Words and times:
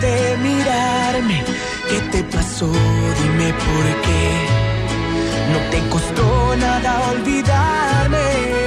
de 0.00 0.36
mirarme. 0.42 1.44
¿Qué 1.88 2.00
te 2.12 2.24
pasó? 2.24 2.66
Dime 2.66 3.52
por 3.52 3.86
qué. 4.04 4.26
No 5.52 5.58
te 5.70 5.88
costó 5.88 6.56
nada 6.56 7.00
olvidarme. 7.10 8.65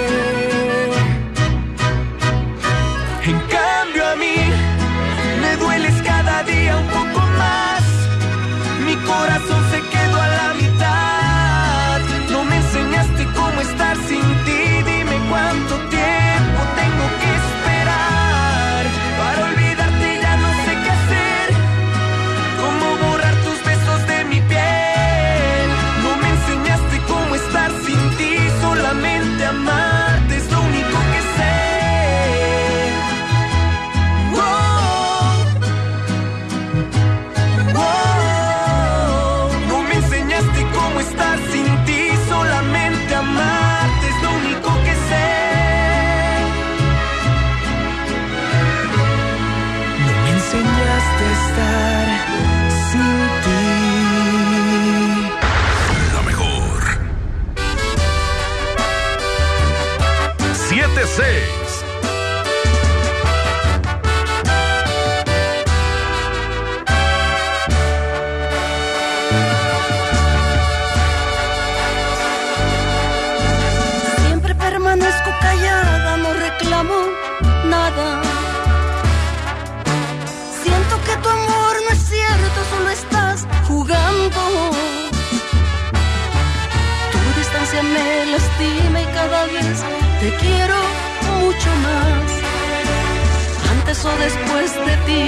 después 94.18 94.74
de 94.86 94.98
ti, 95.06 95.24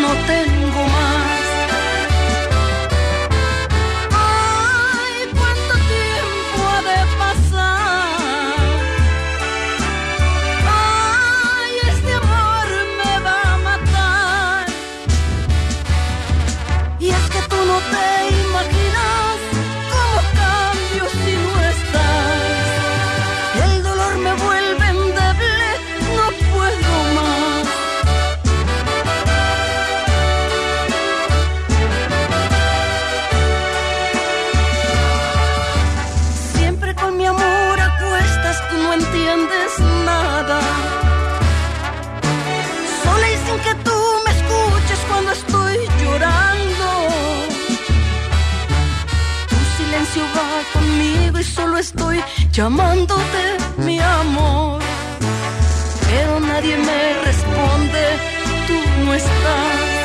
no 0.00 0.12
tengo 0.26 0.82
más. 0.88 1.27
y 51.36 51.44
solo 51.44 51.78
estoy 51.78 52.22
llamándote 52.52 53.56
mi 53.78 53.98
amor. 54.00 54.80
Pero 56.08 56.40
nadie 56.40 56.76
me 56.76 57.24
responde, 57.24 58.02
tú 58.66 59.04
no 59.04 59.14
estás. 59.14 59.97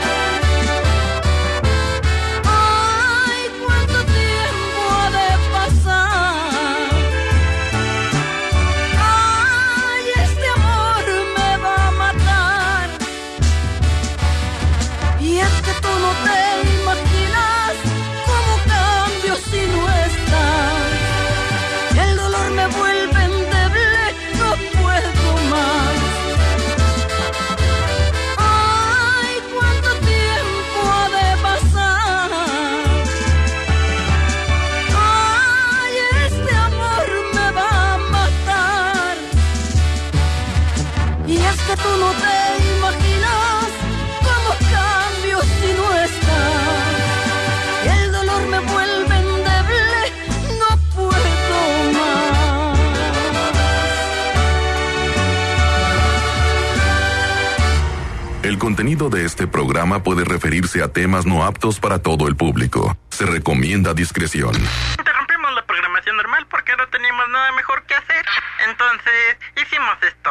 de 59.10 59.26
este 59.26 59.48
programa 59.48 60.04
puede 60.04 60.24
referirse 60.24 60.82
a 60.82 60.88
temas 60.88 61.26
no 61.26 61.44
aptos 61.44 61.80
para 61.80 62.00
todo 62.00 62.28
el 62.28 62.36
público. 62.36 62.98
Se 63.10 63.26
recomienda 63.26 63.94
discreción. 63.94 64.56
Interrumpimos 64.98 65.54
la 65.54 65.66
programación 65.66 66.16
normal 66.18 66.46
porque 66.50 66.72
no 66.78 66.88
teníamos 66.88 67.28
nada 67.30 67.52
mejor 67.54 67.84
que 67.86 67.96
hacer. 67.96 68.26
Entonces, 68.70 69.38
hicimos 69.62 69.98
esto. 70.02 70.30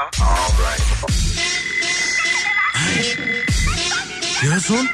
¿Qué 4.40 4.46
es 4.46 4.70
un? 4.70 4.90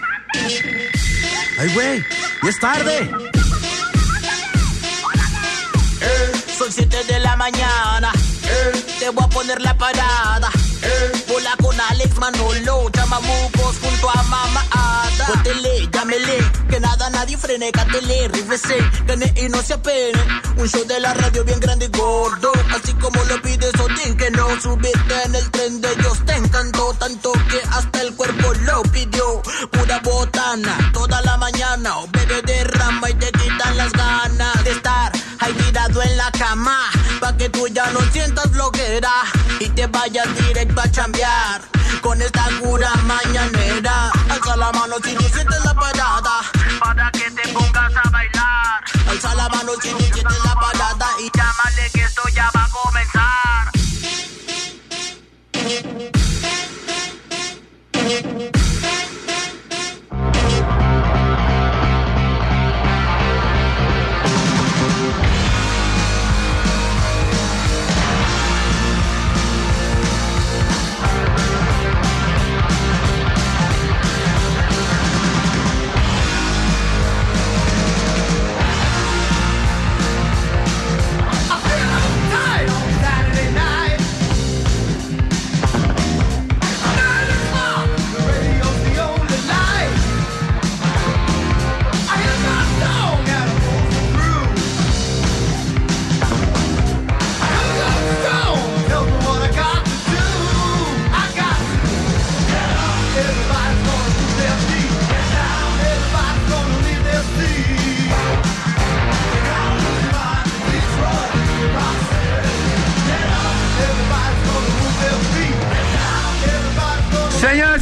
¡Ay, 1.59 1.75
güey! 1.75 2.05
¡Ya 2.43 2.49
es 2.49 2.61
tarde! 2.61 3.11
Son 6.57 6.73
7 6.73 7.05
de 7.05 7.21
la 7.21 7.37
mañana. 7.37 8.13
Eh. 8.45 8.85
Te 8.99 9.09
voy 9.11 9.25
a 9.25 9.29
poner 9.29 9.61
la 9.61 9.77
parada. 9.77 10.51
Bola 11.29 11.57
con 11.63 11.81
Alex 11.81 12.17
Manolo, 12.19 12.91
chamamucos 12.91 13.77
junto 13.81 14.11
a 14.11 14.23
Mama 14.25 14.65
Ada. 14.71 15.27
Póntele, 15.27 15.89
llámele, 15.93 16.39
que 16.69 16.81
nada 16.81 17.11
nadie 17.11 17.37
frene, 17.37 17.71
cátele, 17.73 18.29
rífese, 18.29 18.79
gane 19.07 19.33
y 19.37 19.49
no 19.49 19.63
se 19.63 19.75
apene. 19.75 20.19
Un 20.57 20.69
show 20.69 20.85
de 20.85 21.01
la 21.01 21.15
radio 21.15 21.45
bien 21.45 21.61
grande 21.61 21.87
y 21.87 21.99
gordo, 21.99 22.53
así 22.75 22.93
como 22.95 23.23
lo 23.25 23.41
pides 23.43 23.73
Odín, 23.81 24.17
que 24.17 24.31
no 24.31 24.49
subiste 24.61 25.23
en 25.25 25.35
el 25.35 25.51
tren 25.51 25.81
de 25.81 25.93
ellos. 25.93 26.25
Te 26.25 26.35
encantó 26.35 26.95
tanto 26.95 27.33
que 27.33 27.61
hasta 27.71 28.03
el 28.03 28.15
cuerpo 28.15 28.53
lo 28.63 28.83
pidió. 28.85 29.43
Pura 29.71 30.01
botana, 30.01 30.91
toda 30.93 31.21
la 31.23 31.37
mañana, 31.37 31.99
o 31.99 32.09
bebé 32.09 32.43
derrama 32.43 33.11
y 33.11 33.15
te 33.15 33.31
quitan 33.33 33.77
las 33.77 33.93
ganas 33.93 34.65
de 34.65 34.71
estar 34.71 35.13
ahí 35.41 35.53
tirado 35.53 36.03
en 36.03 36.17
la 36.17 36.31
cama, 36.33 36.91
que 37.50 37.59
tú 37.59 37.69
ya 37.69 37.91
no 37.91 38.00
sientas 38.12 38.50
flojera 38.50 39.12
y 39.61 39.69
te 39.71 39.87
vayas 39.87 40.27
directo 40.35 40.81
a 40.81 40.91
chambear 40.91 41.61
con 42.00 42.21
esta 42.21 42.45
cura 42.61 42.91
mañanera. 43.05 44.11
Alza 44.31 44.56
la 44.56 44.73
mano 44.73 44.97
si 45.03 45.15
no 45.15 45.21
sientes 45.21 45.65
la 45.65 45.75
parada, 45.75 46.41
Para 46.81 47.11
que 47.12 47.31
te 47.31 47.49
pongas 47.53 47.93
a 47.97 48.11
bailar. 48.11 48.85
alza 49.09 49.35
la 49.35 49.49
mano 49.49 49.73
si 49.81 49.93
no 49.93 49.99
sientes 49.99 50.45
la 50.45 50.55
parada 50.55 51.06
y 51.21 51.31
Llámale 51.37 51.91
que 51.93 52.03
esto 52.03 52.23
ya 52.35 52.50
va 52.55 52.65
a 52.65 52.69
comenzar. 52.71 53.69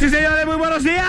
Señores, 0.09 0.45
muy 0.45 0.55
buenos 0.55 0.83
días. 0.83 1.05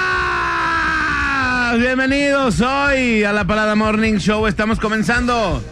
Bienvenidos 1.79 2.61
hoy 2.61 3.23
a 3.23 3.33
la 3.33 3.45
Parada 3.45 3.75
Morning 3.75 4.15
Show. 4.15 4.47
Estamos 4.47 4.81
comenzando 4.81 5.63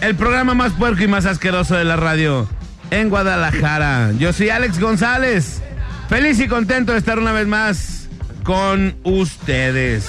el 0.00 0.14
programa 0.14 0.54
más 0.54 0.72
puerco 0.72 1.02
y 1.02 1.08
más 1.08 1.26
asqueroso 1.26 1.74
de 1.74 1.84
la 1.84 1.96
radio 1.96 2.48
en 2.90 3.08
Guadalajara. 3.08 4.12
Yo 4.18 4.32
soy 4.32 4.50
Alex 4.50 4.78
González. 4.78 5.60
Feliz 6.08 6.38
y 6.40 6.46
contento 6.46 6.92
de 6.92 6.98
estar 6.98 7.18
una 7.18 7.32
vez 7.32 7.48
más 7.48 8.08
con 8.44 8.94
ustedes. 9.02 10.06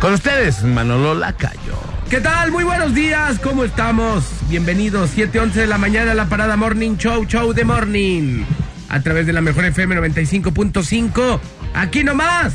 Con 0.00 0.14
ustedes, 0.14 0.62
Manolo 0.62 1.14
Lacayo. 1.14 1.78
¿Qué 2.10 2.20
tal? 2.20 2.52
Muy 2.52 2.64
buenos 2.64 2.94
días, 2.94 3.38
¿cómo 3.40 3.64
estamos? 3.64 4.24
Bienvenidos, 4.48 5.10
7:11 5.16 5.52
de 5.52 5.66
la 5.66 5.78
mañana 5.78 6.12
a 6.12 6.14
la 6.14 6.26
parada 6.26 6.56
Morning 6.56 6.96
Show, 6.96 7.24
Show 7.24 7.52
de 7.54 7.64
Morning. 7.64 8.44
A 8.92 9.00
través 9.00 9.26
de 9.26 9.32
la 9.32 9.40
mejor 9.40 9.64
FM 9.64 9.96
95.5. 9.96 11.40
Aquí 11.74 12.04
nomás. 12.04 12.52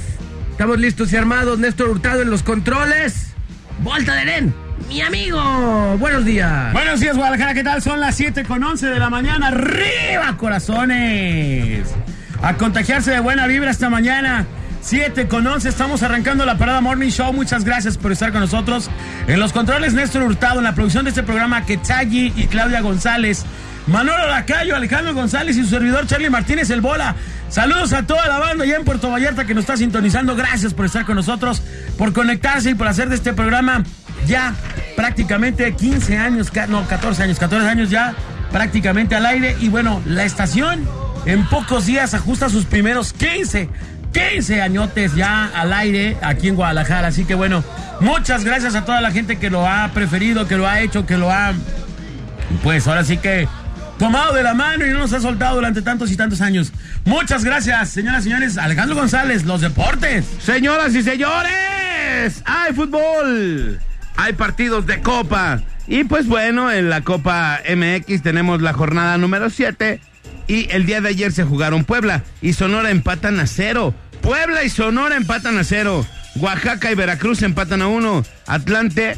Estamos 0.51 0.79
listos 0.79 1.11
y 1.11 1.17
armados. 1.17 1.57
Néstor 1.57 1.89
Hurtado 1.89 2.21
en 2.21 2.29
los 2.29 2.43
controles. 2.43 3.33
Volta 3.79 4.13
de 4.13 4.25
Len, 4.25 4.53
mi 4.87 5.01
amigo. 5.01 5.97
Buenos 5.97 6.25
días. 6.25 6.71
Buenos 6.73 6.99
días, 6.99 7.17
Guadalajara. 7.17 7.55
¿Qué 7.55 7.63
tal? 7.63 7.81
Son 7.81 7.99
las 7.99 8.15
7 8.15 8.43
con 8.43 8.63
11 8.63 8.85
de 8.87 8.99
la 8.99 9.09
mañana. 9.09 9.47
¡Arriba, 9.47 10.37
corazones! 10.37 11.87
A 12.43 12.53
contagiarse 12.53 13.11
de 13.11 13.19
buena 13.19 13.47
vibra 13.47 13.71
esta 13.71 13.89
mañana. 13.89 14.45
7 14.81 15.27
con 15.27 15.45
11. 15.45 15.67
Estamos 15.67 16.03
arrancando 16.03 16.45
la 16.45 16.59
parada 16.59 16.81
Morning 16.81 17.09
Show. 17.09 17.33
Muchas 17.33 17.63
gracias 17.63 17.97
por 17.97 18.11
estar 18.11 18.31
con 18.31 18.41
nosotros. 18.41 18.91
En 19.27 19.39
los 19.39 19.53
controles, 19.53 19.95
Néstor 19.95 20.21
Hurtado. 20.21 20.59
En 20.59 20.65
la 20.65 20.75
producción 20.75 21.03
de 21.03 21.09
este 21.09 21.23
programa, 21.23 21.65
Quetzagui 21.65 22.33
y 22.35 22.45
Claudia 22.45 22.81
González. 22.81 23.43
Manolo 23.87 24.27
Lacayo, 24.27 24.75
Alejandro 24.75 25.13
González 25.13 25.55
y 25.55 25.63
su 25.63 25.69
servidor 25.69 26.05
Charlie 26.07 26.29
Martínez 26.29 26.69
El 26.69 26.81
Bola. 26.81 27.15
Saludos 27.49 27.93
a 27.93 28.03
toda 28.03 28.27
la 28.27 28.37
banda 28.37 28.65
allá 28.65 28.75
en 28.75 28.83
Puerto 28.83 29.09
Vallarta 29.09 29.45
que 29.45 29.53
nos 29.53 29.63
está 29.63 29.77
sintonizando. 29.77 30.35
Gracias 30.35 30.73
por 30.73 30.85
estar 30.85 31.05
con 31.05 31.15
nosotros, 31.15 31.61
por 31.97 32.11
conectarse 32.11 32.71
y 32.71 32.75
por 32.75 32.87
hacer 32.87 33.07
de 33.07 33.15
este 33.15 33.33
programa 33.33 33.83
ya 34.25 34.53
prácticamente 34.97 35.73
15 35.73 36.17
años, 36.17 36.51
no, 36.67 36.85
14 36.85 37.23
años, 37.23 37.39
14 37.39 37.67
años 37.67 37.89
ya 37.89 38.13
prácticamente 38.51 39.15
al 39.15 39.25
aire. 39.25 39.55
Y 39.61 39.69
bueno, 39.69 40.01
la 40.05 40.25
estación 40.25 40.85
en 41.25 41.45
pocos 41.45 41.85
días 41.85 42.13
ajusta 42.13 42.49
sus 42.49 42.65
primeros 42.65 43.13
15, 43.13 43.69
15 44.11 44.61
añotes 44.61 45.15
ya 45.15 45.45
al 45.55 45.71
aire 45.71 46.17
aquí 46.21 46.49
en 46.49 46.55
Guadalajara. 46.55 47.07
Así 47.07 47.23
que 47.23 47.35
bueno, 47.35 47.63
muchas 48.01 48.43
gracias 48.43 48.75
a 48.75 48.83
toda 48.83 48.99
la 48.99 49.11
gente 49.11 49.37
que 49.39 49.49
lo 49.49 49.65
ha 49.65 49.89
preferido, 49.93 50.45
que 50.45 50.57
lo 50.57 50.67
ha 50.67 50.81
hecho, 50.81 51.05
que 51.05 51.17
lo 51.17 51.31
ha 51.31 51.53
pues 52.63 52.87
ahora 52.87 53.03
sí 53.03 53.17
que 53.17 53.47
tomado 53.97 54.33
de 54.33 54.43
la 54.43 54.53
mano 54.53 54.85
y 54.85 54.89
no 54.91 54.99
nos 54.99 55.13
ha 55.13 55.19
soltado 55.19 55.55
durante 55.55 55.81
tantos 55.81 56.11
y 56.11 56.17
tantos 56.17 56.41
años. 56.41 56.71
Muchas 57.05 57.43
gracias, 57.43 57.89
señoras 57.89 58.21
y 58.21 58.23
señores. 58.25 58.57
Alejandro 58.57 58.95
González, 58.95 59.45
los 59.45 59.61
deportes. 59.61 60.25
Señoras 60.39 60.93
y 60.95 61.03
señores, 61.03 62.43
hay 62.45 62.73
fútbol, 62.73 63.79
hay 64.15 64.33
partidos 64.33 64.85
de 64.85 65.01
copa. 65.01 65.61
Y 65.87 66.03
pues 66.03 66.27
bueno, 66.27 66.71
en 66.71 66.89
la 66.89 67.01
Copa 67.01 67.61
MX 67.67 68.21
tenemos 68.21 68.61
la 68.61 68.73
jornada 68.73 69.17
número 69.17 69.49
7. 69.49 70.01
Y 70.47 70.69
el 70.71 70.85
día 70.85 71.01
de 71.01 71.09
ayer 71.09 71.31
se 71.31 71.43
jugaron 71.43 71.83
Puebla 71.83 72.23
y 72.41 72.53
Sonora 72.53 72.89
empatan 72.89 73.39
a 73.39 73.47
cero. 73.47 73.93
Puebla 74.21 74.63
y 74.63 74.69
Sonora 74.69 75.15
empatan 75.15 75.57
a 75.57 75.63
cero. 75.63 76.05
Oaxaca 76.37 76.91
y 76.91 76.95
Veracruz 76.95 77.41
empatan 77.41 77.81
a 77.81 77.87
uno. 77.87 78.23
Atlante 78.45 79.17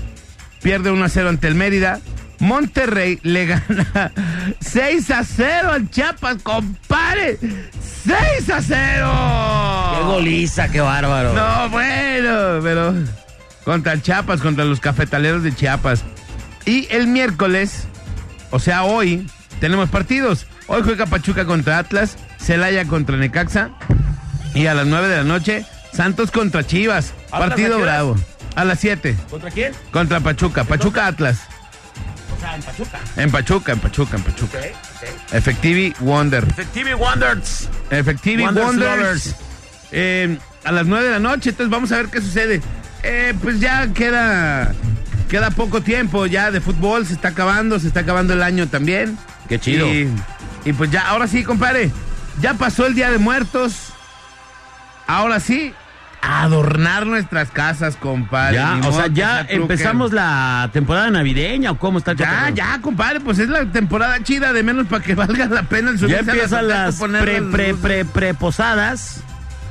pierde 0.61 0.91
1 0.91 1.03
a 1.03 1.09
0 1.09 1.29
ante 1.29 1.47
el 1.47 1.55
Mérida. 1.55 1.99
Monterrey 2.39 3.19
le 3.23 3.45
gana 3.47 4.11
6 4.61 5.11
a 5.11 5.23
0 5.23 5.71
al 5.71 5.89
Chiapas, 5.89 6.37
compadre. 6.41 7.37
6 8.05 8.49
a 8.49 8.61
0. 8.61 9.93
Qué 9.97 10.03
goliza, 10.05 10.69
qué 10.71 10.79
bárbaro. 10.81 11.33
No, 11.33 11.69
bueno, 11.69 12.59
pero 12.63 12.93
contra 13.65 13.93
el 13.93 14.01
Chiapas, 14.01 14.41
contra 14.41 14.63
los 14.65 14.79
cafetaleros 14.79 15.43
de 15.43 15.53
Chiapas. 15.53 16.03
Y 16.65 16.87
el 16.91 17.07
miércoles, 17.07 17.87
o 18.51 18.59
sea, 18.59 18.83
hoy, 18.83 19.29
tenemos 19.59 19.89
partidos. 19.89 20.45
Hoy 20.67 20.81
juega 20.83 21.05
Pachuca 21.07 21.45
contra 21.45 21.77
Atlas, 21.79 22.15
Celaya 22.39 22.85
contra 22.85 23.17
Necaxa. 23.17 23.71
Y 24.53 24.67
a 24.67 24.73
las 24.73 24.87
9 24.87 25.07
de 25.07 25.17
la 25.17 25.23
noche, 25.23 25.65
Santos 25.91 26.31
contra 26.31 26.65
Chivas. 26.65 27.13
¿Atlas 27.31 27.41
a 27.51 27.55
qué 27.55 27.63
Partido 27.63 27.79
bravo. 27.79 28.15
A 28.55 28.65
las 28.65 28.79
7, 28.79 29.15
¿Contra 29.29 29.51
quién? 29.51 29.73
contra 29.91 30.19
Pachuca. 30.19 30.63
Pachuca 30.63 31.05
Atlas. 31.07 31.41
O 32.39 32.41
sea, 32.41 32.55
en 32.55 32.61
Pachuca. 32.63 32.99
En 33.17 33.31
Pachuca, 33.31 33.71
en 33.73 33.79
Pachuca, 33.79 34.17
en 34.17 34.23
Pachuca. 34.23 34.57
Ok, 34.59 34.65
ok. 34.65 35.33
Effectivi 35.33 35.93
Wonder. 35.99 36.43
Efectivi 36.45 36.93
Wonders. 36.93 37.69
Effectivi 37.89 38.43
Wonders. 38.43 39.35
Eh, 39.91 40.37
a 40.63 40.71
las 40.71 40.85
9 40.85 41.05
de 41.05 41.11
la 41.11 41.19
noche, 41.19 41.49
entonces 41.49 41.69
vamos 41.69 41.91
a 41.91 41.97
ver 41.97 42.07
qué 42.07 42.21
sucede. 42.21 42.61
Eh, 43.03 43.33
pues 43.41 43.59
ya 43.59 43.91
queda 43.93 44.73
queda 45.29 45.51
poco 45.51 45.81
tiempo 45.81 46.25
ya 46.25 46.49
de 46.49 46.59
fútbol, 46.61 47.05
se 47.05 47.13
está 47.13 47.29
acabando, 47.29 47.79
se 47.79 47.87
está 47.87 48.01
acabando 48.01 48.33
el 48.33 48.41
año 48.41 48.67
también. 48.67 49.17
Qué 49.47 49.59
chido. 49.59 49.87
Y, 49.87 50.09
y 50.65 50.73
pues 50.73 50.91
ya, 50.91 51.09
ahora 51.09 51.27
sí, 51.27 51.43
compadre, 51.43 51.91
ya 52.41 52.53
pasó 52.55 52.85
el 52.85 52.95
Día 52.95 53.11
de 53.11 53.17
Muertos. 53.17 53.93
Ahora 55.07 55.39
sí, 55.39 55.73
adornar 56.21 57.05
nuestras 57.07 57.49
casas, 57.49 57.95
compadre. 57.95 58.55
Ya, 58.55 58.75
Ni 58.75 58.87
o 58.87 58.91
sea, 58.91 59.07
ya 59.07 59.45
empezamos 59.47 60.11
la 60.11 60.69
temporada 60.73 61.09
navideña 61.09 61.71
o 61.71 61.77
cómo 61.79 61.97
está 61.99 62.11
el 62.11 62.17
Ya, 62.17 62.49
ya, 62.53 62.79
compadre, 62.81 63.19
pues 63.19 63.39
es 63.39 63.49
la 63.49 63.65
temporada 63.65 64.21
chida, 64.23 64.53
de 64.53 64.63
menos 64.63 64.87
para 64.87 65.03
que 65.03 65.15
valga 65.15 65.45
la 65.47 65.63
pena 65.63 65.91
el 65.91 65.99
subirse 65.99 66.23
Ya 66.25 66.31
a 66.31 66.33
empiezan 66.35 66.67
las 66.67 66.95
pre, 66.99 67.41
las 67.41 67.51
pre, 67.51 67.73
pre, 67.73 68.05
pre 68.05 68.33
posadas 68.33 69.21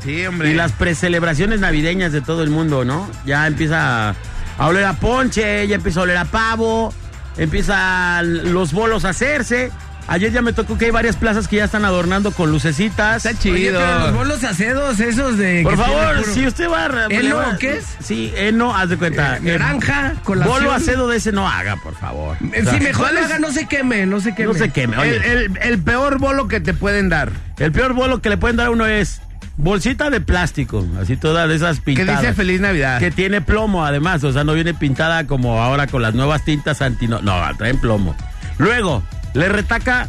Sí, 0.03 0.25
hombre. 0.27 0.51
y 0.51 0.55
las 0.55 0.73
precelebraciones 0.73 1.61
navideñas 1.61 2.13
de 2.13 2.21
todo 2.21 2.43
el 2.43 2.51
mundo, 2.51 2.85
¿no? 2.85 3.09
Ya 3.27 3.47
empieza 3.47 4.11
a 4.59 4.67
oler 4.67 4.85
a 4.85 4.95
ponche, 4.95 5.67
ya 5.67 5.75
empieza 5.77 6.01
a 6.01 6.03
oler 6.05 6.17
a 6.19 6.25
pavo, 6.25 6.95
empiezan 7.37 8.53
los 8.53 8.73
bolos 8.73 9.05
a 9.05 9.11
hacerse. 9.11 9.71
Ayer 10.11 10.33
ya 10.33 10.41
me 10.41 10.55
tocó 10.55 10.79
que 10.79 10.87
hay 10.87 10.91
varias 10.91 11.17
plazas 11.17 11.49
que 11.49 11.57
ya 11.57 11.65
están 11.65 11.85
adornando 11.85 12.31
con 12.33 12.51
lucecitas. 12.51 13.25
Está 13.27 13.39
chido. 13.39 13.55
Oye, 13.55 13.73
pero 13.73 13.99
los 14.07 14.15
bolos 14.15 14.43
acedos, 14.45 14.99
esos 15.01 15.37
de. 15.37 15.61
Por 15.63 15.73
que 15.73 15.83
favor, 15.83 16.17
puro- 16.23 16.33
si 16.35 16.47
usted 16.47 16.71
va 16.71 16.87
a... 16.87 17.07
¿Eno 17.11 17.37
va- 17.37 17.51
o 17.55 17.59
qué 17.59 17.77
es? 17.77 17.85
Sí, 18.03 18.33
eno, 18.35 18.75
haz 18.75 18.89
de 18.89 18.97
cuenta. 18.97 19.37
Eh, 19.37 19.41
naranja, 19.43 20.15
colación. 20.25 20.55
Bolo 20.57 20.73
acedo 20.73 21.09
de 21.09 21.19
ese 21.19 21.31
no 21.33 21.47
haga, 21.47 21.77
por 21.77 21.95
favor. 21.95 22.39
Eh, 22.53 22.61
O 22.61 22.65
sea, 22.65 22.73
sí, 22.75 22.81
mejor 22.81 23.09
haga, 23.17 23.39
no 23.39 23.51
se 23.53 23.67
queme, 23.69 24.07
no 24.07 24.21
se 24.21 24.35
queme. 24.35 24.53
No 24.53 24.59
se 24.59 24.71
queme, 24.71 24.97
oye. 24.97 25.17
el, 25.17 25.23
el- 25.25 25.59
el 25.61 25.79
peor 25.83 26.19
bolo 26.19 26.49
que 26.49 26.61
te 26.61 26.73
pueden 26.73 27.11
dar. 27.11 27.31
El 27.59 27.71
peor 27.73 27.93
bolo 27.93 28.23
que 28.23 28.31
le 28.31 28.39
pueden 28.39 28.57
dar 28.57 28.69
a 28.69 28.71
uno 28.71 28.87
es 28.87 29.21
bolsita 29.59 30.09
de 30.09 30.21
plástico, 30.23 30.87
así 31.03 31.17
todas 31.19 31.51
esas 31.51 31.81
Que 31.81 31.83
pintadas. 31.83 32.23
dice 32.23 32.33
Feliz 32.33 32.61
Navidad. 32.63 32.99
Que 32.99 33.11
tiene 33.11 33.43
plomo 33.43 33.85
además, 33.85 34.25
o 34.25 34.33
sea, 34.33 34.43
no 34.45 34.55
viene 34.55 34.73
pintada 34.73 35.27
como 35.27 35.61
ahora 35.61 35.87
con 35.87 36.01
las 36.01 36.15
nuevas 36.15 36.45
tintas 36.47 36.81
anti... 36.81 37.09
No, 37.09 37.21
no 37.21 37.37
traen 37.59 37.79
plomo. 37.79 38.17
Luego, 38.59 39.03
le 39.39 39.49
retaca 39.49 40.09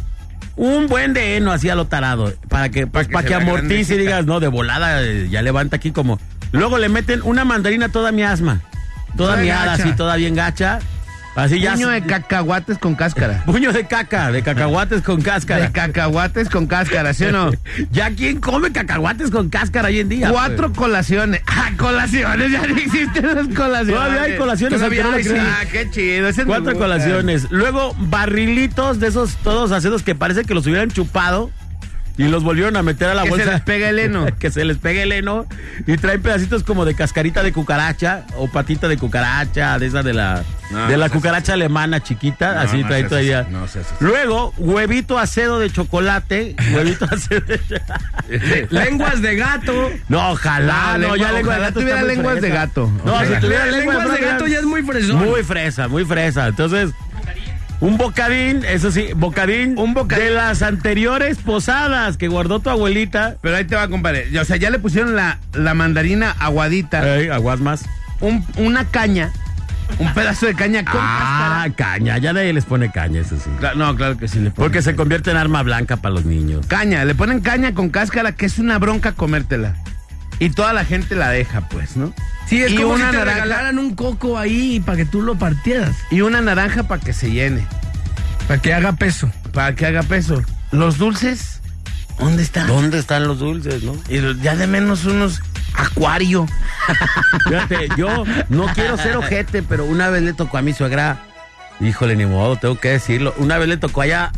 un 0.56 0.88
buen 0.88 1.14
de 1.14 1.36
heno 1.36 1.52
así 1.52 1.70
a 1.70 1.74
lo 1.74 1.86
tarado, 1.86 2.32
para 2.48 2.68
que, 2.68 2.86
pues, 2.86 3.06
que 3.06 3.12
para 3.14 3.26
que 3.26 3.34
amortice 3.34 3.94
y 3.94 3.98
digas, 3.98 4.26
no, 4.26 4.40
de 4.40 4.48
volada, 4.48 5.02
eh, 5.02 5.28
ya 5.30 5.40
levanta 5.42 5.76
aquí 5.76 5.92
como... 5.92 6.18
Luego 6.52 6.78
le 6.78 6.88
meten 6.88 7.20
una 7.22 7.44
mandarina 7.44 7.90
toda 7.90 8.10
mi 8.10 8.24
asma, 8.24 8.60
toda 9.16 9.34
Toda 9.34 9.42
miada, 9.42 9.66
gacha. 9.66 9.84
así, 9.84 9.92
toda 9.92 10.16
bien 10.16 10.34
gacha, 10.34 10.80
así 11.34 11.60
ya... 11.60 11.72
Puño 11.72 11.88
de 11.88 12.02
cacahuates 12.02 12.78
con 12.78 12.94
cáscara. 12.94 13.42
Puño 13.46 13.72
de 13.72 13.86
caca, 13.86 14.30
de 14.32 14.42
cacahuates 14.42 15.02
con 15.02 15.22
cáscara. 15.22 15.66
De 15.66 15.72
cacahuates 15.72 16.48
con 16.48 16.66
cáscara, 16.66 17.14
¿sí 17.14 17.24
o 17.24 17.32
no? 17.32 17.50
¿Ya 17.90 18.10
quién 18.10 18.40
come 18.40 18.72
cacahuates 18.72 19.30
con 19.30 19.48
cáscara 19.48 19.88
hoy 19.88 20.00
en 20.00 20.08
día? 20.08 20.30
Cuatro 20.30 20.68
pues? 20.68 20.78
colaciones. 20.78 21.42
Ah, 21.46 21.70
colaciones, 21.76 22.52
ya 22.52 22.66
no 22.66 22.76
existen 22.76 23.26
las 23.26 23.48
colaciones. 23.48 23.94
Todavía 23.94 24.22
hay 24.22 24.36
colaciones, 24.36 24.78
Todavía 24.78 25.04
no 25.04 25.12
hay. 25.12 25.24
Ah, 25.38 25.64
qué 25.70 25.90
chido. 25.90 26.28
ese 26.28 26.44
Cuatro 26.44 26.76
colaciones. 26.76 27.50
Luego, 27.50 27.94
barrilitos 27.98 29.00
de 29.00 29.08
esos 29.08 29.36
todos 29.36 29.72
acedos 29.72 30.02
que 30.02 30.14
parece 30.14 30.44
que 30.44 30.54
los 30.54 30.66
hubieran 30.66 30.90
chupado 30.90 31.50
y 32.18 32.24
los 32.24 32.42
volvieron 32.42 32.76
a 32.76 32.82
meter 32.82 33.08
a 33.08 33.14
la 33.14 33.22
Que 33.24 33.30
bolsa. 33.30 33.44
se 33.46 33.50
les 33.52 33.60
pega 33.62 33.88
el 33.88 33.98
heno. 33.98 34.26
que 34.38 34.50
se 34.50 34.64
les 34.64 34.76
pegue 34.78 35.02
el 35.04 35.12
heno. 35.12 35.46
Y 35.86 35.96
traen 35.96 36.20
pedacitos 36.22 36.62
como 36.64 36.84
de 36.84 36.94
cascarita 36.94 37.42
de 37.42 37.52
cucaracha 37.52 38.24
o 38.36 38.48
patita 38.48 38.88
de 38.88 38.96
cucaracha, 38.98 39.78
de 39.78 39.86
esa 39.86 40.02
de 40.02 40.12
la, 40.12 40.42
No, 40.70 40.86
de 40.88 40.96
la 40.96 41.08
no 41.08 41.14
cucaracha 41.14 41.54
alemana 41.54 42.02
chiquita. 42.02 42.54
No, 42.54 42.60
así 42.60 42.78
no 42.82 42.88
trae 42.88 43.00
seas 43.00 43.08
todavía. 43.08 43.40
así, 43.40 43.50
no 43.52 43.68
seas 43.68 43.86
así. 43.86 43.94
Luego, 44.04 44.52
huevito 44.58 45.18
acedo 45.18 45.58
de 45.58 45.70
chocolate. 45.70 46.56
Huevito 46.74 47.06
acedo 47.10 47.40
de 47.40 47.60
Lenguas 48.70 49.22
de 49.22 49.36
gato. 49.36 49.90
No, 50.08 50.30
ojalá, 50.32 50.92
Ah, 50.94 50.98
no, 50.98 51.14
lengua- 51.14 51.18
ya 51.18 51.32
lengua 51.32 51.54
de 51.54 51.60
gato 51.60 51.80
tuviera 51.80 52.02
lenguas 52.02 52.34
de 52.36 52.40
fresa. 52.42 52.54
gato. 52.54 52.92
No, 53.04 53.18
si 53.20 53.26
Lenguas 53.28 53.64
de 53.64 53.70
lenguas 53.72 54.20
gato 54.20 54.46
ya 54.46 54.58
es 54.58 54.64
muy 54.64 54.82
fresón. 54.82 55.16
Muy 55.16 55.42
fresa, 55.42 55.88
muy 55.88 56.04
fresa. 56.04 56.48
Entonces, 56.48 56.90
un 57.80 57.96
bocadín, 57.96 58.62
eso 58.64 58.90
sí, 58.92 59.08
bocadín, 59.16 59.78
Un 59.78 59.94
bocadín. 59.94 60.24
de 60.26 60.30
las 60.32 60.62
anteriores 60.62 61.38
posadas 61.38 62.16
que 62.16 62.28
guardó 62.28 62.60
tu 62.60 62.68
abuelita. 62.70 63.36
Pero 63.40 63.56
ahí 63.56 63.64
te 63.64 63.74
va, 63.76 63.88
compadre. 63.88 64.38
O 64.38 64.44
sea, 64.44 64.56
ya 64.56 64.70
le 64.70 64.78
pusieron 64.78 65.16
la, 65.16 65.38
la 65.54 65.74
mandarina 65.74 66.34
aguadita, 66.38 67.16
Ey, 67.16 67.28
aguas 67.30 67.60
más. 67.60 67.84
un- 68.20 68.44
una 68.56 68.84
caña, 68.84 69.32
un 69.98 70.12
pedazo 70.12 70.46
de 70.46 70.54
caña 70.54 70.84
con 70.84 71.00
Ah, 71.02 71.64
cáscara. 71.64 71.92
caña, 71.94 72.18
ya 72.18 72.32
nadie 72.34 72.52
les 72.52 72.64
pone 72.66 72.90
caña, 72.92 73.22
eso 73.22 73.36
sí. 73.38 73.50
Cla- 73.60 73.74
No, 73.74 73.96
claro 73.96 74.18
que 74.18 74.28
sí 74.28 74.38
le 74.40 74.50
ponen. 74.50 74.56
Porque 74.70 74.82
se 74.82 74.94
convierte 74.94 75.30
en 75.30 75.38
arma 75.38 75.62
blanca 75.62 75.96
para 75.96 76.14
los 76.14 76.24
niños. 76.26 76.66
Caña, 76.66 77.04
le 77.06 77.14
ponen 77.14 77.40
caña 77.40 77.72
con 77.74 77.88
cáscara, 77.88 78.32
que 78.32 78.44
es 78.46 78.58
una 78.58 78.78
bronca 78.78 79.12
comértela. 79.12 79.74
Y 80.40 80.50
toda 80.50 80.72
la 80.72 80.84
gente 80.84 81.14
la 81.14 81.28
deja, 81.28 81.68
pues, 81.68 81.96
¿no? 81.96 82.12
Sí, 82.48 82.60
es 82.62 82.72
Y 82.72 82.76
como 82.76 82.94
una 82.94 83.06
si 83.06 83.10
te 83.12 83.18
naranja. 83.18 83.42
regalaran 83.44 83.78
un 83.78 83.94
coco 83.94 84.38
ahí 84.38 84.80
para 84.80 84.96
que 84.96 85.04
tú 85.04 85.22
lo 85.22 85.36
partieras. 85.36 85.94
Y 86.10 86.22
una 86.22 86.40
naranja 86.40 86.82
para 86.84 87.00
que 87.00 87.12
se 87.12 87.30
llene, 87.30 87.64
Para 88.48 88.60
que 88.60 88.74
haga 88.74 88.92
peso. 88.94 89.30
para 89.52 89.74
que 89.76 89.86
haga 89.86 90.02
peso. 90.02 90.42
Los 90.72 90.98
dulces, 90.98 91.60
¿dónde 92.18 92.42
están? 92.42 92.66
¿Dónde 92.66 92.98
están 92.98 93.28
los 93.28 93.38
dulces, 93.38 93.82
no? 93.84 93.94
Y 94.08 94.20
ya 94.42 94.56
de 94.56 94.66
menos 94.66 95.04
unos 95.04 95.40
acuario. 95.74 96.46
Fíjate, 97.48 97.88
yo 97.96 98.24
no 98.48 98.66
quiero 98.74 98.96
ser 98.96 99.16
ojete, 99.16 99.62
pero 99.62 99.84
una 99.84 100.08
vez 100.08 100.22
le 100.22 100.32
tocó 100.32 100.58
a 100.58 100.62
mi 100.62 100.72
suegra, 100.72 101.18
híjole, 101.80 102.16
ni 102.16 102.26
modo, 102.26 102.56
tengo 102.56 102.78
que 102.78 102.88
decirlo. 102.90 103.34
Una 103.38 103.58
vez 103.58 103.68
le 103.68 103.76
tocó 103.76 104.00
allá 104.00 104.32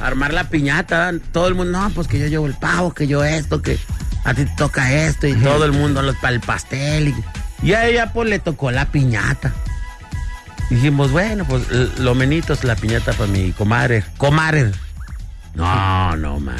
armar 0.00 0.32
la 0.34 0.44
piñata, 0.50 1.12
todo 1.32 1.48
el 1.48 1.54
mundo, 1.54 1.78
no, 1.80 1.90
pues 1.90 2.06
que 2.08 2.18
yo 2.18 2.26
llevo 2.26 2.46
el 2.46 2.54
pavo, 2.54 2.92
que 2.94 3.06
yo 3.06 3.24
esto, 3.24 3.62
que 3.62 3.78
a 4.26 4.34
ti 4.34 4.44
te 4.44 4.56
toca 4.56 4.92
esto, 4.92 5.28
y 5.28 5.34
todo 5.36 5.64
el 5.64 5.72
mundo 5.72 6.02
los, 6.02 6.16
para 6.16 6.34
el 6.34 6.40
pastel. 6.40 7.08
Y, 7.08 7.68
y 7.68 7.72
a 7.74 7.86
ella, 7.86 8.12
pues 8.12 8.28
le 8.28 8.40
tocó 8.40 8.72
la 8.72 8.86
piñata. 8.86 9.54
Dijimos, 10.68 11.12
bueno, 11.12 11.44
pues 11.44 11.68
lo 11.98 12.14
menitos, 12.16 12.64
la 12.64 12.74
piñata 12.74 13.12
para 13.12 13.30
mi 13.30 13.52
comadre. 13.52 14.04
Comadre. 14.18 14.72
No, 15.54 16.16
no, 16.16 16.40
man. 16.40 16.56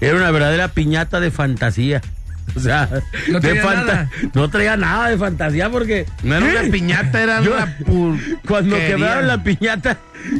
Era 0.00 0.16
una 0.16 0.30
verdadera 0.30 0.68
piñata 0.68 1.20
de 1.20 1.30
fantasía. 1.30 2.00
O 2.56 2.60
sea, 2.60 2.88
No 3.28 3.40
traía 3.40 3.62
nada. 3.62 4.10
no 4.34 4.48
traía 4.50 4.76
nada 4.76 5.08
de 5.08 5.18
fantasía 5.18 5.70
porque. 5.70 6.06
No 6.22 6.36
era 6.36 6.62
piñata, 6.70 7.22
era 7.22 7.40
Yo- 7.42 7.54
una 7.54 7.78
pur- 7.78 8.38
Cuando 8.46 8.76
quebraron 8.76 9.26
la 9.26 9.42
piñata, 9.42 9.98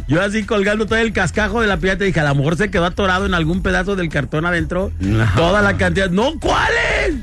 yo 0.08 0.20
así 0.22 0.44
colgando 0.44 0.86
todo 0.86 0.98
el 0.98 1.12
cascajo 1.12 1.60
de 1.60 1.66
la 1.68 1.76
piñata, 1.76 2.04
dije, 2.04 2.18
a 2.20 2.24
lo 2.28 2.34
mejor 2.34 2.56
se 2.56 2.70
quedó 2.70 2.86
atorado 2.86 3.26
en 3.26 3.34
algún 3.34 3.62
pedazo 3.62 3.94
del 3.96 4.08
cartón 4.08 4.46
adentro. 4.46 4.90
No. 5.00 5.24
Toda 5.36 5.62
la 5.62 5.76
cantidad. 5.76 6.10
¡No, 6.10 6.38
cuáles! 6.40 7.16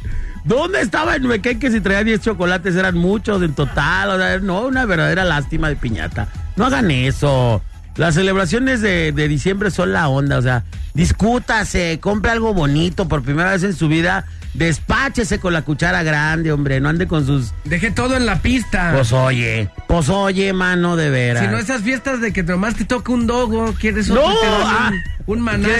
¿Dónde 0.45 0.79
estaban? 0.81 1.23
Me 1.23 1.41
cae 1.41 1.57
que 1.57 1.71
si 1.71 1.81
traía 1.81 2.03
10 2.03 2.21
chocolates 2.21 2.75
eran 2.75 2.95
muchos 2.95 3.41
en 3.41 3.53
total. 3.53 4.11
O 4.11 4.17
sea, 4.17 4.37
no, 4.39 4.61
una 4.61 4.85
verdadera 4.85 5.23
lástima 5.25 5.69
de 5.69 5.75
piñata. 5.75 6.27
No 6.55 6.65
hagan 6.67 6.91
eso. 6.91 7.63
Las 7.97 8.13
celebraciones 8.15 8.81
de, 8.81 9.11
de 9.11 9.27
diciembre 9.27 9.71
son 9.71 9.91
la 9.93 10.07
onda, 10.09 10.37
o 10.37 10.41
sea, 10.41 10.63
discútase, 10.93 11.97
compre 12.01 12.31
algo 12.31 12.53
bonito 12.53 13.07
por 13.07 13.23
primera 13.23 13.51
vez 13.51 13.63
en 13.63 13.73
su 13.73 13.87
vida, 13.87 14.25
despáchese 14.57 15.39
con 15.39 15.53
la 15.53 15.61
cuchara 15.63 16.03
grande, 16.03 16.51
hombre, 16.51 16.79
no 16.79 16.89
ande 16.89 17.07
con 17.07 17.25
sus... 17.25 17.53
Deje 17.65 17.91
todo 17.91 18.15
en 18.15 18.25
la 18.25 18.41
pista. 18.41 18.91
Pues 18.93 19.11
oye, 19.11 19.69
pues 19.87 20.09
oye, 20.09 20.53
mano, 20.53 20.95
de 20.95 21.09
veras. 21.09 21.43
si 21.43 21.49
no 21.49 21.57
esas 21.57 21.81
fiestas 21.81 22.21
de 22.21 22.33
que 22.33 22.43
nomás 22.43 22.75
te 22.75 22.85
toca 22.85 23.11
un 23.11 23.27
dogo, 23.27 23.73
quieres 23.79 24.07
No, 24.07 24.21
otro, 24.21 24.39
te 24.39 24.45
dan 24.47 24.63
ah, 24.65 24.91
un, 25.27 25.37
un 25.37 25.41
manazo. 25.41 25.73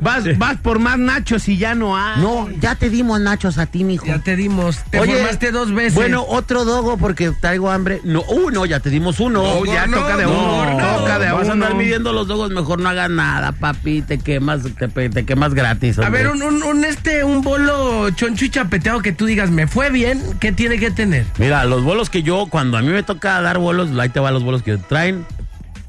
Vas, 0.00 0.38
vas 0.38 0.56
por 0.58 0.78
más 0.78 0.98
nachos 0.98 1.48
y 1.48 1.58
ya 1.58 1.74
no 1.74 1.96
hay. 1.96 2.20
No, 2.20 2.48
ya 2.60 2.74
te 2.74 2.88
dimos 2.88 3.20
nachos 3.20 3.58
a 3.58 3.66
ti, 3.66 3.84
mijo. 3.84 4.06
Ya 4.06 4.18
te 4.18 4.36
dimos. 4.36 4.78
Te 4.90 4.98
formaste 4.98 5.50
dos 5.50 5.74
veces. 5.74 5.94
Bueno, 5.94 6.24
otro 6.26 6.64
dogo 6.64 6.96
porque 6.96 7.32
traigo 7.40 7.70
hambre. 7.70 8.00
No, 8.04 8.22
uno, 8.22 8.64
ya 8.66 8.80
te 8.80 8.90
dimos 8.90 9.20
uno. 9.20 9.42
No, 9.42 9.64
ya 9.64 9.86
no, 9.86 9.98
toca 9.98 10.16
de 10.16 10.24
no, 10.24 10.30
uno, 10.30 10.78
no. 10.78 10.96
toca 10.96 11.18
de 11.18 11.30
Vas 11.32 11.48
a 11.48 11.52
andar 11.52 11.74
midiendo 11.74 12.12
los 12.12 12.26
dogos, 12.26 12.50
mejor 12.50 12.80
no 12.80 12.88
hagas 12.88 13.10
nada, 13.10 13.52
papi, 13.52 14.02
te 14.02 14.18
quemas, 14.18 14.60
te, 14.62 15.08
te 15.08 15.24
quemas 15.24 15.54
gratis. 15.54 15.98
a 15.98 16.08
ver, 16.10 16.28
un, 16.28 16.42
un, 16.42 16.62
un, 16.62 16.84
este, 16.84 17.24
un 17.24 17.42
bolo 17.42 17.89
choncho 18.14 18.44
y 18.44 18.50
chapeteado 18.50 19.00
que 19.00 19.12
tú 19.12 19.26
digas, 19.26 19.50
me 19.50 19.66
fue 19.66 19.90
bien, 19.90 20.20
¿qué 20.40 20.52
tiene 20.52 20.78
que 20.78 20.90
tener? 20.90 21.24
Mira, 21.38 21.64
los 21.64 21.82
bolos 21.84 22.10
que 22.10 22.22
yo, 22.22 22.46
cuando 22.50 22.76
a 22.76 22.82
mí 22.82 22.88
me 22.88 23.02
toca 23.02 23.40
dar 23.40 23.58
bolos, 23.58 23.90
ahí 23.98 24.08
te 24.08 24.20
van 24.20 24.34
los 24.34 24.42
bolos 24.42 24.62
que 24.62 24.76
traen. 24.78 25.24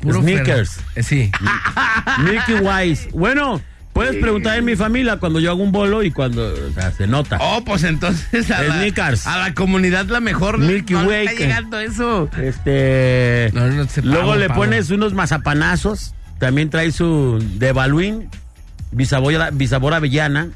Sneakers. 0.04 0.80
Fer- 0.80 0.84
eh, 0.96 1.04
sí. 1.04 1.32
Milky 2.24 2.54
Wise. 2.54 3.10
Bueno, 3.14 3.62
puedes 3.94 4.16
preguntar 4.18 4.58
en 4.58 4.66
mi 4.66 4.76
familia 4.76 5.18
cuando 5.18 5.40
yo 5.40 5.52
hago 5.52 5.62
un 5.62 5.72
bolo 5.72 6.02
y 6.04 6.10
cuando, 6.12 6.48
o 6.54 6.74
sea, 6.74 6.92
se 6.92 7.06
nota. 7.08 7.38
Oh, 7.40 7.64
pues 7.64 7.84
entonces 7.84 8.50
a 8.52 8.64
la, 8.64 8.80
Snickers. 8.80 9.28
a 9.28 9.38
la 9.38 9.54
comunidad 9.54 10.06
la 10.08 10.20
mejor. 10.20 10.58
Milky 10.58 10.94
no 10.94 11.04
Way, 11.04 11.28
Está 11.28 11.40
llegando 11.40 11.80
eso. 11.80 12.30
Este. 12.42 13.52
No, 13.54 13.68
no 13.68 13.86
te 13.86 14.02
luego 14.02 14.36
le 14.36 14.48
pago. 14.48 14.62
pones 14.62 14.90
unos 14.90 15.14
mazapanazos. 15.14 16.14
También 16.40 16.72
trae 16.72 16.92
su 16.92 17.38
de 17.60 17.72
Baluín, 17.72 18.28
bisabor, 18.92 19.54
bisabor 19.54 19.94
avellana, 19.94 20.48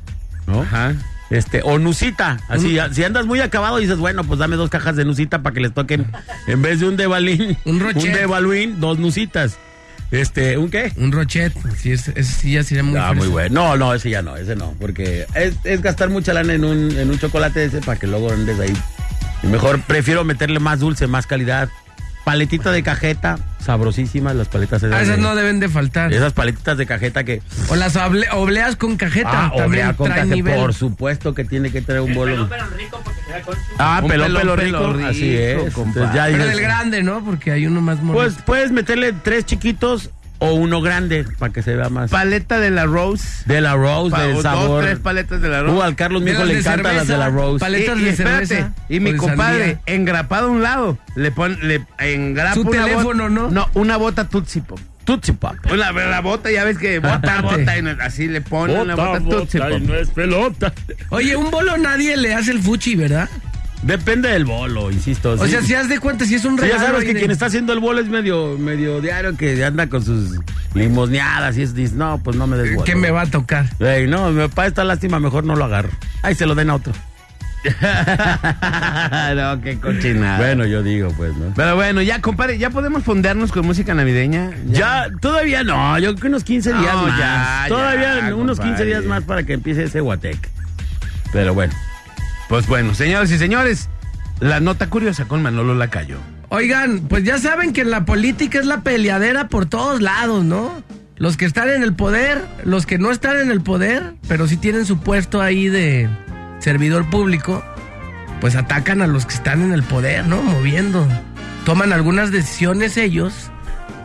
¿no? 0.47 0.63
Ajá. 0.63 0.93
Este, 1.29 1.61
o 1.63 1.79
nusita. 1.79 2.37
Así, 2.49 2.77
si 2.91 3.03
andas 3.03 3.25
muy 3.25 3.39
acabado, 3.39 3.77
dices, 3.77 3.97
bueno, 3.97 4.23
pues 4.23 4.39
dame 4.39 4.55
dos 4.57 4.69
cajas 4.69 4.95
de 4.95 5.05
nusita 5.05 5.41
para 5.41 5.53
que 5.53 5.59
les 5.59 5.73
toquen, 5.73 6.05
en 6.47 6.61
vez 6.61 6.79
de 6.79 6.87
un 6.87 6.97
de 6.97 7.07
balín, 7.07 7.57
Un 7.65 7.79
rochet. 7.79 8.13
de 8.15 8.25
baluín, 8.25 8.79
dos 8.79 8.99
nusitas. 8.99 9.57
Este, 10.11 10.57
¿un 10.59 10.69
qué? 10.69 10.93
Un 10.97 11.11
rochet. 11.11 11.51
Sí, 11.77 11.91
ese, 11.91 12.11
ese 12.15 12.31
sí 12.31 12.51
ya 12.53 12.63
sería 12.63 12.83
muy 12.83 12.97
Ah, 12.99 13.11
muy 13.13 13.27
bueno. 13.27 13.69
No, 13.69 13.75
no, 13.77 13.93
ese 13.93 14.11
ya 14.11 14.21
no, 14.21 14.37
ese 14.37 14.55
no. 14.55 14.75
Porque 14.79 15.25
es, 15.33 15.55
es 15.63 15.81
gastar 15.81 16.09
mucha 16.09 16.31
lana 16.33 16.53
en 16.53 16.63
un, 16.63 16.95
en 16.97 17.09
un 17.09 17.17
chocolate 17.17 17.65
ese 17.65 17.81
para 17.81 17.97
que 17.99 18.05
luego 18.05 18.31
andes 18.31 18.59
ahí. 18.59 18.73
Y 19.41 19.47
mejor 19.47 19.81
prefiero 19.81 20.23
meterle 20.23 20.59
más 20.59 20.79
dulce, 20.79 21.07
más 21.07 21.25
calidad. 21.25 21.69
Paletita 22.25 22.71
de 22.71 22.83
cajeta, 22.83 23.37
sabrosísimas 23.63 24.35
las 24.35 24.47
paletas 24.49 24.83
esas. 24.83 24.93
Ah, 24.97 25.01
esas 25.01 25.15
de- 25.17 25.21
no 25.21 25.35
deben 25.35 25.59
de 25.61 25.69
faltar. 25.69 26.11
Esas 26.11 26.33
paletitas 26.33 26.77
de 26.77 26.85
cajeta 26.85 27.23
que... 27.23 27.41
O 27.69 27.75
las 27.75 27.95
oble- 27.95 28.27
obleas 28.33 28.75
con 28.75 28.97
cajeta. 28.97 29.29
Ah, 29.45 29.49
también 29.55 29.65
oblea 29.67 29.93
con 29.93 30.07
cajeta, 30.09 30.25
nivel. 30.35 30.55
por 30.55 30.73
supuesto 30.73 31.33
que 31.33 31.45
tiene 31.45 31.71
que 31.71 31.81
traer 31.81 32.01
un 32.01 32.13
bolo. 32.15 32.49
Ah, 33.77 33.99
Un 34.03 34.09
pelón, 34.09 34.27
pelón, 34.27 34.41
pelo 34.41 34.55
rico, 34.55 34.77
pelo 34.79 34.93
rico, 34.93 35.07
así 35.09 35.35
es. 35.35 35.61
Entonces, 35.77 36.03
ya 36.13 36.25
Pero 36.25 36.37
dices, 36.37 36.47
del 36.51 36.61
grande, 36.61 37.03
¿no? 37.03 37.23
Porque 37.23 37.51
hay 37.51 37.67
uno 37.67 37.79
más 37.81 37.97
bonito. 37.99 38.13
Pues 38.17 38.35
puedes 38.45 38.71
meterle 38.71 39.13
tres 39.13 39.45
chiquitos 39.45 40.09
o 40.45 40.53
uno 40.55 40.81
grande 40.81 41.25
para 41.39 41.51
que 41.53 41.61
se 41.61 41.75
vea 41.75 41.89
más. 41.89 42.11
Paleta 42.11 42.59
de 42.59 42.71
la 42.71 42.85
Rose. 42.85 43.43
de 43.45 43.61
la 43.61 43.73
Rose, 43.75 44.11
Pa- 44.11 44.23
del 44.23 44.41
sabor. 44.41 44.67
Dos, 44.67 44.83
tres 44.85 44.99
paletas 44.99 45.41
de 45.41 45.49
la 45.49 45.61
Rose. 45.63 45.75
Uh, 45.75 45.81
al 45.81 45.95
Carlos 45.95 46.21
Mijo 46.21 46.43
le 46.45 46.59
encantan 46.59 46.95
las 46.95 47.07
de 47.07 47.13
cerveza, 47.13 47.17
la 47.17 47.29
Rose. 47.29 47.59
paletas 47.59 47.97
y, 47.97 48.01
y 48.01 48.03
de 48.05 48.09
espérate, 48.11 48.45
cerveza 48.47 48.73
y 48.89 48.99
mi 48.99 49.15
compadre, 49.15 49.59
sandía. 49.75 49.81
engrapado 49.85 50.47
a 50.47 50.51
un 50.51 50.61
lado, 50.63 50.97
le 51.15 51.31
pone, 51.31 51.57
le 51.61 51.85
engrapa 51.99 52.53
Su 52.55 52.61
una 52.61 52.71
teléfono, 52.85 53.23
bota- 53.23 53.35
¿no? 53.35 53.51
No, 53.51 53.69
una 53.73 53.97
bota 53.97 54.27
Tootsie 54.27 54.61
Pop. 54.61 54.79
Pop. 55.05 55.53
La, 55.75 55.91
la 55.91 56.21
bota, 56.21 56.49
ya 56.49 56.63
ves 56.63 56.79
que 56.79 56.97
bota, 56.99 57.41
bota, 57.43 57.77
y 57.77 57.81
no- 57.83 57.95
así 58.01 58.27
le 58.27 58.41
pone 58.41 58.73
una 58.81 58.95
bota 58.95 59.19
Tootsie 59.19 59.59
Pop. 59.61 59.89
es 60.01 60.09
pelota. 60.09 60.73
Oye, 61.09 61.35
un 61.35 61.51
bolo 61.51 61.77
nadie 61.77 62.17
le 62.17 62.33
hace 62.33 62.49
el 62.51 62.59
fuchi, 62.59 62.95
¿verdad? 62.95 63.29
Depende 63.83 64.29
del 64.29 64.45
bolo, 64.45 64.89
insisto. 64.89 65.31
O 65.33 65.45
sí. 65.45 65.51
sea, 65.51 65.61
si 65.61 65.75
haz 65.75 65.87
de 65.89 65.99
cuenta, 65.99 66.25
si 66.25 66.35
es 66.35 66.45
un 66.45 66.55
Sí, 66.55 66.61
regalo. 66.63 66.81
ya 66.81 66.87
sabes 66.87 67.03
que 67.05 67.13
de- 67.13 67.19
quien 67.19 67.31
está 67.31 67.45
haciendo 67.47 67.71
el 67.73 67.79
bolo 67.79 68.01
es 68.01 68.07
medio, 68.07 68.57
medio 68.57 68.99
diario 69.01 69.37
que 69.37 69.63
anda 69.63 69.87
con 69.87 70.03
sus 70.03 70.39
limosneadas 70.73 71.55
y 71.57 71.61
es, 71.61 71.75
dice, 71.75 71.93
no, 71.95 72.19
pues 72.23 72.35
no 72.35 72.47
me 72.47 72.57
des 72.57 72.71
bolo. 72.73 72.83
¿Qué 72.85 72.95
me 72.95 73.11
va 73.11 73.21
a 73.21 73.25
tocar? 73.27 73.67
Ey, 73.79 74.07
no, 74.07 74.31
me 74.31 74.49
para 74.49 74.67
esta 74.67 74.83
lástima, 74.83 75.19
mejor 75.19 75.43
no 75.43 75.55
lo 75.55 75.65
agarro. 75.65 75.89
Ahí 76.23 76.33
se 76.35 76.45
lo 76.47 76.55
den 76.55 76.69
a 76.71 76.75
otro. 76.75 76.93
no, 79.35 79.61
qué 79.61 79.77
cochinada. 79.81 80.37
Bueno, 80.37 80.65
yo 80.65 80.83
digo, 80.83 81.11
pues, 81.17 81.35
¿no? 81.35 81.51
Pero 81.55 81.75
bueno, 81.75 82.01
ya, 82.01 82.21
compadre, 82.21 82.57
¿ya 82.57 82.69
podemos 82.69 83.03
fondearnos 83.03 83.51
con 83.51 83.65
música 83.65 83.93
navideña? 83.93 84.51
Ya, 84.69 85.07
todavía 85.21 85.63
no, 85.63 85.97
yo 85.99 86.09
creo 86.11 86.21
que 86.21 86.27
unos 86.27 86.43
15 86.43 86.73
días 86.73 86.93
No, 86.93 87.03
más. 87.07 87.17
ya, 87.19 87.65
todavía 87.67 88.19
ya, 88.29 88.35
unos 88.35 88.57
compadre. 88.57 88.77
15 88.77 88.85
días 88.85 89.05
más 89.05 89.23
para 89.23 89.43
que 89.43 89.53
empiece 89.53 89.83
ese 89.83 89.99
guatec. 89.99 90.37
Pero 91.33 91.53
bueno. 91.53 91.73
Pues 92.49 92.67
bueno, 92.67 92.93
señoras 92.93 93.31
y 93.31 93.37
señores, 93.37 93.89
la 94.39 94.59
nota 94.59 94.89
curiosa 94.89 95.25
con 95.25 95.41
Manolo 95.41 95.75
Lacayo. 95.75 96.19
Oigan, 96.49 97.01
pues 97.07 97.23
ya 97.23 97.39
saben 97.39 97.73
que 97.73 97.81
en 97.81 97.91
la 97.91 98.05
política 98.05 98.59
es 98.59 98.65
la 98.65 98.81
peleadera 98.81 99.47
por 99.47 99.65
todos 99.65 100.01
lados, 100.01 100.43
¿no? 100.45 100.83
Los 101.17 101.37
que 101.37 101.45
están 101.45 101.69
en 101.69 101.81
el 101.81 101.93
poder, 101.93 102.45
los 102.63 102.85
que 102.85 102.97
no 102.97 103.09
están 103.11 103.37
en 103.37 103.49
el 103.49 103.61
poder, 103.61 104.13
pero 104.27 104.47
sí 104.47 104.57
tienen 104.57 104.85
su 104.85 104.99
puesto 104.99 105.41
ahí 105.41 105.69
de 105.69 106.09
servidor 106.59 107.09
público, 107.09 107.63
pues 108.41 108.55
atacan 108.55 109.01
a 109.01 109.07
los 109.07 109.25
que 109.25 109.33
están 109.33 109.61
en 109.61 109.71
el 109.71 109.83
poder, 109.83 110.27
¿no? 110.27 110.41
Moviendo. 110.43 111.07
Toman 111.65 111.93
algunas 111.93 112.31
decisiones 112.31 112.97
ellos 112.97 113.49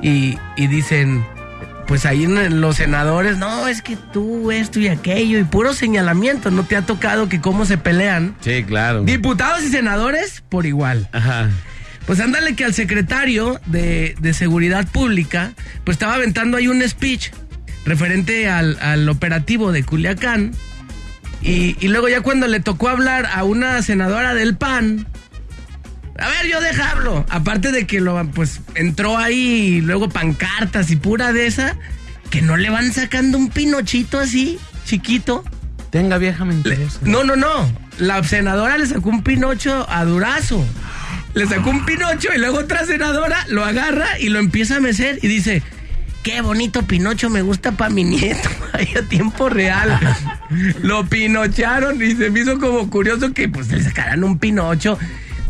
y, 0.00 0.38
y 0.56 0.66
dicen, 0.68 1.24
pues 1.90 2.06
ahí 2.06 2.24
los 2.24 2.76
senadores, 2.76 3.36
no, 3.36 3.66
es 3.66 3.82
que 3.82 3.96
tú 3.96 4.52
esto 4.52 4.78
y 4.78 4.86
aquello, 4.86 5.40
y 5.40 5.42
puro 5.42 5.74
señalamiento, 5.74 6.52
¿no 6.52 6.62
te 6.62 6.76
ha 6.76 6.82
tocado 6.82 7.28
que 7.28 7.40
cómo 7.40 7.66
se 7.66 7.78
pelean? 7.78 8.36
Sí, 8.42 8.62
claro. 8.62 9.02
Diputados 9.02 9.64
y 9.64 9.70
senadores 9.70 10.44
por 10.48 10.66
igual. 10.66 11.08
Ajá. 11.10 11.50
Pues 12.06 12.20
ándale 12.20 12.54
que 12.54 12.64
al 12.64 12.74
secretario 12.74 13.60
de, 13.66 14.14
de 14.20 14.34
Seguridad 14.34 14.86
Pública, 14.86 15.50
pues 15.82 15.96
estaba 15.96 16.14
aventando 16.14 16.58
ahí 16.58 16.68
un 16.68 16.80
speech 16.88 17.32
referente 17.84 18.48
al, 18.48 18.78
al 18.80 19.08
operativo 19.08 19.72
de 19.72 19.82
Culiacán. 19.82 20.52
Y, 21.42 21.76
y 21.84 21.88
luego 21.88 22.08
ya 22.08 22.20
cuando 22.20 22.46
le 22.46 22.60
tocó 22.60 22.88
hablar 22.88 23.26
a 23.34 23.42
una 23.42 23.82
senadora 23.82 24.34
del 24.34 24.56
PAN, 24.56 25.08
a 26.20 26.28
ver, 26.28 26.46
yo 26.50 26.60
deja 26.60 26.90
hablo. 26.90 27.24
Aparte 27.28 27.72
de 27.72 27.86
que 27.86 28.00
lo, 28.00 28.24
pues 28.32 28.60
entró 28.74 29.16
ahí 29.16 29.76
y 29.76 29.80
luego 29.80 30.08
pancartas 30.08 30.90
y 30.90 30.96
pura 30.96 31.32
de 31.32 31.46
esa, 31.46 31.76
que 32.30 32.42
no 32.42 32.56
le 32.56 32.70
van 32.70 32.92
sacando 32.92 33.38
un 33.38 33.48
pinochito 33.48 34.18
así, 34.18 34.58
chiquito. 34.84 35.44
Tenga 35.90 36.18
vieja 36.18 36.44
mentirosa. 36.44 37.00
No, 37.02 37.24
no, 37.24 37.36
no. 37.36 37.70
La 37.98 38.22
senadora 38.22 38.78
le 38.78 38.86
sacó 38.86 39.08
un 39.08 39.22
pinocho 39.22 39.86
a 39.88 40.04
Durazo. 40.04 40.64
Le 41.34 41.46
sacó 41.46 41.70
un 41.70 41.84
pinocho 41.84 42.28
y 42.34 42.38
luego 42.38 42.58
otra 42.58 42.84
senadora 42.84 43.44
lo 43.48 43.64
agarra 43.64 44.18
y 44.18 44.28
lo 44.28 44.38
empieza 44.38 44.76
a 44.76 44.80
mecer 44.80 45.18
y 45.22 45.28
dice, 45.28 45.62
qué 46.22 46.40
bonito 46.42 46.82
pinocho 46.82 47.30
me 47.30 47.42
gusta 47.42 47.72
para 47.72 47.90
mi 47.90 48.04
nieto. 48.04 48.48
Ahí 48.72 48.88
a 48.96 49.02
tiempo 49.02 49.48
real. 49.48 49.98
lo 50.82 51.06
pinocharon 51.06 52.02
y 52.02 52.14
se 52.14 52.30
me 52.30 52.40
hizo 52.40 52.58
como 52.58 52.90
curioso 52.90 53.32
que 53.32 53.48
pues 53.48 53.68
le 53.68 53.82
sacaran 53.82 54.22
un 54.22 54.38
pinocho. 54.38 54.98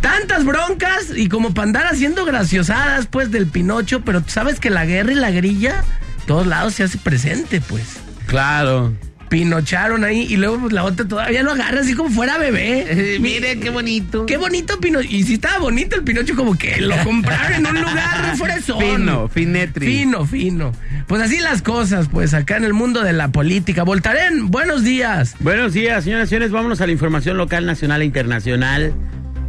Tantas 0.00 0.44
broncas 0.44 1.08
y 1.14 1.28
como 1.28 1.52
para 1.52 1.66
andar 1.66 1.86
haciendo 1.86 2.24
graciosadas 2.24 3.06
pues 3.06 3.30
del 3.30 3.46
pinocho, 3.46 4.00
pero 4.02 4.22
tú 4.22 4.30
sabes 4.30 4.58
que 4.58 4.70
la 4.70 4.86
guerra 4.86 5.12
y 5.12 5.16
la 5.16 5.30
grilla, 5.30 5.84
todos 6.26 6.46
lados 6.46 6.74
se 6.74 6.84
hace 6.84 6.98
presente 6.98 7.60
pues 7.60 7.98
Claro. 8.26 8.94
pinocharon 9.28 10.04
ahí 10.04 10.22
y 10.28 10.36
luego 10.36 10.58
pues, 10.60 10.72
la 10.72 10.84
otra 10.84 11.06
todavía 11.06 11.42
lo 11.42 11.52
agarra 11.52 11.80
así 11.80 11.94
como 11.94 12.08
fuera 12.10 12.38
bebé. 12.38 13.18
Mire, 13.20 13.58
qué 13.60 13.68
bonito. 13.70 14.24
Qué 14.26 14.36
bonito 14.38 14.80
Pinocho. 14.80 15.06
Y 15.10 15.22
si 15.24 15.34
estaba 15.34 15.58
bonito 15.58 15.96
el 15.96 16.02
Pinocho, 16.02 16.34
como 16.34 16.56
que 16.56 16.80
lo 16.80 16.96
compraron 17.04 17.54
en 17.54 17.66
un 17.66 17.80
lugar 17.82 18.36
fresón. 18.36 18.78
Fino, 18.80 19.28
finetri. 19.28 19.86
Fino, 19.86 20.24
fino. 20.26 20.72
Pues 21.06 21.22
así 21.22 21.38
las 21.40 21.60
cosas, 21.62 22.08
pues 22.10 22.32
acá 22.34 22.56
en 22.56 22.64
el 22.64 22.72
mundo 22.72 23.02
de 23.02 23.12
la 23.12 23.28
política. 23.28 23.82
Voltaren, 23.82 24.50
buenos 24.50 24.82
días. 24.84 25.34
Buenos 25.40 25.74
días, 25.74 26.04
señoras 26.04 26.28
y 26.28 26.30
señores. 26.30 26.50
Vámonos 26.52 26.80
a 26.80 26.86
la 26.86 26.92
información 26.92 27.36
local, 27.36 27.66
nacional 27.66 28.02
e 28.02 28.04
internacional. 28.06 28.94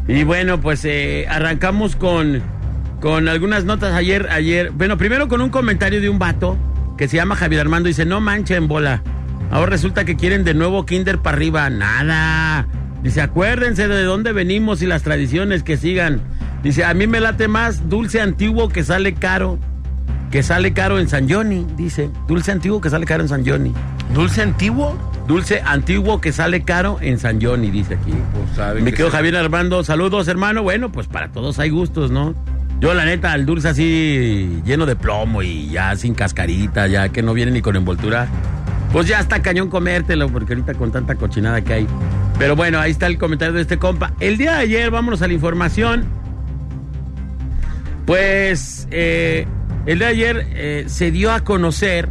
Y 0.08 0.24
bueno, 0.24 0.60
pues 0.60 0.84
eh, 0.86 1.26
arrancamos 1.30 1.96
con, 1.96 2.42
con 3.00 3.28
algunas 3.28 3.66
notas 3.66 3.94
ayer, 3.94 4.28
ayer. 4.32 4.72
Bueno, 4.72 4.98
primero 4.98 5.28
con 5.28 5.42
un 5.42 5.50
comentario 5.50 6.02
de 6.02 6.10
un 6.10 6.20
vato 6.20 6.58
que 6.98 7.08
se 7.08 7.18
llama 7.18 7.36
Javier 7.36 7.62
Armando. 7.62 7.88
Dice, 7.88 8.06
no 8.06 8.20
manchen 8.20 8.68
bola. 8.68 9.04
Ahora 9.52 9.72
resulta 9.72 10.06
que 10.06 10.16
quieren 10.16 10.44
de 10.44 10.54
nuevo 10.54 10.86
Kinder 10.86 11.20
para 11.20 11.38
arriba. 11.38 11.70
Nada. 11.70 12.68
Dice, 13.04 13.22
acuérdense 13.22 13.88
de 13.88 14.04
dónde 14.04 14.32
venimos 14.32 14.82
y 14.82 14.86
las 14.86 15.04
tradiciones 15.04 15.64
que 15.64 15.78
sigan. 15.78 16.22
Dice, 16.64 16.86
a 16.86 16.94
mí 16.94 17.08
me 17.08 17.20
late 17.20 17.48
más 17.48 17.90
dulce 17.90 18.22
antiguo 18.22 18.70
que 18.70 18.84
sale 18.84 19.14
caro. 19.14 19.58
Que 20.30 20.44
sale 20.44 20.74
caro 20.74 21.00
en 21.00 21.10
San 21.10 21.30
Johnny, 21.30 21.66
dice. 21.76 22.10
Dulce 22.28 22.52
antiguo 22.52 22.80
que 22.80 22.90
sale 22.90 23.06
caro 23.06 23.24
en 23.24 23.30
San 23.30 23.46
Johnny. 23.46 23.74
¿Dulce 24.14 24.42
antiguo? 24.42 24.98
Dulce 25.32 25.62
antiguo 25.64 26.20
que 26.20 26.34
sale 26.34 26.64
caro 26.64 26.98
en 27.00 27.18
San 27.18 27.42
Johnny, 27.42 27.72
dice 27.72 27.94
aquí. 27.94 28.12
Pues 28.12 28.54
saben 28.54 28.84
Me 28.84 28.92
que 28.92 28.98
quedo. 28.98 29.12
Javier 29.12 29.38
Armando. 29.38 29.82
Saludos, 29.82 30.28
hermano. 30.28 30.62
Bueno, 30.62 30.92
pues 30.92 31.08
para 31.08 31.32
todos 31.32 31.58
hay 31.58 31.70
gustos, 31.70 32.12
¿no? 32.12 32.36
Yo, 32.82 32.94
la 32.94 33.06
neta, 33.06 33.34
el 33.34 33.46
dulce 33.46 33.70
así 33.70 34.62
lleno 34.66 34.86
de 34.86 34.98
plomo 34.98 35.42
y 35.42 35.70
ya 35.70 35.96
sin 35.96 36.16
cascarita, 36.16 36.88
ya 36.88 37.08
que 37.08 37.24
no 37.24 37.34
viene 37.34 37.54
ni 37.54 37.62
con 37.62 37.78
envoltura. 37.78 38.28
Pues 38.92 39.08
ya 39.08 39.22
está 39.22 39.42
cañón 39.42 39.70
comértelo, 39.70 40.28
porque 40.28 40.52
ahorita 40.52 40.74
con 40.74 40.92
tanta 40.92 41.16
cochinada 41.16 41.62
que 41.62 41.76
hay. 41.76 41.88
Pero 42.38 42.58
bueno, 42.58 42.82
ahí 42.82 42.92
está 42.92 43.08
el 43.08 43.18
comentario 43.18 43.54
de 43.54 43.62
este 43.62 43.78
compa. 43.78 44.12
El 44.20 44.38
día 44.38 44.56
de 44.56 44.58
ayer, 44.58 44.92
vámonos 44.92 45.22
a 45.22 45.28
la 45.28 45.34
información. 45.34 46.08
Pues 48.06 48.86
eh, 48.92 49.48
el 49.86 49.98
día 50.00 50.08
de 50.08 50.14
ayer 50.14 50.48
eh, 50.50 50.84
se 50.88 51.10
dio 51.10 51.32
a 51.32 51.40
conocer 51.40 52.10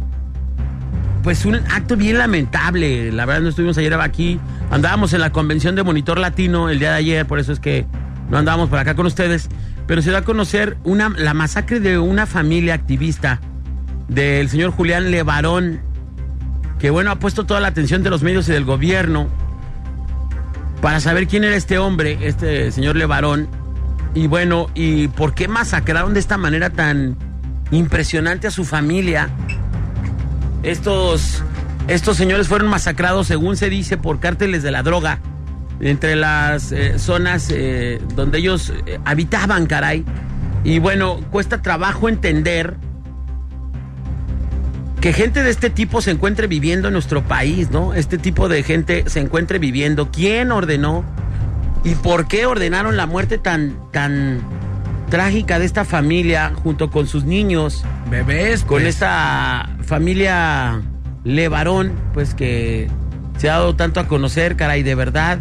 pues 1.23 1.45
un 1.45 1.55
acto 1.55 1.95
bien 1.95 2.17
lamentable. 2.17 3.11
La 3.11 3.25
verdad 3.25 3.41
no 3.41 3.49
estuvimos 3.49 3.77
ayer 3.77 3.93
aquí. 3.93 4.39
Andábamos 4.69 5.13
en 5.13 5.21
la 5.21 5.31
convención 5.31 5.75
de 5.75 5.83
Monitor 5.83 6.17
Latino 6.17 6.69
el 6.69 6.79
día 6.79 6.91
de 6.91 6.97
ayer, 6.97 7.25
por 7.25 7.39
eso 7.39 7.51
es 7.51 7.59
que 7.59 7.85
no 8.29 8.37
andábamos 8.37 8.69
por 8.69 8.79
acá 8.79 8.95
con 8.95 9.05
ustedes. 9.05 9.49
Pero 9.87 10.01
se 10.01 10.09
dio 10.09 10.17
a 10.17 10.23
conocer 10.23 10.77
la 11.17 11.33
masacre 11.33 11.79
de 11.79 11.97
una 11.97 12.25
familia 12.25 12.73
activista 12.73 13.39
del 14.07 14.49
señor 14.49 14.71
Julián 14.71 15.11
Levarón, 15.11 15.81
que 16.79 16.89
bueno, 16.89 17.11
ha 17.11 17.19
puesto 17.19 17.45
toda 17.45 17.59
la 17.59 17.67
atención 17.67 18.03
de 18.03 18.09
los 18.09 18.23
medios 18.23 18.47
y 18.49 18.51
del 18.51 18.65
gobierno 18.65 19.27
para 20.81 20.99
saber 20.99 21.27
quién 21.27 21.43
era 21.43 21.55
este 21.55 21.77
hombre, 21.77 22.17
este 22.21 22.71
señor 22.71 22.95
Levarón. 22.95 23.47
Y 24.13 24.27
bueno, 24.27 24.67
y 24.73 25.07
por 25.09 25.33
qué 25.33 25.47
masacraron 25.47 26.13
de 26.13 26.19
esta 26.19 26.37
manera 26.37 26.69
tan 26.71 27.15
impresionante 27.71 28.47
a 28.47 28.51
su 28.51 28.65
familia. 28.65 29.29
Estos, 30.63 31.43
estos 31.87 32.17
señores 32.17 32.47
fueron 32.47 32.67
masacrados, 32.67 33.27
según 33.27 33.57
se 33.57 33.69
dice, 33.69 33.97
por 33.97 34.19
cárteles 34.19 34.63
de 34.63 34.71
la 34.71 34.83
droga 34.83 35.19
entre 35.79 36.15
las 36.15 36.71
eh, 36.71 36.99
zonas 36.99 37.49
eh, 37.51 37.99
donde 38.15 38.37
ellos 38.37 38.71
eh, 38.85 38.99
habitaban, 39.03 39.65
caray. 39.65 40.05
Y 40.63 40.79
bueno, 40.79 41.19
cuesta 41.31 41.61
trabajo 41.61 42.07
entender 42.07 42.75
que 44.99 45.13
gente 45.13 45.41
de 45.41 45.49
este 45.49 45.71
tipo 45.71 46.01
se 46.01 46.11
encuentre 46.11 46.45
viviendo 46.45 46.89
en 46.89 46.93
nuestro 46.93 47.23
país, 47.23 47.71
¿no? 47.71 47.95
Este 47.95 48.19
tipo 48.19 48.47
de 48.47 48.61
gente 48.61 49.05
se 49.07 49.19
encuentre 49.19 49.57
viviendo. 49.57 50.11
¿Quién 50.11 50.51
ordenó? 50.51 51.03
¿Y 51.83 51.95
por 51.95 52.27
qué 52.27 52.45
ordenaron 52.45 52.95
la 52.95 53.07
muerte 53.07 53.39
tan, 53.39 53.75
tan 53.91 54.41
trágica 55.11 55.59
de 55.59 55.65
esta 55.65 55.85
familia 55.85 56.51
junto 56.63 56.89
con 56.89 57.05
sus 57.05 57.23
niños? 57.23 57.85
Bebés, 58.09 58.61
con 58.63 58.81
pues. 58.81 58.95
esta 58.95 59.69
familia 59.83 60.81
Levarón, 61.23 61.93
pues 62.15 62.33
que 62.33 62.89
se 63.37 63.47
ha 63.49 63.53
dado 63.53 63.75
tanto 63.75 63.99
a 63.99 64.07
conocer, 64.07 64.55
caray, 64.55 64.81
de 64.81 64.95
verdad. 64.95 65.37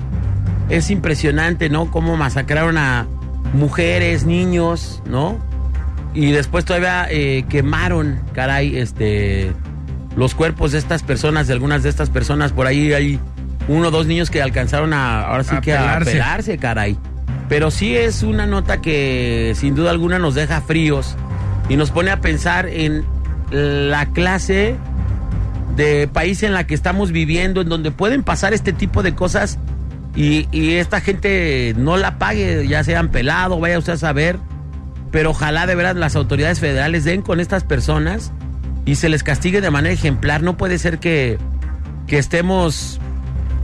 Es 0.68 0.90
impresionante, 0.90 1.70
¿no? 1.70 1.90
Cómo 1.90 2.18
masacraron 2.18 2.76
a 2.76 3.06
mujeres, 3.54 4.26
niños, 4.26 5.02
¿no? 5.06 5.38
y 6.14 6.32
después 6.32 6.64
todavía 6.64 7.06
eh, 7.10 7.44
quemaron, 7.48 8.20
caray, 8.34 8.76
este, 8.76 9.52
los 10.16 10.34
cuerpos 10.34 10.72
de 10.72 10.78
estas 10.78 11.02
personas, 11.02 11.46
de 11.46 11.52
algunas 11.52 11.82
de 11.82 11.88
estas 11.88 12.10
personas. 12.10 12.52
Por 12.52 12.66
ahí 12.66 12.92
hay 12.92 13.20
uno 13.68 13.88
o 13.88 13.90
dos 13.90 14.06
niños 14.06 14.30
que 14.30 14.42
alcanzaron 14.42 14.92
a, 14.92 15.22
ahora 15.22 15.44
sí 15.44 15.54
A 15.54 15.60
que 15.60 15.76
a 15.76 16.00
pelarse, 16.00 16.58
caray. 16.58 16.98
Pero 17.50 17.70
sí 17.70 17.94
es 17.96 18.22
una 18.22 18.46
nota 18.46 18.80
que 18.80 19.52
sin 19.56 19.74
duda 19.74 19.90
alguna 19.90 20.18
nos 20.18 20.34
deja 20.34 20.62
fríos 20.62 21.16
y 21.68 21.76
nos 21.76 21.90
pone 21.90 22.10
a 22.12 22.20
pensar 22.22 22.66
en 22.66 23.04
la 23.50 24.06
clase 24.06 24.76
de 25.76 26.08
país 26.08 26.42
en 26.44 26.54
la 26.54 26.66
que 26.66 26.74
estamos 26.74 27.10
viviendo, 27.12 27.60
en 27.60 27.68
donde 27.68 27.90
pueden 27.90 28.22
pasar 28.22 28.54
este 28.54 28.72
tipo 28.72 29.02
de 29.02 29.14
cosas 29.14 29.58
y, 30.14 30.46
y 30.52 30.74
esta 30.74 31.00
gente 31.00 31.74
no 31.76 31.96
la 31.96 32.18
pague, 32.18 32.66
ya 32.68 32.84
sean 32.84 33.08
pelado, 33.08 33.58
vaya 33.58 33.78
usted 33.78 33.94
a 33.94 33.98
saber, 33.98 34.38
pero 35.10 35.30
ojalá 35.30 35.66
de 35.66 35.74
veras 35.74 35.96
las 35.96 36.14
autoridades 36.14 36.60
federales 36.60 37.02
den 37.04 37.20
con 37.22 37.40
estas 37.40 37.64
personas 37.64 38.32
y 38.86 38.94
se 38.94 39.08
les 39.08 39.24
castigue 39.24 39.60
de 39.60 39.70
manera 39.72 39.92
ejemplar. 39.92 40.42
No 40.42 40.56
puede 40.56 40.78
ser 40.78 40.98
que, 41.00 41.36
que 42.06 42.18
estemos... 42.18 43.00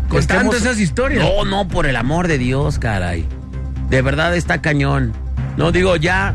Contando 0.09 0.53
estemos- 0.53 0.57
esas 0.57 0.81
historias. 0.81 1.25
No, 1.25 1.45
no, 1.45 1.69
por 1.69 1.87
el 1.87 1.95
amor 1.97 2.27
de 2.29 2.39
Dios, 2.39 2.79
caray. 2.81 3.25
De 3.91 4.03
verdad 4.03 4.35
está 4.37 4.61
cañón. 4.61 5.13
No 5.57 5.73
digo, 5.73 5.97
ya 5.97 6.35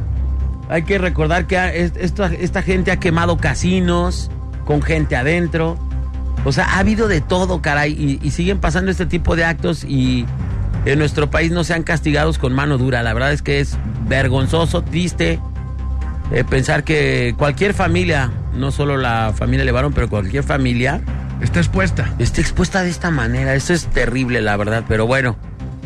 hay 0.70 0.84
que 0.84 0.98
recordar 0.98 1.48
que 1.48 1.92
esta, 2.00 2.28
esta 2.28 2.62
gente 2.62 2.92
ha 2.92 3.00
quemado 3.00 3.38
casinos 3.38 4.32
con 4.66 4.82
gente 4.82 5.16
adentro. 5.16 5.78
O 6.46 6.52
sea, 6.52 6.66
ha 6.66 6.80
habido 6.80 7.08
de 7.08 7.22
todo, 7.22 7.62
caray, 7.62 7.92
y, 7.92 8.26
y 8.26 8.32
siguen 8.32 8.60
pasando 8.60 8.90
este 8.90 9.06
tipo 9.06 9.36
de 9.36 9.46
actos 9.46 9.84
y 9.84 10.26
en 10.86 10.98
nuestro 10.98 11.30
país 11.30 11.52
no 11.52 11.64
sean 11.64 11.84
castigados 11.84 12.38
con 12.38 12.54
mano 12.54 12.78
dura. 12.78 13.04
La 13.04 13.14
verdad 13.14 13.32
es 13.32 13.42
que 13.42 13.60
es 13.60 13.78
vergonzoso, 14.08 14.82
triste 14.82 15.40
eh, 16.32 16.46
pensar 16.46 16.84
que 16.86 17.36
cualquier 17.38 17.74
familia, 17.74 18.32
no 18.56 18.72
solo 18.72 18.96
la 18.98 19.34
familia 19.36 19.66
Levarón, 19.66 19.94
pero 19.94 20.10
cualquier 20.10 20.44
familia, 20.44 21.02
Está 21.42 21.60
expuesta. 21.60 22.14
está 22.20 22.40
expuesta 22.40 22.84
de 22.84 22.90
esta 22.90 23.10
manera. 23.10 23.56
Eso 23.56 23.74
es 23.74 23.88
terrible, 23.88 24.42
la 24.42 24.56
verdad. 24.58 24.84
Pero 24.88 25.08
bueno, 25.08 25.36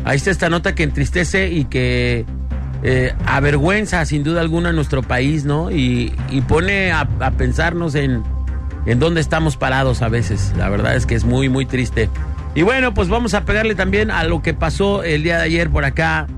ahí 0.06 0.16
está 0.16 0.30
esta 0.30 0.48
nota 0.48 0.74
que 0.74 0.84
entristece 0.84 1.50
y 1.50 1.64
que 1.64 2.24
eh, 2.82 3.12
avergüenza 3.26 4.04
sin 4.06 4.22
duda 4.22 4.40
alguna 4.40 4.72
nuestro 4.72 5.02
país, 5.02 5.44
¿no? 5.44 5.70
Y, 5.70 6.14
pone 6.48 6.92
a, 6.92 7.08
a 7.20 7.30
pensarnos 7.32 7.96
en, 7.96 8.22
en 8.86 8.98
dónde 9.00 9.20
estamos 9.20 9.56
parados 9.56 10.02
a 10.02 10.08
veces. 10.08 10.54
La 10.56 10.68
verdad 10.68 10.94
es 10.94 11.06
que 11.06 11.16
es 11.16 11.24
muy, 11.24 11.48
muy 11.48 11.66
triste. 11.66 12.08
Y 12.54 12.62
bueno, 12.62 12.94
pues 12.94 13.08
vamos 13.08 13.34
a 13.34 13.44
pegarle 13.44 13.74
también 13.74 14.10
a 14.10 14.24
lo 14.24 14.42
que 14.42 14.54
pasó 14.54 15.02
el 15.02 15.24
día 15.24 15.38
de 15.38 15.42
ayer 15.42 15.70
por 15.70 15.84
acá 15.84 16.28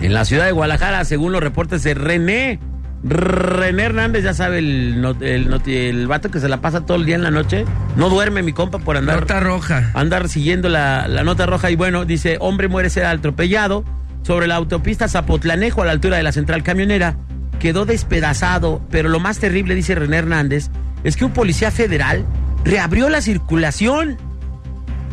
en 0.00 0.14
la 0.14 0.24
ciudad 0.24 0.46
de 0.46 0.52
Guadalajara, 0.52 1.04
según 1.04 1.32
los 1.32 1.42
reportes 1.42 1.82
de 1.82 1.92
René. 1.92 2.60
René 3.04 3.84
Hernández, 3.84 4.24
ya 4.24 4.34
sabe, 4.34 4.58
el, 4.58 5.00
not- 5.00 5.22
el, 5.22 5.48
not- 5.48 5.66
el 5.68 6.06
vato 6.08 6.30
que 6.30 6.40
se 6.40 6.48
la 6.48 6.60
pasa 6.60 6.84
todo 6.84 6.96
el 6.96 7.06
día 7.06 7.14
en 7.14 7.22
la 7.22 7.30
noche. 7.30 7.64
No 7.96 8.08
duerme 8.10 8.42
mi 8.42 8.52
compa 8.52 8.78
por 8.78 8.96
andar, 8.96 9.20
Nota 9.20 9.40
roja. 9.40 9.90
andar 9.94 10.28
siguiendo 10.28 10.68
la, 10.68 11.06
la 11.08 11.22
nota 11.22 11.46
roja. 11.46 11.70
Y 11.70 11.76
bueno, 11.76 12.04
dice, 12.04 12.38
hombre 12.40 12.68
muere 12.68 12.90
ser 12.90 13.06
atropellado 13.06 13.84
sobre 14.22 14.46
la 14.48 14.56
autopista 14.56 15.06
Zapotlanejo 15.08 15.82
a 15.82 15.86
la 15.86 15.92
altura 15.92 16.16
de 16.16 16.22
la 16.24 16.32
central 16.32 16.62
camionera. 16.62 17.16
Quedó 17.60 17.86
despedazado, 17.86 18.82
pero 18.90 19.08
lo 19.08 19.20
más 19.20 19.38
terrible, 19.38 19.74
dice 19.74 19.94
René 19.94 20.16
Hernández, 20.18 20.70
es 21.04 21.16
que 21.16 21.24
un 21.24 21.32
policía 21.32 21.70
federal 21.70 22.24
reabrió 22.64 23.08
la 23.08 23.20
circulación 23.20 24.16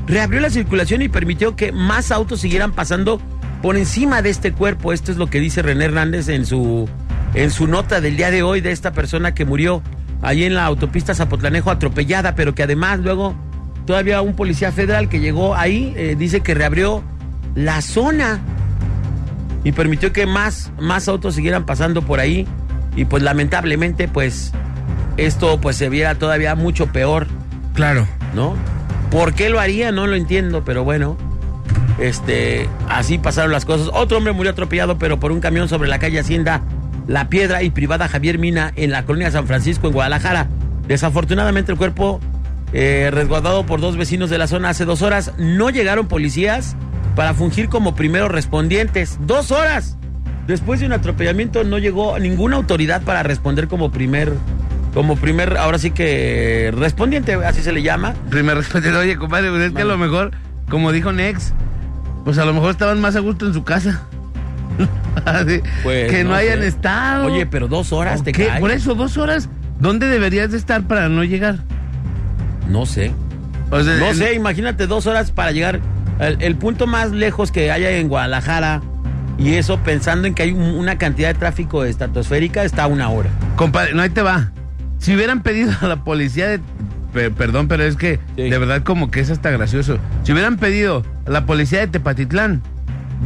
reabrió 0.08 0.40
la 0.40 0.52
circulación 0.52 1.02
y 1.02 1.10
permitió 1.10 1.56
que 1.56 1.72
más 1.72 2.12
autos 2.12 2.40
siguieran 2.42 2.72
pasando 2.74 3.20
por 3.64 3.76
encima 3.76 4.22
de 4.22 4.30
este 4.30 4.52
cuerpo. 4.54 4.94
Esto 4.94 5.12
es 5.12 5.18
lo 5.18 5.28
que 5.32 5.40
dice 5.40 5.64
René 5.64 5.86
Hernández 5.86 6.28
en 6.30 6.46
su, 6.46 6.88
en 7.36 7.52
su 7.52 7.68
nota 7.68 8.02
del 8.02 8.18
día 8.18 8.32
de 8.32 8.44
hoy 8.44 8.62
de 8.62 8.72
esta 8.72 8.94
persona 8.94 9.34
que 9.36 9.46
murió 9.46 9.82
allí 10.22 10.46
en 10.46 10.56
la 10.56 10.66
autopista 10.66 11.14
Zapotlanejo 11.14 11.70
atropellada, 11.70 12.34
pero 12.34 12.56
que 12.56 12.64
además 12.64 13.00
luego 13.00 13.36
todavía 13.86 14.22
un 14.22 14.36
policía 14.36 14.72
federal 14.72 15.10
que 15.10 15.20
llegó 15.20 15.56
ahí 15.56 15.94
eh, 15.96 16.16
dice 16.18 16.42
que 16.42 16.56
reabrió 16.56 17.04
la 17.54 17.82
zona 17.82 18.40
y 19.64 19.74
permitió 19.74 20.14
que 20.14 20.26
más, 20.26 20.72
más 20.80 21.08
autos 21.08 21.36
siguieran 21.36 21.66
pasando 21.66 22.02
por 22.02 22.20
ahí 22.20 22.48
y 22.96 23.06
pues 23.06 23.22
lamentablemente 23.22 24.08
pues 24.08 24.54
esto 25.18 25.60
pues 25.60 25.76
se 25.76 25.90
viera 25.90 26.16
todavía 26.16 26.56
mucho 26.56 26.88
peor. 26.88 27.28
Claro. 27.74 28.08
¿no? 28.34 28.56
¿Por 29.12 29.34
qué 29.34 29.50
lo 29.50 29.60
haría? 29.60 29.92
No 29.92 30.08
lo 30.08 30.16
entiendo, 30.16 30.64
pero 30.64 30.84
bueno. 30.84 31.18
Este, 32.00 32.70
así 32.90 33.18
pasaron 33.18 33.52
las 33.52 33.66
cosas. 33.66 33.90
Otro 33.94 34.18
hombre 34.18 34.34
murió 34.34 34.52
atropellado, 34.52 34.98
pero 34.98 35.20
por 35.20 35.32
un 35.32 35.40
camión 35.40 35.70
sobre 35.70 35.88
la 35.88 36.00
calle 36.00 36.20
Hacienda 36.20 36.62
La 37.08 37.30
Piedra 37.30 37.64
y 37.64 37.70
privada 37.70 38.08
Javier 38.08 38.40
Mina 38.40 38.74
en 38.76 38.92
la 38.92 39.06
colonia 39.06 39.32
San 39.32 39.48
Francisco, 39.48 39.88
en 39.88 39.94
Guadalajara. 39.94 40.48
Desafortunadamente, 40.88 41.72
el 41.72 41.78
cuerpo, 41.78 42.20
eh, 42.74 43.10
resguardado 43.12 43.66
por 43.66 43.80
dos 43.80 43.98
vecinos 43.98 44.30
de 44.30 44.38
la 44.38 44.48
zona 44.48 44.70
hace 44.70 44.86
dos 44.86 45.02
horas, 45.02 45.34
no 45.38 45.70
llegaron 45.70 46.08
policías 46.08 46.76
para 47.16 47.34
fungir 47.34 47.70
como 47.70 47.96
primeros 47.96 48.32
respondientes. 48.32 49.18
¡Dos 49.22 49.52
horas! 49.52 49.98
Después 50.48 50.80
de 50.80 50.86
un 50.86 50.94
atropellamiento, 50.94 51.64
no 51.64 51.80
llegó 51.80 52.20
ninguna 52.20 52.58
autoridad 52.58 53.02
para 53.02 53.24
responder 53.24 53.68
como 53.68 53.92
primer. 53.92 54.34
Como 54.94 55.16
primer, 55.16 55.58
ahora 55.58 55.78
sí 55.78 55.92
que 55.92 56.72
respondiente, 56.76 57.34
así 57.34 57.62
se 57.62 57.72
le 57.72 57.82
llama. 57.82 58.14
Primer 58.30 58.56
respeto, 58.58 59.00
oye, 59.00 59.18
compadre, 59.18 59.50
pues 59.50 59.64
es 59.64 59.72
que 59.74 59.82
a 59.82 59.86
lo 59.86 59.98
mejor, 59.98 60.32
como 60.70 60.92
dijo 60.92 61.12
Nex, 61.12 61.54
pues 62.24 62.38
a 62.38 62.46
lo 62.46 62.54
mejor 62.54 62.72
estaban 62.72 63.02
más 63.02 63.16
a 63.16 63.20
gusto 63.20 63.46
en 63.46 63.54
su 63.54 63.64
casa. 63.64 64.08
Así, 65.26 65.62
Pues, 65.84 66.12
que 66.12 66.24
no, 66.24 66.32
no 66.32 66.36
hayan 66.36 66.60
sé. 66.60 66.68
estado. 66.68 67.26
Oye, 67.28 67.46
pero 67.46 67.68
dos 67.68 67.92
horas 67.94 68.22
¿O 68.22 68.24
te 68.24 68.32
qué? 68.32 68.50
Por 68.60 68.72
eso, 68.72 68.96
dos 68.96 69.18
horas. 69.18 69.50
¿Dónde 69.80 70.08
deberías 70.08 70.52
de 70.52 70.58
estar 70.58 70.84
para 70.84 71.10
no 71.10 71.24
llegar? 71.24 71.60
No 72.70 72.86
sé. 72.86 73.12
O 73.72 73.82
sea, 73.84 73.96
No 73.98 74.14
sé, 74.14 74.34
imagínate 74.34 74.88
dos 74.88 75.06
horas 75.08 75.32
para 75.32 75.52
llegar. 75.52 75.80
El, 76.20 76.42
el 76.42 76.56
punto 76.56 76.88
más 76.88 77.12
lejos 77.12 77.52
que 77.52 77.72
haya 77.72 77.92
en 77.92 78.08
Guadalajara, 78.08 78.82
y 79.38 79.54
eso 79.56 79.80
pensando 79.80 80.28
en 80.28 80.34
que 80.34 80.44
hay 80.44 80.52
un- 80.54 80.62
una 80.76 80.98
cantidad 80.98 81.28
de 81.28 81.34
tráfico 81.34 81.84
estratosférica, 81.84 82.64
está 82.64 82.84
a 82.84 82.88
una 82.88 83.10
hora. 83.10 83.30
Compadre, 83.58 83.94
no, 83.94 84.02
ahí 84.02 84.10
te 84.10 84.22
va. 84.22 84.52
Si 84.98 85.14
hubieran 85.14 85.42
pedido 85.44 85.74
a 85.82 85.88
la 85.88 86.04
policía 86.06 86.48
de... 86.48 86.62
pe- 87.14 87.32
perdón, 87.32 87.68
pero 87.68 87.84
es 87.84 87.98
que 87.98 88.20
Sí. 88.38 88.44
de 88.50 88.58
verdad 88.58 88.82
como 88.84 89.12
que 89.12 89.20
es 89.20 89.30
hasta 89.30 89.52
gracioso. 89.52 89.98
Si 90.24 90.32
hubieran 90.32 90.56
pedido 90.58 91.04
a 91.28 91.30
la 91.30 91.46
policía 91.46 91.80
de 91.82 91.88
Tepatitlán, 91.88 92.62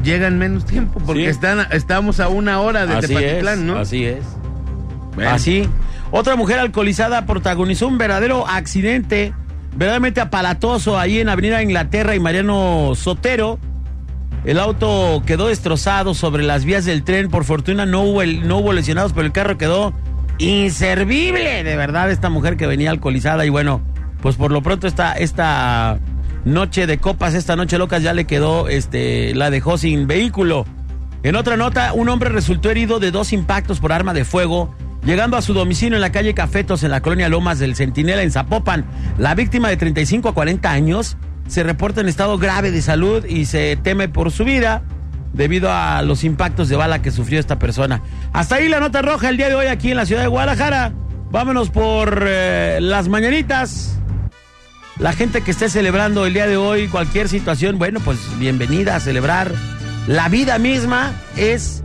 llegan 0.04 0.38
menos 0.38 0.66
tiempo 0.66 1.00
porque 1.06 1.24
Sí. 1.24 1.28
están, 1.28 1.68
estamos 1.72 2.20
a 2.20 2.30
una 2.30 2.60
hora 2.62 2.86
de 2.86 2.96
así 2.96 3.08
Tepatitlán, 3.08 3.60
es, 3.60 3.66
¿no? 3.66 3.78
así 3.78 4.06
es. 4.06 4.24
Bueno. 5.16 5.32
Así. 5.32 5.68
Otra 6.12 6.36
mujer 6.36 6.60
alcoholizada 6.60 7.26
protagonizó 7.26 7.88
un 7.88 7.98
verdadero 7.98 8.48
accidente, 8.48 9.34
verdaderamente 9.76 10.22
aparatoso, 10.22 10.98
ahí 10.98 11.20
en 11.20 11.30
Avenida 11.30 11.62
Inglaterra 11.62 12.16
y 12.16 12.20
Mariano 12.20 12.94
Sotero. 12.96 13.60
El 14.46 14.58
auto 14.60 15.22
quedó 15.26 15.48
destrozado 15.48 16.14
sobre 16.14 16.44
las 16.44 16.64
vías 16.64 16.86
del 16.86 17.04
tren. 17.04 17.30
Por 17.30 17.44
fortuna 17.44 17.86
no 17.86 18.02
hubo, 18.04 18.22
el- 18.22 18.48
no 18.48 18.58
hubo 18.60 18.72
lesionados, 18.74 19.12
pero 19.14 19.26
el 19.26 19.34
carro 19.34 19.58
quedó 19.58 19.94
inservible. 20.38 21.64
De 21.64 21.76
verdad, 21.76 22.10
esta 22.12 22.30
mujer 22.30 22.56
que 22.58 22.66
venía 22.66 22.90
alcoholizada. 22.92 23.46
Y 23.46 23.50
bueno, 23.50 23.82
pues 24.22 24.36
por 24.38 24.52
lo 24.52 24.62
pronto 24.62 24.88
esta, 24.88 25.14
esta 25.14 26.00
noche 26.46 26.88
de 26.88 26.98
copas, 26.98 27.34
esta 27.34 27.56
noche 27.56 27.78
locas 27.78 28.04
ya 28.04 28.14
le 28.14 28.26
quedó, 28.26 28.68
este, 28.68 29.34
la 29.36 29.50
dejó 29.50 29.78
sin 29.78 30.08
vehículo. 30.08 30.66
En 31.24 31.36
otra 31.36 31.58
nota, 31.58 31.94
un 31.94 32.10
hombre 32.10 32.30
resultó 32.30 32.70
herido 32.70 33.00
de 33.00 33.12
dos 33.12 33.34
impactos 33.34 33.80
por 33.80 33.92
arma 33.92 34.14
de 34.14 34.26
fuego, 34.26 34.74
llegando 35.04 35.38
a 35.38 35.42
su 35.42 35.54
domicilio 35.54 35.96
en 35.96 36.02
la 36.02 36.12
calle 36.12 36.34
Cafetos, 36.34 36.84
en 36.84 36.92
la 36.92 37.02
colonia 37.02 37.30
Lomas 37.30 37.60
del 37.60 37.76
Centinela, 37.76 38.24
en 38.24 38.32
Zapopan. 38.32 38.86
La 39.18 39.36
víctima 39.36 39.70
de 39.70 39.78
35 39.78 40.30
a 40.30 40.34
40 40.34 40.72
años 40.72 41.18
se 41.48 41.64
reporta 41.64 42.02
en 42.02 42.08
estado 42.08 42.38
grave 42.38 42.72
de 42.72 42.82
salud 42.82 43.26
y 43.26 43.46
se 43.46 43.76
teme 43.76 44.08
por 44.08 44.32
su 44.32 44.46
vida 44.46 44.84
debido 45.34 45.72
a 45.72 46.02
los 46.02 46.24
impactos 46.24 46.70
de 46.70 46.76
bala 46.76 47.02
que 47.02 47.12
sufrió 47.12 47.40
esta 47.40 47.60
persona. 47.60 48.02
Hasta 48.34 48.56
ahí 48.56 48.70
la 48.70 48.80
nota 48.80 49.02
roja 49.02 49.30
el 49.30 49.38
día 49.38 49.50
de 49.50 49.56
hoy 49.56 49.68
aquí 49.68 49.92
en 49.92 49.98
la 49.98 50.06
ciudad 50.06 50.22
de 50.22 50.28
Guadalajara. 50.28 50.94
Vámonos 51.32 51.70
por 51.70 52.26
eh, 52.28 52.80
las 52.82 53.08
mañanitas. 53.08 54.00
La 55.00 55.14
gente 55.14 55.42
que 55.42 55.52
esté 55.52 55.70
celebrando 55.70 56.26
el 56.26 56.34
día 56.34 56.46
de 56.46 56.58
hoy 56.58 56.88
cualquier 56.90 57.30
situación, 57.30 57.78
bueno, 57.80 58.00
pues 58.02 58.20
bienvenida 58.38 58.96
a 58.98 59.00
celebrar. 59.00 59.52
La 60.08 60.28
vida 60.28 60.58
misma 60.60 61.14
es 61.38 61.84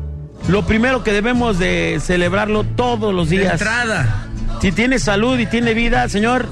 lo 0.49 0.67
primero 0.67 1.05
que 1.05 1.13
debemos 1.13 1.59
de 1.59 2.01
celebrarlo 2.03 2.65
todos 2.65 3.15
los 3.15 3.31
De 3.31 3.39
días. 3.39 3.53
entrada. 3.53 4.27
Si 4.61 4.73
tiene 4.73 4.99
salud 4.99 5.39
y 5.39 5.47
tiene 5.47 5.75
vida, 5.75 6.09
señor, 6.09 6.49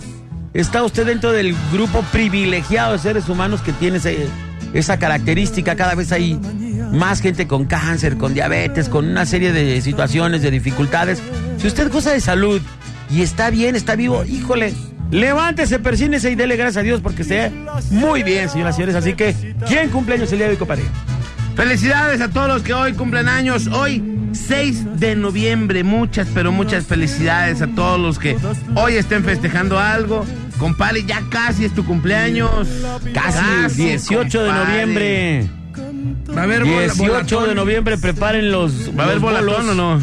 está 0.54 0.84
usted 0.84 1.04
dentro 1.06 1.32
del 1.32 1.56
grupo 1.72 2.02
privilegiado 2.12 2.92
de 2.92 2.98
seres 3.00 3.28
humanos 3.28 3.60
que 3.62 3.72
tiene 3.72 3.96
ese- 3.96 4.28
esa 4.72 4.98
característica. 4.98 5.74
Cada 5.74 5.94
vez 5.96 6.12
hay 6.12 6.38
más 6.92 7.20
gente 7.20 7.48
con 7.48 7.64
cáncer, 7.64 8.16
con 8.18 8.34
diabetes, 8.34 8.88
con 8.88 9.08
una 9.08 9.26
serie 9.26 9.52
de 9.52 9.80
situaciones, 9.80 10.42
de 10.42 10.50
dificultades. 10.52 11.20
Si 11.58 11.66
usted 11.66 11.90
goza 11.90 12.12
de 12.12 12.20
salud 12.20 12.60
y 13.10 13.22
está 13.22 13.50
bien, 13.50 13.74
está 13.76 13.96
vivo, 13.96 14.24
híjole, 14.24 14.72
levántese, 15.12 15.78
persínese 15.78 16.30
y 16.30 16.34
dele 16.34 16.56
gracias 16.56 16.78
a 16.78 16.82
Dios 16.82 17.00
porque 17.00 17.22
esté 17.22 17.52
muy 17.90 18.24
bien, 18.24 18.48
señoras 18.48 18.74
y 18.74 18.76
señores. 18.76 18.96
Así 18.96 19.14
que, 19.14 19.54
¿quién 19.68 19.90
cumpleaños 19.90 20.32
el 20.32 20.38
día 20.38 20.46
de 20.48 20.52
hoy, 20.54 20.58
compadre? 20.58 20.82
Felicidades 21.54 22.20
a 22.20 22.28
todos 22.28 22.48
los 22.48 22.62
que 22.62 22.72
hoy 22.74 22.94
cumplen 22.94 23.28
años. 23.28 23.66
Hoy, 23.68 24.02
6 24.32 24.98
de 24.98 25.14
noviembre. 25.14 25.84
Muchas, 25.84 26.26
pero 26.34 26.50
muchas 26.50 26.86
felicidades 26.86 27.60
a 27.60 27.66
todos 27.68 28.00
los 28.00 28.18
que 28.18 28.36
hoy 28.74 28.94
estén 28.94 29.22
festejando 29.22 29.78
algo. 29.78 30.24
Compadre, 30.58 31.04
ya 31.04 31.22
casi 31.28 31.66
es 31.66 31.74
tu 31.74 31.84
cumpleaños. 31.84 32.66
Casi, 33.12 33.38
18 33.82 34.42
de 34.44 34.52
noviembre. 34.52 35.50
Va 36.34 36.40
a 36.40 36.44
haber 36.44 36.64
bola- 36.64 36.92
18 36.94 37.46
de 37.46 37.54
noviembre, 37.54 37.98
preparen 37.98 38.50
los. 38.50 38.90
¿Va 38.98 39.04
a 39.04 39.06
haber 39.06 39.18
bolos, 39.18 39.42
o 39.68 39.74
no? 39.74 40.00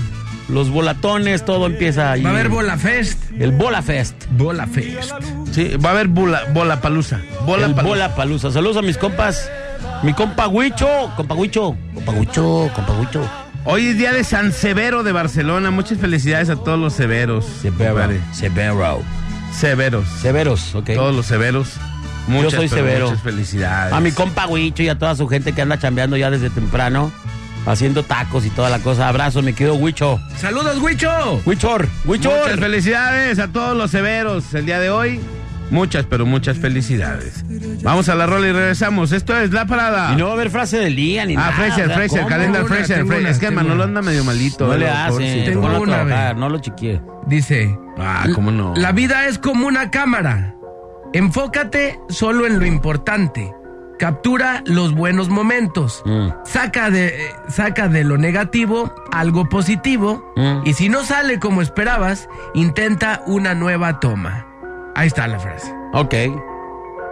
Los 0.49 0.69
volatones, 0.69 1.45
todo 1.45 1.67
empieza 1.67 2.11
ahí. 2.11 2.23
Va 2.23 2.29
a 2.29 2.33
haber 2.33 2.49
Bola 2.49 2.77
Fest. 2.77 3.19
El 3.37 3.51
Bola 3.51 3.81
Fest. 3.81 4.25
Bola 4.31 4.65
Fest. 4.65 5.11
Sí, 5.51 5.75
va 5.77 5.89
a 5.89 5.91
haber 5.93 6.07
bola, 6.07 6.41
bola 6.53 6.81
palusa. 6.81 7.21
Bola 7.45 7.67
el 7.67 7.75
palusa. 7.75 7.87
Bola 7.89 8.15
Palusa. 8.15 8.51
Saludos 8.51 8.77
a 8.77 8.81
mis 8.81 8.97
compas. 8.97 9.49
Mi 10.01 10.13
compa 10.13 10.47
Huicho. 10.47 10.87
Compa 11.15 11.35
Huicho. 11.35 11.75
Compa 11.93 12.11
Huicho. 12.13 12.71
Compa 12.73 12.93
Huicho. 12.93 13.29
Hoy 13.65 13.87
es 13.87 13.97
día 13.97 14.13
de 14.13 14.23
San 14.23 14.51
Severo 14.51 15.03
de 15.03 15.11
Barcelona. 15.11 15.69
Muchas 15.69 15.99
felicidades 15.99 16.49
a 16.49 16.55
todos 16.55 16.79
los 16.79 16.93
severos. 16.93 17.45
compadre. 17.61 18.19
Severo. 18.33 19.03
Severos. 19.53 20.07
Severos, 20.21 20.73
ok. 20.75 20.91
Todos 20.95 21.15
los 21.15 21.25
severos. 21.25 21.73
Muchas, 22.27 22.53
soy 22.53 22.69
pero 22.69 22.81
severo. 22.81 23.05
Muchas 23.07 23.23
felicidades. 23.23 23.93
A 23.93 23.99
mi 23.99 24.11
compa 24.11 24.47
Huicho 24.47 24.83
y 24.83 24.89
a 24.89 24.97
toda 24.97 25.15
su 25.15 25.27
gente 25.27 25.53
que 25.53 25.61
anda 25.61 25.77
chambeando 25.77 26.15
ya 26.17 26.31
desde 26.31 26.49
temprano. 26.49 27.11
Haciendo 27.65 28.03
tacos 28.03 28.45
y 28.45 28.49
toda 28.49 28.69
la 28.69 28.79
cosa. 28.79 29.07
Abrazo, 29.07 29.41
mi 29.41 29.53
querido 29.53 29.75
Huicho. 29.75 30.19
¡Saludos, 30.37 30.77
Huicho! 30.79 31.41
Huichor. 31.45 31.87
Huichor. 32.05 32.39
Muchas 32.41 32.59
felicidades 32.59 33.39
a 33.39 33.47
todos 33.49 33.77
los 33.77 33.91
severos 33.91 34.53
el 34.53 34.65
día 34.65 34.79
de 34.79 34.89
hoy. 34.89 35.19
Muchas, 35.69 36.05
pero 36.07 36.25
muchas 36.25 36.57
felicidades. 36.57 37.45
Vamos 37.83 38.09
a 38.09 38.15
la 38.15 38.25
rola 38.25 38.47
y 38.47 38.51
regresamos. 38.51 39.11
Esto 39.11 39.37
es 39.37 39.51
La 39.53 39.67
Parada. 39.67 40.13
Y 40.13 40.15
no 40.15 40.25
va 40.25 40.31
a 40.31 40.33
haber 40.33 40.49
frase 40.49 40.77
del 40.79 40.95
día 40.95 41.25
ni 41.25 41.35
Ah, 41.35 41.41
nada. 41.41 41.51
Fraser, 41.51 41.83
o 41.83 41.87
sea, 41.87 41.95
Fraser, 41.95 42.17
¿cómo? 42.21 42.29
calendar 42.29 42.63
una, 42.63 42.75
Fraser. 42.75 43.05
Fraser. 43.05 43.27
Es 43.27 43.37
que 43.37 43.51
Manolo 43.51 43.83
anda 43.83 44.01
medio 44.01 44.23
malito. 44.23 44.65
No 44.65 44.75
le 44.75 44.89
hace. 44.89 45.43
Tengo 45.45 45.67
una, 45.79 46.33
no 46.33 46.49
lo 46.49 46.57
chiquié. 46.59 46.99
Dice. 47.27 47.77
Ah, 47.99 48.25
¿cómo 48.33 48.49
no? 48.49 48.73
La 48.77 48.93
vida 48.93 49.27
es 49.27 49.37
como 49.37 49.67
una 49.67 49.91
cámara. 49.91 50.55
Enfócate 51.13 51.99
solo 52.09 52.47
en 52.47 52.59
lo 52.59 52.65
importante. 52.65 53.51
Captura 53.99 54.63
los 54.65 54.93
buenos 54.95 55.27
momentos. 55.27 56.01
Mm. 56.05 56.29
Saca 56.45 56.89
de, 56.89 57.07
eh, 57.07 57.35
saca 57.49 57.89
de 57.89 58.05
lo 58.05 58.17
negativo 58.17 58.93
algo 59.11 59.49
positivo. 59.49 60.33
Mm. 60.37 60.61
Y 60.65 60.73
si 60.73 60.87
no 60.87 61.03
sale 61.03 61.37
como 61.39 61.61
esperabas, 61.61 62.29
intenta 62.53 63.21
una 63.27 63.53
nueva 63.53 63.99
toma. 63.99 64.47
Ahí 64.95 65.07
está 65.07 65.27
la 65.27 65.39
frase. 65.39 65.73
Ok. 65.93 66.15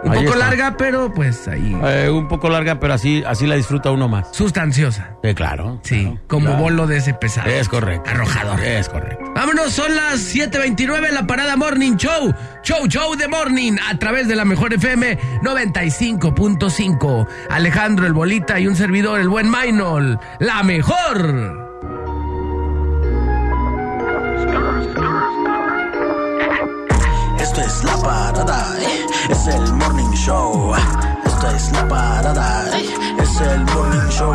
Un 0.04 0.12
Ahí 0.12 0.18
poco 0.20 0.34
está. 0.34 0.46
larga, 0.48 0.76
pero 0.76 1.12
pues 1.12 1.48
ahí. 1.48 1.76
Eh, 1.84 2.08
un 2.08 2.28
poco 2.28 2.48
larga, 2.48 2.78
pero 2.78 2.94
así, 2.94 3.24
así 3.26 3.46
la 3.46 3.56
disfruta 3.56 3.90
uno 3.90 4.08
más. 4.08 4.28
Sustanciosa. 4.32 5.16
Eh, 5.24 5.34
claro. 5.34 5.80
Sí, 5.82 6.02
claro, 6.02 6.20
como 6.28 6.46
claro. 6.46 6.62
bolo 6.62 6.86
de 6.86 6.98
ese 6.98 7.14
pesado. 7.14 7.48
Es 7.50 7.68
correcto. 7.68 8.08
Arrojador. 8.08 8.60
Es 8.62 8.88
correcto. 8.88 9.24
Vámonos, 9.34 9.72
son 9.72 9.94
las 9.96 10.20
7:29 10.34 11.08
en 11.08 11.14
la 11.14 11.26
parada 11.26 11.56
Morning 11.56 11.96
Show. 11.96 12.32
Show, 12.62 12.86
show 12.86 13.16
de 13.16 13.26
Morning 13.28 13.72
a 13.90 13.98
través 13.98 14.28
de 14.28 14.36
la 14.36 14.44
mejor 14.44 14.72
FM 14.72 15.18
95.5. 15.42 17.26
Alejandro 17.50 18.06
el 18.06 18.12
Bolita 18.12 18.60
y 18.60 18.66
un 18.66 18.76
servidor, 18.76 19.20
el 19.20 19.28
buen 19.28 19.48
Mainol. 19.48 20.18
La 20.38 20.62
mejor. 20.62 21.67
Esto 27.58 27.70
es 27.70 27.84
la 27.84 27.96
parada, 28.02 28.76
eh, 28.78 29.06
es 29.30 29.46
el 29.48 29.72
morning 29.74 30.12
show. 30.12 30.72
Esto 31.26 31.50
es 31.50 31.72
la 31.72 31.88
parada, 31.88 32.78
eh, 32.78 32.86
es 33.20 33.40
el 33.40 33.64
morning 33.64 34.08
show. 34.10 34.34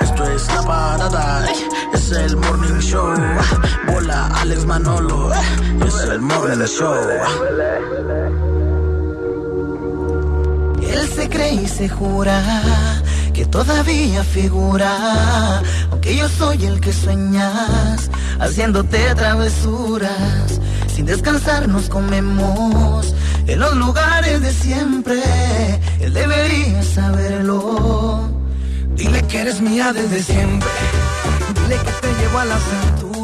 Esto 0.00 0.24
es 0.30 0.46
la 0.54 0.62
parada, 0.62 1.44
eh, 1.50 1.54
es 1.92 2.12
el 2.12 2.36
morning 2.36 2.78
show. 2.78 3.12
Bola 3.88 4.28
Alex 4.40 4.64
Manolo, 4.64 5.32
es 5.84 5.94
el 6.08 6.20
morning 6.20 6.64
show. 6.66 6.94
Él 10.82 11.08
se 11.16 11.28
cree 11.28 11.54
y 11.54 11.66
se 11.66 11.88
jura 11.88 12.40
que 13.34 13.44
todavía 13.46 14.22
figura, 14.22 15.62
aunque 15.90 16.16
yo 16.16 16.28
soy 16.28 16.64
el 16.64 16.80
que 16.80 16.92
sueñas, 16.92 18.08
haciéndote 18.38 19.16
travesuras. 19.16 20.60
Sin 20.96 21.04
descansar 21.04 21.68
nos 21.68 21.90
comemos 21.90 23.14
en 23.46 23.58
los 23.60 23.76
lugares 23.76 24.40
de 24.40 24.50
siempre. 24.50 25.20
Él 26.00 26.14
debería 26.14 26.82
saberlo. 26.82 28.30
Dile 28.94 29.20
que 29.28 29.42
eres 29.42 29.60
mía 29.60 29.92
desde 29.92 30.22
siempre. 30.22 30.70
Dile 31.54 31.76
que 31.76 31.90
te 32.00 32.14
llevo 32.18 32.38
a 32.38 32.46
las 32.46 32.62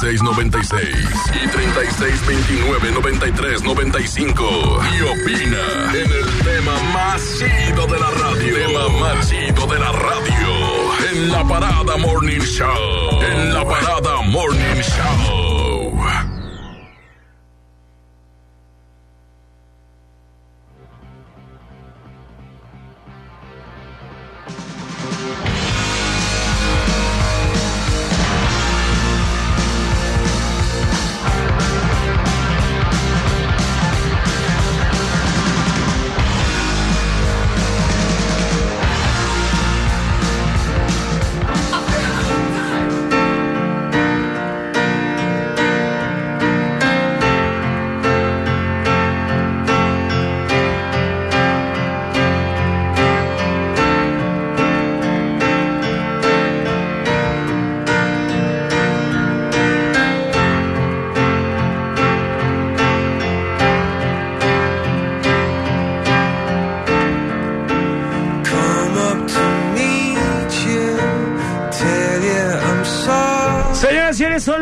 29 0.00 0.22
96 0.22 0.22
96 0.22 1.42
y 1.42 1.48
36 1.48 2.26
29 2.26 2.92
93 2.92 3.62
95. 3.62 4.80
Y 4.96 5.02
opina 5.02 5.92
en 5.92 6.12
el 6.12 6.44
tema 6.44 6.72
más 6.92 7.22
chido 7.38 7.86
de 7.86 7.98
la 7.98 8.10
radio. 8.10 8.54
Tema 8.54 8.88
más 9.00 9.28
chido 9.28 9.66
de 9.66 9.78
la 9.78 9.92
radio. 9.92 11.10
En 11.10 11.32
la 11.32 11.44
parada 11.44 11.96
Morning 11.96 12.40
Show. 12.40 13.22
En 13.22 13.52
la 13.52 13.64
parada 13.64 14.22
Morning 14.22 14.82
Show. 14.82 15.47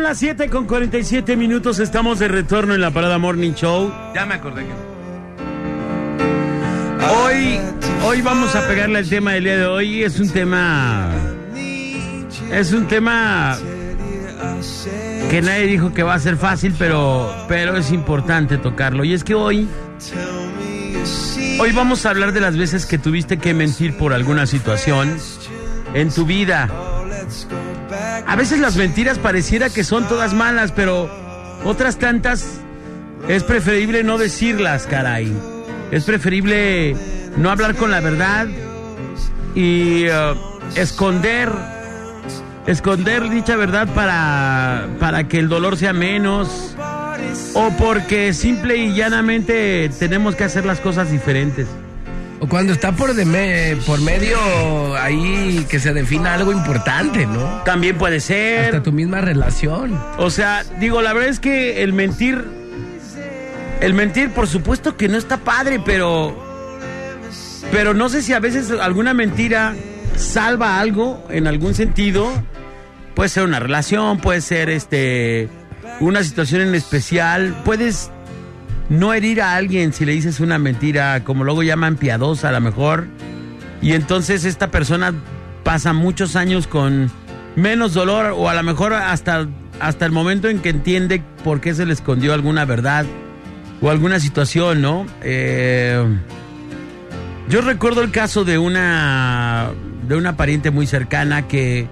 Las 0.07 0.19
7 0.19 0.49
con 0.49 0.65
47 0.65 1.35
minutos. 1.35 1.79
Estamos 1.79 2.19
de 2.19 2.29
retorno 2.29 2.73
en 2.73 2.79
la 2.79 2.91
Parada 2.91 3.17
Morning 3.17 3.51
Show. 3.51 3.91
Ya 4.15 4.25
me 4.25 4.35
acordé 4.35 4.65
que. 4.65 4.71
Hoy, 7.05 7.59
hoy 8.05 8.21
vamos 8.21 8.55
a 8.55 8.65
pegarle 8.69 8.99
al 8.99 9.09
tema 9.09 9.33
del 9.33 9.43
día 9.43 9.57
de 9.57 9.65
hoy. 9.65 10.03
Es 10.03 10.17
un 10.21 10.29
tema. 10.29 11.11
Es 12.49 12.71
un 12.71 12.87
tema 12.87 13.57
que 15.29 15.41
nadie 15.41 15.67
dijo 15.67 15.93
que 15.93 16.03
va 16.03 16.13
a 16.13 16.19
ser 16.19 16.37
fácil, 16.37 16.73
pero, 16.79 17.29
pero 17.49 17.75
es 17.75 17.91
importante 17.91 18.57
tocarlo. 18.57 19.03
Y 19.03 19.13
es 19.13 19.25
que 19.25 19.35
hoy, 19.35 19.67
hoy 21.59 21.71
vamos 21.73 22.05
a 22.05 22.11
hablar 22.11 22.31
de 22.31 22.39
las 22.39 22.55
veces 22.55 22.85
que 22.85 22.97
tuviste 22.97 23.39
que 23.39 23.53
mentir 23.53 23.97
por 23.97 24.13
alguna 24.13 24.45
situación 24.45 25.17
en 25.93 26.09
tu 26.11 26.25
vida. 26.25 26.69
A 28.25 28.35
veces 28.35 28.59
las 28.59 28.75
mentiras 28.75 29.19
pareciera 29.19 29.69
que 29.69 29.83
son 29.83 30.07
todas 30.07 30.33
malas, 30.33 30.71
pero 30.71 31.09
otras 31.63 31.97
tantas 31.97 32.59
es 33.27 33.43
preferible 33.43 34.03
no 34.03 34.17
decirlas, 34.17 34.87
caray. 34.87 35.33
Es 35.91 36.03
preferible 36.03 36.95
no 37.37 37.49
hablar 37.49 37.75
con 37.75 37.91
la 37.91 37.99
verdad 37.99 38.47
y 39.55 40.05
eh, 40.05 40.33
esconder, 40.75 41.49
esconder 42.65 43.29
dicha 43.29 43.55
verdad 43.55 43.87
para, 43.93 44.87
para 44.99 45.27
que 45.27 45.39
el 45.39 45.49
dolor 45.49 45.77
sea 45.77 45.93
menos 45.93 46.75
o 47.53 47.69
porque 47.77 48.33
simple 48.33 48.77
y 48.77 48.93
llanamente 48.93 49.89
tenemos 49.99 50.35
que 50.35 50.43
hacer 50.43 50.65
las 50.65 50.79
cosas 50.79 51.11
diferentes. 51.11 51.67
O 52.39 52.47
cuando 52.47 52.71
está 52.73 52.91
por, 52.91 53.15
de 53.15 53.25
me- 53.25 53.75
por 53.87 53.99
medio 54.01 54.37
ahí 54.97 55.65
que 55.69 55.79
se 55.79 55.91
defina 55.93 56.35
algo 56.35 56.51
importante, 56.51 57.25
¿no? 57.25 57.63
También 57.65 57.97
puede 57.97 58.19
ser. 58.19 58.65
Hasta 58.65 58.83
tu 58.83 58.91
misma 58.91 59.21
relación. 59.21 59.99
O 60.19 60.29
sea, 60.29 60.63
digo, 60.79 61.01
la 61.01 61.13
verdad 61.13 61.29
es 61.29 61.39
que 61.39 61.81
el 61.81 61.93
mentir, 61.93 62.45
el 63.81 63.93
mentir, 63.95 64.29
por 64.31 64.47
supuesto 64.47 64.95
que 64.97 65.07
no 65.07 65.17
está 65.17 65.37
padre, 65.37 65.81
pero, 65.83 66.37
pero 67.71 67.95
no 67.95 68.07
sé 68.07 68.21
si 68.21 68.33
a 68.33 68.39
veces 68.39 68.69
alguna 68.71 69.15
mentira 69.15 69.75
salva 70.15 70.79
algo 70.79 71.25
en 71.31 71.47
algún 71.47 71.73
sentido. 71.73 72.31
Puede 73.15 73.29
ser 73.29 73.43
una 73.45 73.59
relación, 73.59 74.19
puede 74.19 74.41
ser 74.41 74.69
este, 74.69 75.49
una 75.99 76.23
situación 76.23 76.61
en 76.61 76.75
especial. 76.75 77.63
Puedes 77.65 78.11
no 78.89 79.13
herir 79.13 79.41
a 79.41 79.55
alguien 79.55 79.93
si 79.93 80.05
le 80.05 80.13
dices 80.13 80.39
una 80.39 80.57
mentira, 80.57 81.23
como 81.23 81.43
luego 81.43 81.63
llaman 81.63 81.95
piadosa 81.97 82.49
a 82.49 82.51
lo 82.51 82.61
mejor. 82.61 83.07
Y 83.81 83.93
entonces 83.93 84.45
esta 84.45 84.71
persona 84.71 85.13
pasa 85.63 85.93
muchos 85.93 86.35
años 86.35 86.67
con 86.67 87.11
menos 87.55 87.93
dolor 87.93 88.33
o 88.35 88.49
a 88.49 88.53
lo 88.53 88.63
mejor 88.63 88.93
hasta, 88.93 89.47
hasta 89.79 90.05
el 90.05 90.11
momento 90.11 90.47
en 90.47 90.59
que 90.59 90.69
entiende 90.69 91.21
por 91.43 91.59
qué 91.59 91.73
se 91.73 91.85
le 91.85 91.93
escondió 91.93 92.33
alguna 92.33 92.65
verdad 92.65 93.05
o 93.81 93.89
alguna 93.89 94.19
situación, 94.19 94.81
¿no? 94.81 95.05
Eh, 95.21 96.03
yo 97.49 97.61
recuerdo 97.61 98.01
el 98.01 98.11
caso 98.11 98.43
de 98.43 98.57
una 98.57 99.71
de 100.07 100.15
una 100.15 100.37
pariente 100.37 100.71
muy 100.71 100.87
cercana 100.87 101.47
que 101.47 101.87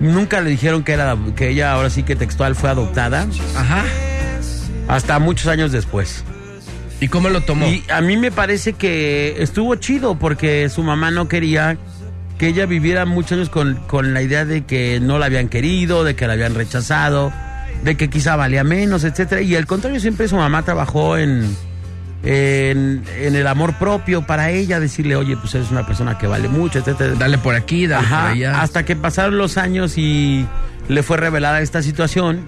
nunca 0.00 0.40
le 0.40 0.50
dijeron 0.50 0.84
que 0.84 0.92
era 0.92 1.16
que 1.36 1.50
ella 1.50 1.72
ahora 1.72 1.90
sí 1.90 2.02
que 2.04 2.16
textual 2.16 2.54
fue 2.54 2.70
adoptada. 2.70 3.26
Ajá. 3.56 3.84
Hasta 4.88 5.18
muchos 5.18 5.46
años 5.46 5.72
después. 5.72 6.24
¿Y 7.00 7.08
cómo 7.08 7.28
lo 7.28 7.40
tomó? 7.40 7.66
Y 7.66 7.84
a 7.90 8.00
mí 8.00 8.16
me 8.16 8.30
parece 8.30 8.74
que 8.74 9.42
estuvo 9.42 9.74
chido 9.76 10.18
porque 10.18 10.68
su 10.68 10.82
mamá 10.82 11.10
no 11.10 11.28
quería 11.28 11.76
que 12.38 12.48
ella 12.48 12.66
viviera 12.66 13.04
muchos 13.04 13.32
años 13.32 13.48
con, 13.48 13.76
con 13.86 14.14
la 14.14 14.22
idea 14.22 14.44
de 14.44 14.64
que 14.64 15.00
no 15.00 15.18
la 15.18 15.26
habían 15.26 15.48
querido, 15.48 16.04
de 16.04 16.16
que 16.16 16.26
la 16.26 16.32
habían 16.34 16.54
rechazado, 16.54 17.32
de 17.82 17.96
que 17.96 18.08
quizá 18.10 18.36
valía 18.36 18.64
menos, 18.64 19.04
etcétera. 19.04 19.40
Y 19.40 19.54
al 19.56 19.66
contrario, 19.66 20.00
siempre 20.00 20.28
su 20.28 20.36
mamá 20.36 20.62
trabajó 20.62 21.16
en, 21.16 21.56
en, 22.22 23.04
en 23.20 23.34
el 23.36 23.46
amor 23.46 23.74
propio 23.74 24.26
para 24.26 24.50
ella, 24.50 24.80
decirle, 24.80 25.16
oye, 25.16 25.36
pues 25.36 25.54
eres 25.54 25.70
una 25.70 25.86
persona 25.86 26.18
que 26.18 26.26
vale 26.26 26.48
mucho, 26.48 26.78
etcétera. 26.78 27.14
Dale 27.18 27.38
por 27.38 27.54
aquí, 27.54 27.86
dale 27.86 28.06
Ajá, 28.06 28.22
por 28.22 28.30
allá. 28.32 28.60
Hasta 28.62 28.84
que 28.84 28.96
pasaron 28.96 29.36
los 29.38 29.58
años 29.58 29.98
y 29.98 30.46
le 30.88 31.02
fue 31.02 31.16
revelada 31.16 31.60
esta 31.60 31.82
situación. 31.82 32.46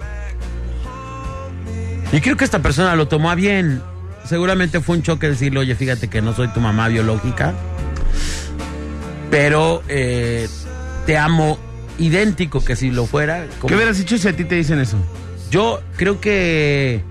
Y 2.11 2.21
creo 2.21 2.37
que 2.37 2.45
esta 2.45 2.59
persona 2.61 2.95
lo 2.95 3.07
tomó 3.07 3.29
a 3.31 3.35
bien. 3.35 3.81
Seguramente 4.25 4.81
fue 4.81 4.97
un 4.97 5.03
choque 5.03 5.29
decirle, 5.29 5.59
oye, 5.59 5.75
fíjate 5.75 6.09
que 6.09 6.21
no 6.21 6.33
soy 6.33 6.47
tu 6.49 6.59
mamá 6.59 6.87
biológica, 6.89 7.53
pero 9.29 9.83
eh, 9.87 10.47
te 11.05 11.17
amo 11.17 11.57
idéntico 11.97 12.63
que 12.63 12.75
si 12.75 12.91
lo 12.91 13.05
fuera. 13.05 13.45
como- 13.59 13.69
¿Qué 13.69 13.75
hubieras 13.75 13.99
hecho 13.99 14.17
si 14.17 14.27
a 14.27 14.35
ti 14.35 14.43
te 14.45 14.55
dicen 14.55 14.79
eso? 14.79 14.97
Yo 15.49 15.81
creo 15.95 16.19
que 16.19 17.03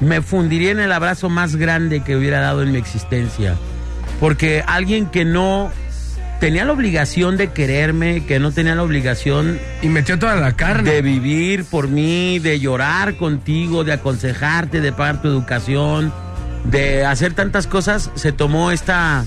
me 0.00 0.22
fundiría 0.22 0.70
en 0.70 0.80
el 0.80 0.92
abrazo 0.92 1.28
más 1.28 1.56
grande 1.56 2.02
que 2.02 2.16
hubiera 2.16 2.40
dado 2.40 2.62
en 2.62 2.72
mi 2.72 2.78
existencia. 2.78 3.54
Porque 4.20 4.62
alguien 4.66 5.06
que 5.06 5.24
no 5.24 5.70
tenía 6.40 6.64
la 6.64 6.72
obligación 6.72 7.36
de 7.36 7.52
quererme, 7.52 8.24
que 8.26 8.38
no 8.38 8.52
tenía 8.52 8.74
la 8.74 8.82
obligación... 8.82 9.58
Y 9.82 9.88
metió 9.88 10.18
toda 10.18 10.36
la 10.36 10.52
carne. 10.52 10.90
De 10.90 11.02
vivir 11.02 11.64
por 11.64 11.88
mí, 11.88 12.38
de 12.38 12.60
llorar 12.60 13.16
contigo, 13.16 13.84
de 13.84 13.92
aconsejarte, 13.92 14.80
de 14.80 14.92
pagar 14.92 15.22
tu 15.22 15.28
educación, 15.28 16.12
de 16.64 17.04
hacer 17.04 17.34
tantas 17.34 17.66
cosas, 17.66 18.10
se 18.14 18.32
tomó 18.32 18.70
esta, 18.70 19.26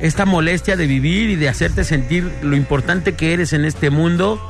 esta 0.00 0.24
molestia 0.24 0.76
de 0.76 0.86
vivir 0.86 1.30
y 1.30 1.36
de 1.36 1.48
hacerte 1.48 1.84
sentir 1.84 2.30
lo 2.42 2.56
importante 2.56 3.14
que 3.14 3.32
eres 3.32 3.52
en 3.52 3.64
este 3.64 3.90
mundo 3.90 4.40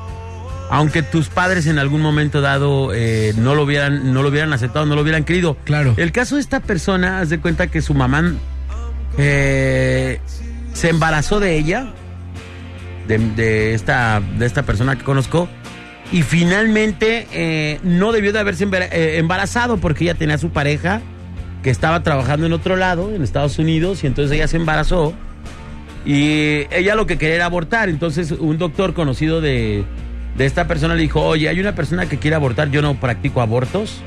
aunque 0.68 1.02
tus 1.02 1.28
padres 1.28 1.66
en 1.66 1.78
algún 1.78 2.00
momento 2.00 2.40
dado 2.40 2.92
eh, 2.92 3.32
no 3.36 3.54
lo 3.54 3.62
hubieran 3.62 4.12
no 4.12 4.22
lo 4.22 4.30
hubieran 4.30 4.52
aceptado, 4.52 4.86
no 4.86 4.94
lo 4.94 5.02
hubieran 5.02 5.24
querido. 5.24 5.56
Claro. 5.64 5.94
El 5.96 6.12
caso 6.12 6.36
de 6.36 6.40
esta 6.40 6.60
persona, 6.60 7.20
haz 7.20 7.28
de 7.28 7.38
cuenta 7.38 7.68
que 7.68 7.82
su 7.82 7.94
mamá 7.94 8.34
eh, 9.18 10.20
se 10.76 10.90
embarazó 10.90 11.40
de 11.40 11.56
ella, 11.56 11.86
de, 13.08 13.72
esta 13.72 14.20
de 14.20 14.44
esta 14.44 14.62
persona 14.62 14.96
que 14.96 15.04
conozco, 15.04 15.48
y 16.12 16.22
finalmente 16.22 17.26
eh, 17.32 17.80
no 17.82 18.12
debió 18.12 18.32
de 18.32 18.40
haberse 18.40 18.68
eh, 18.70 19.16
embarazado 19.16 19.78
porque 19.78 20.04
ella 20.04 20.14
tenía 20.14 20.34
a 20.34 20.38
su 20.38 20.50
pareja 20.50 21.00
que 21.62 21.70
estaba 21.70 22.02
trabajando 22.02 22.46
en 22.46 22.52
otro 22.52 22.76
lado, 22.76 23.14
en 23.14 23.22
Estados 23.22 23.58
Unidos, 23.58 24.04
y 24.04 24.06
entonces 24.06 24.36
ella 24.36 24.46
se 24.48 24.58
embarazó. 24.58 25.14
Y 26.04 26.66
ella 26.70 26.94
lo 26.94 27.06
que 27.06 27.18
quería 27.18 27.36
era 27.36 27.46
abortar. 27.46 27.88
Entonces 27.88 28.30
un 28.30 28.58
doctor 28.58 28.94
conocido 28.94 29.40
de, 29.40 29.84
de 30.36 30.46
esta 30.46 30.68
persona 30.68 30.94
le 30.94 31.02
dijo, 31.02 31.22
oye, 31.22 31.48
hay 31.48 31.58
una 31.58 31.74
persona 31.74 32.06
que 32.06 32.18
quiere 32.18 32.36
abortar, 32.36 32.70
yo 32.70 32.82
no 32.82 33.00
practico 33.00 33.40
abortos. 33.40 34.02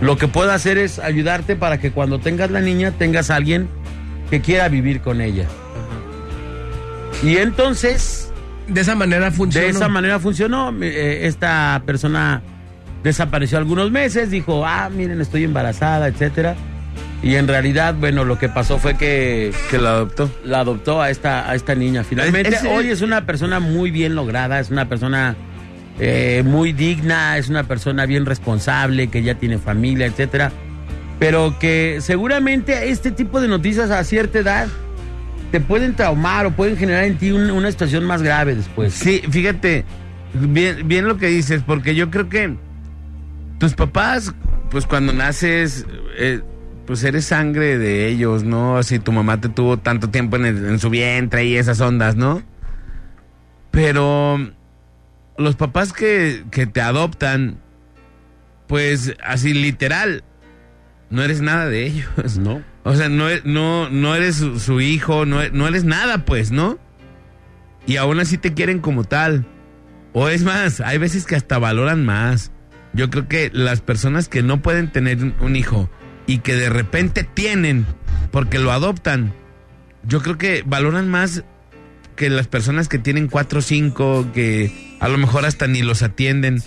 Lo 0.00 0.18
que 0.18 0.28
puedo 0.28 0.52
hacer 0.52 0.76
es 0.76 0.98
ayudarte 0.98 1.56
para 1.56 1.78
que 1.78 1.90
cuando 1.90 2.18
tengas 2.18 2.50
la 2.50 2.60
niña 2.60 2.92
tengas 2.92 3.30
a 3.30 3.36
alguien 3.36 3.68
que 4.30 4.42
quiera 4.42 4.68
vivir 4.68 5.00
con 5.00 5.20
ella. 5.20 5.48
Y 7.22 7.36
entonces... 7.36 8.30
De 8.68 8.80
esa 8.80 8.94
manera 8.94 9.30
funcionó. 9.30 9.66
De 9.66 9.70
esa 9.72 9.88
manera 9.88 10.18
funcionó. 10.18 10.74
Eh, 10.80 11.26
esta 11.26 11.82
persona 11.84 12.42
desapareció 13.02 13.58
algunos 13.58 13.90
meses, 13.90 14.30
dijo, 14.30 14.66
ah, 14.66 14.88
miren, 14.88 15.20
estoy 15.20 15.44
embarazada, 15.44 16.08
etcétera. 16.08 16.56
Y 17.22 17.36
en 17.36 17.48
realidad, 17.48 17.94
bueno, 17.94 18.24
lo 18.24 18.38
que 18.38 18.48
pasó 18.48 18.78
fue 18.78 18.96
que... 18.96 19.52
Que 19.70 19.78
la 19.78 19.90
adoptó. 19.90 20.30
La 20.44 20.60
adoptó 20.60 21.00
a 21.00 21.10
esta, 21.10 21.48
a 21.48 21.54
esta 21.54 21.74
niña. 21.74 22.04
Finalmente, 22.04 22.56
hoy 22.68 22.90
es 22.90 23.02
una 23.02 23.24
persona 23.26 23.60
muy 23.60 23.90
bien 23.90 24.14
lograda, 24.14 24.60
es 24.60 24.70
una 24.70 24.88
persona 24.88 25.36
eh, 26.00 26.42
muy 26.44 26.72
digna, 26.72 27.38
es 27.38 27.48
una 27.48 27.64
persona 27.64 28.04
bien 28.04 28.26
responsable, 28.26 29.08
que 29.08 29.22
ya 29.22 29.36
tiene 29.36 29.58
familia, 29.58 30.06
etcétera. 30.06 30.52
Pero 31.18 31.58
que 31.58 31.98
seguramente 32.00 32.90
este 32.90 33.10
tipo 33.10 33.40
de 33.40 33.48
noticias 33.48 33.90
a 33.90 34.02
cierta 34.04 34.40
edad 34.40 34.68
te 35.54 35.60
pueden 35.60 35.94
traumar 35.94 36.46
o 36.46 36.50
pueden 36.50 36.76
generar 36.76 37.04
en 37.04 37.16
ti 37.16 37.30
un- 37.30 37.48
una 37.52 37.70
situación 37.70 38.04
más 38.04 38.22
grave 38.24 38.56
después. 38.56 38.92
Sí, 38.92 39.22
fíjate, 39.30 39.84
bien, 40.34 40.88
bien 40.88 41.06
lo 41.06 41.16
que 41.16 41.28
dices, 41.28 41.62
porque 41.64 41.94
yo 41.94 42.10
creo 42.10 42.28
que 42.28 42.56
tus 43.60 43.74
papás, 43.74 44.34
pues 44.72 44.84
cuando 44.84 45.12
naces, 45.12 45.86
eh, 46.18 46.40
pues 46.88 47.04
eres 47.04 47.26
sangre 47.26 47.78
de 47.78 48.08
ellos, 48.08 48.42
¿no? 48.42 48.82
Si 48.82 48.98
tu 48.98 49.12
mamá 49.12 49.40
te 49.40 49.48
tuvo 49.48 49.76
tanto 49.76 50.10
tiempo 50.10 50.34
en, 50.38 50.44
en 50.46 50.78
su 50.80 50.90
vientre 50.90 51.44
y 51.44 51.56
esas 51.56 51.80
ondas, 51.80 52.16
¿no? 52.16 52.42
Pero 53.70 54.38
los 55.38 55.54
papás 55.54 55.92
que, 55.92 56.42
que 56.50 56.66
te 56.66 56.80
adoptan, 56.80 57.60
pues 58.66 59.14
así 59.24 59.54
literal, 59.54 60.24
no 61.10 61.22
eres 61.22 61.40
nada 61.42 61.66
de 61.68 61.86
ellos. 61.86 62.08
No. 62.40 62.60
O 62.84 62.94
sea, 62.94 63.08
no, 63.08 63.26
no, 63.44 63.88
no 63.88 64.14
eres 64.14 64.36
su, 64.36 64.60
su 64.60 64.80
hijo, 64.80 65.24
no, 65.26 65.40
no 65.52 65.66
eres 65.66 65.84
nada, 65.84 66.24
pues, 66.24 66.50
¿no? 66.52 66.78
Y 67.86 67.96
aún 67.96 68.20
así 68.20 68.38
te 68.38 68.52
quieren 68.54 68.78
como 68.80 69.04
tal. 69.04 69.46
O 70.12 70.28
es 70.28 70.42
más, 70.44 70.80
hay 70.80 70.98
veces 70.98 71.24
que 71.26 71.34
hasta 71.34 71.58
valoran 71.58 72.04
más. 72.04 72.52
Yo 72.92 73.10
creo 73.10 73.26
que 73.26 73.50
las 73.52 73.80
personas 73.80 74.28
que 74.28 74.42
no 74.42 74.62
pueden 74.62 74.92
tener 74.92 75.18
un- 75.22 75.34
un 75.40 75.56
hijo 75.56 75.90
y 76.26 76.38
que 76.38 76.54
de 76.54 76.68
repente 76.70 77.24
tienen 77.24 77.86
porque 78.30 78.58
lo 78.58 78.70
adoptan, 78.70 79.32
yo 80.06 80.20
creo 80.22 80.38
que 80.38 80.62
valoran 80.66 81.08
más 81.08 81.42
que 82.16 82.30
las 82.30 82.46
personas 82.46 82.88
que 82.88 82.98
tienen 82.98 83.26
cuatro 83.28 83.58
o 83.58 83.62
cinco, 83.62 84.26
que 84.32 84.96
a 85.00 85.08
lo 85.08 85.18
mejor 85.18 85.44
hasta 85.46 85.66
ni 85.66 85.82
los 85.82 86.02
atienden. 86.02 86.62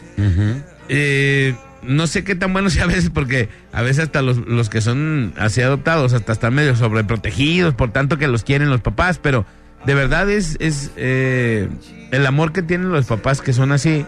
Eh, 0.89 1.55
no 1.87 2.07
sé 2.07 2.23
qué 2.23 2.35
tan 2.35 2.53
bueno 2.53 2.69
sea 2.69 2.83
a 2.85 2.87
veces, 2.87 3.09
porque 3.09 3.49
a 3.71 3.81
veces 3.81 4.05
hasta 4.05 4.21
los, 4.21 4.37
los 4.37 4.69
que 4.69 4.81
son 4.81 5.33
así 5.37 5.61
adoptados, 5.61 6.13
hasta 6.13 6.33
están 6.33 6.53
medio 6.53 6.75
sobreprotegidos, 6.75 7.73
por 7.73 7.91
tanto 7.91 8.17
que 8.17 8.27
los 8.27 8.43
quieren 8.43 8.69
los 8.69 8.81
papás, 8.81 9.19
pero 9.21 9.45
de 9.85 9.93
verdad 9.95 10.29
es, 10.29 10.57
es 10.59 10.91
eh, 10.97 11.69
el 12.11 12.25
amor 12.25 12.51
que 12.51 12.61
tienen 12.61 12.89
los 12.89 13.05
papás 13.05 13.41
que 13.41 13.53
son 13.53 13.71
así, 13.71 14.05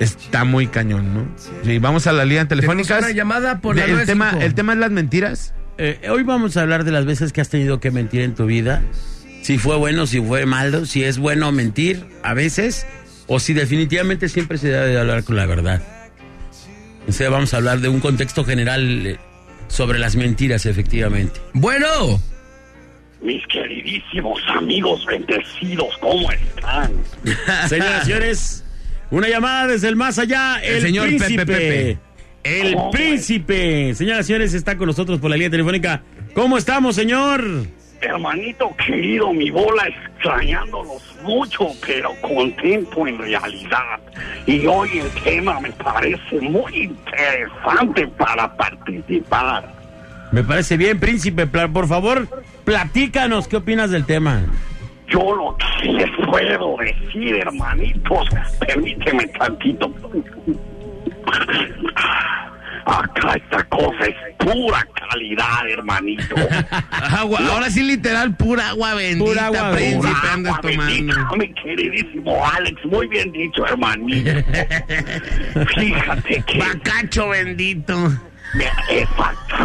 está 0.00 0.44
muy 0.44 0.66
cañón, 0.66 1.14
¿no? 1.14 1.26
Sí, 1.64 1.78
vamos 1.78 2.06
a 2.06 2.12
la 2.12 2.24
línea 2.24 2.48
telefónica. 2.48 2.98
Una 2.98 3.10
llamada 3.10 3.60
por 3.60 3.76
la 3.76 3.84
el 3.84 3.92
95. 3.92 4.30
tema, 4.30 4.44
el 4.44 4.54
tema 4.54 4.72
es 4.72 4.78
las 4.78 4.90
mentiras. 4.90 5.54
Eh, 5.78 6.08
hoy 6.10 6.22
vamos 6.22 6.56
a 6.56 6.62
hablar 6.62 6.84
de 6.84 6.92
las 6.92 7.04
veces 7.04 7.32
que 7.32 7.40
has 7.40 7.50
tenido 7.50 7.80
que 7.80 7.90
mentir 7.90 8.22
en 8.22 8.34
tu 8.34 8.46
vida. 8.46 8.82
Si 9.42 9.58
fue 9.58 9.76
bueno, 9.76 10.06
si 10.06 10.20
fue 10.20 10.46
malo, 10.46 10.86
si 10.86 11.04
es 11.04 11.18
bueno 11.18 11.52
mentir 11.52 12.04
a 12.22 12.34
veces, 12.34 12.86
o 13.26 13.38
si 13.38 13.52
definitivamente 13.52 14.28
siempre 14.28 14.58
se 14.58 14.68
debe 14.68 14.86
de 14.88 14.98
hablar 14.98 15.24
con 15.24 15.36
la 15.36 15.46
verdad. 15.46 15.82
O 17.08 17.12
sea, 17.12 17.30
vamos 17.30 17.54
a 17.54 17.58
hablar 17.58 17.78
de 17.78 17.88
un 17.88 18.00
contexto 18.00 18.44
general 18.44 19.06
eh, 19.06 19.18
sobre 19.68 19.98
las 19.98 20.16
mentiras, 20.16 20.66
efectivamente. 20.66 21.40
Bueno. 21.52 22.20
Mis 23.22 23.46
queridísimos 23.46 24.40
amigos 24.48 25.04
bendecidos, 25.06 25.96
¿cómo 26.00 26.30
están? 26.30 26.92
Señoras 27.68 28.02
y 28.02 28.06
señores, 28.06 28.64
una 29.10 29.28
llamada 29.28 29.68
desde 29.68 29.88
el 29.88 29.96
más 29.96 30.18
allá, 30.18 30.60
el, 30.62 30.76
El 30.76 30.82
señor 30.82 31.06
Pepe 31.06 31.18
príncipe. 31.18 31.46
Pepe. 31.46 31.98
El 32.44 32.74
¿Cómo 32.74 32.90
príncipe. 32.90 33.94
Señoras 33.94 34.26
y 34.26 34.26
señores, 34.28 34.54
está 34.54 34.76
con 34.76 34.86
nosotros 34.86 35.18
por 35.18 35.30
la 35.30 35.36
línea 35.36 35.50
telefónica. 35.50 36.02
¿Cómo 36.34 36.58
estamos, 36.58 36.94
señor? 36.94 37.66
Hermanito 38.00 38.74
querido, 38.76 39.32
mi 39.32 39.50
bola 39.50 39.88
extrañándolos 39.88 41.15
mucho, 41.26 41.68
pero 41.84 42.10
contento 42.20 43.06
en 43.06 43.18
realidad. 43.18 44.00
Y 44.46 44.66
hoy 44.66 44.98
el 44.98 45.22
tema 45.22 45.60
me 45.60 45.70
parece 45.72 46.40
muy 46.40 46.84
interesante 46.84 48.06
para 48.08 48.56
participar. 48.56 49.72
Me 50.32 50.42
parece 50.42 50.76
bien, 50.76 50.98
príncipe. 50.98 51.46
Por 51.46 51.86
favor, 51.86 52.28
platícanos 52.64 53.48
qué 53.48 53.56
opinas 53.56 53.90
del 53.90 54.06
tema. 54.06 54.42
Yo 55.08 55.34
lo 55.34 55.56
que 55.56 55.92
les 55.92 56.10
puedo 56.28 56.76
decir, 56.78 57.36
hermanitos, 57.36 58.28
permíteme 58.58 59.26
tantito. 59.28 59.92
Acá 62.86 63.34
esta 63.34 63.64
cosa 63.64 64.04
es 64.06 64.14
pura 64.38 64.86
calidad, 64.94 65.68
hermanito. 65.68 66.36
Agua, 67.18 67.40
ahora 67.50 67.68
sí 67.68 67.82
literal, 67.82 68.36
pura 68.36 68.70
agua 68.70 68.94
bendita, 68.94 69.24
Pura 69.24 69.46
agua 69.46 69.72
príncipe, 69.72 70.06
Pura 70.06 70.32
andas 70.32 70.54
agua 70.54 70.70
bendita, 70.70 71.28
mi 71.36 71.54
queridísimo 71.54 72.46
Alex, 72.46 72.84
muy 72.84 73.08
bien 73.08 73.32
dicho, 73.32 73.66
hermanito. 73.66 74.30
Fíjate 75.76 76.44
que... 76.46 76.58
Bacacho 76.58 77.28
bendito. 77.28 78.12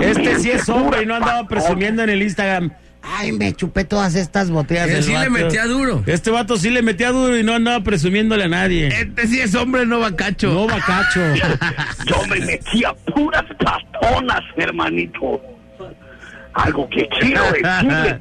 Este 0.01 0.39
sí 0.39 0.51
es 0.51 0.67
hombre 0.67 1.03
y 1.03 1.05
no 1.05 1.15
andaba 1.15 1.47
presumiendo 1.47 2.03
en 2.03 2.09
el 2.09 2.23
Instagram. 2.23 2.71
Ay, 3.01 3.31
me 3.31 3.53
chupé 3.53 3.83
todas 3.83 4.15
estas 4.15 4.49
botellas 4.51 4.89
Él 4.89 5.03
sí 5.03 5.11
le 5.11 5.17
vato". 5.17 5.31
metía 5.31 5.65
duro. 5.65 6.03
Este 6.05 6.29
vato 6.31 6.57
sí 6.57 6.69
le 6.69 6.81
metía 6.81 7.11
duro 7.11 7.37
y 7.37 7.43
no 7.43 7.53
andaba 7.53 7.83
presumiéndole 7.83 8.43
a 8.45 8.47
nadie. 8.47 8.87
Este 8.87 9.27
sí 9.27 9.39
es 9.39 9.55
hombre, 9.55 9.85
no 9.85 9.99
bacacho. 9.99 10.53
No, 10.53 10.67
bacacho. 10.67 11.19
Yo 12.05 12.25
me 12.29 12.39
metía 12.41 12.93
puras 13.13 13.45
patonas, 13.59 14.41
hermanito. 14.55 15.41
Algo 16.53 16.89
que 16.89 17.07
quiero 17.19 17.43
decirle 17.51 18.19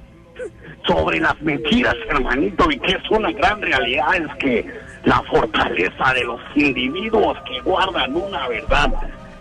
sobre 0.86 1.20
las 1.20 1.40
mentiras, 1.42 1.94
hermanito, 2.08 2.70
y 2.70 2.78
que 2.78 2.92
es 2.92 3.10
una 3.10 3.30
gran 3.32 3.60
realidad, 3.60 4.16
es 4.16 4.34
que 4.36 4.66
la 5.04 5.22
fortaleza 5.30 6.14
de 6.14 6.24
los 6.24 6.40
individuos 6.54 7.36
que 7.46 7.60
guardan 7.60 8.14
una 8.14 8.48
verdad 8.48 8.90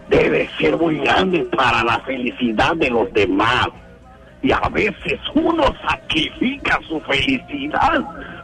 debe 0.09 0.49
ser 0.57 0.77
muy 0.77 0.97
grande 0.99 1.47
para 1.55 1.83
la 1.83 1.99
felicidad 2.01 2.75
de 2.75 2.89
los 2.89 3.11
demás. 3.13 3.67
Y 4.41 4.51
a 4.51 4.69
veces 4.69 5.19
uno 5.33 5.63
sacrifica 5.87 6.79
su 6.87 6.99
felicidad 7.01 8.01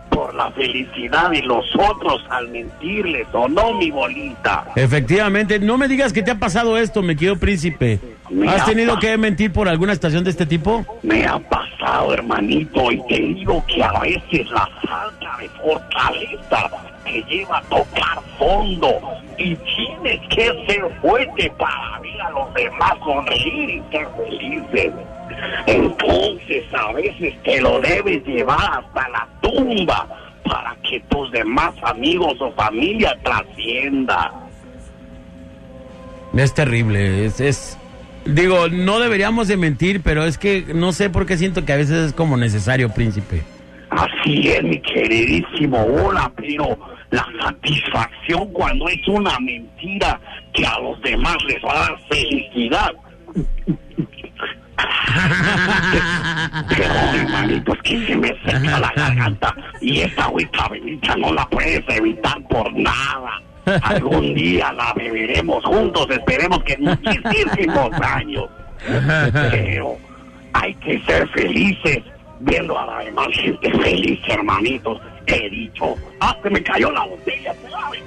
por 0.09 0.33
la 0.33 0.49
felicidad 0.51 1.29
de 1.29 1.41
los 1.41 1.65
otros 1.75 2.23
al 2.29 2.47
mentirles, 2.49 3.27
¿o 3.33 3.49
no, 3.49 3.73
mi 3.73 3.91
bolita? 3.91 4.65
Efectivamente, 4.75 5.59
no 5.59 5.77
me 5.77 5.87
digas 5.87 6.13
que 6.13 6.23
te 6.23 6.31
ha 6.31 6.39
pasado 6.39 6.77
esto, 6.77 7.01
me 7.01 7.15
querido 7.15 7.37
príncipe. 7.37 7.99
Me 8.29 8.47
¿Has 8.47 8.61
ha 8.61 8.65
tenido 8.65 8.97
que 8.97 9.17
mentir 9.17 9.51
por 9.51 9.67
alguna 9.67 9.93
estación 9.93 10.23
de 10.23 10.29
este 10.31 10.45
tipo? 10.45 10.85
Me 11.03 11.25
ha 11.25 11.37
pasado, 11.37 12.13
hermanito, 12.13 12.91
y 12.91 13.01
te 13.07 13.19
digo 13.19 13.63
que 13.67 13.83
a 13.83 13.99
veces 13.99 14.49
la 14.49 14.67
falta 14.87 15.37
de 15.39 15.49
fortaleza 15.49 16.69
te 17.03 17.21
lleva 17.23 17.57
a 17.57 17.61
tocar 17.63 18.19
fondo 18.39 18.99
y 19.37 19.55
tienes 19.55 20.21
que 20.29 20.65
ser 20.67 20.83
fuerte 21.01 21.51
para 21.57 21.99
ver 21.99 22.21
a 22.21 22.29
los 22.31 22.53
demás 22.53 22.93
sonreír 23.03 23.69
y 23.69 23.83
ser 23.91 24.07
felices. 24.17 24.93
Entonces 25.67 26.63
a 26.73 26.93
veces 26.93 27.33
te 27.43 27.61
lo 27.61 27.79
debes 27.81 28.25
llevar 28.25 28.83
hasta 28.83 29.09
la 29.09 29.27
tumba 29.41 30.07
para 30.43 30.75
que 30.87 30.99
tus 31.09 31.31
demás 31.31 31.73
amigos 31.83 32.35
o 32.39 32.51
familia 32.53 33.17
trascienda. 33.23 34.31
Es 36.35 36.53
terrible, 36.53 37.25
es, 37.25 37.39
es... 37.39 37.77
Digo, 38.25 38.67
no 38.69 38.99
deberíamos 38.99 39.47
de 39.47 39.55
mentir, 39.55 40.01
pero 40.01 40.25
es 40.25 40.37
que 40.37 40.65
no 40.73 40.91
sé 40.93 41.09
por 41.09 41.25
qué 41.25 41.37
siento 41.37 41.63
que 41.63 41.73
a 41.73 41.77
veces 41.77 42.07
es 42.07 42.13
como 42.13 42.37
necesario, 42.37 42.89
príncipe. 42.89 43.43
Así 43.91 44.49
es, 44.49 44.63
mi 44.63 44.79
queridísimo 44.81 45.77
Hola, 45.83 46.31
pero 46.35 46.77
la 47.11 47.25
satisfacción 47.41 48.51
cuando 48.51 48.87
es 48.89 49.07
una 49.07 49.39
mentira 49.39 50.19
que 50.53 50.65
a 50.65 50.79
los 50.79 50.99
demás 51.01 51.37
les 51.47 51.63
va 51.63 51.71
a 51.71 51.89
dar 51.89 51.99
felicidad. 52.09 52.91
Perdón, 56.69 57.15
hermanito, 57.15 57.73
es 57.73 57.81
que 57.81 58.05
se 58.05 58.15
me 58.15 58.27
seca 58.45 58.79
la 58.79 58.91
garganta 58.95 59.55
y 59.81 60.01
esta 60.01 60.25
agüita 60.25 60.67
bendita 60.69 61.15
no 61.15 61.33
la 61.33 61.45
puedes 61.47 61.83
evitar 61.87 62.41
por 62.49 62.73
nada. 62.73 63.41
Algún 63.81 64.33
día 64.35 64.71
la 64.73 64.93
beberemos 64.93 65.63
juntos, 65.63 66.07
esperemos 66.09 66.63
que 66.63 66.73
en 66.73 66.83
muchísimos 66.83 67.91
años. 68.01 68.45
Pero 69.51 69.97
hay 70.53 70.73
que 70.75 71.01
ser 71.03 71.27
felices 71.29 71.99
viendo 72.41 72.77
a 72.77 72.85
la 72.85 72.99
demás 72.99 73.27
gente 73.33 73.71
feliz, 73.71 74.19
hermanitos. 74.27 75.01
He 75.27 75.49
dicho, 75.49 75.95
ah, 76.19 76.35
se 76.43 76.49
me 76.51 76.61
cayó 76.61 76.91
la 76.91 77.03
botella, 77.05 77.55
¿sabes? 77.71 78.03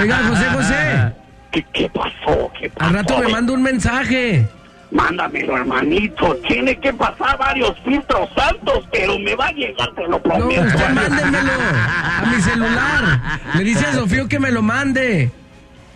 Oiga, 0.00 0.16
José 0.28 0.44
José. 0.46 1.12
¿Qué, 1.50 1.66
qué 1.72 1.90
pasó? 1.90 2.50
¿Qué 2.58 2.70
pasó? 2.70 2.88
Al 2.88 2.94
rato 2.94 3.18
me 3.18 3.28
manda 3.28 3.52
un 3.52 3.62
mensaje. 3.62 4.48
Mándamelo, 4.90 5.56
hermanito. 5.56 6.36
Tiene 6.48 6.78
que 6.78 6.92
pasar 6.92 7.36
varios 7.38 7.78
filtros 7.84 8.28
santos, 8.34 8.86
pero 8.92 9.18
me 9.18 9.34
va 9.34 9.46
a 9.48 9.52
llegar, 9.52 9.92
te 9.94 10.06
lo 10.06 10.22
prometo. 10.22 10.62
No, 10.62 10.68
usted 10.68 10.88
mándemelo 10.90 11.52
a 11.52 12.24
mi 12.26 12.42
celular. 12.42 13.20
Le 13.54 13.64
dice 13.64 13.86
a 13.86 13.92
Sofío 13.92 14.28
que 14.28 14.38
me 14.38 14.50
lo 14.50 14.62
mande. 14.62 15.30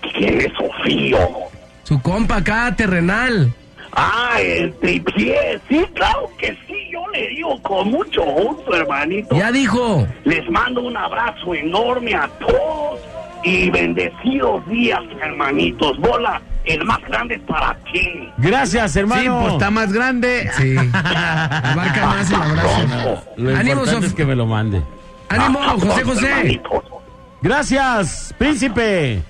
¿Quién 0.01 0.41
es 0.41 0.53
Sofío? 0.55 1.19
Su 1.85 2.01
compa 2.03 2.37
acá, 2.37 2.75
terrenal. 2.77 3.53
Ah, 3.93 4.37
el 4.41 4.73
tripié. 4.75 5.61
Sí, 5.69 5.85
claro 5.95 6.31
que 6.39 6.57
sí. 6.67 6.77
Yo 6.93 7.07
le 7.13 7.29
digo 7.29 7.61
con 7.63 7.91
mucho 7.91 8.23
gusto, 8.23 8.75
hermanito. 8.75 9.37
Ya 9.37 9.51
dijo. 9.51 10.07
Les 10.25 10.49
mando 10.51 10.83
un 10.83 10.97
abrazo 10.97 11.55
enorme 11.55 12.15
a 12.15 12.29
todos 12.39 13.01
y 13.43 13.71
bendecidos 13.71 14.67
días, 14.69 15.01
hermanitos. 15.23 15.99
Bola, 15.99 16.41
el 16.71 16.85
más 16.85 17.01
grande 17.09 17.35
es 17.35 17.41
para 17.43 17.75
ti. 17.93 18.29
Gracias, 18.39 18.97
hermano. 18.97 19.23
Sí, 19.23 19.29
pues 19.41 19.53
está 19.55 19.71
más 19.71 19.93
grande. 19.93 20.51
Sí. 20.57 20.77
Abarca 20.93 22.07
más 22.07 22.31
el 22.31 22.37
abrazo. 22.43 23.25
Lo 23.37 23.51
Ánimo, 23.57 23.73
importante 23.73 24.07
Sof- 24.07 24.09
es 24.11 24.15
que 24.15 24.25
me 24.27 24.37
lo 24.37 24.47
mande. 24.47 24.83
Ánimo, 25.29 25.61
José 25.79 26.05
José. 26.05 26.61
Gracias, 27.43 28.35
príncipe. 28.39 29.23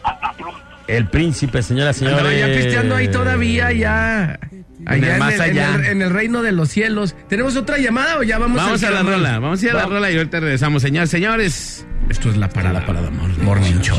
El 0.89 1.07
príncipe, 1.09 1.63
señora, 1.63 1.93
señora. 1.93 2.17
Andaba 2.19 2.35
ya 2.35 2.47
pisteando 2.47 2.97
ahí 2.97 3.09
todavía, 3.09 3.71
ya. 3.73 4.39
Allá 4.87 5.13
en 5.13 5.19
más 5.19 5.35
el, 5.35 5.41
en 5.43 5.51
allá. 5.51 5.75
el- 5.77 5.85
en 5.85 6.03
el 6.03 6.11
reino 6.11 6.43
de 6.43 6.53
los 6.53 6.71
cielos. 6.71 7.15
¿Tenemos 7.29 7.55
otra 7.57 7.79
llamada 7.79 8.19
o 8.19 8.23
ya 8.23 8.39
vamos, 8.39 8.57
Vamos 8.57 8.83
al 8.83 8.97
a 8.97 9.03
la 9.03 9.11
rola, 9.11 9.39
vamos 9.39 9.63
a 9.63 9.67
ir 9.67 9.71
a 9.73 9.75
la 9.75 9.87
rola 9.87 10.11
y 10.11 10.17
ahorita 10.17 10.41
regresamos. 10.41 10.83
Señores, 10.83 11.11
señores. 11.11 11.87
Esto 12.09 12.31
es 12.31 12.37
la 12.39 12.49
parada, 12.49 12.85
parada 12.85 13.09
Morning, 13.11 13.79
Show. 13.81 13.99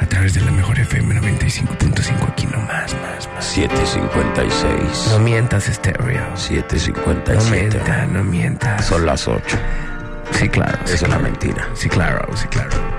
A 0.00 0.06
través 0.06 0.34
de 0.34 0.40
la 0.40 0.50
mejor 0.52 0.78
FM 0.78 1.14
95.5 1.20 2.28
aquí 2.28 2.46
nomás, 2.46 2.94
más, 3.02 3.28
más. 3.34 3.44
756. 3.44 5.08
No 5.10 5.18
mientas, 5.18 5.68
estéreo. 5.68 6.36
757. 6.36 7.34
No 7.34 7.50
mienta, 7.50 8.06
no 8.06 8.24
mientas. 8.24 8.86
Son 8.86 9.04
las 9.04 9.26
8. 9.26 9.58
Sí, 10.32 10.48
claro. 10.48 10.78
Es 10.84 11.02
una 11.02 11.18
mentira. 11.18 11.68
Sí, 11.74 11.88
claro, 11.88 12.28
sí, 12.36 12.46
claro. 12.48 12.97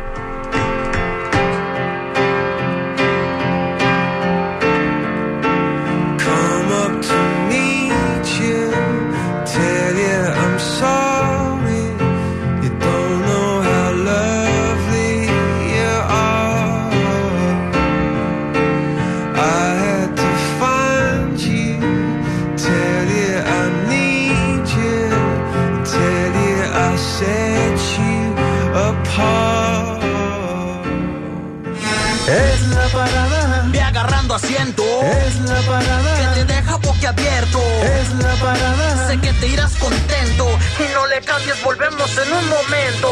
Contento. 39.80 40.47
Y 40.80 40.93
no 40.93 41.07
le 41.07 41.22
cambies, 41.22 41.62
volvemos 41.64 42.18
en 42.18 42.34
un 42.34 42.49
momento. 42.49 43.10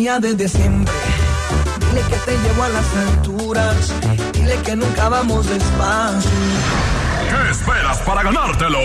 mía 0.04 0.20
desde 0.20 0.48
siempre, 0.48 0.92
dile 1.80 2.02
que 2.10 2.16
te 2.26 2.32
llevo 2.36 2.62
a 2.62 2.68
las 2.68 2.94
alturas, 2.94 3.94
dile 4.34 4.54
que 4.62 4.76
nunca 4.76 5.08
vamos 5.08 5.48
despacio. 5.48 6.30
¿Qué 7.30 7.50
esperas 7.50 7.98
para 8.00 8.22
ganártelo? 8.22 8.80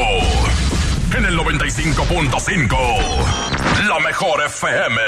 En 1.18 1.26
el 1.26 1.38
95.5, 1.38 2.78
la 3.90 4.00
mejor 4.00 4.46
FM. 4.46 5.02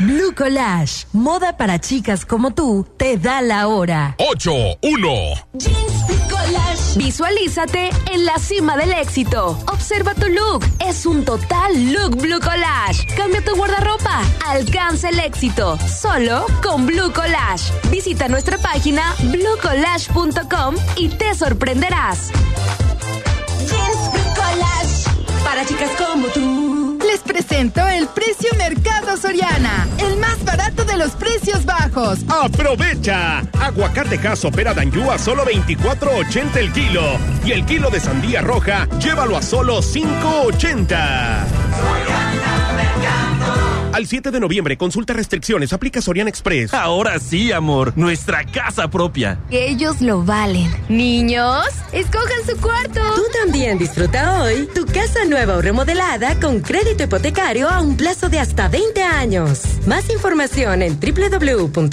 Blue 0.00 0.34
Collage, 0.34 1.06
moda 1.14 1.56
para 1.56 1.78
chicas 1.78 2.26
como 2.26 2.52
tú, 2.52 2.86
te 2.98 3.16
da 3.16 3.40
la 3.40 3.66
hora. 3.66 4.16
8, 4.18 4.52
1. 4.82 5.08
Visualízate 6.96 7.90
en 8.12 8.24
la 8.24 8.38
cima 8.38 8.76
del 8.76 8.92
éxito. 8.92 9.58
Observa 9.66 10.14
tu 10.14 10.28
look. 10.28 10.64
Es 10.80 11.06
un 11.06 11.24
total 11.24 11.92
look 11.92 12.16
Blue 12.16 12.40
Collage. 12.40 13.06
Cambia 13.16 13.44
tu 13.44 13.54
guardarropa. 13.56 14.20
Alcanza 14.46 15.08
el 15.08 15.20
éxito. 15.20 15.78
Solo 15.88 16.46
con 16.62 16.86
Blue 16.86 17.12
Collage. 17.12 17.72
Visita 17.90 18.28
nuestra 18.28 18.58
página 18.58 19.14
bluecollage.com 19.22 20.74
y 20.96 21.08
te 21.10 21.34
sorprenderás. 21.34 22.30
Jeans 23.58 24.12
Blue 24.12 24.34
Collage. 24.34 25.44
Para 25.44 25.64
chicas 25.64 25.90
como 25.96 26.26
tú. 26.28 26.79
Les 27.10 27.20
presento 27.22 27.84
el 27.88 28.06
precio 28.06 28.50
Mercado 28.56 29.16
Soriana, 29.16 29.88
el 29.98 30.16
más 30.18 30.44
barato 30.44 30.84
de 30.84 30.96
los 30.96 31.10
precios 31.12 31.64
bajos. 31.64 32.20
¡Aprovecha! 32.28 33.40
Aguacate 33.60 34.18
caso 34.18 34.52
pera 34.52 34.70
a 34.70 35.18
solo 35.18 35.44
24.80 35.44 36.56
el 36.56 36.72
kilo. 36.72 37.02
Y 37.44 37.50
el 37.50 37.66
kilo 37.66 37.90
de 37.90 37.98
sandía 37.98 38.42
roja, 38.42 38.86
llévalo 39.00 39.36
a 39.36 39.42
solo 39.42 39.82
5.80. 39.82 42.29
Al 44.00 44.06
7 44.06 44.30
de 44.30 44.40
noviembre, 44.40 44.78
consulta 44.78 45.12
restricciones, 45.12 45.74
aplica 45.74 46.00
Soriana 46.00 46.30
Express. 46.30 46.72
Ahora 46.72 47.18
sí, 47.18 47.52
amor, 47.52 47.92
nuestra 47.96 48.46
casa 48.46 48.88
propia. 48.88 49.38
Ellos 49.50 50.00
lo 50.00 50.24
valen. 50.24 50.70
Niños, 50.88 51.66
escojan 51.92 52.46
su 52.48 52.56
cuarto. 52.62 52.98
Tú 53.14 53.24
también 53.42 53.76
disfruta 53.76 54.40
hoy 54.42 54.66
tu 54.74 54.86
casa 54.86 55.26
nueva 55.28 55.56
o 55.56 55.60
remodelada 55.60 56.40
con 56.40 56.60
crédito 56.60 57.02
hipotecario 57.04 57.68
a 57.68 57.82
un 57.82 57.98
plazo 57.98 58.30
de 58.30 58.38
hasta 58.38 58.68
20 58.68 59.02
años. 59.02 59.64
Más 59.86 60.08
información 60.08 60.80
en 60.80 60.98
www.cpm.com. 60.98 61.92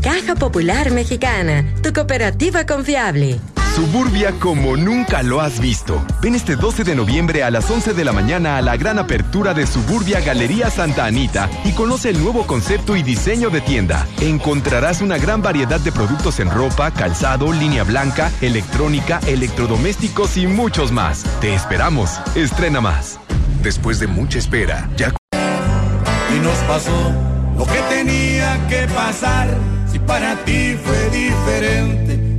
Caja 0.00 0.34
Popular 0.34 0.90
Mexicana, 0.92 1.74
tu 1.82 1.92
cooperativa 1.92 2.64
confiable. 2.64 3.38
Suburbia 3.74 4.32
como 4.40 4.76
nunca 4.76 5.22
lo 5.22 5.40
has 5.40 5.60
visto. 5.60 6.04
Ven 6.20 6.34
este 6.34 6.56
12 6.56 6.84
de 6.84 6.94
noviembre 6.94 7.42
a 7.42 7.50
las 7.50 7.70
11 7.70 7.94
de 7.94 8.04
la 8.04 8.12
mañana 8.12 8.56
a 8.56 8.62
la 8.62 8.76
gran 8.76 8.98
apertura 8.98 9.54
de 9.54 9.66
Suburbia 9.66 10.20
Galería 10.20 10.70
Santa 10.70 11.04
Anita 11.04 11.48
y 11.64 11.72
conoce 11.72 12.10
el 12.10 12.20
nuevo 12.22 12.46
concepto 12.46 12.96
y 12.96 13.02
diseño 13.02 13.50
de 13.50 13.60
tienda. 13.60 14.06
Encontrarás 14.20 15.00
una 15.00 15.18
gran 15.18 15.42
variedad 15.42 15.80
de 15.80 15.92
productos 15.92 16.40
en 16.40 16.50
ropa, 16.50 16.90
calzado, 16.90 17.52
línea 17.52 17.84
blanca, 17.84 18.32
electrónica, 18.40 19.20
electrodomésticos 19.26 20.36
y 20.36 20.46
muchos 20.46 20.92
más. 20.92 21.24
Te 21.40 21.54
esperamos. 21.54 22.20
Estrena 22.34 22.80
más. 22.80 23.20
Después 23.62 23.98
de 24.00 24.06
mucha 24.06 24.38
espera, 24.38 24.88
ya 24.96 25.12
y 26.34 26.40
nos 26.40 26.58
pasó 26.58 27.12
lo 27.56 27.64
que 27.64 27.80
tenía 27.88 28.58
que 28.68 28.86
pasar. 28.94 29.48
Si 29.90 29.98
para 29.98 30.36
ti 30.44 30.76
fue 30.82 31.10
diferente, 31.10 32.27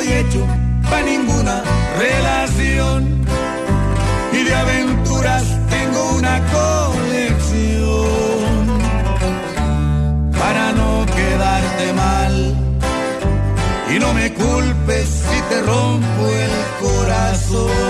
estoy 0.00 0.12
hecho 0.18 0.46
para 0.88 1.02
ninguna 1.02 1.62
relación. 1.98 3.24
Y 4.32 4.44
de 4.44 4.54
aventuras 4.54 5.42
tengo 5.68 6.12
una 6.16 6.40
colección 6.52 7.88
para 10.38 10.72
no 10.72 11.06
quedarte 11.06 11.92
mal. 11.92 12.54
Y 13.94 13.98
no 13.98 14.14
me 14.14 14.32
culpes 14.32 15.08
si 15.08 15.40
te 15.50 15.62
rompo 15.62 16.26
el 16.26 16.50
corazón. 16.80 17.89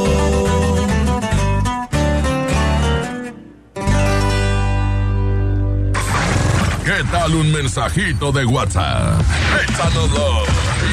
¿Qué 7.01 7.07
tal 7.07 7.33
un 7.33 7.51
mensajito 7.51 8.31
de 8.31 8.45
WhatsApp? 8.45 9.19
Échanoslo 9.67 10.43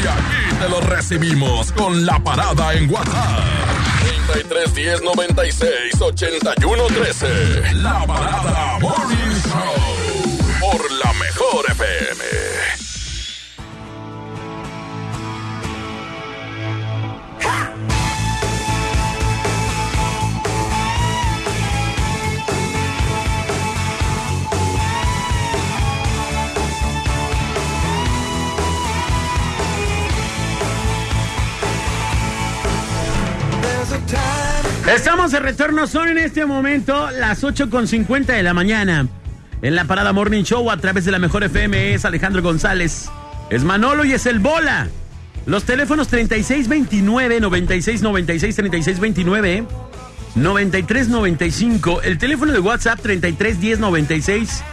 y 0.03 0.07
aquí 0.07 0.57
te 0.59 0.67
lo 0.71 0.81
recibimos 0.81 1.71
con 1.73 2.07
la 2.07 2.19
parada 2.19 2.73
en 2.73 2.91
WhatsApp. 2.91 3.45
33 4.33 4.75
10 4.75 5.03
96 5.03 6.01
81 6.01 6.83
13. 6.87 7.75
La 7.75 8.07
parada 8.07 8.79
Morning 8.81 9.35
Show 9.43 10.71
por 10.71 10.93
la 10.93 11.13
mejor 11.13 11.71
FM. 11.73 12.48
Estamos 34.95 35.33
de 35.33 35.41
retorno, 35.41 35.87
son 35.87 36.09
en 36.09 36.17
este 36.17 36.47
momento 36.47 37.11
las 37.11 37.45
8.50 37.45 38.25
de 38.25 38.43
la 38.43 38.55
mañana. 38.55 39.07
En 39.61 39.75
la 39.75 39.85
parada 39.85 40.15
Morning 40.15 40.45
Show 40.45 40.71
a 40.71 40.79
través 40.79 41.05
de 41.05 41.11
la 41.11 41.19
mejor 41.19 41.45
FM 41.45 41.93
es 41.93 42.07
Alejandro 42.07 42.41
González. 42.41 43.11
Es 43.51 43.65
Manolo 43.65 44.07
y 44.07 44.15
es 44.15 44.25
el 44.25 44.39
Bola. 44.39 44.89
Los 45.45 45.65
teléfonos 45.65 46.09
3629 46.09 47.39
9696 47.39 48.57
3629 48.57 49.67
9395. 50.37 52.01
El 52.03 52.17
teléfono 52.17 52.53
de 52.53 52.61
WhatsApp 52.61 52.99
3310 53.03 53.81
96 53.81 54.65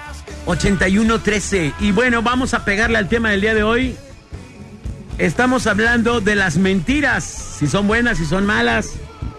8113. 0.46 1.74
Y 1.82 1.92
bueno, 1.92 2.22
vamos 2.22 2.54
a 2.54 2.64
pegarle 2.64 2.98
al 2.98 3.10
tema 3.10 3.32
del 3.32 3.42
día 3.42 3.54
de 3.54 3.64
hoy. 3.64 3.98
Estamos 5.18 5.68
hablando 5.68 6.22
de 6.22 6.36
las 6.36 6.56
mentiras. 6.56 7.26
Si 7.60 7.68
son 7.68 7.86
buenas, 7.86 8.18
si 8.18 8.26
son 8.26 8.46
malas. 8.46 8.94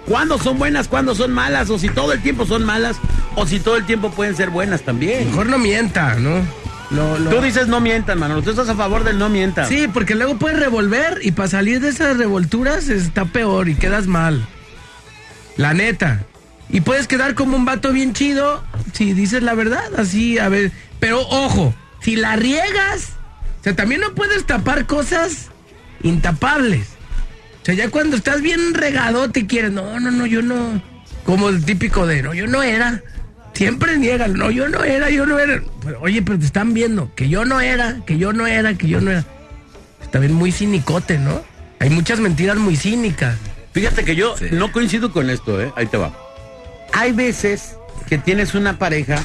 ¿Cuándo 0.06 0.38
son 0.38 0.58
buenas, 0.58 0.88
cuándo 0.88 1.14
son 1.14 1.32
malas? 1.32 1.68
O 1.70 1.78
si 1.78 1.88
todo 1.88 2.12
el 2.12 2.22
tiempo 2.22 2.46
son 2.46 2.64
malas, 2.64 2.96
o 3.34 3.46
si 3.46 3.58
todo 3.60 3.76
el 3.76 3.84
tiempo 3.84 4.10
pueden 4.10 4.36
ser 4.36 4.50
buenas 4.50 4.82
también. 4.82 5.26
Mejor 5.30 5.46
no 5.46 5.58
mienta, 5.58 6.14
¿no? 6.14 6.42
No, 6.90 7.18
no. 7.18 7.30
Tú 7.30 7.40
dices 7.40 7.66
no 7.66 7.80
mientan, 7.80 8.18
mano. 8.18 8.40
Tú 8.42 8.50
estás 8.50 8.68
a 8.68 8.76
favor 8.76 9.02
del 9.02 9.18
no 9.18 9.28
mientan. 9.28 9.68
Sí, 9.68 9.88
porque 9.92 10.14
luego 10.14 10.36
puedes 10.38 10.58
revolver 10.58 11.18
y 11.22 11.32
para 11.32 11.48
salir 11.48 11.80
de 11.80 11.88
esas 11.88 12.16
revolturas 12.16 12.88
está 12.88 13.24
peor 13.24 13.68
y 13.68 13.74
quedas 13.74 14.06
mal. 14.06 14.46
La 15.56 15.74
neta. 15.74 16.24
Y 16.68 16.80
puedes 16.80 17.08
quedar 17.08 17.34
como 17.34 17.56
un 17.56 17.64
vato 17.64 17.92
bien 17.92 18.12
chido 18.12 18.62
si 18.92 19.12
dices 19.12 19.42
la 19.42 19.54
verdad, 19.54 19.94
así, 19.96 20.38
a 20.38 20.48
ver. 20.48 20.72
Pero 21.00 21.20
ojo, 21.20 21.74
si 22.00 22.16
la 22.16 22.36
riegas, 22.36 23.10
o 23.60 23.64
sea, 23.64 23.74
también 23.74 24.00
no 24.00 24.14
puedes 24.14 24.46
tapar 24.46 24.86
cosas 24.86 25.48
intapables. 26.02 26.95
O 27.66 27.68
sea, 27.68 27.74
ya 27.74 27.90
cuando 27.90 28.16
estás 28.16 28.42
bien 28.42 28.74
regado 28.74 29.28
te 29.28 29.48
quieres, 29.48 29.72
no, 29.72 29.98
no, 29.98 30.12
no, 30.12 30.24
yo 30.24 30.40
no. 30.40 30.80
Como 31.24 31.48
el 31.48 31.64
típico 31.64 32.06
de, 32.06 32.22
no, 32.22 32.32
yo 32.32 32.46
no 32.46 32.62
era. 32.62 33.02
Siempre 33.54 33.98
niegan, 33.98 34.34
no, 34.34 34.52
yo 34.52 34.68
no 34.68 34.84
era, 34.84 35.10
yo 35.10 35.26
no 35.26 35.36
era. 35.36 35.60
Pero, 35.84 36.00
oye, 36.00 36.22
pero 36.22 36.38
te 36.38 36.44
están 36.44 36.74
viendo, 36.74 37.12
que 37.16 37.28
yo 37.28 37.44
no 37.44 37.60
era, 37.60 38.02
que 38.06 38.18
yo 38.18 38.32
no 38.32 38.46
era, 38.46 38.74
que 38.74 38.86
yo 38.86 39.00
no 39.00 39.10
era. 39.10 39.24
Está 40.00 40.20
bien 40.20 40.32
muy 40.32 40.52
cinicote, 40.52 41.18
¿no? 41.18 41.42
Hay 41.80 41.90
muchas 41.90 42.20
mentiras 42.20 42.56
muy 42.56 42.76
cínicas. 42.76 43.36
Fíjate 43.72 44.04
que 44.04 44.14
yo 44.14 44.36
no 44.52 44.70
coincido 44.70 45.10
con 45.10 45.28
esto, 45.28 45.60
¿eh? 45.60 45.72
Ahí 45.74 45.86
te 45.86 45.96
va. 45.96 46.16
Hay 46.92 47.10
veces 47.10 47.74
que 48.08 48.16
tienes 48.16 48.54
una 48.54 48.78
pareja 48.78 49.24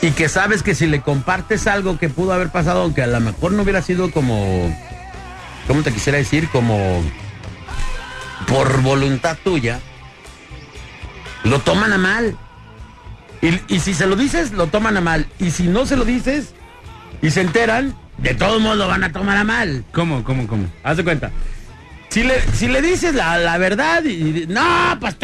y 0.00 0.12
que 0.12 0.30
sabes 0.30 0.62
que 0.62 0.74
si 0.74 0.86
le 0.86 1.02
compartes 1.02 1.66
algo 1.66 1.98
que 1.98 2.08
pudo 2.08 2.32
haber 2.32 2.48
pasado, 2.48 2.80
aunque 2.80 3.02
a 3.02 3.06
lo 3.06 3.20
mejor 3.20 3.52
no 3.52 3.62
hubiera 3.62 3.82
sido 3.82 4.10
como, 4.10 4.74
¿cómo 5.66 5.82
te 5.82 5.92
quisiera 5.92 6.18
decir? 6.18 6.48
Como 6.48 7.02
por 8.46 8.82
voluntad 8.82 9.36
tuya, 9.42 9.80
lo 11.44 11.60
toman 11.60 11.92
a 11.92 11.98
mal. 11.98 12.36
Y, 13.42 13.74
y 13.74 13.80
si 13.80 13.94
se 13.94 14.06
lo 14.06 14.16
dices, 14.16 14.52
lo 14.52 14.66
toman 14.68 14.96
a 14.96 15.00
mal. 15.00 15.26
Y 15.38 15.50
si 15.50 15.64
no 15.64 15.86
se 15.86 15.96
lo 15.96 16.04
dices 16.04 16.54
y 17.22 17.30
se 17.30 17.40
enteran, 17.40 17.94
de 18.18 18.34
todos 18.34 18.60
modos 18.60 18.78
lo 18.78 18.88
van 18.88 19.04
a 19.04 19.12
tomar 19.12 19.36
a 19.36 19.44
mal. 19.44 19.84
¿Cómo, 19.92 20.24
cómo, 20.24 20.46
cómo? 20.46 20.66
Haz 20.82 20.96
de 20.96 21.04
cuenta. 21.04 21.30
Si 22.08 22.22
le, 22.22 22.40
si 22.52 22.68
le 22.68 22.80
dices 22.80 23.14
la, 23.14 23.36
la 23.38 23.58
verdad 23.58 24.04
y, 24.04 24.46
no, 24.48 24.96
pues. 25.00 25.16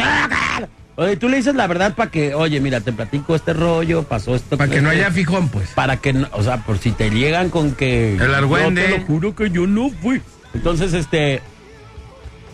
Oye, 0.95 1.17
tú 1.17 1.27
le 1.27 1.37
dices 1.37 1.55
la 1.55 1.65
verdad 1.65 1.95
para 1.95 2.11
que, 2.11 2.35
oye, 2.35 2.59
mira, 2.59 2.79
te 2.81 2.93
platico 2.93 3.35
este 3.35 3.53
rollo, 3.53 4.03
pasó 4.03 4.35
esto. 4.35 4.57
Para 4.57 4.69
que 4.71 4.79
no 4.81 4.89
haya 4.89 5.09
fijón, 5.11 5.49
pues. 5.49 5.69
Para 5.69 5.97
que, 5.97 6.13
no- 6.13 6.27
o 6.33 6.43
sea, 6.43 6.57
por 6.57 6.77
si 6.77 6.91
te 6.91 7.09
llegan 7.09 7.49
con 7.49 7.71
que. 7.73 8.15
El 8.15 8.33
argüende. 8.35 8.81
Yo 8.83 8.87
te 8.95 8.99
lo 8.99 9.05
juro 9.05 9.35
que 9.35 9.49
yo 9.49 9.65
no 9.65 9.89
fui. 9.89 10.21
Entonces, 10.53 10.93
este. 10.93 11.41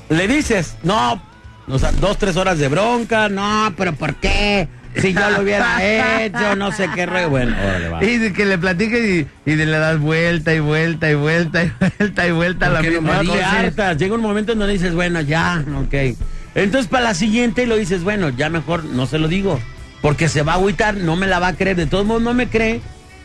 Le 0.10 0.28
dices, 0.28 0.76
no, 0.84 1.22
o 1.68 1.78
sea, 1.78 1.92
dos, 1.92 2.18
tres 2.18 2.38
horas 2.38 2.58
de 2.58 2.68
bronca, 2.70 3.30
no, 3.30 3.74
pero 3.78 3.94
¿por 3.94 4.16
qué? 4.16 4.68
Si 4.96 5.14
yo 5.14 5.30
lo 5.30 5.42
hubiera 5.44 5.78
hecho, 6.26 6.56
no 6.56 6.72
sé 6.72 6.90
qué 6.96 7.06
rollo. 7.06 7.30
Bueno, 7.30 7.56
órale, 7.62 7.90
va. 7.90 8.04
Y 8.04 8.18
de 8.18 8.34
que 8.34 8.46
le 8.46 8.58
platiques 8.58 9.06
y, 9.46 9.52
y 9.52 9.56
de 9.56 9.66
le 9.68 9.78
das 9.78 10.00
vuelta 10.00 10.52
y 10.56 10.60
vuelta 10.60 11.12
y 11.12 11.14
vuelta 11.14 11.64
y 11.64 11.72
vuelta 12.00 12.28
y 12.28 12.32
vuelta 12.32 12.66
a 12.66 12.70
la 12.70 12.82
misma 12.82 13.20
cosa. 13.20 13.94
Llega 13.94 14.16
un 14.16 14.22
momento 14.22 14.54
en 14.54 14.60
donde 14.60 14.74
dices, 14.74 14.96
bueno, 14.96 15.22
ya, 15.22 15.64
ok. 15.78 16.16
Entonces 16.64 16.90
para 16.90 17.04
la 17.06 17.14
siguiente 17.14 17.66
lo 17.68 17.76
dices, 17.78 18.04
bueno, 18.04 18.30
ya 18.30 18.50
mejor 18.50 18.84
no 18.86 19.06
se 19.06 19.20
lo 19.20 19.28
digo. 19.28 19.60
Porque 20.02 20.30
se 20.30 20.44
va 20.44 20.54
a 20.54 20.56
agüitar, 20.56 20.96
no 20.96 21.16
me 21.16 21.28
la 21.28 21.40
va 21.40 21.48
a 21.50 21.54
creer. 21.54 21.76
De 21.76 21.86
todos 21.86 22.06
modos 22.06 22.22
no 22.22 22.34
me 22.34 22.48
cree. 22.48 22.76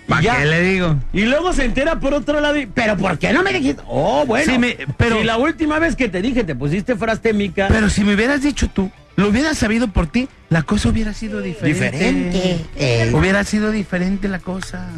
y 0.06 0.10
¿Pa' 0.10 0.20
ya. 0.20 0.38
qué 0.38 0.46
le 0.46 0.60
digo? 0.60 0.96
Y 1.12 1.22
luego 1.22 1.52
se 1.52 1.64
entera 1.64 2.00
por 2.00 2.14
otro 2.14 2.40
lado 2.40 2.58
y, 2.58 2.66
pero 2.66 2.96
¿por 2.96 3.16
qué 3.18 3.32
no 3.32 3.42
me 3.44 3.52
dijiste? 3.52 3.82
Oh, 3.86 4.24
bueno. 4.26 4.58
Me- 4.58 4.76
pero- 4.96 5.18
si 5.18 5.24
la 5.24 5.38
última 5.38 5.78
vez 5.78 5.94
que 5.96 6.08
te 6.08 6.20
dije 6.20 6.42
te 6.44 6.54
pusiste 6.56 6.96
frastémica. 6.96 7.68
Pero 7.68 7.88
si 7.90 8.02
me 8.04 8.14
hubieras 8.14 8.42
dicho 8.42 8.68
tú, 8.68 8.90
lo 9.16 9.28
hubieras 9.28 9.56
sabido 9.56 9.88
por 9.88 10.08
ti, 10.08 10.28
la 10.50 10.62
cosa 10.62 10.88
hubiera 10.88 11.14
sido 11.14 11.40
diferente. 11.40 11.68
Diferente. 11.86 12.66
Eh. 12.76 13.10
Hubiera 13.14 13.44
sido 13.44 13.70
diferente 13.70 14.26
la 14.28 14.40
cosa. 14.40 14.88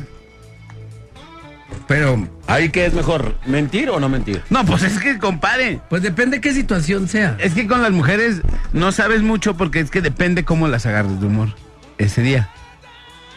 Pero, 1.87 2.29
¿Ahí 2.47 2.71
qué 2.71 2.87
es 2.87 2.95
mejor? 2.95 3.37
¿Mentir 3.47 3.91
o 3.91 4.01
no 4.01 4.09
mentir? 4.09 4.43
No, 4.51 4.65
pues 4.65 4.83
es 4.83 4.99
que, 4.99 5.19
compadre, 5.19 5.81
pues 5.89 6.03
depende 6.03 6.41
qué 6.41 6.53
situación 6.53 7.09
sea. 7.09 7.37
es 7.41 7.55
que 7.55 7.67
con 7.67 7.83
las 7.83 7.93
mujeres 7.93 8.43
no 8.73 8.93
sabes 8.93 9.23
mucho 9.23 9.57
porque 9.57 9.81
es 9.81 9.91
que 9.91 10.01
depende 10.01 10.45
cómo 10.45 10.69
las 10.69 10.87
agarres 10.87 11.21
de 11.21 11.27
humor 11.27 11.55
ese 11.99 12.23
día. 12.23 12.51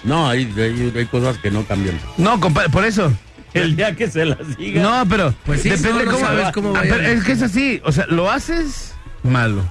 No, 0.03 0.29
hay, 0.29 0.51
hay, 0.57 0.93
hay 0.95 1.05
cosas 1.05 1.37
que 1.39 1.51
no 1.51 1.65
cambian. 1.65 1.99
No, 2.17 2.39
compadre, 2.39 2.69
por 2.69 2.85
eso. 2.85 3.11
El 3.53 3.75
día 3.75 3.95
que 3.95 4.09
se 4.09 4.25
las 4.25 4.57
diga. 4.57 4.81
No, 4.81 5.03
pero 5.09 5.33
Pues 5.45 5.61
sí, 5.61 5.69
depende 5.69 6.05
no, 6.05 6.11
no 6.11 6.11
cómo 6.11 6.25
sabes 6.25 6.51
cómo 6.53 6.75
Ah, 6.75 6.81
pero 6.83 7.01
es 7.01 7.23
que 7.23 7.31
es 7.31 7.41
así, 7.41 7.81
o 7.83 7.91
sea, 7.91 8.05
lo 8.07 8.29
haces 8.31 8.93
malo, 9.23 9.63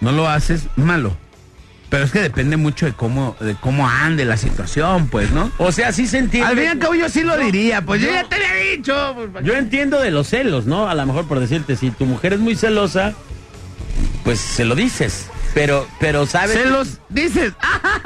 no 0.00 0.12
lo 0.12 0.28
haces 0.28 0.66
malo. 0.76 1.16
Pero 1.88 2.04
es 2.04 2.10
que 2.10 2.20
depende 2.20 2.56
mucho 2.56 2.84
de 2.86 2.92
cómo 2.92 3.36
de 3.38 3.54
cómo 3.54 3.88
ande 3.88 4.24
la 4.24 4.36
situación, 4.36 5.06
pues, 5.08 5.30
¿no? 5.30 5.52
O 5.58 5.70
sea, 5.70 5.92
sí 5.92 6.06
se 6.08 6.18
entiende. 6.18 6.48
Al 6.50 6.56
fin 6.56 6.64
y 6.64 6.68
al 6.68 6.78
cabo 6.78 6.94
yo 6.96 7.08
sí 7.08 7.22
lo 7.22 7.36
No, 7.36 7.42
diría, 7.44 7.80
pues 7.82 8.00
yo 8.02 8.10
ya 8.10 8.24
te 8.28 8.34
había 8.36 8.54
dicho. 8.76 9.14
pues, 9.32 9.44
Yo 9.44 9.54
entiendo 9.54 10.00
de 10.00 10.10
los 10.10 10.26
celos, 10.28 10.66
¿no? 10.66 10.88
A 10.88 10.94
lo 10.96 11.06
mejor 11.06 11.26
por 11.28 11.38
decirte, 11.38 11.76
si 11.76 11.90
tu 11.92 12.04
mujer 12.04 12.32
es 12.32 12.40
muy 12.40 12.56
celosa, 12.56 13.14
pues 14.24 14.40
se 14.40 14.64
lo 14.64 14.74
dices. 14.74 15.26
Pero, 15.54 15.86
pero 16.00 16.26
sabes. 16.26 16.52
Se 16.58 16.66
los 16.68 16.98
dices. 17.08 17.52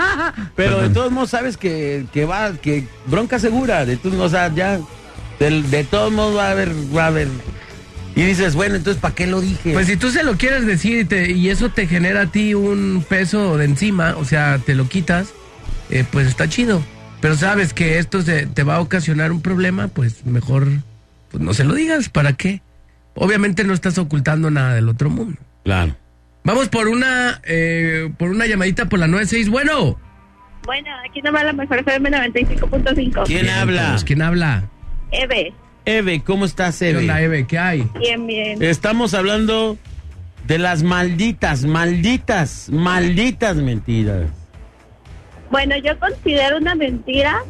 Pero 0.57 0.83
de 0.83 0.91
todos 0.91 1.11
modos 1.11 1.31
sabes 1.31 1.57
que, 1.57 2.07
que 2.13 2.25
va, 2.25 2.53
que 2.53 2.87
bronca 3.07 3.39
segura. 3.41 3.85
De 3.87 3.97
todos 3.97 4.15
modos, 4.15 4.33
o 4.33 4.37
sea, 4.37 4.55
ya. 4.55 4.79
del- 5.41 5.69
De, 5.71 5.83
todos 5.85 6.13
modos 6.13 6.37
va 6.37 6.49
a 6.49 6.51
haber, 6.53 6.71
va 6.97 7.05
a 7.05 7.07
haber. 7.09 7.29
Y 8.17 8.23
dices, 8.23 8.55
bueno, 8.55 8.75
entonces 8.77 9.01
¿para 9.01 9.15
qué 9.15 9.27
lo 9.27 9.41
dije? 9.41 9.73
Pues 9.73 9.87
si 9.87 9.97
tú 9.97 10.11
se 10.11 10.23
lo 10.25 10.37
quieres 10.37 10.67
decir 10.67 10.99
y, 11.01 11.05
te- 11.05 11.31
y 11.33 11.49
eso 11.49 11.71
te 11.71 11.87
genera 11.87 12.23
a 12.23 12.27
ti 12.27 12.55
un 12.55 13.05
peso 13.09 13.57
de 13.57 13.65
encima, 13.65 14.15
o 14.17 14.25
sea, 14.25 14.59
te 14.59 14.75
lo 14.75 14.89
quitas, 14.89 15.33
eh, 15.91 16.05
pues 16.11 16.27
está 16.27 16.49
chido. 16.49 16.83
Pero 17.21 17.37
sabes 17.37 17.73
que 17.73 17.99
esto 17.99 18.23
se- 18.23 18.47
te 18.47 18.63
va 18.63 18.77
a 18.77 18.81
ocasionar 18.81 19.31
un 19.33 19.41
problema, 19.43 19.89
pues 19.89 20.25
mejor 20.27 20.69
pues 21.31 21.43
no 21.43 21.55
se 21.55 21.63
lo 21.65 21.75
digas, 21.75 22.09
¿para 22.09 22.33
qué? 22.33 22.61
Obviamente 23.15 23.63
no 23.65 23.73
estás 23.75 23.97
ocultando 23.99 24.51
nada 24.51 24.75
del 24.75 24.89
otro 24.89 25.09
mundo. 25.11 25.39
Claro. 25.65 25.95
Vamos 26.43 26.69
por 26.69 26.89
una 26.89 27.41
eh, 27.45 28.11
por 28.19 28.31
una 28.31 28.47
llamadita 28.47 28.87
por 28.89 28.99
la 28.99 29.07
96. 29.07 29.49
Bueno. 29.51 29.99
Bueno, 30.65 30.89
aquí 31.09 31.21
nomás 31.23 31.45
la 31.45 31.53
mejor 31.53 31.79
FM 31.79 32.11
95.5. 32.11 33.25
¿Quién 33.27 33.49
habla? 33.49 33.91
Pues, 33.91 34.05
¿Quién 34.05 34.23
habla? 34.23 34.65
Eve. 35.13 35.53
Eve, 35.85 36.23
¿cómo 36.25 36.45
estás, 36.45 36.79
¿Qué 36.79 36.91
Eve? 36.91 36.99
onda, 37.01 37.21
Eve? 37.21 37.47
¿Qué 37.47 37.59
hay? 37.59 37.89
Bien, 37.99 38.27
bien. 38.27 38.63
Estamos 38.63 39.15
hablando 39.15 39.77
de 40.47 40.59
las 40.59 40.83
malditas, 40.83 41.65
malditas, 41.65 42.69
malditas 42.71 43.57
mentiras. 43.57 44.27
Bueno, 45.51 45.77
yo 45.79 45.99
considero 45.99 46.59
una 46.59 46.75
mentira 46.75 47.43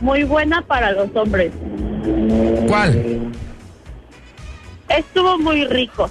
muy 0.00 0.24
buena 0.24 0.62
para 0.62 0.92
los 0.92 1.14
hombres. 1.14 1.52
¿Cuál? 2.66 3.30
Estuvo 4.88 5.38
muy 5.38 5.64
rico. 5.66 6.10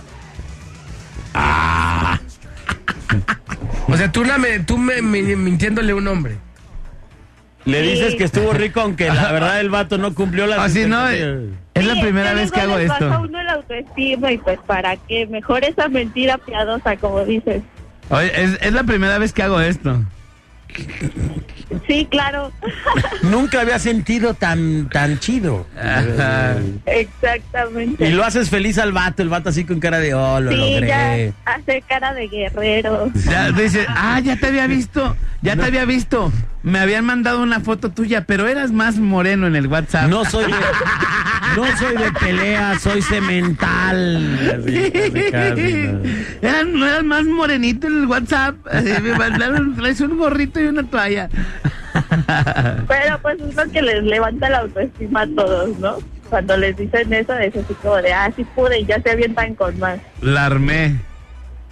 O 3.88 3.97
sea, 3.97 4.11
tú, 4.11 4.24
la 4.24 4.38
me, 4.38 4.59
tú 4.59 4.78
me, 4.78 5.01
me- 5.01 5.36
mintiéndole 5.36 5.91
a 5.91 5.95
un 5.95 6.07
hombre. 6.07 6.38
Le 7.66 7.82
Sí. 7.82 7.89
dices 7.91 8.16
que 8.16 8.24
estuvo 8.26 8.51
rico, 8.53 8.82
aunque 8.82 9.07
la 9.07 9.32
verdad 9.32 9.59
el 9.61 9.70
vato 9.70 9.97
no 9.97 10.14
cumplió 10.14 10.47
las 10.47 10.59
Así 10.59 10.86
no, 10.86 11.07
es 11.09 11.86
la 11.86 12.01
primera 12.01 12.34
vez 12.34 12.51
que 12.51 12.59
hago 12.61 12.78
les 12.78 12.89
baja 12.89 13.05
esto. 13.05 13.22
uno 13.22 13.41
la 13.43 13.53
autoestima 13.53 14.32
y 14.32 14.38
pues 14.38 14.59
para 14.68 14.95
qué, 14.97 15.26
mejor 15.28 15.64
esa 15.64 15.88
mentira 15.88 16.38
piadosa, 16.38 16.97
como 16.97 17.24
dices. 17.26 17.61
Oye, 18.09 18.32
es, 18.43 18.57
es 18.61 18.74
la 18.74 18.84
primera 18.84 19.18
vez 19.18 19.32
que 19.34 19.43
hago 19.43 19.59
esto. 19.61 20.01
Sí, 21.88 22.07
claro. 22.09 22.51
Nunca 23.24 23.61
había 23.61 23.80
sentido 23.80 24.34
tan, 24.34 24.89
tan 24.89 25.19
chido. 25.19 25.65
Exactamente. 26.86 28.07
Y 28.07 28.11
lo 28.11 28.24
haces 28.24 28.49
feliz 28.49 28.78
al 28.78 28.91
vato, 28.91 29.24
el 29.24 29.30
vato 29.30 29.49
así 29.49 29.65
con 29.65 29.80
cara 29.80 29.99
de, 29.99 30.13
oh, 30.13 30.39
lo 30.39 30.51
sí, 30.51 30.57
logré. 30.57 30.88
ya 30.88 31.34
hace 31.51 31.82
cara 31.88 32.13
de 32.13 32.28
guerrero. 32.28 33.11
Ya 33.26 33.51
dice, 33.51 33.86
ah, 33.89 34.19
ya 34.19 34.36
te 34.36 34.47
había 34.47 34.67
visto, 34.67 35.15
ya 35.41 35.55
te 35.55 35.63
había 35.63 35.86
visto. 35.86 36.32
Me 36.63 36.80
habían 36.80 37.03
mandado 37.03 37.41
una 37.41 37.59
foto 37.59 37.89
tuya, 37.89 38.24
pero 38.26 38.47
eras 38.47 38.71
más 38.71 38.97
moreno 38.97 39.47
en 39.47 39.55
el 39.57 39.67
WhatsApp. 39.67 40.09
No 40.09 40.24
soy 40.24 40.45
de, 40.45 40.57
no 41.57 41.78
soy 41.78 41.97
de 41.97 42.11
pelea, 42.13 42.80
soy 42.80 43.01
cemental. 43.01 44.61
Así, 44.63 44.91
casi, 44.91 45.32
casi, 45.32 45.74
¿no? 45.74 45.99
Eran, 46.41 46.74
no 46.74 46.86
eras 46.88 47.03
más 47.03 47.26
morenito 47.26 47.88
en 47.88 48.03
el 48.03 48.05
WhatsApp. 48.05 48.55
Así, 48.71 48.93
me 49.01 49.17
mandaron, 49.17 49.76
traes 49.76 49.99
un 49.99 50.17
gorrito 50.17 50.61
y 50.61 50.62
una 50.68 50.84
toalla. 50.84 51.30
Pero 52.88 53.20
pues 53.22 53.38
es 53.41 53.55
lo 53.55 53.72
que 53.72 53.82
les 53.82 54.03
levanta 54.03 54.49
la 54.49 54.59
autoestima 54.59 55.22
a 55.22 55.28
todos, 55.28 55.78
¿no? 55.80 55.97
Cuando 56.30 56.57
les 56.57 56.76
dicen 56.78 57.14
eso, 57.14 57.34
es 57.34 57.55
así 57.55 57.74
como 57.82 57.97
de, 57.97 58.14
ah, 58.14 58.32
sí 58.36 58.43
pude, 58.55 58.80
y 58.80 58.86
ya 58.86 59.01
se 59.01 59.11
avientan 59.11 59.53
con 59.55 59.78
más. 59.80 59.99
La 60.22 60.45
armé. 60.47 60.95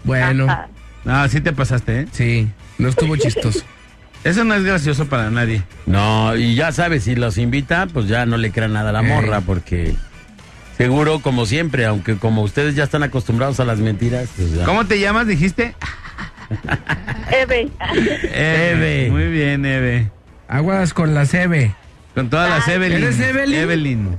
Bueno. 0.04 0.46
Ajá. 0.46 0.68
No, 1.04 1.28
sí 1.30 1.42
te 1.42 1.52
pasaste, 1.52 2.02
¿eh? 2.02 2.08
Sí, 2.12 2.48
no 2.78 2.90
estuvo 2.90 3.16
chistoso. 3.16 3.62
Eso 4.24 4.44
no 4.44 4.54
es 4.54 4.64
gracioso 4.64 5.08
para 5.08 5.32
nadie. 5.32 5.64
No, 5.88 6.36
y 6.36 6.54
ya 6.54 6.72
sabes, 6.72 7.06
si 7.06 7.16
los 7.16 7.40
invita, 7.40 7.88
pues 7.92 8.08
ya 8.08 8.28
no 8.28 8.38
le 8.38 8.52
crean 8.52 8.74
nada 8.74 8.92
a 8.92 8.94
la 8.94 9.00
Eh. 9.00 9.04
morra, 9.04 9.42
porque 9.42 9.96
seguro, 10.78 11.22
como 11.22 11.48
siempre, 11.48 11.86
aunque 11.88 12.18
como 12.18 12.44
ustedes 12.44 12.76
ya 12.76 12.84
están 12.84 13.02
acostumbrados 13.02 13.60
a 13.60 13.66
las 13.66 13.80
mentiras, 13.80 14.30
pues 14.36 14.54
ya. 14.54 14.66
¿Cómo 14.66 14.86
te 14.86 15.00
llamas, 15.00 15.26
dijiste? 15.26 15.74
Eve. 17.32 17.70
Eve. 18.34 19.08
Muy 19.12 19.28
bien, 19.28 19.66
Eve. 19.66 20.10
Aguas 20.48 20.94
con 20.94 21.14
las 21.14 21.34
Eve. 21.34 21.74
Con 22.16 22.30
todas 22.30 22.50
las 22.50 22.68
Evelyn. 22.68 22.98
¿Eres 23.04 23.20
Evelyn? 23.20 23.60
Evelyn. 23.60 24.18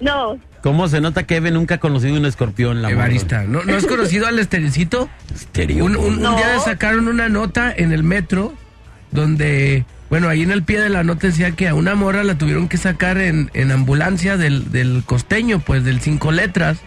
No, 0.00 0.38
¿Cómo 0.62 0.88
se 0.88 1.00
nota 1.00 1.22
que 1.22 1.36
Eve 1.36 1.50
nunca 1.52 1.76
ha 1.76 1.78
conocido 1.78 2.16
un 2.16 2.26
escorpión? 2.26 2.82
La 2.82 2.90
Evarista. 2.90 3.44
¿No, 3.44 3.62
¿No 3.62 3.76
has 3.76 3.86
conocido 3.86 4.26
al 4.26 4.38
esterecito? 4.38 5.08
Estereo. 5.32 5.84
Un, 5.84 5.96
un- 5.96 6.18
día 6.18 6.58
sacaron 6.64 7.06
una 7.08 7.28
nota 7.28 7.72
en 7.74 7.92
el 7.92 8.02
metro 8.02 8.52
donde, 9.12 9.84
bueno, 10.10 10.28
ahí 10.28 10.42
en 10.42 10.50
el 10.50 10.64
pie 10.64 10.80
de 10.80 10.88
la 10.90 11.04
nota 11.04 11.28
decía 11.28 11.52
que 11.52 11.68
a 11.68 11.74
una 11.74 11.94
morra 11.94 12.24
la 12.24 12.36
tuvieron 12.36 12.68
que 12.68 12.78
sacar 12.78 13.16
en, 13.18 13.48
en 13.54 13.70
ambulancia 13.70 14.36
del, 14.36 14.72
del 14.72 15.04
costeño, 15.06 15.60
pues 15.60 15.84
del 15.84 16.00
cinco 16.00 16.32
letras, 16.32 16.78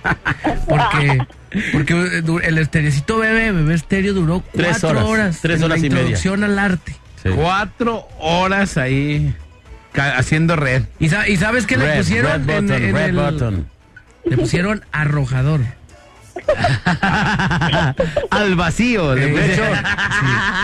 porque 0.67 1.17
porque 1.71 1.93
eh, 1.93 2.23
el 2.43 2.57
esterecito 2.57 3.17
bebé, 3.17 3.51
bebé 3.51 3.73
estéreo 3.73 4.13
duró 4.13 4.43
Tres 4.53 4.79
cuatro 4.79 4.89
horas, 4.89 5.03
horas, 5.05 5.39
tres 5.41 5.57
en 5.57 5.63
horas 5.63 5.79
la 5.81 5.85
y 5.85 5.89
media. 5.89 6.01
introducción 6.01 6.43
al 6.43 6.59
arte. 6.59 6.95
Sí. 7.23 7.29
Cuatro 7.35 8.07
horas 8.19 8.77
ahí 8.77 9.35
haciendo 9.93 10.55
red. 10.55 10.83
¿Y, 10.99 11.09
sa- 11.09 11.27
y 11.27 11.35
sabes 11.37 11.65
qué 11.65 11.75
le 11.77 11.85
Red, 11.85 11.97
pusieron 11.99 12.31
red 12.31 12.39
en- 12.57 12.65
button, 12.67 12.83
en 12.83 12.95
red 12.95 13.05
el- 13.05 13.15
button. 13.15 13.67
Le 14.25 14.37
pusieron 14.37 14.85
arrojador. 14.91 15.61
Al 18.29 18.55
vacío. 18.55 19.15
le 19.15 19.53
hecho, 19.53 19.63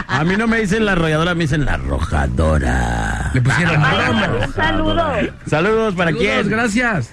a 0.08 0.24
mí 0.24 0.36
no 0.38 0.48
me 0.48 0.60
dicen 0.62 0.86
la 0.86 0.94
arrolladora, 0.94 1.34
me 1.36 1.42
dicen 1.44 1.66
la 1.66 1.74
arrojadora. 1.74 3.32
Le 3.34 3.42
pusieron 3.42 3.76
un 3.78 4.54
saludo 4.54 5.04
Saludos 5.48 5.96
para 5.96 6.12
Saludos, 6.12 6.18
quién. 6.18 6.50
gracias. 6.50 7.10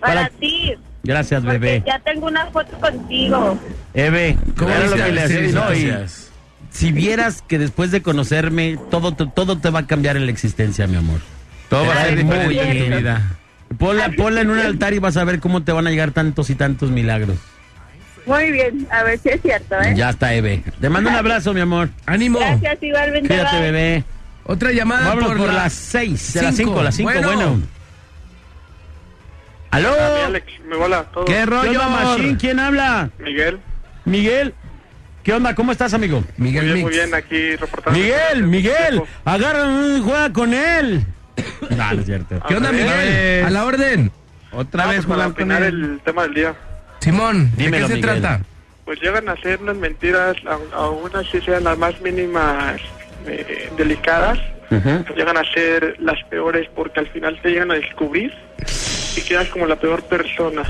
para, 0.00 0.14
Para- 0.14 0.28
ti. 0.30 0.74
Gracias, 1.04 1.42
Porque 1.42 1.58
bebé. 1.58 1.82
ya 1.86 1.98
tengo 2.00 2.26
una 2.26 2.46
foto 2.46 2.78
contigo. 2.78 3.58
Eve, 3.94 4.36
¿Cómo 4.56 4.70
era 4.70 4.86
lo 4.86 4.96
que 4.96 5.12
le 5.12 5.22
hacía, 5.22 5.46
Sí, 5.48 5.52
no, 5.54 5.74
y 5.74 5.94
si 6.70 6.92
vieras 6.92 7.42
que 7.46 7.58
después 7.58 7.90
de 7.90 8.02
conocerme, 8.02 8.78
todo 8.90 9.12
te, 9.14 9.26
todo 9.26 9.58
te 9.58 9.70
va 9.70 9.80
a 9.80 9.86
cambiar 9.86 10.16
en 10.16 10.26
la 10.26 10.32
existencia, 10.32 10.86
mi 10.86 10.96
amor. 10.96 11.20
Todo 11.70 11.86
va 11.86 11.94
a 11.94 12.04
ser 12.04 12.24
muy 12.24 12.36
en 12.36 12.42
tu 12.44 12.48
bien. 12.50 12.96
vida. 12.98 13.22
Ponla, 13.78 14.10
ponla 14.16 14.40
en 14.42 14.50
un 14.50 14.58
altar 14.58 14.92
y 14.94 14.98
vas 14.98 15.16
a 15.16 15.24
ver 15.24 15.40
cómo 15.40 15.62
te 15.62 15.72
van 15.72 15.86
a 15.86 15.90
llegar 15.90 16.10
tantos 16.10 16.50
y 16.50 16.54
tantos 16.54 16.90
milagros. 16.90 17.36
Muy 18.26 18.50
bien, 18.52 18.86
a 18.90 19.02
ver 19.04 19.18
si 19.18 19.30
es 19.30 19.40
cierto, 19.40 19.80
¿eh? 19.80 19.94
Ya 19.96 20.10
está, 20.10 20.34
Eve. 20.34 20.62
Te 20.80 20.88
mando 20.90 21.08
un 21.10 21.16
abrazo, 21.16 21.54
mi 21.54 21.60
amor. 21.60 21.88
Ánimo. 22.04 22.38
Gracias, 22.38 22.82
igualmente. 22.82 23.28
Cuídate, 23.28 23.56
bye. 23.56 23.62
bebé. 23.70 24.04
Otra 24.44 24.72
llamada 24.72 25.08
Vámonos 25.08 25.28
por, 25.30 25.38
por, 25.38 25.46
la- 25.48 25.52
las 25.64 25.72
seis, 25.72 26.34
de 26.34 26.42
las 26.42 26.54
cinco. 26.56 26.70
cinco, 26.72 26.82
las 26.82 26.94
cinco, 26.94 27.10
bueno. 27.12 27.28
Bueno. 27.34 27.60
¿Aló? 29.70 29.90
Alex, 30.26 30.46
me 30.66 30.76
hola 30.76 31.04
todo. 31.12 31.24
¿Qué 31.26 31.34
¿Qué 31.34 31.46
rollo? 31.46 31.82
Machín? 31.88 32.36
¿Quién 32.36 32.58
habla? 32.58 33.10
Miguel, 33.18 33.60
Miguel. 34.04 34.54
¿Qué 35.22 35.32
onda? 35.34 35.54
¿Cómo 35.54 35.72
estás, 35.72 35.92
amigo? 35.92 36.24
Miguel 36.38 36.64
muy 36.64 36.72
bien, 36.72 36.82
muy 36.86 36.92
bien, 36.92 37.14
aquí 37.14 37.56
reportando. 37.56 37.98
Miguel, 37.98 38.42
Miguel, 38.44 39.02
agarra 39.24 39.64
un 39.66 40.02
juega 40.02 40.32
con 40.32 40.54
él. 40.54 41.04
No, 41.70 41.92
no 41.94 42.00
es 42.00 42.06
cierto. 42.06 42.40
¿Qué 42.48 42.56
onda. 42.56 42.72
Miguel? 42.72 43.44
A 43.44 43.50
la 43.50 43.64
orden. 43.64 44.10
Otra 44.52 44.84
Vamos 44.86 44.96
vez 44.96 45.06
para 45.06 45.26
opinar 45.28 45.62
él. 45.62 45.82
el 45.92 46.00
tema 46.00 46.22
del 46.22 46.34
día. 46.34 46.54
Simón, 47.00 47.50
¿de 47.56 47.64
Dímelo, 47.64 47.86
qué 47.86 47.92
se 47.92 47.96
Miguel. 48.00 48.20
trata? 48.20 48.40
Pues 48.84 49.00
llegan 49.00 49.28
a 49.28 49.36
ser 49.36 49.60
unas 49.60 49.76
mentiras, 49.76 50.36
aún 50.72 51.10
así 51.14 51.40
sean 51.42 51.64
las 51.64 51.76
más 51.78 52.00
mínimas 52.00 52.80
eh, 53.26 53.70
delicadas, 53.76 54.38
llegan 55.14 55.36
a 55.36 55.44
ser 55.52 55.94
las 56.00 56.16
peores 56.30 56.66
porque 56.74 57.00
al 57.00 57.06
final 57.08 57.38
te 57.42 57.50
llegan 57.50 57.70
a 57.70 57.74
descubrir 57.74 58.32
y 59.16 59.20
quedas 59.22 59.48
como 59.48 59.66
la 59.66 59.76
peor 59.76 60.02
persona. 60.04 60.62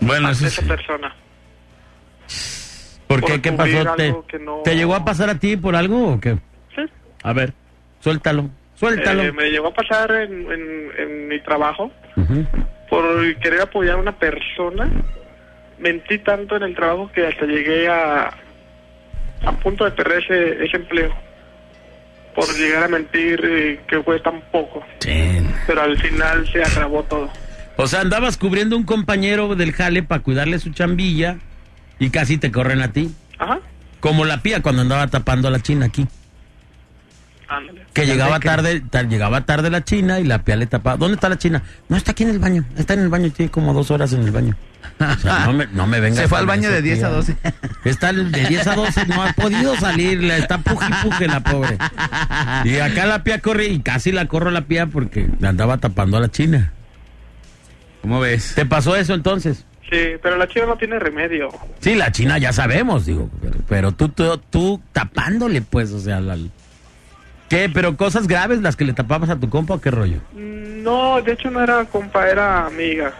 Bueno, 0.00 0.30
eso 0.30 0.46
esa 0.46 0.62
persona. 0.62 1.14
¿Por 3.06 3.20
Por 3.20 3.30
qué? 3.32 3.40
¿Qué 3.40 3.52
pasó? 3.52 3.94
¿Te, 3.96 4.02
algo 4.06 4.26
que 4.26 4.38
no- 4.38 4.60
¿Te 4.64 4.74
llegó 4.76 4.94
a 4.94 5.04
pasar 5.04 5.30
a 5.30 5.38
ti 5.38 5.56
por 5.56 5.74
algo 5.74 6.12
o 6.14 6.20
qué? 6.20 6.36
Sí. 6.76 6.82
A 7.22 7.32
ver, 7.32 7.52
suéltalo, 8.00 8.50
suéltalo. 8.74 9.22
Eh, 9.22 9.32
me 9.32 9.50
llegó 9.50 9.68
a 9.68 9.74
pasar 9.74 10.10
en, 10.12 10.50
en- 10.52 10.90
en 10.98 11.28
mi 11.28 11.40
trabajo 11.40 11.90
por 12.90 13.34
querer 13.38 13.62
apoyar 13.62 13.96
a 13.96 13.98
una 14.00 14.12
persona. 14.18 14.88
Mentí 15.78 16.18
tanto 16.18 16.56
en 16.56 16.64
el 16.64 16.74
trabajo 16.74 17.10
que 17.14 17.26
hasta 17.26 17.46
llegué 17.46 17.88
a 17.88 18.30
a 19.44 19.52
punto 19.52 19.84
de 19.84 19.92
perder 19.92 20.18
ese, 20.24 20.64
ese 20.64 20.76
empleo 20.78 21.14
por 22.34 22.44
llegar 22.56 22.82
a 22.84 22.88
mentir 22.88 23.40
eh, 23.44 23.80
que 23.88 24.02
fue 24.02 24.18
tan 24.20 24.40
poco. 24.52 24.84
Pero 25.66 25.80
al 25.80 25.96
final 25.98 26.46
se 26.52 26.62
agravó 26.62 27.02
todo. 27.04 27.30
O 27.80 27.86
sea, 27.86 28.00
andabas 28.00 28.36
cubriendo 28.36 28.76
un 28.76 28.82
compañero 28.82 29.54
del 29.54 29.72
jale 29.72 30.02
para 30.02 30.20
cuidarle 30.22 30.58
su 30.58 30.70
chambilla 30.70 31.36
y 32.00 32.10
casi 32.10 32.36
te 32.36 32.50
corren 32.50 32.82
a 32.82 32.90
ti. 32.92 33.14
Ajá. 33.38 33.60
Como 34.00 34.24
la 34.24 34.42
pía 34.42 34.62
cuando 34.62 34.82
andaba 34.82 35.06
tapando 35.06 35.46
a 35.46 35.50
la 35.52 35.60
china 35.60 35.86
aquí. 35.86 36.06
Ándale. 37.48 37.86
Que 37.94 38.04
llegaba 38.04 38.40
tarde, 38.40 38.80
tar- 38.90 39.08
llegaba 39.08 39.46
tarde 39.46 39.70
la 39.70 39.82
china 39.84 40.18
y 40.20 40.24
la 40.24 40.40
pía 40.44 40.56
le 40.56 40.66
tapaba. 40.66 40.96
¿Dónde 40.96 41.14
está 41.14 41.28
la 41.28 41.38
china? 41.38 41.62
No, 41.88 41.96
está 41.96 42.10
aquí 42.12 42.24
en 42.24 42.30
el 42.30 42.38
baño. 42.40 42.64
Está 42.76 42.94
en 42.94 43.00
el 43.00 43.08
baño, 43.08 43.30
tiene 43.30 43.50
como 43.50 43.72
dos 43.72 43.90
horas 43.90 44.12
en 44.12 44.22
el 44.22 44.30
baño. 44.32 44.56
O 45.00 45.14
sea, 45.20 45.46
no 45.46 45.52
me, 45.52 45.66
no 45.68 45.86
me 45.86 46.00
vengas 46.00 46.18
Se 46.22 46.28
fue 46.28 46.38
al 46.38 46.46
baño 46.46 46.70
de 46.70 46.82
10 46.82 46.98
a 47.04 47.06
tía. 47.08 47.16
12. 47.16 47.36
Está 47.84 48.12
de 48.12 48.24
10 48.48 48.66
a 48.66 48.74
12, 48.74 49.06
no 49.06 49.22
ha 49.22 49.32
podido 49.32 49.76
salir, 49.76 50.22
la 50.22 50.36
está 50.36 50.58
puji 50.58 50.92
puje 51.02 51.26
la 51.28 51.40
pobre. 51.40 51.78
Y 52.64 52.78
acá 52.80 53.06
la 53.06 53.22
pía 53.24 53.40
corre 53.40 53.66
y 53.66 53.80
casi 53.80 54.12
la 54.12 54.26
corro 54.26 54.50
la 54.50 54.62
pía 54.62 54.86
porque 54.86 55.28
le 55.38 55.46
andaba 55.48 55.78
tapando 55.78 56.16
a 56.16 56.20
la 56.20 56.28
china. 56.30 56.72
¿Cómo 58.02 58.20
ves? 58.20 58.54
¿Te 58.54 58.64
pasó 58.66 58.96
eso 58.96 59.14
entonces? 59.14 59.64
Sí, 59.90 59.98
pero 60.22 60.36
la 60.36 60.46
chiva 60.48 60.66
no 60.66 60.76
tiene 60.76 60.98
remedio. 60.98 61.48
Sí, 61.80 61.94
la 61.94 62.12
china 62.12 62.36
ya 62.38 62.52
sabemos, 62.52 63.06
digo, 63.06 63.30
pero, 63.40 63.56
pero 63.68 63.92
tú, 63.92 64.08
tú, 64.10 64.36
tú 64.50 64.80
tapándole, 64.92 65.62
pues, 65.62 65.90
o 65.92 65.98
sea, 66.00 66.20
la... 66.20 66.36
¿Qué? 67.48 67.70
¿Pero 67.72 67.96
cosas 67.96 68.28
graves 68.28 68.60
las 68.60 68.76
que 68.76 68.84
le 68.84 68.92
tapabas 68.92 69.30
a 69.30 69.36
tu 69.40 69.48
compa 69.48 69.74
o 69.74 69.80
qué 69.80 69.90
rollo? 69.90 70.18
No, 70.34 71.22
de 71.22 71.32
hecho 71.32 71.50
no 71.50 71.62
era 71.62 71.82
compa, 71.86 72.28
era 72.28 72.66
amiga. 72.66 73.14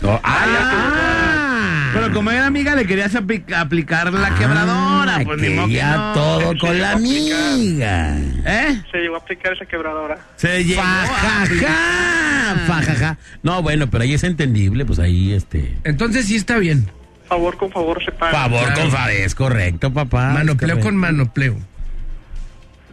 No, 0.00 0.20
Ah, 0.24 1.90
pero 1.94 2.12
como 2.12 2.30
era 2.30 2.46
amiga 2.46 2.74
le 2.74 2.86
querías 2.86 3.14
apli- 3.14 3.52
aplicar 3.54 4.12
la 4.12 4.34
quebradora, 4.34 4.87
pues 5.24 5.40
ni 5.40 5.48
que 5.48 5.54
quería 5.56 5.96
no. 5.96 6.12
todo 6.14 6.52
Se 6.52 6.58
con 6.58 6.78
la 6.80 6.92
amiga. 6.92 8.16
¿Eh? 8.46 8.82
Se 8.90 8.98
llegó 8.98 9.14
a 9.16 9.18
aplicar 9.18 9.52
esa 9.52 9.66
quebradora. 9.66 10.18
Se 10.36 10.64
llegó 10.64 10.80
a 10.82 11.06
Fajaja, 11.06 12.66
fajaja. 12.66 13.18
No, 13.42 13.62
bueno, 13.62 13.88
pero 13.90 14.04
ahí 14.04 14.14
es 14.14 14.24
entendible, 14.24 14.84
pues 14.84 14.98
ahí, 14.98 15.32
este... 15.32 15.76
Entonces 15.84 16.26
sí 16.26 16.36
está 16.36 16.58
bien. 16.58 16.90
Favor 17.28 17.56
con 17.58 17.70
favor 17.70 18.02
se 18.04 18.10
paga. 18.12 18.32
Favor 18.32 18.64
Claro. 18.64 18.80
con 18.80 18.90
favor, 18.90 19.10
es 19.10 19.34
correcto, 19.34 19.92
papá. 19.92 20.30
Manopleo 20.32 20.76
es 20.78 20.82
con 20.84 20.94
correcto. 20.94 20.98
manopleo. 21.16 21.56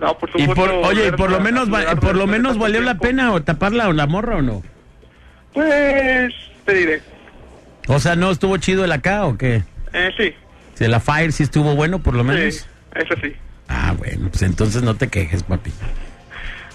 No, 0.01 0.17
por 0.17 0.29
Y 0.29 0.31
supuesto, 0.45 0.55
por, 0.55 0.69
oye, 0.91 1.07
y 1.07 1.11
por 1.11 1.31
lo 1.31 1.39
menos, 1.39 1.73
va- 1.73 1.95
por 1.95 2.15
lo 2.17 2.27
menos 2.27 2.57
valió 2.57 2.81
la 2.81 2.95
pena 2.97 3.31
o 3.31 3.41
taparla 3.43 3.87
o 3.87 3.93
la 3.93 4.07
morra 4.07 4.37
o 4.37 4.41
no. 4.41 4.61
Pues, 5.53 6.33
te 6.65 6.73
diré. 6.73 7.01
O 7.87 7.99
sea, 7.99 8.15
¿no 8.17 8.31
estuvo 8.31 8.57
chido 8.57 8.83
el 8.83 8.91
acá 8.91 9.25
o 9.25 9.37
qué? 9.37 9.63
Eh, 9.93 10.11
sí, 10.17 10.33
Si 10.75 10.87
la 10.87 10.99
Fire 10.99 11.31
sí 11.31 11.43
estuvo 11.43 11.75
bueno, 11.75 11.99
por 11.99 12.13
lo 12.15 12.23
menos. 12.23 12.53
sí, 12.55 12.61
eso 12.95 13.13
sí. 13.21 13.33
Ah, 13.67 13.93
bueno, 13.97 14.29
pues 14.29 14.43
entonces 14.43 14.83
no 14.83 14.95
te 14.95 15.07
quejes, 15.07 15.41
papi. 15.43 15.71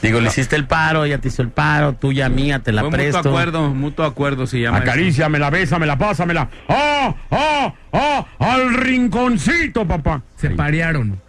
Digo, 0.02 0.18
le 0.20 0.28
hiciste 0.28 0.56
el 0.56 0.64
paro, 0.66 1.04
ella 1.04 1.18
te 1.18 1.28
hizo 1.28 1.42
el 1.42 1.50
paro, 1.50 1.92
tuya, 1.92 2.30
mía, 2.30 2.60
te 2.60 2.72
la 2.72 2.80
Fue 2.82 2.90
presto. 2.90 3.18
mutuo 3.18 3.30
acuerdo, 3.32 3.68
mutuo 3.74 4.04
acuerdo 4.06 4.46
se 4.46 4.58
llama. 4.60 4.78
Acaríciamela, 4.78 5.50
bésamela, 5.50 5.98
pásamela. 5.98 6.48
¡Ah, 6.68 7.14
ah, 7.30 7.74
ah! 7.92 8.26
¡Al 8.38 8.72
rinconcito, 8.74 9.86
papá! 9.86 10.22
Se 10.36 10.48
parearon. 10.50 11.20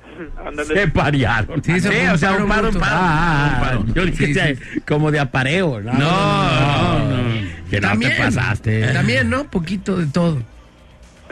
Se 0.73 0.87
parearon. 0.87 1.61
Sí, 1.63 1.79
se 1.81 1.89
Sí, 1.89 2.07
o 2.07 2.17
sea, 2.17 2.31
un 2.37 2.47
paro, 2.47 2.69
un 2.69 2.75
paro. 2.75 2.95
Ah, 2.97 3.51
un 3.55 3.61
paro. 3.61 3.85
yo 3.93 4.05
dije 4.05 4.27
Sí, 4.27 4.33
que 4.33 4.55
sí. 4.55 4.79
como 4.87 5.11
de 5.11 5.19
apareo. 5.19 5.81
No, 5.81 5.91
No, 5.93 6.99
no, 6.99 7.17
no. 7.17 7.41
Que 7.69 7.81
no 7.81 7.99
te 7.99 8.11
pasaste. 8.11 8.93
También, 8.93 9.29
¿no? 9.29 9.43
Poquito 9.51 9.97
de 9.97 10.05
todo. 10.05 10.41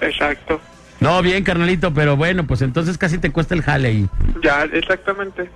Exacto. 0.01 0.59
No, 0.99 1.21
bien, 1.21 1.43
carnalito, 1.43 1.93
pero 1.93 2.17
bueno, 2.17 2.45
pues 2.45 2.61
entonces 2.61 2.97
casi 2.97 3.17
te 3.17 3.31
cuesta 3.31 3.55
el 3.55 3.61
jale 3.63 3.87
ahí. 3.87 4.09
Ya, 4.43 4.63
exactamente. 4.63 5.49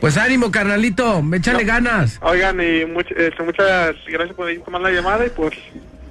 Pues 0.00 0.16
ánimo, 0.16 0.50
carnalito. 0.50 1.22
Échale 1.34 1.64
ganas. 1.64 2.18
Oigan, 2.22 2.60
y 2.60 2.84
much- 2.86 3.10
este, 3.16 3.42
muchas 3.42 3.94
gracias 4.06 4.34
por 4.36 4.48
tomar 4.64 4.80
la 4.80 4.90
llamada 4.90 5.26
y 5.26 5.30
pues 5.30 5.52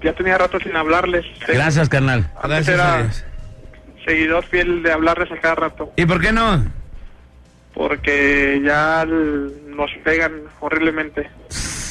ya 0.04 0.14
tenía 0.14 0.38
rato 0.38 0.60
sin 0.60 0.76
hablarles. 0.76 1.26
Gracias, 1.48 1.90
carnal. 1.90 2.30
Antes 2.42 2.68
Gracias 2.68 2.70
a 2.70 2.74
era 2.74 3.04
Dios. 3.04 3.24
seguidor 4.06 4.46
fiel 4.46 4.84
de 4.84 4.92
hablarles 4.92 5.32
a 5.32 5.38
cada 5.40 5.56
rato. 5.56 5.92
¿Y 5.96 6.06
por 6.06 6.22
qué 6.22 6.32
no? 6.32 6.64
Porque 7.74 8.62
ya 8.64 9.06
nos 9.06 9.90
pegan 10.04 10.34
horriblemente. 10.60 11.30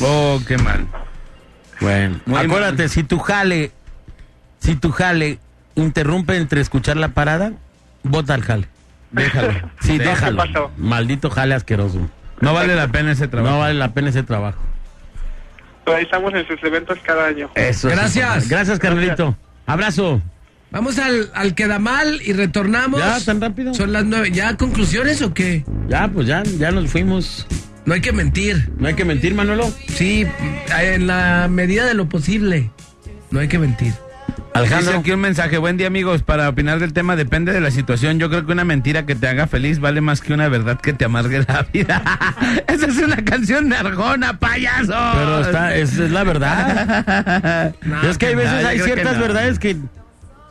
Oh, 0.01 0.41
qué 0.47 0.57
mal. 0.59 0.87
Bueno, 1.81 2.21
Muy 2.27 2.39
acuérdate, 2.41 2.83
mal. 2.83 2.91
si 2.91 3.03
tu 3.05 3.19
jale, 3.19 3.73
si 4.61 4.77
tu 4.77 4.91
jale 4.91 5.39
interrumpe 5.75 6.37
entre 6.37 6.61
escuchar 6.61 6.97
la 6.97 7.09
parada, 7.09 7.53
vota 8.03 8.35
al 8.35 8.43
jale. 8.43 8.69
Déjalo. 9.11 9.71
Sí, 9.81 9.99
déjalo. 9.99 10.71
Maldito 10.77 11.31
jale 11.31 11.55
asqueroso. 11.55 12.01
No 12.41 12.53
vale 12.53 12.75
la 12.75 12.89
pena 12.89 13.13
ese 13.13 13.29
trabajo. 13.29 13.55
No 13.55 13.61
vale 13.61 13.75
la 13.75 13.93
pena 13.93 14.11
ese 14.11 14.23
trabajo. 14.23 14.61
Ahí 15.87 16.05
estamos 16.05 16.35
en 16.35 16.47
sus 16.47 16.63
eventos 16.63 16.99
cada 17.03 17.27
año. 17.27 17.51
Eso. 17.55 17.89
Gracias. 17.89 18.27
compadre. 18.27 18.49
Gracias, 18.49 18.79
carnalito. 18.79 19.37
Abrazo. 19.67 20.21
Vamos 20.71 20.99
al, 20.99 21.31
al 21.35 21.55
queda 21.55 21.79
mal 21.79 22.21
y 22.23 22.35
retornamos. 22.35 23.01
¿Ya, 23.01 23.19
tan 23.25 23.41
rápido? 23.41 23.73
Son 23.73 23.93
las 23.93 24.05
nueve. 24.05 24.31
¿Ya 24.31 24.55
conclusiones 24.57 25.23
o 25.23 25.33
qué? 25.33 25.65
Ya, 25.89 26.09
pues 26.09 26.27
ya, 26.27 26.43
ya 26.43 26.71
nos 26.71 26.91
fuimos. 26.91 27.47
No 27.87 27.95
hay 27.95 28.03
que 28.03 28.13
mentir. 28.13 28.71
No 28.77 28.89
hay 28.89 28.95
que 28.95 29.07
mentir, 29.07 29.35
Manolo. 29.35 29.73
Sí, 29.89 30.27
en 30.79 31.07
la 31.07 31.49
medida 31.49 31.87
de 31.87 31.95
lo 31.95 32.07
posible. 32.09 32.71
No 33.31 33.41
hay 33.41 33.49
que 33.49 33.59
mentir. 33.59 33.95
Dice 34.63 34.75
Alejandro. 34.75 35.01
aquí 35.01 35.13
un 35.13 35.21
mensaje. 35.21 35.59
Buen 35.59 35.77
día, 35.77 35.87
amigos. 35.87 36.23
Para 36.23 36.49
opinar 36.49 36.79
del 36.79 36.93
tema, 36.93 37.17
depende 37.17 37.53
de 37.53 37.61
la 37.61 37.71
situación. 37.71 38.19
Yo 38.19 38.29
creo 38.29 38.45
que 38.47 38.53
una 38.53 38.65
mentira 38.65 39.07
que 39.07 39.15
te 39.15 39.29
haga 39.29 39.47
feliz 39.47 39.81
vale 39.81 40.01
más 40.01 40.21
que 40.21 40.33
una 40.33 40.49
verdad 40.49 40.81
que 40.81 40.93
te 40.93 41.05
amargue 41.05 41.45
la 41.47 41.67
vida. 41.73 42.03
Esa 42.67 42.87
es 42.87 42.99
una 42.99 43.17
canción 43.25 43.69
de 43.69 43.77
Arjona, 43.77 44.39
payaso. 44.39 44.95
Pero 45.15 45.41
está, 45.41 45.75
es, 45.75 45.99
es 45.99 46.11
la 46.11 46.25
verdad. 46.25 47.75
No, 47.83 48.03
es 48.09 48.19
que 48.19 48.27
hay 48.27 48.35
veces, 48.35 48.65
hay 48.65 48.79
que 48.79 48.85
ciertas 48.85 49.17
no. 49.17 49.23
verdades 49.23 49.59
que. 49.59 49.77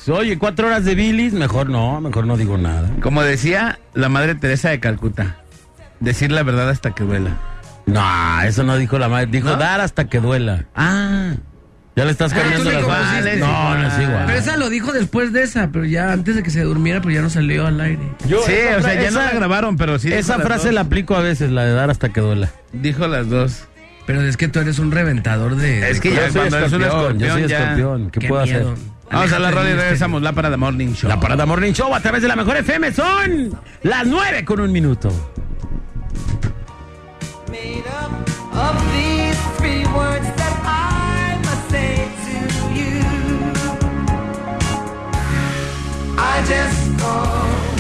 Oye, 0.08 0.38
cuatro 0.38 0.68
horas 0.68 0.86
de 0.86 0.96
bilis, 0.96 1.34
mejor 1.34 1.70
no, 1.70 2.00
mejor 2.02 2.26
no 2.26 2.38
digo 2.38 2.58
nada. 2.58 2.90
Como 3.02 3.22
decía 3.22 3.80
la 3.94 4.10
madre 4.10 4.36
Teresa 4.36 4.70
de 4.70 4.80
Calcuta, 4.80 5.38
decir 6.00 6.32
la 6.32 6.44
verdad 6.44 6.70
hasta 6.70 6.92
que 6.92 7.04
duela. 7.04 7.38
No, 7.86 8.42
eso 8.42 8.64
no 8.64 8.78
dijo 8.78 9.00
la 9.00 9.10
madre, 9.10 9.28
dijo 9.28 9.56
dar 9.56 9.82
hasta 9.82 10.06
que 10.06 10.20
duela. 10.20 10.66
Ah, 10.76 11.34
Ya 11.98 12.06
le 12.06 12.12
estás 12.12 12.32
Ah, 12.32 12.36
cambiando 12.38 12.72
las 12.72 12.84
conociste. 12.84 13.22
bases. 13.24 13.40
No, 13.40 13.76
no 13.76 13.88
es 13.88 14.00
igual. 14.00 14.24
Pero 14.28 14.38
esa 14.38 14.56
lo 14.58 14.70
dijo 14.70 14.92
después 14.94 15.34
de 15.34 15.42
esa, 15.44 15.70
pero 15.72 15.84
ya 15.84 16.12
antes 16.14 16.36
de 16.36 16.44
que 16.44 16.52
se 16.52 16.62
durmiera, 16.62 17.02
pues 17.02 17.16
ya 17.16 17.22
no 17.24 17.30
salió 17.30 17.66
al 17.68 17.82
aire. 17.82 18.00
Yo- 18.28 18.42
sí, 18.46 18.54
o 18.78 18.82
sea, 18.84 19.02
ya 19.02 19.10
no 19.12 19.20
la 19.20 19.32
grabaron, 19.32 19.76
pero 19.78 19.98
sí. 20.00 20.14
Esa 20.14 20.38
frase 20.40 20.72
la 20.72 20.82
aplico 20.82 21.16
a 21.16 21.22
veces, 21.22 21.52
la 21.52 21.66
de 21.66 21.74
dar 21.74 21.90
hasta 21.90 22.10
que 22.14 22.22
duela. 22.22 22.52
dijo 22.72 23.08
las 23.08 23.28
dos. 23.30 23.64
Pero 24.06 24.22
es 24.22 24.38
que 24.38 24.48
tú 24.48 24.60
eres 24.60 24.80
un 24.80 24.92
reventador 24.92 25.56
de. 25.58 25.90
Es 25.90 26.00
que 26.00 26.12
de 26.12 26.16
ya 26.16 26.28
Yo 26.28 26.32
soy 26.32 26.40
cuando 26.42 26.58
eres 26.60 26.72
un 26.74 26.82
escorpión, 26.84 27.20
yo 27.20 27.34
soy 27.34 27.44
escorpión, 27.44 27.68
escorpión. 27.78 28.12
¿Qué, 28.12 28.20
Qué 28.22 28.28
puedo 28.30 28.44
miedo. 28.46 28.72
hacer? 28.72 28.84
Vamos 29.12 29.34
a 29.34 29.40
la 29.40 29.52
rola 29.52 29.70
y 29.70 29.74
regresamos. 29.74 30.22
La 30.22 30.32
parada 30.34 30.56
Morning 30.58 30.94
Show. 30.94 31.10
La 31.10 31.20
Parada 31.20 31.46
Morning 31.46 31.74
Show 31.74 31.94
a 31.96 32.00
través 32.00 32.22
de 32.22 32.28
la 32.28 32.36
mejor 32.36 32.58
FM 32.58 32.94
son 32.94 33.60
las 33.84 34.06
nueve 34.06 34.46
con 34.46 34.60
un 34.62 34.72
minuto. 34.72 35.10
made 37.50 37.84
up 38.02 38.12
of 38.54 38.76
these 38.94 39.38
three 39.58 39.86
words 39.96 40.28
I 46.38 46.44
just 46.44 47.00
called 47.00 47.80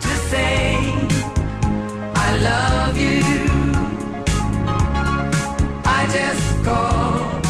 to 0.00 0.08
say 0.30 0.76
I 2.14 2.28
love 2.48 2.96
you. 2.96 3.22
I 5.84 6.00
just 6.18 6.64
called 6.64 7.42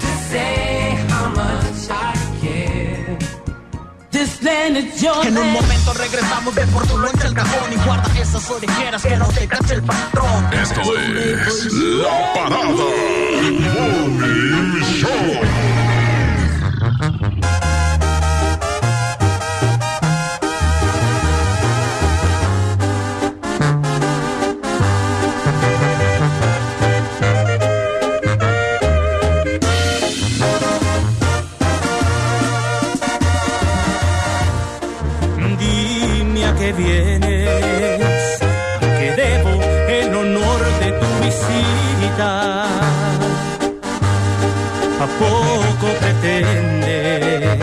to 0.00 0.10
say 0.30 0.96
how 1.10 1.28
much 1.28 1.90
I 1.90 2.14
care. 2.40 3.18
This 4.10 4.38
planet 4.38 4.86
your 5.02 5.26
En 5.26 5.36
un 5.36 5.44
land. 5.44 5.60
momento 5.60 5.92
regresamos 5.92 6.54
de 6.54 6.66
por 6.68 6.86
tu 6.86 6.96
loncha 6.96 7.26
al 7.26 7.34
cajón 7.34 7.70
y 7.70 7.76
guarda 7.84 8.18
esas 8.18 8.50
orejeras 8.50 9.02
que 9.02 9.16
no 9.18 9.26
te 9.28 9.46
cache 9.46 9.74
el 9.74 9.82
patrón. 9.82 10.52
Esto 10.54 10.80
es 10.80 11.72
La 11.74 12.32
Parada 12.32 12.62
Morning 13.60 14.80
Show. 14.82 15.51
Vienes, 36.76 38.38
que 38.98 39.12
debo 39.16 39.50
el 39.88 40.14
honor 40.14 40.60
de 40.80 40.92
tu 40.92 41.06
visita. 41.24 42.64
¿A 45.00 45.06
poco 45.18 45.86
pretendes 46.00 47.58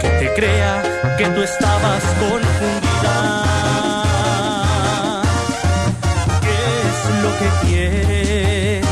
que 0.00 0.08
te 0.08 0.34
crea 0.34 0.82
que 1.16 1.26
tú 1.26 1.42
estabas 1.42 2.02
confundida? 2.18 3.16
¿Qué 6.42 6.58
es 6.88 6.98
lo 7.22 7.30
que 7.38 7.48
quieres? 7.66 8.86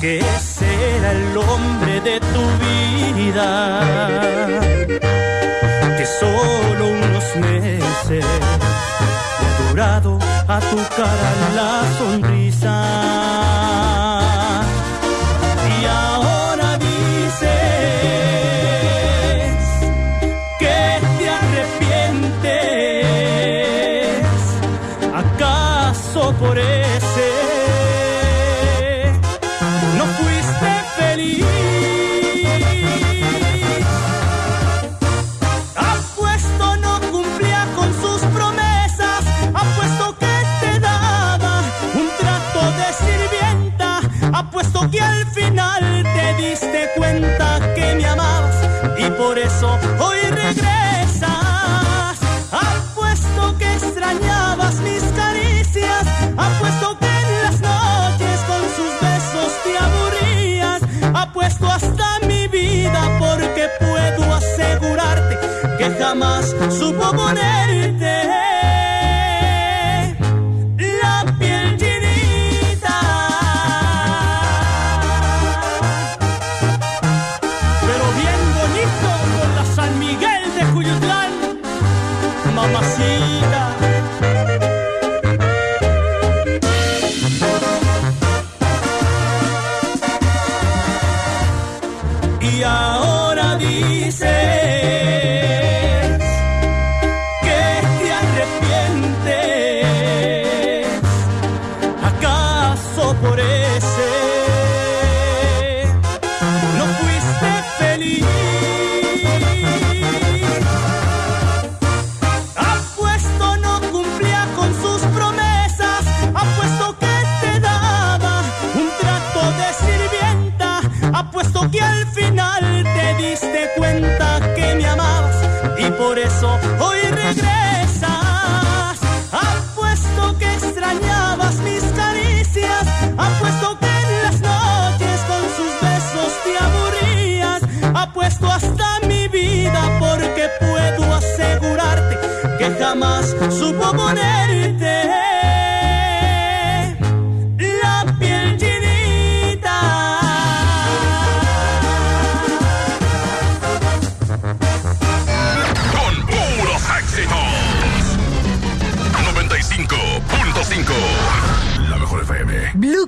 ¿Qué 0.00 0.22
será 0.40 1.12
el 1.12 1.36
hombre 1.38 2.00
de 2.00 2.20
tu 2.20 2.44
vida? 3.22 4.71
A 10.52 10.60
tu 10.60 10.76
cara 10.96 11.30
la 11.56 11.68
sonrisa. 11.96 12.41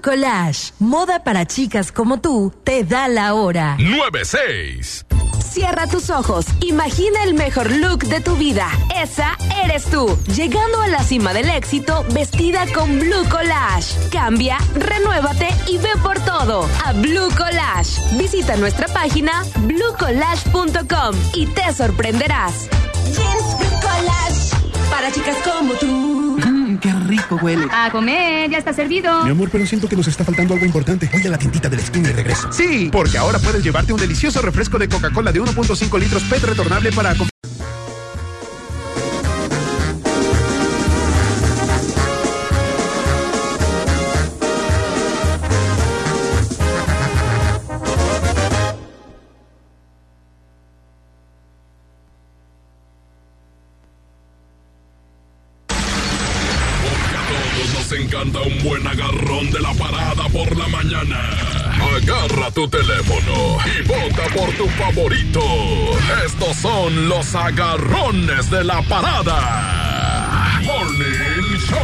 Collage, 0.05 0.75
moda 0.81 1.25
para 1.25 1.47
chicas 1.47 1.91
como 1.91 2.21
tú, 2.21 2.53
te 2.63 2.85
da 2.85 3.09
la 3.09 3.33
hora. 3.33 3.79
96. 3.79 5.07
Cierra 5.43 5.87
tus 5.87 6.11
ojos, 6.11 6.45
imagina 6.61 7.25
el 7.25 7.33
mejor 7.33 7.71
look 7.71 8.01
de 8.01 8.21
tu 8.21 8.37
vida. 8.37 8.69
Esa 8.95 9.35
eres 9.65 9.85
tú, 9.87 10.15
llegando 10.37 10.83
a 10.83 10.89
la 10.89 11.03
cima 11.03 11.33
del 11.33 11.49
éxito 11.49 12.05
vestida 12.13 12.67
con 12.75 13.01
Blue 13.01 13.27
Collage. 13.31 14.11
Cambia, 14.11 14.59
renuévate 14.75 15.49
y 15.69 15.79
ve 15.79 15.89
por 16.03 16.21
todo 16.21 16.69
a 16.85 16.93
Blue 16.93 17.31
Collage. 17.35 18.19
Visita 18.19 18.57
nuestra 18.57 18.89
página 18.89 19.43
bluecollage.com 19.61 21.17
y 21.33 21.47
te 21.47 21.73
sorprenderás. 21.73 22.69
Jeans 23.07 23.59
Blue 23.59 23.81
Collage. 23.81 24.91
Para 24.91 25.11
chicas 25.11 25.37
como 25.43 25.73
tú. 25.75 26.34
Qué 27.29 27.35
rico 27.35 27.45
huele. 27.45 27.66
A 27.70 27.91
comer, 27.91 28.51
ya 28.51 28.59
está 28.59 28.72
servido. 28.72 29.25
Mi 29.25 29.31
amor, 29.31 29.49
pero 29.51 29.66
siento 29.66 29.89
que 29.89 29.97
nos 29.97 30.07
está 30.09 30.25
faltando 30.25 30.55
algo 30.55 30.66
importante. 30.66 31.09
Voy 31.12 31.27
a 31.27 31.31
la 31.31 31.39
tiendita 31.39 31.68
de 31.68 31.77
la 31.77 31.83
esquina 31.83 32.11
y 32.11 32.12
regreso. 32.12 32.53
Sí, 32.53 32.89
porque 32.93 33.18
ahora 33.18 33.39
puedes 33.39 33.62
llevarte 33.62 33.93
un 33.93 34.01
delicioso 34.01 34.41
refresco 34.43 34.79
de 34.79 34.89
Coca-Cola 34.89 35.33
de 35.33 35.41
1.5 35.41 35.99
litros 35.99 36.22
PET 36.25 36.45
retornable 36.45 36.93
para... 36.93 37.14
agarrones 67.35 68.51
de 68.51 68.65
la 68.65 68.81
parada. 68.82 70.61
Morning 70.62 71.59
Show. 71.59 71.78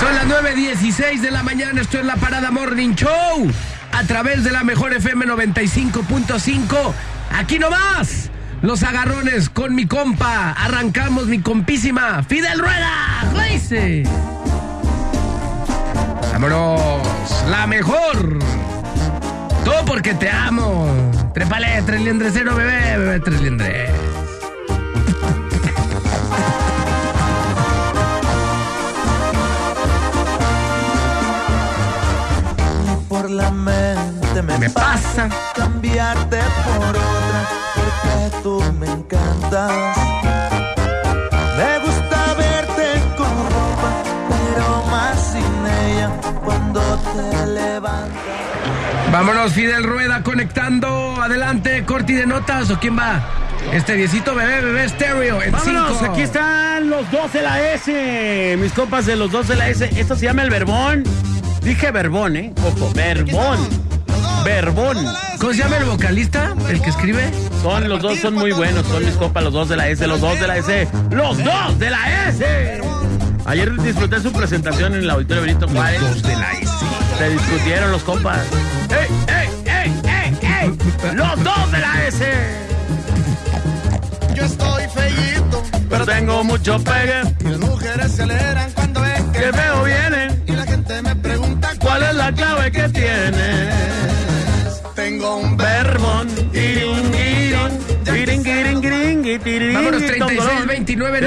Son 0.00 0.14
las 0.14 0.26
9.16 0.26 1.20
de 1.20 1.30
la 1.30 1.42
mañana, 1.42 1.80
esto 1.80 1.98
es 1.98 2.04
la 2.04 2.16
Parada 2.16 2.50
Morning 2.50 2.94
Show. 2.94 3.50
A 3.92 4.04
través 4.04 4.42
de 4.42 4.50
la 4.50 4.64
mejor 4.64 4.92
FM 4.92 5.26
95.5. 5.26 6.92
Aquí 7.32 7.58
nomás. 7.58 8.30
Los 8.62 8.82
agarrones 8.82 9.50
con 9.50 9.74
mi 9.74 9.86
compa. 9.86 10.52
Arrancamos 10.52 11.26
mi 11.26 11.40
compísima. 11.40 12.22
Fidel 12.22 12.58
Rueda. 12.58 13.30
Vámonos. 16.34 17.44
La 17.48 17.64
mejor. 17.68 18.40
Todo 19.64 19.84
porque 19.86 20.14
te 20.14 20.28
amo. 20.28 20.88
Trépale, 21.32 21.80
tres 21.86 22.00
liendresero, 22.00 22.56
bebé, 22.56 22.98
bebé, 22.98 23.20
tres 23.20 23.40
liendres. 23.40 23.90
por 33.08 33.30
la 33.30 33.52
mente 33.52 34.42
me, 34.42 34.58
Me 34.58 34.70
pasa. 34.70 35.28
cambiarte 35.54 36.38
por 36.64 36.88
otra 36.88 37.48
porque 37.76 38.42
tú 38.42 38.60
me 38.80 38.86
encantas. 38.86 40.23
Vámonos, 49.14 49.52
Fidel 49.52 49.84
Rueda 49.84 50.24
conectando. 50.24 51.22
Adelante, 51.22 51.84
Corti 51.84 52.14
de 52.14 52.26
notas. 52.26 52.68
¿O 52.70 52.80
quién 52.80 52.98
va? 52.98 53.22
Este 53.72 53.94
diecito 53.94 54.34
bebé, 54.34 54.60
bebé 54.60 54.86
estéreo. 54.86 55.38
Vámonos, 55.52 55.98
cinco. 56.00 56.12
aquí 56.12 56.22
están 56.22 56.90
los 56.90 57.08
dos 57.12 57.32
de 57.32 57.42
la 57.42 57.74
S. 57.74 58.56
Mis 58.58 58.72
compas 58.72 59.06
de 59.06 59.14
los 59.14 59.30
dos 59.30 59.46
de 59.46 59.54
la 59.54 59.68
S. 59.68 59.88
Esto 59.96 60.16
se 60.16 60.24
llama 60.24 60.42
el 60.42 60.50
verbón. 60.50 61.04
Dije 61.62 61.92
verbón, 61.92 62.34
¿eh? 62.34 62.52
Ojo, 62.64 62.92
verbón. 62.92 63.60
Verbón. 64.44 64.96
¿Cómo 65.38 65.52
se 65.52 65.58
llama 65.60 65.76
el 65.76 65.84
vocalista? 65.84 66.52
¿El 66.68 66.82
que 66.82 66.90
escribe? 66.90 67.30
Son, 67.62 67.88
los 67.88 68.02
dos 68.02 68.18
son 68.18 68.34
muy 68.34 68.50
buenos, 68.50 68.84
son 68.84 69.04
mis 69.04 69.14
compas, 69.14 69.44
los 69.44 69.52
dos 69.52 69.68
de 69.68 69.76
la 69.76 69.90
S, 69.90 70.04
los 70.08 70.20
dos 70.20 70.40
de 70.40 70.48
la 70.48 70.56
S, 70.56 70.88
los 71.10 71.38
dos 71.38 71.78
de 71.78 71.90
la 71.90 72.28
S. 72.30 72.80
Ayer 73.44 73.80
disfruté 73.80 74.18
su 74.18 74.32
presentación 74.32 74.92
en 74.94 75.02
el 75.02 75.10
Auditorio 75.10 75.44
Benito 75.44 75.68
Juárez. 75.68 76.00
Los 76.00 76.14
dos 76.14 76.22
de 76.24 76.36
la 76.36 76.52
S. 76.54 77.03
Se 77.18 77.30
discutieron 77.30 77.92
los 77.92 78.02
compas. 78.02 78.40
¡Ey, 78.90 79.08
ey, 79.28 79.48
ey, 79.66 79.92
ey, 80.04 80.38
ey! 80.62 81.14
¡Los 81.14 81.44
dos 81.44 81.72
de 81.72 81.78
la 81.78 82.06
S! 82.08 82.24
Yo 84.34 84.44
estoy 84.44 84.82
feíto, 84.88 85.62
Pero 85.88 86.06
tengo 86.06 86.42
mucho 86.44 86.78
pegue. 86.82 87.22
las 87.48 87.58
mujeres 87.58 88.12
se 88.12 88.22
alegran 88.24 88.70
cuando 88.72 89.00
ven 89.00 89.32
Que 89.32 89.50
veo 89.52 89.84
viene. 89.84 90.42
Y 90.46 90.52
la 90.52 90.64
gente 90.64 91.02
me 91.02 91.16
pregunta 91.16 91.70
¿Cuál 91.78 92.02
es 92.02 92.14
la 92.14 92.32
clave 92.32 92.72
que 92.72 92.88
tienes? 92.88 93.74
Tengo 94.96 95.36
un 95.36 95.56
Verbón. 95.56 96.28
Tirin, 96.52 97.10
tirin, 97.12 97.78
tirin, 98.04 98.42
tirin, 98.42 98.80
tirin, 98.82 99.40
tirin, 99.40 99.74
Vámonos, 99.74 100.00
tirin, 100.00 100.26
36, 100.26 100.66
29, 100.66 101.20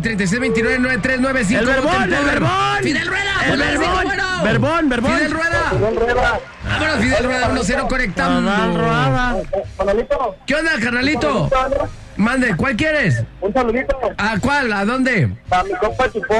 Tengo 0.00 0.16
un 0.16 0.32
96, 0.32 0.40
verbón. 0.40 0.40
Y 0.40 0.40
36, 0.40 0.40
29, 0.40 0.78
93, 0.78 1.20
95. 1.20 1.60
El 1.60 1.66
verbón, 1.66 2.02
el 2.02 2.24
verbón. 2.24 2.50
Fidel 2.82 3.06
Rueda. 3.06 3.34
El 3.46 3.58
verbón. 3.58 3.86
Fidel 3.86 4.04
Rueda. 4.06 4.42
Verbón, 4.42 4.88
verbón. 4.88 5.12
Fidel 5.12 5.30
Rueda. 5.30 6.40
Vámonos, 6.64 6.96
Fidel 6.98 7.24
Rueda, 7.24 7.50
1-0 7.54 7.88
conectando. 7.88 8.52
Fidel 8.52 8.74
Rueda. 8.74 9.36
¿Qué 10.46 10.54
onda, 10.54 10.70
carnalito? 10.82 11.50
Mande, 12.16 12.56
¿cuál 12.56 12.76
quieres? 12.76 13.22
Un 13.40 13.52
saludito 13.52 13.98
¿A 14.16 14.38
cuál? 14.38 14.72
¿A 14.72 14.84
dónde? 14.84 15.30
a 15.50 15.62
mi 15.64 15.72
compa 15.74 16.10
Chupón. 16.10 16.38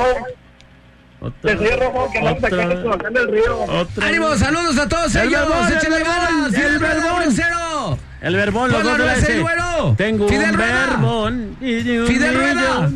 Rojo, 1.20 2.10
que 2.12 2.20
vamos 2.22 2.44
acá 2.44 2.62
en 2.62 2.82
Sebastián 2.82 3.12
del 3.14 3.28
Río. 3.32 3.58
Otra. 3.62 4.06
ánimo, 4.06 4.36
saludos 4.36 4.78
a 4.78 4.88
todos 4.88 5.14
El 5.16 5.28
ellos. 5.28 5.40
verbón, 5.40 5.66
el 5.72 5.90
verbón, 5.90 6.14
ganas. 6.14 6.46
el 6.46 6.54
Fidel 6.54 6.80
Rueda, 6.80 6.94
verbón. 6.94 7.22
1-0. 7.34 7.98
El 8.22 8.36
verbón, 8.36 8.72
los 8.72 8.82
dos. 8.82 9.96
Tengo 9.96 10.28
Fidel 10.28 10.50
un 10.50 10.56
Rueda. 10.56 10.86
verbón. 10.90 11.56
y 11.60 11.98
un 11.98 12.06
Fidel 12.06 12.34
Rueda. 12.36 12.90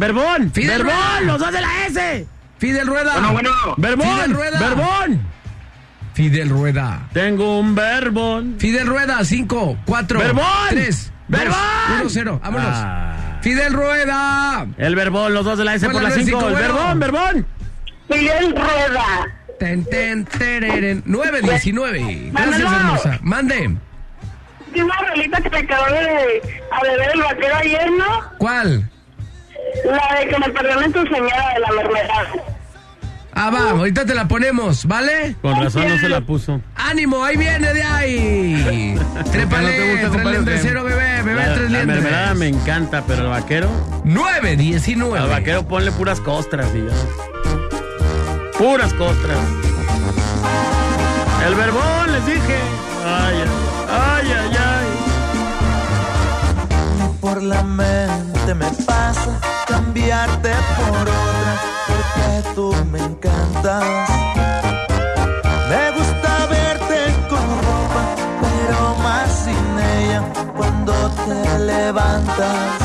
Verbón, 0.00 0.50
Fidel 0.52 0.78
verbón, 0.82 0.94
Rueda. 0.94 1.20
los 1.20 1.38
dos 1.38 1.52
de 1.52 1.60
la 1.60 1.86
S. 1.86 2.26
Fidel 2.58 2.86
Rueda. 2.86 3.12
Bueno, 3.12 3.32
bueno. 3.32 3.50
Verbón, 3.76 4.08
Fidel 4.08 4.32
Rueda. 4.34 4.58
verbón. 4.60 5.20
Fidel 6.14 6.48
Rueda. 6.48 7.08
Tengo 7.12 7.58
un 7.60 7.74
verbón. 7.74 8.56
Fidel 8.58 8.86
Rueda, 8.86 9.22
5, 9.24 9.78
4, 9.84 10.18
¡Verbón! 10.18 10.44
3, 10.70 11.12
¡Verbón! 11.28 11.56
1, 12.00 12.10
0. 12.10 12.40
Vámonos. 12.42 12.68
Ah. 12.72 13.38
Fidel 13.42 13.72
Rueda. 13.74 14.66
El 14.78 14.96
verbón, 14.96 15.32
los 15.34 15.44
dos 15.44 15.58
de 15.58 15.64
la 15.64 15.74
S 15.74 15.84
por 15.86 15.94
Ponla, 15.94 16.08
la 16.08 16.14
no 16.14 16.20
es 16.20 16.26
5. 16.26 16.38
cinco, 16.40 16.48
El 16.48 16.54
bueno. 16.58 16.74
verbón, 16.74 16.98
verbón. 17.00 17.46
Miguel 18.08 18.54
Rueda. 18.56 19.26
Ten, 19.58 19.84
ten, 19.84 20.24
tereren. 20.24 21.02
9, 21.04 21.40
19. 21.42 22.30
Gracias, 22.32 22.60
Manolo. 22.60 22.76
hermosa. 22.76 23.18
Mande. 23.22 23.76
¿Qué 24.74 24.82
una 24.82 24.94
rolita 25.10 25.40
que 25.42 25.50
te 25.50 25.56
acabó 25.58 25.86
de 25.92 26.42
a 26.72 26.82
beber 26.82 27.10
el 27.14 27.20
vaquero 27.22 27.54
ayer, 27.56 27.90
no? 27.98 28.06
¿Cuál? 28.38 28.90
La 29.84 30.20
de 30.20 30.28
que 30.28 30.38
me 30.38 30.48
perdone 30.50 30.88
tu 30.90 31.02
señora 31.04 31.54
de 31.54 31.60
la 31.60 31.70
mermelada. 31.72 32.30
Ah, 33.32 33.48
va, 33.50 33.70
ahorita 33.70 34.04
te 34.04 34.14
la 34.14 34.26
ponemos, 34.26 34.84
¿vale? 34.86 35.36
Con 35.40 35.56
razón 35.62 35.88
no 35.88 35.98
se 35.98 36.08
la 36.08 36.20
puso. 36.20 36.60
¡Ánimo! 36.74 37.24
¡Ahí 37.24 37.36
viene 37.36 37.72
de 37.72 37.82
ahí! 37.82 38.98
Trépale, 39.32 39.78
No 40.02 40.10
te 40.10 40.18
gusta, 40.18 40.44
tres 40.44 40.60
cero, 40.62 40.84
bebé, 40.84 41.22
bebé, 41.22 41.34
La, 41.46 41.54
tres 41.54 41.70
la 41.70 41.84
mermelada 41.84 42.34
liendres. 42.34 42.38
me 42.38 42.48
encanta, 42.48 43.02
pero 43.06 43.22
el 43.22 43.28
vaquero. 43.30 43.70
9, 44.04 44.56
19. 44.56 45.18
Al 45.18 45.28
vaquero 45.28 45.66
ponle 45.66 45.92
puras 45.92 46.20
costras 46.20 46.68
y 46.74 46.80
ya. 46.86 48.58
Puras 48.58 48.92
costras. 48.94 49.38
El 51.46 51.54
verbón, 51.54 52.12
les 52.12 52.26
dije. 52.26 52.58
Ay, 53.06 53.36
ay, 53.88 54.32
ay, 54.32 54.56
ay. 54.58 54.86
Por 57.20 57.42
la 57.42 57.62
mente 57.62 58.29
me 58.54 58.70
pasa 58.84 59.38
cambiarte 59.66 60.50
por 60.76 61.02
otra, 61.02 61.52
porque 61.86 62.54
tú 62.54 62.74
me 62.90 62.98
encantas. 62.98 63.84
Me 65.68 65.90
gusta 65.92 66.46
verte 66.48 67.14
con 67.28 67.46
ropa, 67.66 68.02
pero 68.42 68.96
más 69.02 69.30
sin 69.44 69.78
ella 69.78 70.22
cuando 70.56 70.92
te 71.26 71.58
levantas. 71.60 72.76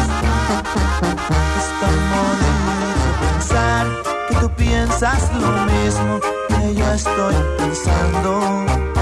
Es 1.58 1.68
tan 1.82 1.98
bonito 2.14 3.10
pensar 3.22 3.88
que 4.30 4.36
tú 4.36 4.50
piensas 4.52 5.34
lo 5.34 5.52
mismo 5.66 6.20
que 6.50 6.76
yo 6.76 6.92
estoy 6.94 7.36
pensando. 7.58 8.95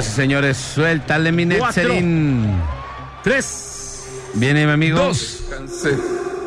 Señoras 0.00 0.08
y 0.08 0.12
señores, 0.16 0.56
suéltale 0.56 1.32
mi. 1.32 1.44
Netzerin. 1.44 2.58
Tres. 3.22 4.04
Viene 4.34 4.64
mi 4.64 4.72
amigo. 4.72 4.98
Dos. 4.98 5.40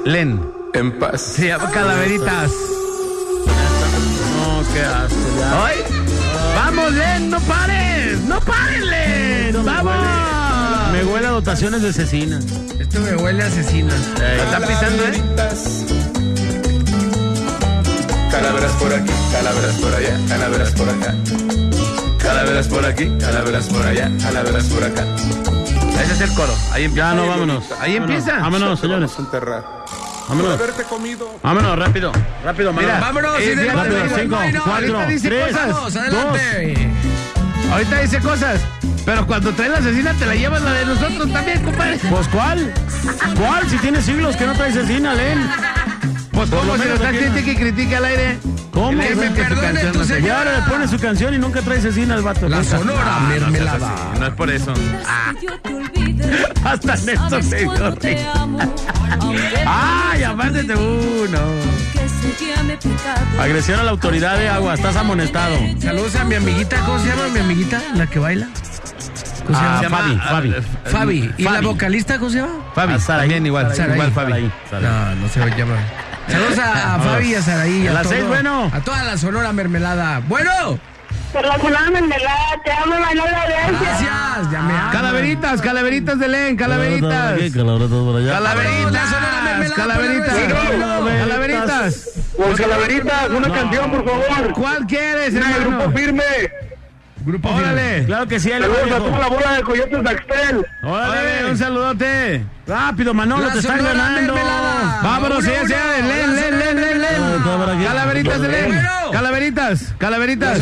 Len. 0.05 0.41
En 0.73 0.97
paz. 0.97 1.21
Se 1.21 1.49
llama 1.49 1.69
Calaveritas. 1.69 2.51
No, 4.37 4.63
qué 4.73 4.81
asco. 4.81 5.15
Ya. 5.39 5.65
¡Ay! 5.65 5.77
¡Vamos, 6.55 6.93
Len! 6.93 7.29
¡No 7.29 7.39
pares! 7.41 8.19
¡No 8.21 8.39
pares, 8.39 8.83
Len! 8.85 9.63
¡Vamos! 9.63 10.91
Me 10.91 11.03
huele 11.05 11.27
a 11.27 11.31
dotaciones 11.31 11.83
de 11.83 11.93
cecina. 11.93 12.39
Esto 12.79 12.99
me 13.01 13.15
huele 13.17 13.43
a 13.43 13.47
asesina. 13.47 13.93
Está 13.95 14.65
pisando, 14.65 15.03
¿eh? 15.03 15.21
Calaveras 18.31 18.71
por 18.73 18.93
aquí, 18.93 19.11
calaveras 19.31 19.75
por 19.75 19.93
allá, 19.93 20.19
calaveras 20.27 20.71
por 20.71 20.89
acá. 20.89 21.13
Calaveras 22.23 22.67
por 22.69 22.85
aquí, 22.85 23.11
calaveras 23.19 23.67
por 23.67 23.85
allá, 23.85 24.09
calaveras 24.21 24.65
por 24.67 24.83
acá. 24.83 25.05
Ese 26.01 26.13
es 26.13 26.21
el 26.21 26.33
coro. 26.33 26.53
Ahí 26.71 26.85
empieza. 26.85 27.09
Ya 27.09 27.15
no, 27.15 27.27
vámonos. 27.27 27.65
Ahí 27.79 27.95
empieza. 27.97 28.39
Vámonos, 28.39 28.79
señores. 28.79 29.11
Vamos 29.11 29.19
a 29.19 29.21
enterrar. 29.37 29.63
Vámonos. 30.29 30.53
Haberte 30.53 30.83
comido. 30.83 31.39
Vámonos, 31.43 31.77
rápido. 31.77 32.11
Rápido, 32.43 32.71
Mira, 32.73 32.99
vámonos. 32.99 33.31
Vámonos, 33.31 33.41
eh, 33.41 33.55
fíjate, 33.57 33.73
rápido, 33.73 34.17
cinco, 34.17 34.35
no, 34.53 34.63
cuatro, 34.63 34.99
ahorita 34.99 35.07
dice 35.07 35.27
tres, 35.27 35.57
cosas. 35.57 35.95
Adelante. 35.97 36.89
Ahorita 37.71 37.99
dice 37.99 38.19
cosas. 38.19 38.61
Pero 39.05 39.27
cuando 39.27 39.51
trae 39.51 39.67
la 39.67 39.79
asesina 39.79 40.13
te 40.13 40.25
la 40.25 40.35
llevas 40.35 40.61
la 40.61 40.71
de 40.71 40.85
nosotros 40.85 41.31
también, 41.33 41.61
compadre. 41.61 41.99
Pues 42.09 42.27
¿cuál? 42.29 42.73
¿Cuál? 43.37 43.69
Si 43.69 43.77
tiene 43.79 44.01
siglos 44.01 44.37
que 44.37 44.45
no 44.45 44.53
trae 44.53 44.71
cecina, 44.71 45.13
Len. 45.13 45.49
Pues 46.33 46.49
menos 46.49 46.65
nos 46.77 46.79
está 46.85 47.09
critique 47.09 47.51
y 47.51 47.55
critique 47.55 47.95
al 47.95 48.05
aire. 48.05 48.37
¿Cómo? 48.71 48.99
Que 48.99 49.07
que 49.09 49.13
su 49.13 49.19
perdone 49.33 49.61
canción 49.61 49.91
tu 49.93 49.99
no 49.99 50.05
se- 50.05 50.13
Y 50.13 50.15
señora. 50.21 50.37
ahora 50.39 50.59
le 50.59 50.71
pone 50.71 50.87
su 50.87 50.97
canción 50.99 51.33
y 51.33 51.37
nunca 51.37 51.61
trae 51.61 51.79
cecina 51.79 52.15
el 52.15 52.21
vato. 52.23 52.49
La 52.49 52.63
sonora 52.63 53.01
Ah, 53.05 53.19
no 53.21 53.27
mermelada. 53.29 53.87
así, 54.11 54.19
No 54.19 54.25
es 54.27 54.33
por 54.33 54.49
eso. 54.49 54.73
Hasta 56.65 56.95
Néstor 56.97 57.43
se 57.43 57.57
reír. 57.57 57.69
Ay, 59.67 60.23
aparte 60.23 60.63
de 60.63 60.75
uno. 60.75 61.39
Agresión 63.39 63.79
a 63.79 63.83
la 63.83 63.91
autoridad 63.91 64.37
de 64.37 64.49
agua. 64.49 64.73
Estás 64.73 64.95
amonestado. 64.95 65.55
Saludos 65.79 66.15
a 66.15 66.23
mi 66.23 66.35
amiguita, 66.35 66.77
¿cómo 66.85 66.99
se 66.99 67.07
llama 67.09 67.27
mi 67.27 67.39
amiguita? 67.39 67.81
La 67.95 68.07
que 68.07 68.19
baila. 68.19 68.47
¿Cómo 69.45 69.59
se 69.59 69.65
Ah, 69.65 69.79
llama? 69.81 69.97
Fabi, 69.97 70.17
Fabi. 70.17 70.53
Fabi. 70.85 71.33
¿Y 71.37 71.43
la 71.43 71.61
vocalista 71.61 72.17
cómo 72.17 72.31
se 72.31 72.37
llama? 72.37 72.53
Fabi, 72.73 72.93
A 72.93 72.99
Saraí. 72.99 73.21
también 73.23 73.45
igual. 73.45 73.75
Saraí. 73.75 73.93
Igual 73.93 74.11
Fabi. 74.13 74.51
Saraí. 74.69 74.83
No, 74.83 75.15
no 75.15 75.27
se 75.29 75.39
llama. 75.57 75.75
Saludos 76.27 76.57
a, 76.59 76.95
a 76.95 76.99
Fabi 76.99 77.31
y 77.31 77.35
a 77.35 77.41
Saraí. 77.41 77.87
A 77.87 77.91
a 77.91 77.93
las 77.95 78.03
todo- 78.03 78.13
seis, 78.13 78.25
bueno. 78.27 78.69
A 78.73 78.79
toda 78.81 79.03
la 79.03 79.17
sonora 79.17 79.51
mermelada. 79.53 80.19
Bueno. 80.27 80.79
Por 81.31 81.43
la 81.45 81.57
sonora 81.57 81.89
mermelada, 81.91 82.61
te 82.63 82.71
amo, 82.71 82.95
Manolo, 82.99 83.23
gracias. 83.23 83.81
Gracias. 83.81 84.51
Ya 84.51 84.61
me 84.61 84.73
aman. 84.77 84.91
Calaveritas, 84.91 85.61
calaveritas 85.61 86.19
de 86.19 86.27
Len, 86.27 86.55
calaveritas. 86.55 87.09
Calaveritas 87.53 87.89
por 87.89 88.15
allá. 88.17 88.31
Calaveritas, 88.33 89.09
sonora 89.09 89.41
mermelada, 89.43 89.75
calaveritas, 89.75 90.35
calaveritas. 91.19 92.09
Por 92.37 92.55
calaveritas, 92.55 93.29
una 93.29 93.49
canción, 93.53 93.91
por 93.91 94.05
favor. 94.05 94.53
¿Cuál 94.53 94.85
quieres, 94.87 95.33
hermano? 95.35 95.57
grupo 95.79 95.91
firme. 95.97 96.23
Grupo 97.25 97.49
Órale. 97.49 98.03
Claro 98.05 98.27
que 98.27 98.39
sí, 98.39 98.49
Saludos 98.49 98.91
a 98.91 98.97
toda 98.97 99.19
la 99.19 99.27
bola 99.27 99.53
de 99.53 99.61
coyotes 99.63 100.03
de 100.03 100.09
Axtel. 100.09 100.65
Órale, 100.83 101.51
un 101.51 101.57
saludote. 101.57 102.45
Rápido, 102.67 103.13
Manolo, 103.13 103.45
La 103.45 103.53
te 103.53 103.59
están 103.59 103.83
ganando. 103.83 104.33
mermelada. 104.33 104.99
Vámonos, 105.01 105.37
uno. 105.39 105.47
señores. 105.47 105.69
Len, 106.05 106.35
len, 106.35 106.59
len, 106.59 106.75
mermelada. 106.75 107.73
len. 107.75 107.83
Calaveritas 107.83 108.41
de 108.41 108.47
Len. 108.47 108.65
Bueno. 108.67 108.89
Calaveritas, 109.11 109.93
calaveritas. 109.97 110.61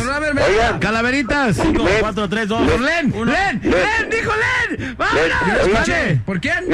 Calaveritas. 0.80 1.56
5, 1.56 1.84
4, 2.00 2.28
3, 2.28 2.48
2. 2.48 2.70
Por 2.70 2.80
Len, 2.80 3.12
Uno. 3.14 3.32
Len, 3.32 3.60
Len, 3.62 4.10
dijo 4.10 4.32
Len. 4.78 4.96
Vámonos. 4.96 6.20
¿Por 6.24 6.40
quién? 6.40 6.68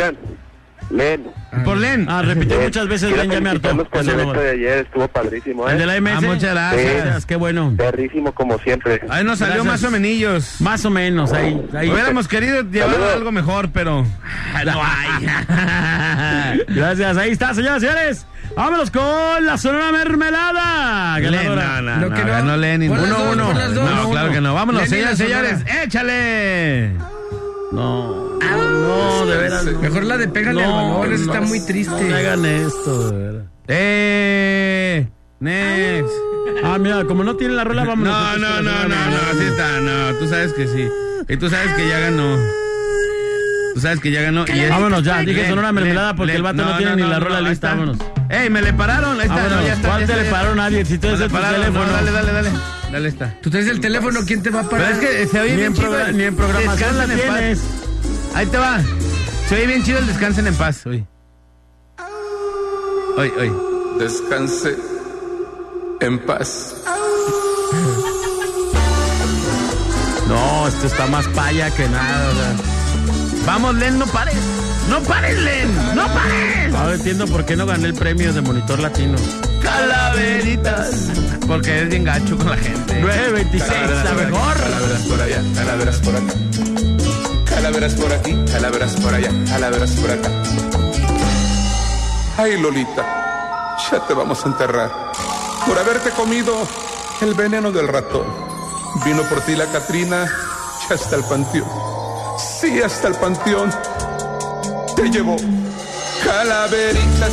Len. 0.90 1.24
Por 1.64 1.76
Len. 1.76 2.06
Ah, 2.08 2.22
repitió 2.22 2.60
muchas 2.60 2.88
veces, 2.88 3.08
Quiero 3.08 3.22
Len, 3.24 3.30
ya 3.32 3.40
me 3.40 3.50
hartó. 3.50 3.76
por 3.88 4.00
el 4.00 4.08
evento 4.08 4.40
de 4.40 4.50
ayer, 4.50 4.78
estuvo 4.86 5.06
padrísimo, 5.08 5.68
¿eh? 5.68 5.72
El 5.72 5.78
de 5.78 5.86
la 5.86 6.00
MS. 6.00 6.12
Ah, 6.16 6.20
muchas 6.20 6.50
gracias. 6.54 7.26
Qué 7.26 7.36
bueno. 7.36 7.74
Perrísimo 7.76 8.32
como 8.32 8.58
siempre. 8.58 9.00
Ahí 9.10 9.24
nos 9.24 9.38
salió 9.38 9.62
Gracias. 9.64 9.82
más 9.82 9.84
o 9.84 9.90
menos. 9.90 10.60
Más 10.60 10.84
o 10.84 10.90
menos, 10.90 11.32
ahí. 11.32 11.60
ahí. 11.76 11.90
Hubiéramos 11.90 12.26
querido 12.28 12.62
llevar 12.62 12.92
Saludos. 12.92 13.14
algo 13.14 13.32
mejor, 13.32 13.70
pero 13.72 14.02
no 14.64 14.82
hay. 14.82 15.26
Gracias, 16.68 17.16
ahí 17.16 17.30
está, 17.32 17.54
señoras 17.54 17.82
y 17.82 17.86
señores. 17.86 18.26
Vámonos 18.56 18.90
con 18.90 19.44
la 19.46 19.56
sonora 19.58 19.92
mermelada. 19.92 21.18
Len, 21.20 21.32
Ganadora. 21.32 21.80
no, 21.80 21.82
no, 21.82 22.00
Lo 22.00 22.10
no, 22.10 22.16
que 22.16 22.22
no. 22.24 22.28
ganó 22.30 22.56
Lenin. 22.56 22.88
Pon 22.90 23.02
las 23.02 23.10
Uno, 23.10 23.18
dos, 23.18 23.32
uno. 23.34 23.46
pon 23.46 23.58
las 23.58 23.74
dos. 23.74 23.90
No, 23.90 24.10
claro 24.10 24.32
que 24.32 24.40
no. 24.40 24.54
Vámonos, 24.54 24.88
señores, 24.88 25.18
la 25.18 25.24
señores. 25.26 25.60
Échale. 25.84 26.92
No, 27.72 28.38
no, 28.40 29.26
de 29.26 29.36
veras. 29.36 29.64
no. 29.64 29.78
Mejor 29.80 30.04
la 30.04 30.16
de 30.16 30.28
pégale 30.28 30.64
al 30.64 30.70
balón, 30.72 31.12
está 31.12 31.40
muy 31.40 31.60
triste. 31.64 32.08
No 32.08 32.16
hagan 32.16 32.44
esto, 32.46 33.10
de 33.10 33.18
veras. 33.18 33.46
Eh. 33.68 35.08
Next. 35.40 36.10
Ah, 36.64 36.78
mira, 36.78 37.04
como 37.04 37.22
no 37.22 37.36
tiene 37.36 37.54
la 37.54 37.64
rola, 37.64 37.84
vámonos. 37.84 38.12
No, 38.12 38.38
no, 38.38 38.62
no, 38.62 38.72
no, 38.88 38.88
no, 38.88 39.16
así 39.30 39.44
está, 39.44 39.80
no, 39.80 40.14
tú 40.18 40.26
sabes 40.28 40.52
que 40.54 40.66
sí. 40.66 40.88
Y 41.28 41.36
tú 41.36 41.48
sabes 41.48 41.72
que 41.74 41.86
ya 41.88 41.98
ganó. 42.00 42.36
Tú 43.74 43.80
sabes 43.80 44.00
que 44.00 44.10
ya 44.10 44.22
ganó. 44.22 44.44
Y 44.52 44.58
es- 44.58 44.70
Vámonos 44.70 45.04
ya, 45.04 45.18
dije 45.20 45.48
sonora 45.48 45.70
mermelada 45.72 46.16
porque 46.16 46.34
el 46.34 46.42
vato 46.42 46.64
no 46.64 46.76
tiene 46.78 46.96
ni 46.96 47.02
la 47.02 47.20
rola 47.20 47.40
lista, 47.42 47.68
vámonos. 47.70 47.98
Ey, 48.30 48.50
me 48.50 48.62
le 48.62 48.72
pararon, 48.72 49.12
ahí 49.20 49.26
está, 49.28 49.36
Vámonos. 49.36 49.60
no, 49.60 49.66
ya 49.66 49.72
está. 49.74 49.88
¿Cuál 49.88 50.06
te 50.06 50.16
le 50.16 50.24
paró 50.30 50.54
nadie? 50.54 50.84
Si 50.84 50.98
tú 50.98 51.06
el 51.08 51.18
no, 51.20 51.28
teléfono. 51.28 51.86
dale, 51.92 52.10
dale, 52.10 52.32
dale. 52.32 52.50
Dale 52.92 53.08
está. 53.10 53.34
Tú 53.42 53.50
traes 53.50 53.66
el 53.68 53.80
teléfono, 53.80 54.20
¿quién 54.26 54.42
te 54.42 54.50
va 54.50 54.60
a 54.60 54.68
Pero 54.68 54.82
parar? 54.82 54.92
es 54.92 54.98
que 54.98 55.26
se 55.26 55.40
oye 55.40 55.50
Ni 55.50 55.56
bien 55.56 55.66
en, 55.68 55.74
chido. 55.74 55.90
progra- 55.92 56.08
el 56.08 56.16
ni 56.16 56.24
en 56.24 56.36
programación 56.36 56.96
descansen 56.98 57.18
en 57.20 57.28
paz. 57.28 57.58
Ahí 58.34 58.46
te 58.46 58.58
va. 58.58 58.80
Se 59.48 59.54
oye 59.56 59.66
bien 59.66 59.84
chido 59.84 59.98
el 59.98 60.06
descansen 60.06 60.46
en 60.46 60.54
paz 60.54 60.86
hoy. 60.86 61.04
Hoy, 63.16 63.32
hoy. 63.38 63.52
Descanse 63.98 64.76
en 66.00 66.18
paz. 66.24 66.74
No, 70.28 70.68
esto 70.68 70.86
está 70.86 71.06
más 71.06 71.26
paya 71.28 71.70
que 71.74 71.88
nada. 71.88 72.30
o 72.30 72.34
sea. 72.34 73.44
Vamos, 73.46 73.74
Len, 73.76 73.98
no 73.98 74.06
pares. 74.06 74.34
No 74.88 75.02
pares, 75.02 75.38
Len. 75.38 75.94
No 75.94 76.06
pares. 76.06 76.74
Ahora 76.74 76.94
entiendo 76.94 77.26
por 77.26 77.44
qué 77.44 77.56
no 77.56 77.66
gané 77.66 77.86
el 77.86 77.94
premio 77.94 78.32
de 78.32 78.40
Monitor 78.40 78.78
Latino. 78.80 79.18
Calaveritas. 79.62 81.08
Porque 81.46 81.82
es 81.82 81.88
bien 81.88 82.04
gacho 82.04 82.36
con 82.36 82.50
la 82.50 82.56
gente. 82.56 83.00
926, 83.00 83.70
la 84.04 84.12
mejor. 84.12 84.56
Calaveras 84.56 85.02
por 85.08 85.20
allá, 85.20 85.42
calaveras 85.54 85.96
por 85.98 86.16
acá. 86.16 86.32
Calaveras 87.44 87.94
por 87.94 88.12
aquí, 88.12 88.36
calaveras 88.50 88.96
por 88.96 89.14
allá, 89.14 89.30
calaveras 89.48 89.90
por 89.92 90.10
acá. 90.10 90.30
Ay, 92.36 92.60
Lolita, 92.60 93.04
ya 93.90 94.06
te 94.06 94.14
vamos 94.14 94.44
a 94.44 94.48
enterrar. 94.48 94.90
Por 95.66 95.78
haberte 95.78 96.10
comido 96.10 96.54
el 97.20 97.34
veneno 97.34 97.72
del 97.72 97.88
ratón. 97.88 98.26
Vino 99.04 99.22
por 99.24 99.40
ti 99.42 99.56
la 99.56 99.66
Catrina, 99.66 100.26
ya 100.88 100.94
hasta 100.94 101.16
el 101.16 101.24
panteón. 101.24 101.68
Sí, 102.60 102.80
hasta 102.80 103.08
el 103.08 103.14
panteón. 103.14 103.70
Te 104.98 105.08
llevó 105.10 105.36
calaveritas. 106.24 107.32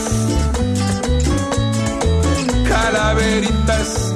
Calaveritas. 2.70 4.14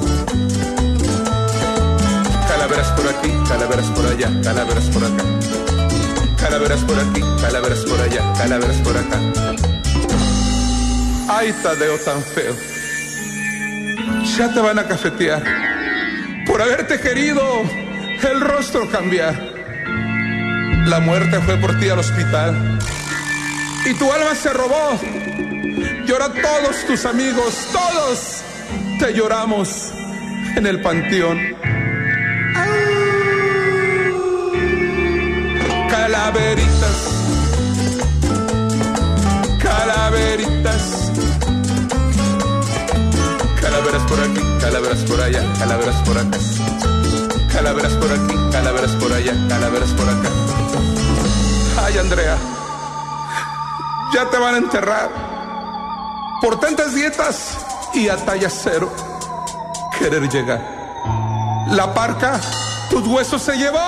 Calaveras 2.46 2.88
por 2.92 3.08
aquí, 3.08 3.32
calaveras 3.48 3.86
por 3.86 4.06
allá, 4.06 4.30
calaveras 4.44 4.84
por 4.84 5.02
acá. 5.02 5.24
Calaveras 6.36 6.80
por 6.82 6.98
aquí, 7.00 7.20
calaveras 7.40 7.80
por 7.80 8.00
allá, 8.00 8.32
calaveras 8.38 8.76
por 8.76 8.96
acá. 8.96 9.18
Ay, 11.28 11.52
Tadeo 11.60 11.98
tan 12.04 12.22
feo. 12.22 12.54
Ya 14.38 14.54
te 14.54 14.60
van 14.60 14.78
a 14.78 14.84
cafetear. 14.84 15.42
Por 16.46 16.62
haberte 16.62 17.00
querido 17.00 17.42
el 18.30 18.40
rostro 18.42 18.88
cambiar. 18.88 19.34
La 20.86 21.00
muerte 21.00 21.40
fue 21.40 21.56
por 21.56 21.76
ti 21.80 21.88
al 21.88 21.98
hospital. 21.98 22.78
Y 23.84 23.94
tu 23.94 24.12
alma 24.12 24.34
se 24.34 24.52
robó. 24.52 24.98
Y 26.06 26.12
ahora 26.12 26.28
todos 26.28 26.84
tus 26.86 27.04
amigos, 27.06 27.54
todos, 27.72 28.42
te 28.98 29.12
lloramos 29.14 29.90
en 30.56 30.66
el 30.66 30.80
panteón. 30.80 31.38
Calaveritas, 35.88 36.96
calaveritas. 39.62 41.12
Calaveras 43.60 44.02
por 44.02 44.20
aquí, 44.20 44.40
calaveras 44.60 44.98
por 45.04 45.20
allá, 45.20 45.42
calaveras 45.58 45.96
por 46.02 46.18
acá. 46.18 46.38
Calaveras 47.52 47.92
por 47.94 48.12
aquí, 48.12 48.34
calaveras 48.52 48.92
por 48.92 49.12
allá, 49.12 49.34
calaveras 49.48 49.90
por 49.90 50.08
acá. 50.08 50.28
Ay, 51.84 51.98
Andrea, 51.98 52.36
ya 54.12 54.28
te 54.28 54.38
van 54.38 54.54
a 54.54 54.58
enterrar 54.58 55.10
por 56.40 56.58
tantas 56.58 56.94
dietas 56.94 57.58
y 57.94 58.08
a 58.08 58.16
talla 58.16 58.48
cero 58.48 58.90
querer 59.98 60.28
llegar. 60.28 60.60
La 61.68 61.92
parca, 61.92 62.40
tus 62.88 63.06
huesos 63.06 63.42
se 63.42 63.56
llevó. 63.56 63.78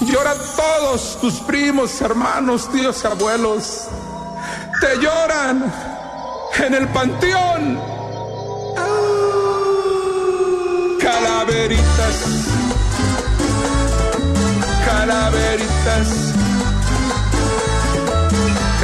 Lloran 0.00 0.36
todos 0.54 1.18
tus 1.20 1.40
primos, 1.40 2.00
hermanos, 2.00 2.70
tíos, 2.70 3.04
abuelos. 3.04 3.88
Te 4.80 4.98
lloran 4.98 5.72
en 6.58 6.74
el 6.74 6.88
panteón. 6.88 7.80
Calaveritas, 11.00 12.16
calaveritas. 14.86 16.33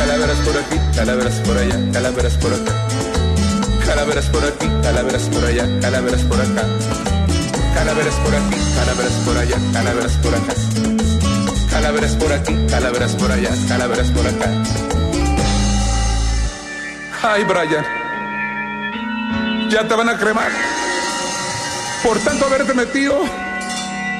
Calaveras 0.00 0.38
por 0.38 0.56
aquí, 0.56 0.80
calaveras 0.96 1.34
por 1.40 1.58
allá, 1.58 1.78
calaveras 1.92 2.34
por 2.34 2.54
acá. 2.54 2.72
Calaveras 3.84 4.26
por 4.30 4.44
aquí, 4.44 4.66
calaveras 4.82 5.22
por 5.24 5.44
allá, 5.44 5.80
calaveras 5.80 6.22
por 6.22 6.40
acá. 6.40 6.62
Calaveras 7.74 8.14
por 8.14 8.34
aquí, 8.34 8.56
calaveras 8.74 9.12
por 9.24 9.36
allá, 9.36 9.56
calaveras 9.72 10.12
por 10.22 10.34
acá. 10.34 10.54
Calaveras 11.70 12.16
por 12.16 12.32
aquí, 12.32 12.66
calaveras 12.70 13.14
por 13.14 13.30
allá, 13.30 13.50
calaveras 13.68 14.10
por 14.10 14.26
acá. 14.26 14.46
Ay, 17.22 17.44
Brian. 17.44 17.84
Ya 19.70 19.86
te 19.86 19.94
van 19.94 20.08
a 20.08 20.16
cremar. 20.16 20.50
Por 22.02 22.18
tanto 22.20 22.46
haberte 22.46 22.72
metido 22.72 23.22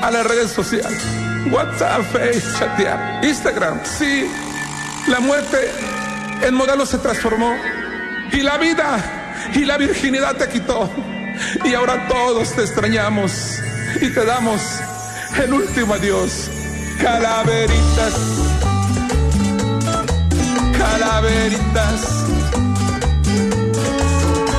a 0.02 0.10
las 0.10 0.26
redes 0.26 0.50
sociales. 0.50 1.02
WhatsApp, 1.50 2.02
Facebook, 2.12 2.58
chatear, 2.58 3.24
Instagram. 3.24 3.80
Sí, 3.84 4.30
la 5.08 5.20
muerte 5.20 5.70
en 6.42 6.54
modelo 6.54 6.86
se 6.86 6.98
transformó. 6.98 7.54
Y 8.32 8.42
la 8.42 8.58
vida 8.58 9.20
y 9.54 9.64
la 9.64 9.76
virginidad 9.76 10.36
te 10.36 10.48
quitó. 10.48 10.90
Y 11.64 11.74
ahora 11.74 12.06
todos 12.08 12.52
te 12.52 12.62
extrañamos 12.62 13.32
y 14.00 14.10
te 14.10 14.24
damos 14.24 14.60
el 15.42 15.52
último 15.52 15.94
adiós. 15.94 16.50
Calaveritas, 17.00 18.14
calaveritas. 20.76 22.26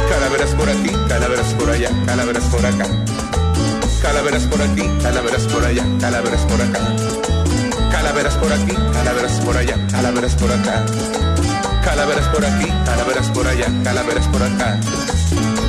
Calaveras 0.10 0.50
por 0.52 0.70
aquí, 0.70 0.92
calaveras 1.08 1.54
por 1.54 1.70
allá, 1.70 1.90
calaveras 2.06 2.44
por 2.46 2.66
acá. 2.66 2.86
Calaveras 4.02 4.44
por 4.44 4.62
aquí, 4.62 4.90
calaveras 5.04 5.44
por 5.44 5.64
allá, 5.64 5.86
calaveras 6.00 6.42
por 6.42 6.62
acá. 6.62 7.20
Calaveras 7.92 8.36
por 8.36 8.52
aquí, 8.52 8.74
calaveras 8.94 9.40
por 9.42 9.58
allá, 9.58 9.76
calaveras 9.92 10.36
por 10.36 10.52
acá. 10.52 10.86
Calaveras 11.84 12.28
por 12.28 12.46
aquí, 12.46 12.68
calaveras 12.86 13.30
por 13.30 13.48
allá, 13.48 13.68
calaveras 13.84 14.28
por 14.28 14.44
acá. 14.44 14.80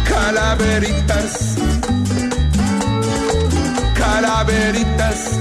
Calaveritas. 0.09 1.57
Calaveritas. 3.95 5.41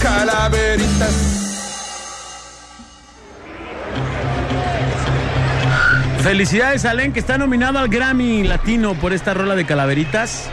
Calaveritas. 0.00 1.32
Felicidades 6.22 6.84
a 6.84 6.94
Len 6.94 7.12
que 7.12 7.18
está 7.18 7.36
nominado 7.36 7.78
al 7.78 7.88
Grammy 7.88 8.44
Latino 8.44 8.94
por 8.94 9.12
esta 9.12 9.34
rola 9.34 9.56
de 9.56 9.66
calaveritas. 9.66 10.48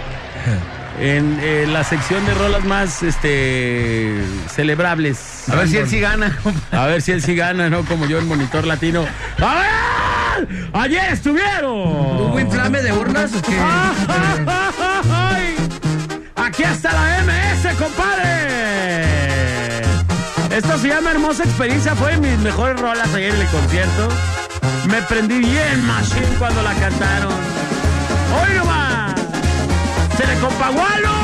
En 0.99 1.39
eh, 1.41 1.65
la 1.65 1.85
sección 1.85 2.25
de 2.25 2.33
rolas 2.33 2.65
más 2.65 3.03
este 3.03 4.21
celebrables. 4.53 5.47
A 5.47 5.55
ver 5.55 5.69
si 5.69 5.77
él 5.77 5.89
sí 5.89 6.01
gana. 6.01 6.37
A 6.71 6.87
ver 6.87 7.01
si 7.01 7.13
él 7.13 7.21
sí 7.21 7.35
gana, 7.35 7.69
¿no? 7.69 7.85
Como 7.85 8.05
yo 8.05 8.19
en 8.19 8.27
Monitor 8.27 8.67
Latino. 8.67 9.05
¡A 9.37 9.55
ver! 9.55 10.69
¡Ayer 10.73 11.13
estuvieron! 11.13 11.71
¿Hubo 11.71 12.39
inflame 12.39 12.81
de 12.81 12.91
urnas 12.91 13.33
o 13.33 13.41
qué? 13.41 13.57
¡Ay! 15.09 15.55
¡Aquí 16.35 16.63
está 16.63 16.91
la 16.91 17.23
MS, 17.23 17.75
compadre! 17.77 18.29
Esto 20.55 20.77
se 20.79 20.89
llama 20.89 21.11
Hermosa 21.11 21.43
Experiencia. 21.43 21.95
Fue 21.95 22.11
de 22.11 22.17
mis 22.17 22.39
mejores 22.39 22.77
rolas 22.79 23.13
ayer 23.13 23.33
en 23.33 23.39
el 23.39 23.47
concierto. 23.47 24.09
Me 24.89 25.01
prendí 25.03 25.39
bien 25.39 25.85
machine 25.87 26.35
cuando 26.37 26.61
la 26.61 26.73
cantaron. 26.73 27.33
¡Hoy 28.41 28.57
nomás! 28.57 29.08
¡Échale, 30.19 30.35
compa 30.41 30.69
Gualo! 30.71 31.15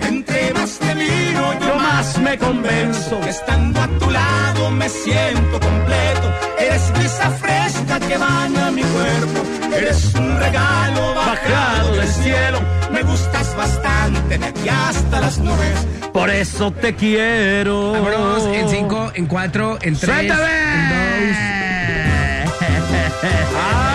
Entre 0.08 0.54
más 0.54 0.78
te 0.78 0.94
miro, 0.94 1.52
yo, 1.52 1.60
yo 1.68 1.76
más 1.76 2.18
me 2.18 2.38
convenzo. 2.38 3.20
Estando 3.28 3.82
a 3.82 3.88
tu 3.98 4.10
lado 4.10 4.70
me 4.70 4.88
siento 4.88 5.60
completo. 5.60 6.32
Eres 6.58 6.90
brisa 6.94 7.30
fresca 7.30 8.00
que 8.00 8.16
baña 8.16 8.70
mi 8.70 8.82
cuerpo. 8.82 9.42
Eres 9.76 10.14
un 10.14 10.38
regalo 10.38 11.14
bajado 11.14 11.92
del 11.92 12.08
cielo. 12.08 12.58
Me 12.90 13.02
gustas 13.02 13.54
bastante 13.54 14.38
de 14.38 14.46
aquí 14.46 14.66
hasta 14.66 15.20
las 15.20 15.36
nubes. 15.36 15.86
Por 16.10 16.30
eso 16.30 16.70
te 16.70 16.94
quiero. 16.94 17.96
En 18.50 18.66
cinco, 18.70 19.12
en 19.14 19.26
cuatro, 19.26 19.76
en 19.82 19.94
3, 19.94 20.20
en 20.20 20.28
2. 20.28 20.38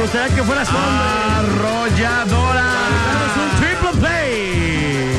me 0.00 0.06
gustaría 0.06 0.34
que 0.34 0.42
fueras 0.42 0.68
Arrolladora. 1.38 2.64
un 3.36 3.50
triple 3.60 3.90
play. 4.00 5.10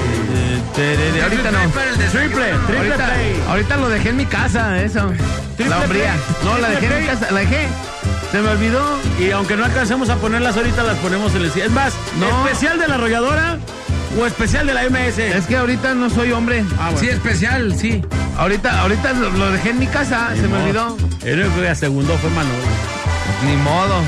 Ahorita 1.21 1.51
no. 1.51 1.59
Triple, 1.69 2.09
triple 2.11 2.77
Ahorita, 2.77 3.05
play. 3.05 3.43
ahorita 3.47 3.77
lo 3.77 3.89
dejé 3.89 4.09
en 4.09 4.17
mi 4.17 4.25
casa, 4.25 4.81
eso. 4.81 5.11
Triple 5.55 5.69
la 5.69 5.79
hombría. 5.81 6.15
No, 6.43 6.57
la 6.57 6.69
dejé 6.69 6.87
en 6.87 7.01
mi 7.01 7.07
casa. 7.07 7.27
La 7.31 7.39
dejé. 7.41 7.67
Se 8.31 8.41
me 8.41 8.49
olvidó. 8.49 8.99
Y 9.19 9.29
aunque 9.31 9.55
no 9.55 9.65
alcancemos 9.65 10.09
a 10.09 10.15
ponerlas 10.15 10.57
ahorita, 10.57 10.81
las 10.83 10.97
ponemos 10.97 11.35
en 11.35 11.43
el... 11.43 11.51
Es 11.51 11.69
más, 11.71 11.93
No. 12.19 12.45
especial 12.47 12.79
de 12.79 12.87
la 12.87 12.95
arrolladora 12.95 13.57
o 14.19 14.25
especial 14.25 14.65
de 14.65 14.73
la 14.73 14.83
MS. 14.89 15.19
Es 15.19 15.45
que 15.45 15.57
ahorita 15.57 15.93
no 15.93 16.09
soy 16.09 16.31
hombre. 16.31 16.65
Ah, 16.79 16.85
bueno. 16.85 16.99
Sí, 16.99 17.07
especial, 17.09 17.77
sí. 17.77 18.01
Ahorita, 18.37 18.79
ahorita 18.81 19.13
lo, 19.13 19.29
lo 19.29 19.51
dejé 19.51 19.69
en 19.69 19.79
mi 19.79 19.85
casa. 19.87 20.29
Se 20.35 20.47
me 20.47 20.57
olvidó. 20.57 20.97
El 21.23 21.41
que 21.43 21.75
segundo 21.75 22.17
fue 22.17 22.31
Manolo. 22.31 22.55
Ni 23.45 23.55
modo. 23.57 24.01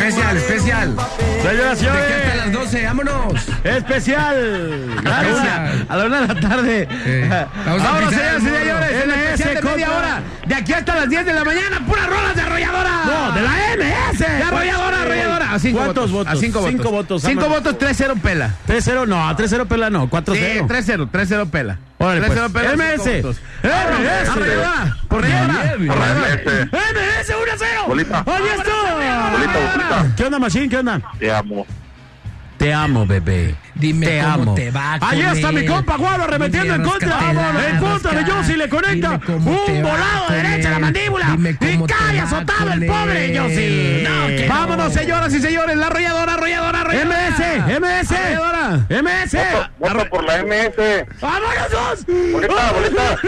Especial, 0.00 0.36
especial. 0.36 0.96
Señoras 1.42 1.42
De 1.42 1.50
aquí 1.50 1.60
hasta 1.60 1.76
señores, 1.76 2.36
las 2.36 2.52
12, 2.52 2.84
vámonos. 2.84 3.48
especial. 3.64 4.86
A 4.98 5.22
la 5.22 5.28
una, 5.28 5.72
a 5.88 5.96
la 5.96 6.04
una 6.06 6.20
de 6.20 6.34
la 6.34 6.40
tarde. 6.40 6.88
Eh, 6.90 7.46
vamos 7.66 7.82
a 7.82 8.10
señoras 8.10 8.42
y 8.42 8.44
señores. 8.44 8.90
Especial 8.90 9.54
de 9.54 9.62
media 9.62 9.90
hora. 9.90 10.22
De 10.50 10.56
aquí 10.56 10.72
hasta 10.72 10.96
las 10.96 11.08
10 11.08 11.26
de 11.26 11.32
la 11.32 11.44
mañana. 11.44 11.86
Puras 11.86 12.08
rolas 12.08 12.34
de 12.34 12.42
arrolladora. 12.42 13.04
No, 13.04 13.30
de 13.30 13.40
la 13.40 13.50
MS. 13.76 14.18
De 14.18 14.42
arrolladora, 14.42 15.02
arrolladora. 15.02 15.52
A 15.52 15.58
cinco 15.60 15.78
¿Cuántos 15.78 16.10
votos? 16.10 16.32
A 16.32 16.36
cinco 16.36 16.58
votos. 16.58 16.72
Cinco 16.72 16.90
votos. 16.90 17.22
Cinco 17.22 17.40
Vámonos. 17.42 17.62
votos, 17.62 17.88
3-0 17.88 18.20
pela. 18.20 18.54
3-0, 18.66 19.06
no, 19.06 19.36
3-0 19.36 19.66
pela 19.68 19.90
no, 19.90 20.10
4-0. 20.10 20.34
Sí, 20.34 20.58
3-0, 20.92 21.08
3-0 21.08 21.50
pela. 21.50 21.78
Órale, 21.98 22.26
3-0 22.26 22.50
pues. 22.50 22.64
pela. 22.64 22.76
MS. 22.76 23.06
MS. 23.06 23.40
Arrolladora. 24.28 24.96
Arrolladora. 25.08 25.76
MS 25.76 27.30
1-0. 27.30 27.86
Bolita. 27.86 28.24
¡Ahí 28.26 28.42
está! 28.58 29.30
Bolita, 29.30 29.58
bolita. 29.72 30.16
¿Qué 30.16 30.24
onda, 30.24 30.38
Machine? 30.40 30.68
¿Qué 30.68 30.78
onda? 30.78 31.00
Te 31.20 31.32
amo. 31.32 31.64
Te 32.58 32.74
amo, 32.74 33.06
bebé. 33.06 33.54
Dime 33.80 34.06
te 34.06 34.20
cómo 34.20 34.32
amo. 34.34 34.54
te 34.54 34.70
va 34.70 34.98
Ahí 35.00 35.22
está 35.22 35.52
mi 35.52 35.66
compa 35.66 35.96
Guado 35.96 36.24
arremetiendo 36.24 36.74
en 36.74 36.82
contra. 36.82 37.18
En 37.70 37.78
contra 37.78 38.12
de. 38.12 38.24
Yossi 38.24 38.56
le 38.56 38.68
conecta 38.68 39.20
un 39.28 39.44
volado 39.44 40.26
con 40.26 40.36
derecha 40.36 40.68
a 40.68 40.72
la 40.72 40.78
mandíbula. 40.78 41.26
Dime 41.36 41.50
Y 41.50 41.86
cae 41.86 42.20
azotado 42.20 42.72
el 42.72 42.86
pobre. 42.86 43.34
Yossi. 43.34 44.04
No. 44.04 44.48
Vámonos, 44.48 44.92
señoras 44.92 45.32
y 45.34 45.40
señores. 45.40 45.76
La 45.76 45.86
arrolladora, 45.86 46.34
arrolladora, 46.34 46.80
arrolladora. 46.80 47.30
MS, 47.30 47.80
MS. 47.80 48.12
Arrolladora. 48.12 48.86
MS. 48.88 49.36
Voto 49.78 50.10
por 50.10 50.24
la 50.24 50.38
MS. 50.44 51.06
¡Vámonos 51.20 51.70
dos! 51.70 52.06
Bolita, 52.32 52.72
bolita. 52.72 53.18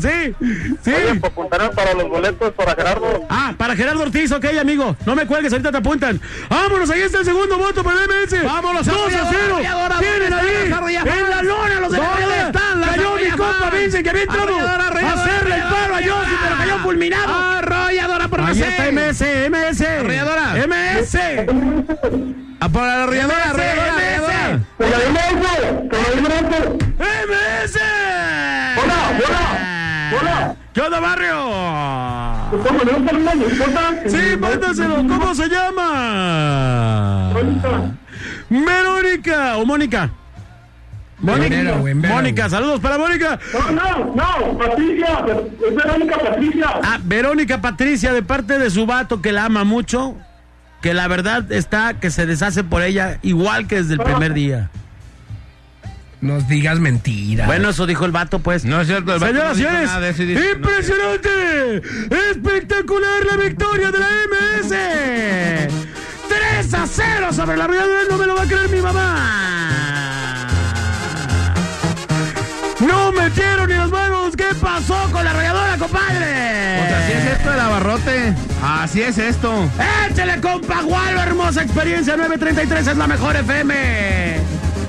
Sí, 0.00 0.34
sí. 0.82 0.90
Oye, 0.90 1.20
apuntarán 1.22 1.70
para 1.72 1.92
los 1.94 2.08
boletos 2.08 2.52
para 2.52 2.74
Gerardo. 2.74 3.26
Ah, 3.28 3.54
para 3.56 3.76
Gerardo 3.76 4.02
Ortiz, 4.02 4.32
ok, 4.32 4.44
amigo. 4.60 4.96
No 5.04 5.14
me 5.14 5.26
cuelgues, 5.26 5.52
ahorita 5.52 5.70
te 5.70 5.78
apuntan. 5.78 6.20
Vámonos, 6.48 6.88
ahí 6.90 7.02
está 7.02 7.18
el 7.18 7.24
segundo 7.24 7.58
voto 7.58 7.84
para 7.84 8.00
el 8.02 8.08
MS. 8.08 8.44
Vámonos, 8.44 8.86
2 8.86 8.94
a 8.96 9.00
arrolladora, 9.00 9.28
0. 9.30 9.41
Arrolladora, 9.44 9.98
Tienen 9.98 10.30
¿dónde 10.30 10.36
ahí, 10.36 10.96
en 10.96 11.30
la 11.30 11.42
lona, 11.42 11.80
los 11.80 11.92
de 11.92 11.98
la 11.98 12.04
¿Dónde 12.06 12.22
lona. 12.22 12.46
están 12.46 12.80
las 12.80 12.90
Cayó 12.90 13.16
mi 13.16 13.30
compa 13.30 13.70
Vincent, 13.70 14.02
que 14.04 14.10
había 14.10 14.22
entrado 14.22 14.58
a 14.58 15.12
hacerle 15.12 15.54
el 15.56 15.62
paro 15.62 15.94
a. 15.94 16.00
Yossi, 16.00 16.34
pero 16.42 16.56
cayó 16.56 16.78
fulminado. 16.78 17.34
Arrolladora 17.34 18.28
por 18.28 18.40
Ahí 18.40 18.62
está 18.62 18.90
MS, 18.92 19.22
MS. 19.50 19.80
Arrolladora. 19.82 20.54
MS. 20.66 21.14
A 22.60 22.68
por 22.68 22.82
la 22.82 23.02
arrolladora, 23.04 23.46
MS, 23.46 23.50
arrolladora, 23.50 23.94
MS. 24.18 24.32
MS. 24.78 25.52
MS. 26.98 27.76
Hola, 28.82 28.98
hola. 29.26 29.42
Hola. 30.20 30.56
¿Qué 30.72 30.80
onda, 30.80 31.00
barrio? 31.00 31.36
Sí, 34.06 34.36
mándaselo. 34.38 34.96
¿Cómo 34.96 35.34
se 35.34 35.48
llama? 35.48 37.32
Verónica 38.60 39.56
o 39.56 39.64
Mónica. 39.64 40.10
Mónica. 41.18 41.78
Mónica, 41.94 42.50
saludos 42.50 42.80
para 42.80 42.98
Mónica. 42.98 43.38
No, 43.52 43.70
no, 43.70 44.14
no, 44.14 44.58
Patricia, 44.58 45.24
es 45.68 45.74
Verónica 45.74 46.18
Patricia. 46.18 46.66
Ah, 46.82 46.98
Verónica 47.02 47.60
Patricia, 47.60 48.12
de 48.12 48.22
parte 48.22 48.58
de 48.58 48.70
su 48.70 48.86
vato 48.86 49.22
que 49.22 49.32
la 49.32 49.44
ama 49.44 49.64
mucho, 49.64 50.16
que 50.82 50.92
la 50.94 51.06
verdad 51.08 51.50
está 51.52 51.94
que 51.94 52.10
se 52.10 52.26
deshace 52.26 52.64
por 52.64 52.82
ella 52.82 53.18
igual 53.22 53.68
que 53.68 53.76
desde 53.76 53.94
el 53.94 54.00
primer 54.00 54.34
día. 54.34 54.70
Nos 56.20 56.46
digas 56.48 56.78
mentiras. 56.78 57.46
Bueno, 57.46 57.70
eso 57.70 57.86
dijo 57.86 58.04
el 58.04 58.12
vato, 58.12 58.38
pues. 58.40 58.64
No 58.64 58.80
es 58.80 58.86
cierto, 58.86 59.14
el 59.14 59.18
vato 59.18 59.32
Señoras 59.32 59.58
no 59.58 59.64
señores, 59.64 59.90
nada 59.90 60.12
no 60.12 60.50
¡impresionante! 60.52 61.82
¡Espectacular 62.30 63.24
la 63.28 63.36
victoria 63.36 63.90
de 63.90 63.98
la 63.98 64.06
MS! 64.30 64.72
¡3 66.32 66.74
a 66.74 66.86
0 66.86 67.32
sobre 67.32 67.56
la 67.56 67.66
Real 67.66 67.88
Madrid! 67.88 68.06
¡No 68.10 68.16
me 68.16 68.26
lo 68.26 68.34
va 68.34 68.42
a 68.42 68.46
creer 68.46 68.68
mi 68.70 68.80
mamá! 68.80 70.46
¡No 72.80 73.12
metieron 73.12 73.68
ni 73.68 73.74
las 73.74 73.90
manos! 73.90 74.34
¿Qué 74.36 74.54
pasó 74.60 74.96
con 75.12 75.24
la 75.24 75.30
arrolladora, 75.30 75.76
compadre? 75.76 76.78
Pues 76.78 76.92
así 76.92 77.12
es 77.12 77.24
esto 77.36 77.52
el 77.52 77.60
abarrote. 77.60 78.34
Así 78.62 79.02
es 79.02 79.18
esto. 79.18 79.68
¡Échale, 80.08 80.40
compa 80.40 80.82
Gualo! 80.82 81.20
¡Hermosa 81.20 81.62
experiencia! 81.62 82.16
933 82.16 82.86
es 82.86 82.96
la 82.96 83.06
mejor 83.06 83.36
FM. 83.36 84.40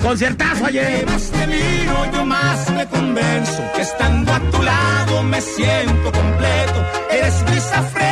Conciertazo 0.01 0.65
ayer. 0.65 1.05
más 1.05 1.31
te 1.31 1.47
miro, 1.47 2.11
yo 2.13 2.25
más 2.25 2.69
me 2.71 2.85
convenzo 2.87 3.63
que 3.75 3.81
estando 3.81 4.33
a 4.33 4.39
tu 4.39 4.61
lado 4.61 5.23
me 5.23 5.39
siento 5.41 6.11
completo. 6.11 6.85
Eres 7.09 7.43
brisa 7.45 7.81
fresca 7.83 8.02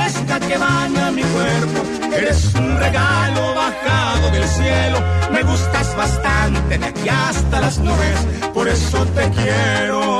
Gustas 5.81 5.97
bastante 5.97 6.77
de 6.77 6.85
aquí 6.85 7.09
hasta 7.09 7.59
las 7.59 7.79
nubes. 7.79 8.19
Por 8.53 8.67
eso 8.67 9.03
te 9.15 9.29
quiero. 9.31 10.19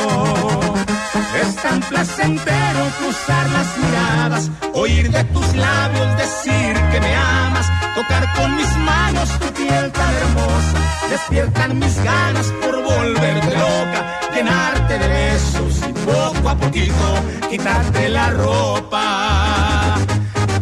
Es 1.39 1.55
tan 1.57 1.79
placentero 1.81 2.81
cruzar 2.97 3.47
las 3.51 3.77
miradas, 3.77 4.51
oír 4.73 5.11
de 5.11 5.23
tus 5.25 5.55
labios 5.55 6.17
decir 6.17 6.73
que 6.91 6.99
me 6.99 7.15
amas, 7.15 7.67
tocar 7.95 8.33
con 8.33 8.55
mis 8.55 8.75
manos 8.77 9.29
tu 9.39 9.53
piel 9.53 9.91
tan 9.91 10.13
hermosa, 10.15 10.77
despiertan 11.09 11.79
mis 11.79 11.95
ganas 12.03 12.47
por 12.61 12.83
volverte 12.83 13.55
loca, 13.55 14.19
llenarte 14.33 14.97
de 14.97 15.07
besos 15.07 15.79
y 15.87 15.93
poco 15.93 16.49
a 16.49 16.55
poquito 16.55 17.05
quitarte 17.49 18.09
la 18.09 18.29
ropa. 18.31 19.95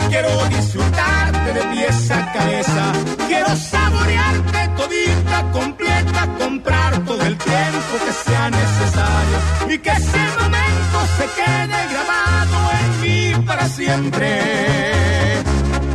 Quiero 0.10 0.46
disfrutarte 0.50 1.54
de 1.54 1.62
pies 1.74 2.12
a 2.12 2.32
cabeza, 2.34 2.92
quiero 3.28 3.56
saborearte 3.56 4.59
completa, 5.52 6.28
comprar 6.38 7.00
todo 7.06 7.22
el 7.22 7.38
tiempo 7.38 7.94
que 8.06 8.14
sea 8.14 8.50
necesario 8.50 9.38
y 9.70 9.78
que 9.80 9.90
ese 9.90 10.20
momento 10.40 10.98
se 11.18 11.26
quede 11.40 11.80
grabado 11.94 12.58
en 12.82 13.02
mí 13.02 13.46
para 13.46 13.68
siempre. 13.68 14.28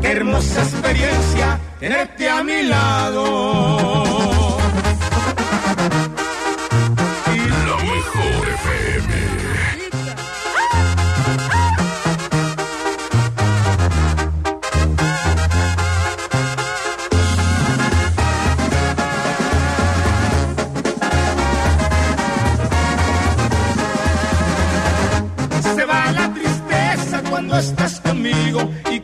Qué 0.01 0.09
hermosa 0.13 0.63
experiencia 0.63 1.59
tenerte 1.81 2.29
a 2.29 2.43
mi 2.43 2.63
lado. 2.65 4.15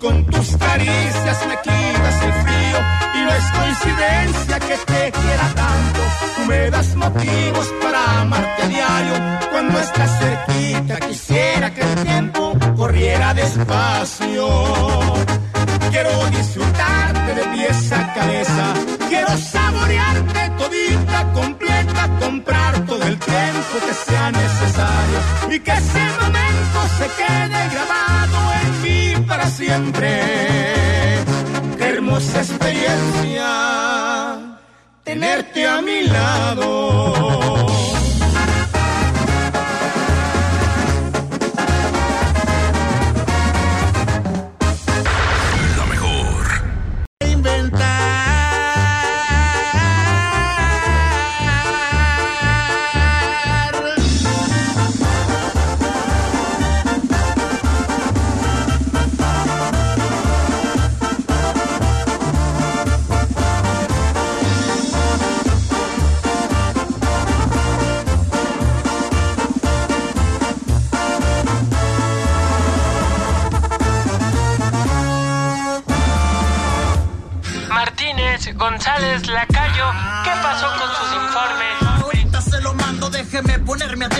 Con 0.00 0.24
tus 0.24 0.56
caricias 0.56 1.46
me 1.46 1.56
quitas 1.60 2.22
el 2.22 2.32
frío. 2.32 2.78
Y 3.14 3.24
no 3.24 3.30
es 3.30 3.44
coincidencia 3.58 4.58
que 4.60 4.76
te 4.90 5.12
quiera 5.12 5.46
tanto. 5.54 6.00
Tú 6.36 6.44
me 6.46 6.70
das 6.70 6.94
motivos 6.96 7.66
para 7.82 8.20
amarte 8.22 8.68
diario. 8.68 9.14
Cuando 9.50 9.78
estás 9.78 10.10
cerquita 10.18 11.00
quisiera 11.00 11.72
que 11.74 11.82
el 11.82 11.94
tiempo 12.02 12.56
corriera 12.76 13.34
despacio. 13.34 14.48
Quiero 15.90 16.26
disfrutarte 16.30 17.34
de 17.34 17.44
pies 17.54 17.92
a 17.92 18.14
cabeza. 18.14 18.74
Quiero 19.08 19.36
saborearte 19.36 20.50
todita, 20.58 21.32
completa, 21.32 22.08
comprar 22.20 22.86
todo 22.86 23.02
el 23.02 23.18
tiempo 23.18 23.74
que 23.86 23.94
sea 23.94 24.30
necesario. 24.30 25.18
Y 25.50 25.60
que 25.60 25.72
ese 25.72 26.04
momento 26.20 26.78
se 26.98 27.06
quede 27.18 27.68
grabado 27.74 28.49
para 29.30 29.46
siempre. 29.48 30.08
Qué 31.78 31.84
hermosa 31.84 32.40
experiencia 32.40 33.46
tenerte 35.04 35.68
a 35.68 35.80
mi 35.80 36.02
lado. 36.02 37.69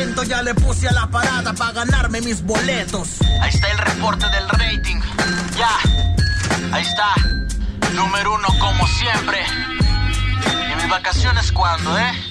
Ya 0.01 0.43
le 0.43 0.55
puse 0.55 0.89
a 0.89 0.93
la 0.93 1.07
parada 1.09 1.53
para 1.53 1.73
ganarme 1.73 2.21
mis 2.21 2.43
boletos. 2.43 3.21
Ahí 3.41 3.51
está 3.51 3.69
el 3.71 3.79
reporte 3.79 4.27
del 4.31 4.49
rating. 4.49 5.01
Ya, 5.57 5.77
ahí 6.73 6.83
está. 6.83 7.15
Número 7.95 8.35
uno 8.35 8.49
como 8.59 8.87
siempre. 8.87 9.39
¿Y 10.73 10.75
mis 10.77 10.89
vacaciones 10.89 11.53
cuándo, 11.53 11.99
eh? 11.99 12.30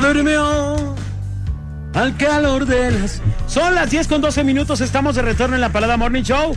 Durmió 0.00 0.94
al 1.94 2.16
calor 2.16 2.66
de 2.66 2.90
las... 2.90 3.22
Son 3.46 3.74
las 3.74 3.90
10 3.90 4.08
con 4.08 4.20
12 4.20 4.44
minutos, 4.44 4.80
estamos 4.80 5.16
de 5.16 5.22
retorno 5.22 5.54
en 5.56 5.60
la 5.62 5.70
Parada 5.70 5.96
Morning 5.96 6.22
Show. 6.22 6.54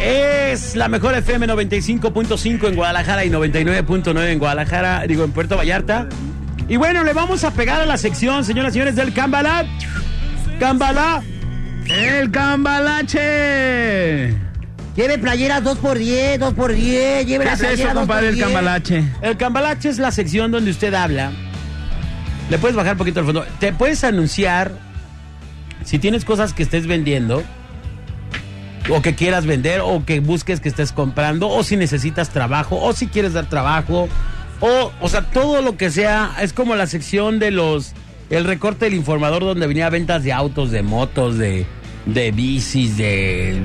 Es 0.00 0.76
la 0.76 0.88
mejor 0.88 1.14
FM 1.14 1.48
95.5 1.48 2.68
en 2.68 2.76
Guadalajara 2.76 3.24
y 3.24 3.30
99.9 3.30 4.28
en 4.30 4.38
Guadalajara, 4.38 5.04
digo 5.06 5.24
en 5.24 5.32
Puerto 5.32 5.56
Vallarta. 5.56 6.08
Y 6.68 6.76
bueno, 6.76 7.02
le 7.02 7.12
vamos 7.12 7.42
a 7.44 7.50
pegar 7.50 7.80
a 7.80 7.86
la 7.86 7.96
sección, 7.98 8.44
señoras 8.44 8.70
y 8.70 8.74
señores, 8.74 8.94
del 8.96 9.12
Cambalá. 9.12 9.66
Cambalá. 10.60 11.22
El 11.86 12.30
cambalache. 12.30 13.24
Lleve 14.96 15.18
playeras 15.18 15.62
2x10, 15.64 16.38
2x10, 16.38 17.24
lleve 17.26 17.44
¿Qué 17.44 17.44
la 17.44 17.52
es 17.54 17.62
eso, 17.62 17.88
compadre, 17.92 18.28
el 18.28 18.36
2x10. 18.36 18.40
cambalache? 18.40 19.04
El 19.22 19.36
cambalache 19.36 19.88
es 19.88 19.98
la 19.98 20.12
sección 20.12 20.52
donde 20.52 20.70
usted 20.70 20.94
habla. 20.94 21.32
Le 22.50 22.58
puedes 22.58 22.76
bajar 22.76 22.92
un 22.92 22.98
poquito 22.98 23.20
al 23.20 23.26
fondo. 23.26 23.44
Te 23.58 23.72
puedes 23.72 24.04
anunciar 24.04 24.72
si 25.84 25.98
tienes 25.98 26.24
cosas 26.24 26.52
que 26.52 26.62
estés 26.62 26.86
vendiendo. 26.86 27.42
o 28.90 29.00
que 29.00 29.14
quieras 29.14 29.46
vender 29.46 29.80
o 29.82 30.04
que 30.04 30.20
busques 30.20 30.60
que 30.60 30.68
estés 30.68 30.92
comprando 30.92 31.48
o 31.48 31.62
si 31.62 31.74
necesitas 31.74 32.28
trabajo 32.28 32.78
o 32.78 32.92
si 32.92 33.06
quieres 33.06 33.32
dar 33.32 33.48
trabajo 33.48 34.10
o 34.60 34.92
o 35.00 35.08
sea 35.08 35.22
todo 35.22 35.62
lo 35.62 35.78
que 35.78 35.90
sea 35.90 36.36
es 36.42 36.52
como 36.52 36.76
la 36.76 36.86
sección 36.86 37.38
de 37.38 37.50
los 37.50 37.92
el 38.28 38.44
recorte 38.44 38.84
del 38.84 38.92
informador 38.92 39.42
donde 39.42 39.66
venía 39.66 39.88
ventas 39.88 40.22
de 40.22 40.34
autos 40.34 40.70
de 40.70 40.82
motos 40.82 41.38
de 41.38 41.64
de 42.04 42.30
bicis 42.30 42.98
de 42.98 43.58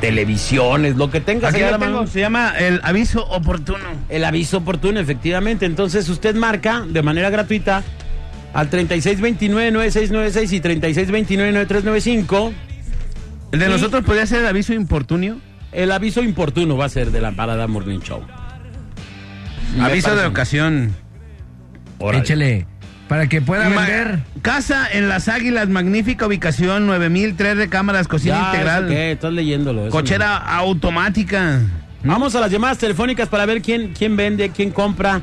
televisiones 0.00 0.96
lo 0.96 1.10
que 1.10 1.20
tengas 1.20 1.52
Aquí 1.52 1.62
lo 1.62 1.78
tengo, 1.78 2.06
se 2.06 2.20
llama 2.20 2.54
el 2.58 2.80
aviso 2.82 3.26
oportuno. 3.26 3.84
el 4.08 4.24
aviso 4.24 4.56
oportuno 4.56 5.00
efectivamente 5.00 5.66
entonces 5.66 6.08
usted 6.08 6.34
marca 6.34 6.82
de 6.88 7.02
manera 7.02 7.28
gratuita 7.28 7.82
al 8.54 8.70
3629-9696 8.70 10.52
y 10.52 10.60
3629-9395 10.60 12.52
¿El 13.52 13.58
de 13.60 13.66
Y- 13.66 13.68
nosotros 13.68 14.04
podría 14.04 14.26
ser 14.26 14.40
el 14.40 14.46
aviso 14.46 14.72
importunio? 14.74 15.38
el 15.72 15.90
aviso 15.92 16.22
importuno 16.22 16.76
va 16.76 16.84
a 16.86 16.88
ser 16.90 17.10
de 17.10 17.20
la 17.20 17.32
parada 17.32 17.66
Morning 17.66 18.00
Show 18.00 18.22
Me 19.76 19.84
Aviso 19.84 20.14
de 20.14 20.26
ocasión. 20.26 20.94
Échele. 22.12 22.66
Para 23.08 23.26
que 23.28 23.40
pueda 23.40 23.68
Ma- 23.70 23.82
vender. 23.86 24.20
Casa 24.42 24.86
en 24.90 25.08
Las 25.08 25.28
Águilas, 25.28 25.68
magnífica 25.68 26.26
ubicación, 26.26 26.86
9003 26.86 27.56
recámaras, 27.56 28.06
cocina 28.08 28.34
Ya, 28.40 28.46
integral, 28.52 28.84
¿eso 28.84 28.92
qué? 28.92 29.12
Estás 29.12 29.32
leyéndolo. 29.32 29.88
cochera 29.90 30.36
automática. 30.36 31.60
Vamos 32.04 32.34
a 32.34 32.40
las 32.40 32.50
llamadas 32.50 32.78
telefónicas 32.78 33.28
para 33.28 33.46
ver 33.46 33.62
quién, 33.62 33.92
quién 33.96 34.16
vende, 34.16 34.50
quién 34.50 34.70
compra. 34.72 35.20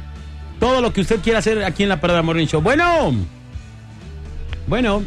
Todo 0.59 0.81
lo 0.81 0.91
que 0.93 1.01
usted 1.01 1.19
quiera 1.21 1.39
hacer 1.39 1.63
aquí 1.63 1.83
en 1.83 1.89
la 1.89 2.01
Parada 2.01 2.21
Morning 2.21 2.47
Show. 2.47 2.61
Bueno. 2.61 3.13
Bueno. 4.67 5.03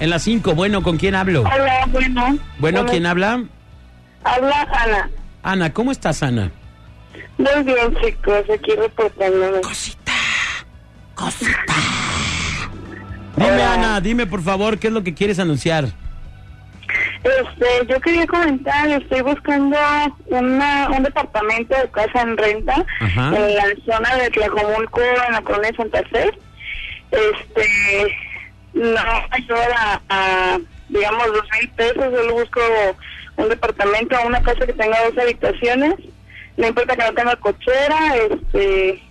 En 0.00 0.10
las 0.10 0.22
5. 0.22 0.54
Bueno, 0.54 0.82
¿con 0.82 0.96
quién 0.96 1.14
hablo? 1.14 1.42
Hola, 1.42 1.86
bueno. 1.90 2.38
Bueno, 2.58 2.86
¿quién 2.86 3.06
habla? 3.06 3.44
Habla 4.24 4.62
Ana. 4.62 5.10
Ana, 5.42 5.72
¿cómo 5.72 5.92
estás, 5.92 6.22
Ana? 6.22 6.50
Muy 7.38 7.62
bien, 7.64 7.96
chicos, 8.02 8.44
aquí 8.52 8.72
reportándome. 8.76 9.60
Dime, 13.36 13.50
Hola. 13.52 13.74
Ana, 13.74 14.00
dime 14.00 14.26
por 14.26 14.42
favor, 14.42 14.78
¿qué 14.78 14.88
es 14.88 14.92
lo 14.92 15.04
que 15.04 15.14
quieres 15.14 15.38
anunciar? 15.38 15.88
Este, 17.24 17.86
yo 17.88 18.00
quería 18.00 18.26
comentar, 18.26 18.88
estoy 18.88 19.22
buscando 19.22 19.76
una, 20.26 20.88
un 20.90 21.02
departamento 21.02 21.74
de 21.76 21.90
casa 21.90 22.22
en 22.22 22.36
renta 22.36 22.86
Ajá. 23.00 23.36
en 23.36 23.54
la 23.56 23.64
zona 23.84 24.16
de 24.16 24.30
Tlajomulco, 24.30 25.00
en 25.26 25.32
la 25.32 25.42
colonia 25.42 25.70
de 25.70 25.76
Santa 25.76 26.02
Fe. 26.10 26.30
Este, 27.10 28.16
no 28.74 29.00
ayuda 29.30 30.00
a, 30.08 30.54
a, 30.54 30.58
digamos, 30.88 31.26
dos 31.26 31.44
mil 31.58 31.68
pesos, 31.70 31.96
solo 32.04 32.32
busco 32.34 32.60
un 33.36 33.48
departamento, 33.48 34.16
una 34.26 34.42
casa 34.42 34.66
que 34.66 34.72
tenga 34.72 34.98
dos 35.04 35.18
habitaciones, 35.18 35.94
no 36.56 36.66
importa 36.66 36.96
que 36.96 37.04
no 37.04 37.14
tenga 37.14 37.36
cochera, 37.36 38.16
este, 38.30 39.02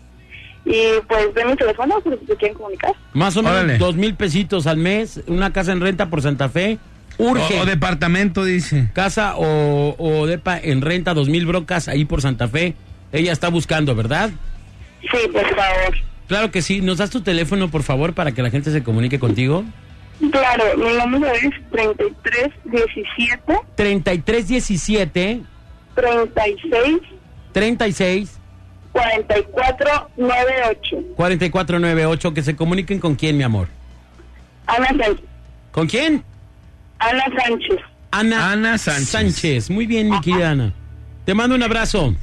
y 0.65 0.83
pues 1.07 1.33
de 1.33 1.45
mi 1.45 1.55
teléfono, 1.55 2.01
si 2.03 2.25
se 2.25 2.35
quieren 2.35 2.57
comunicar. 2.57 2.93
Más 3.13 3.35
o 3.37 3.41
menos 3.41 3.57
Órale. 3.59 3.77
dos 3.77 3.95
mil 3.95 4.15
pesitos 4.15 4.67
al 4.67 4.77
mes, 4.77 5.21
una 5.27 5.51
casa 5.51 5.71
en 5.71 5.81
renta 5.81 6.07
por 6.07 6.21
Santa 6.21 6.49
Fe. 6.49 6.77
Urge. 7.17 7.59
O, 7.59 7.63
o 7.63 7.65
departamento, 7.65 8.45
dice. 8.45 8.89
casa 8.93 9.35
o, 9.37 9.95
o 9.97 10.27
depa 10.27 10.59
en 10.61 10.81
renta, 10.81 11.13
dos 11.13 11.29
mil 11.29 11.45
brocas 11.45 11.87
ahí 11.87 12.05
por 12.05 12.21
Santa 12.21 12.47
Fe. 12.47 12.75
Ella 13.11 13.31
está 13.31 13.49
buscando, 13.49 13.95
¿verdad? 13.95 14.29
Sí, 15.01 15.27
por 15.31 15.47
favor. 15.55 15.97
Claro 16.27 16.51
que 16.51 16.61
sí. 16.61 16.81
¿Nos 16.81 16.97
das 16.97 17.09
tu 17.09 17.21
teléfono, 17.21 17.71
por 17.71 17.83
favor, 17.83 18.13
para 18.13 18.33
que 18.33 18.43
la 18.43 18.49
gente 18.49 18.71
se 18.71 18.83
comunique 18.83 19.17
contigo? 19.19 19.63
Claro, 20.31 20.63
mi 20.77 20.93
número 20.93 21.31
es 21.33 21.49
3317 21.71 23.53
3317 23.75 25.41
36 25.95 26.97
36 27.53 28.39
4498. 28.91 30.97
4498. 31.15 32.33
Que 32.33 32.41
se 32.41 32.55
comuniquen 32.55 32.99
con 32.99 33.15
quién, 33.15 33.37
mi 33.37 33.43
amor. 33.43 33.67
Ana 34.65 34.87
Sánchez. 34.87 35.17
¿Con 35.71 35.87
quién? 35.87 36.23
Ana 36.99 37.23
Sánchez. 37.37 37.79
Ana, 38.11 38.51
Ana 38.51 38.77
Sánchez. 38.77 39.69
Muy 39.69 39.85
bien, 39.85 40.09
mi 40.09 40.19
querida 40.21 40.51
Ana. 40.51 40.73
Te 41.25 41.33
mando 41.33 41.55
un 41.55 41.63
abrazo. 41.63 42.15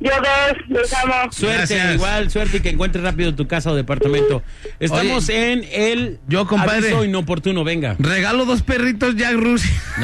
Yo 0.00 0.10
dos, 0.10 0.58
los 0.68 0.92
amo. 0.94 1.30
Suerte, 1.30 1.56
Gracias. 1.58 1.94
igual, 1.94 2.30
suerte 2.30 2.56
y 2.56 2.60
que 2.60 2.70
encuentres 2.70 3.04
rápido 3.04 3.34
tu 3.34 3.46
casa 3.46 3.70
o 3.70 3.74
departamento. 3.76 4.42
Estamos 4.80 5.28
en 5.28 5.64
el 5.72 6.18
Yo, 6.28 6.46
compadre. 6.46 6.88
aviso 6.88 7.04
inoportuno, 7.04 7.62
venga. 7.62 7.96
Regalo 7.98 8.44
dos 8.44 8.62
perritos 8.62 9.16
Jack 9.16 9.34
Russell. 9.34 9.70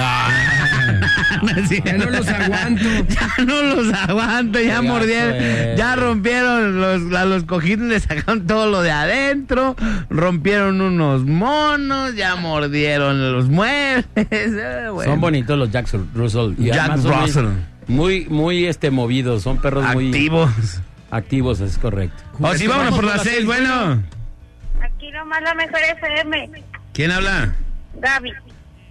No 1.43 1.51
es 1.51 1.69
cierto. 1.69 1.91
Ya 1.91 1.97
no 1.99 2.11
los 2.11 2.29
aguanto. 2.29 2.85
Ya 3.09 3.45
no 3.45 3.63
los 3.63 3.95
aguanto, 3.95 4.61
ya 4.61 4.83
mordieron, 4.83 5.77
ya 5.77 5.97
rompieron 5.97 6.81
los, 6.81 7.15
a 7.15 7.25
los 7.25 7.45
cojines, 7.45 7.89
le 7.89 8.01
sacaron 8.01 8.47
todo 8.47 8.69
lo 8.71 8.83
de 8.83 8.91
adentro, 8.91 9.77
rompieron 10.11 10.81
unos 10.81 11.25
monos, 11.25 12.15
ya 12.15 12.37
mordieron 12.37 13.33
los 13.33 13.49
muebles. 13.49 14.07
eh, 14.17 14.89
bueno. 14.93 15.13
Son 15.13 15.21
bonitos 15.21 15.59
los 15.59 15.71
Jack 15.71 15.89
Russell. 16.15 16.55
y 16.59 16.67
Jack 16.67 16.99
son 16.99 17.57
muy-. 17.89 18.27
Muy, 18.27 18.67
este, 18.67 18.91
movidos. 18.91 19.43
Son 19.43 19.61
perros 19.61 19.85
muy 19.95 20.07
activos. 20.07 20.51
activos, 21.11 21.61
es 21.61 21.79
correcto. 21.79 22.23
O 22.41 22.55
si 22.55 22.67
vámonos 22.67 22.95
por 22.95 23.05
las 23.05 23.23
seis, 23.23 23.45
bueno. 23.45 24.03
Aquí 24.81 25.11
nomás 25.11 25.43
la 25.43 25.55
mejor 25.55 25.81
FM. 25.97 26.51
¿Quién 26.93 27.11
habla? 27.11 27.55
Gaby. 27.95 28.33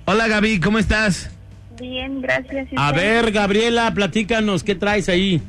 Hola 0.05 0.27
Gaby, 0.27 0.59
¿cómo 0.59 0.79
estás? 0.79 1.29
Bien, 1.79 2.21
gracias. 2.21 2.67
¿y 2.71 2.75
A 2.77 2.91
ver, 2.91 3.31
Gabriela, 3.31 3.93
platícanos, 3.93 4.63
¿qué 4.63 4.73
traes 4.75 5.09
ahí? 5.09 5.41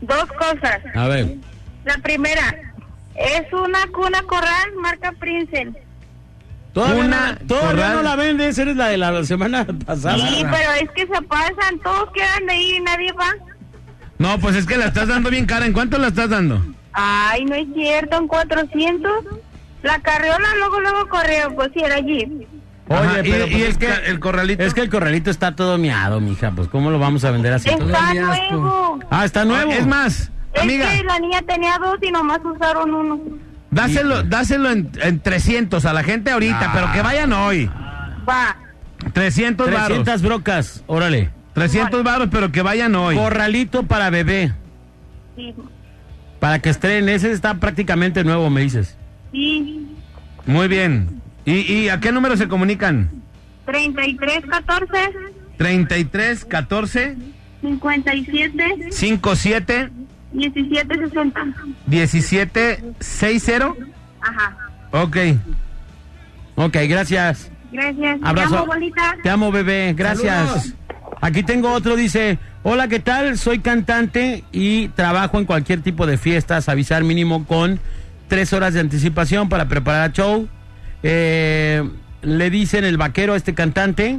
Dos 0.00 0.26
cosas. 0.32 0.80
A 0.94 1.08
ver. 1.08 1.36
La 1.84 1.98
primera, 1.98 2.54
es 3.14 3.52
una 3.52 3.86
cuna 3.92 4.22
corral 4.22 4.74
marca 4.80 5.12
Princeton. 5.12 5.76
Todavía, 6.74 7.04
Una 7.04 7.32
no, 7.32 7.46
todavía 7.46 7.94
no 7.94 8.02
la 8.02 8.16
vendes, 8.16 8.58
eres 8.58 8.76
la 8.76 8.88
de 8.88 8.98
la 8.98 9.24
semana 9.24 9.64
pasada. 9.86 10.18
Sí, 10.18 10.44
pero 10.50 10.72
es 10.82 10.90
que 10.90 11.06
se 11.06 11.22
pasan, 11.22 11.78
todos 11.82 12.10
quedan 12.12 12.46
de 12.46 12.52
ahí 12.52 12.76
y 12.76 12.80
nadie 12.80 13.12
va. 13.12 13.32
No, 14.18 14.38
pues 14.38 14.56
es 14.56 14.66
que 14.66 14.76
la 14.76 14.86
estás 14.86 15.08
dando 15.08 15.30
bien 15.30 15.46
cara. 15.46 15.66
¿En 15.66 15.72
cuánto 15.72 15.98
la 15.98 16.08
estás 16.08 16.30
dando? 16.30 16.60
Ay, 16.92 17.44
no 17.44 17.54
es 17.54 17.66
cierto, 17.74 18.16
en 18.18 18.26
400. 18.28 19.10
La 19.82 20.00
carriola 20.00 20.48
luego, 20.58 20.80
luego 20.80 21.08
corrió, 21.08 21.54
pues 21.54 21.70
sí, 21.74 21.80
era 21.80 21.94
allí. 21.96 22.46
Ajá, 22.88 23.20
y, 23.24 23.30
pero 23.30 23.46
y 23.46 23.50
pues 23.50 23.62
el, 23.62 23.68
es 23.70 23.78
que- 23.78 24.10
el 24.10 24.20
corralito. 24.20 24.62
Es 24.62 24.74
que 24.74 24.80
el 24.82 24.90
corralito 24.90 25.30
está 25.30 25.54
todo 25.56 25.78
miado, 25.78 26.20
mija. 26.20 26.50
Pues, 26.50 26.68
¿cómo 26.68 26.90
lo 26.90 26.98
vamos 26.98 27.24
a 27.24 27.30
vender 27.30 27.52
así? 27.52 27.68
Está 27.68 28.14
nuevo. 28.14 28.98
Ah, 29.10 29.24
está 29.24 29.44
nuevo. 29.44 29.70
Es 29.72 29.86
más, 29.86 30.30
Es 30.52 30.62
amiga, 30.62 30.90
que 30.90 31.04
la 31.04 31.18
niña 31.20 31.40
tenía 31.42 31.78
dos 31.78 31.98
y 32.02 32.10
nomás 32.10 32.40
usaron 32.44 32.92
uno. 32.94 33.20
Dáselo, 33.74 34.22
dáselo 34.22 34.70
en, 34.70 34.90
en 35.02 35.20
300 35.20 35.84
a 35.84 35.92
la 35.92 36.02
gente 36.02 36.30
ahorita, 36.30 36.60
Ah. 36.62 36.70
pero 36.74 36.92
que 36.92 37.02
vayan 37.02 37.32
hoy. 37.32 37.70
Va. 38.28 38.56
300 39.12 39.66
varos. 39.70 39.88
300 40.04 40.22
brocas, 40.22 40.82
órale. 40.86 41.30
300 41.52 42.02
varos, 42.02 42.28
pero 42.30 42.50
que 42.50 42.62
vayan 42.62 42.94
hoy. 42.94 43.16
Corralito 43.16 43.84
para 43.84 44.10
bebé. 44.10 44.52
Sí. 45.36 45.54
Para 46.40 46.58
que 46.60 46.70
estrenen. 46.70 47.08
Ese 47.14 47.30
está 47.32 47.54
prácticamente 47.54 48.24
nuevo, 48.24 48.48
me 48.50 48.62
dices. 48.62 48.96
Sí. 49.32 49.86
Muy 50.46 50.68
bien. 50.68 51.20
¿Y, 51.44 51.60
¿Y 51.72 51.88
a 51.90 52.00
qué 52.00 52.12
número 52.12 52.36
se 52.36 52.48
comunican? 52.48 53.10
33, 53.66 54.44
14, 54.46 54.88
33 55.56 56.44
14 56.44 57.16
57, 57.62 58.88
57 58.90 59.90
17, 60.34 60.98
60. 60.98 61.54
17 61.86 62.94
60. 63.00 63.74
Ajá. 64.20 64.56
Ok. 64.90 65.16
Ok, 66.56 66.76
gracias. 66.88 67.50
Gracias. 67.72 68.18
Abrazo. 68.22 68.50
Te 68.50 68.56
amo, 68.56 68.66
bolita. 68.66 69.16
Te 69.22 69.30
amo, 69.30 69.52
bebé. 69.52 69.94
Gracias. 69.96 70.48
Saludos. 70.48 70.74
Aquí 71.20 71.42
tengo 71.42 71.72
otro, 71.72 71.96
dice, 71.96 72.38
hola, 72.62 72.88
¿qué 72.88 73.00
tal? 73.00 73.38
Soy 73.38 73.60
cantante 73.60 74.44
y 74.52 74.88
trabajo 74.88 75.38
en 75.38 75.46
cualquier 75.46 75.80
tipo 75.80 76.06
de 76.06 76.18
fiestas, 76.18 76.68
avisar 76.68 77.02
mínimo 77.02 77.46
con 77.46 77.80
tres 78.28 78.52
horas 78.52 78.74
de 78.74 78.80
anticipación 78.80 79.48
para 79.48 79.66
preparar 79.66 80.10
el 80.10 80.12
show. 80.12 80.48
Eh, 81.02 81.88
le 82.22 82.50
dicen 82.50 82.84
el 82.84 82.96
vaquero 82.96 83.32
a 83.34 83.36
este 83.36 83.54
cantante 83.54 84.18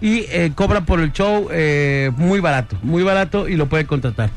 y 0.00 0.24
eh, 0.30 0.52
cobra 0.54 0.82
por 0.82 1.00
el 1.00 1.12
show 1.12 1.48
eh, 1.50 2.10
muy 2.16 2.40
barato, 2.40 2.76
muy 2.82 3.02
barato 3.02 3.48
y 3.48 3.56
lo 3.56 3.66
puede 3.66 3.86
contratar. 3.86 4.30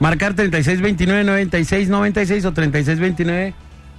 Marcar 0.00 0.34
3629-9696 0.34 2.44
o 2.46 2.52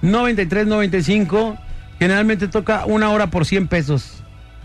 3629-9395. 0.02 1.58
Generalmente 1.98 2.48
toca 2.48 2.84
una 2.86 3.10
hora 3.10 3.28
por 3.28 3.46
100 3.46 3.68
pesos. 3.68 4.22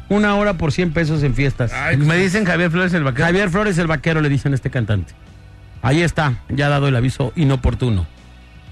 Una 0.09 0.35
hora 0.35 0.55
por 0.55 0.71
100 0.71 0.93
pesos 0.93 1.23
en 1.23 1.35
fiestas. 1.35 1.71
Me 1.97 2.17
dicen 2.17 2.43
Javier 2.43 2.71
Flores 2.71 2.93
el 2.93 3.03
vaquero. 3.03 3.25
Javier 3.25 3.49
Flores 3.49 3.77
el 3.77 3.87
vaquero, 3.87 4.21
le 4.21 4.29
dicen 4.29 4.53
a 4.53 4.55
este 4.55 4.69
cantante. 4.69 5.13
Ahí 5.81 6.01
está, 6.01 6.39
ya 6.49 6.65
ha 6.65 6.69
dado 6.69 6.87
el 6.87 6.95
aviso 6.95 7.33
inoportuno. 7.35 8.07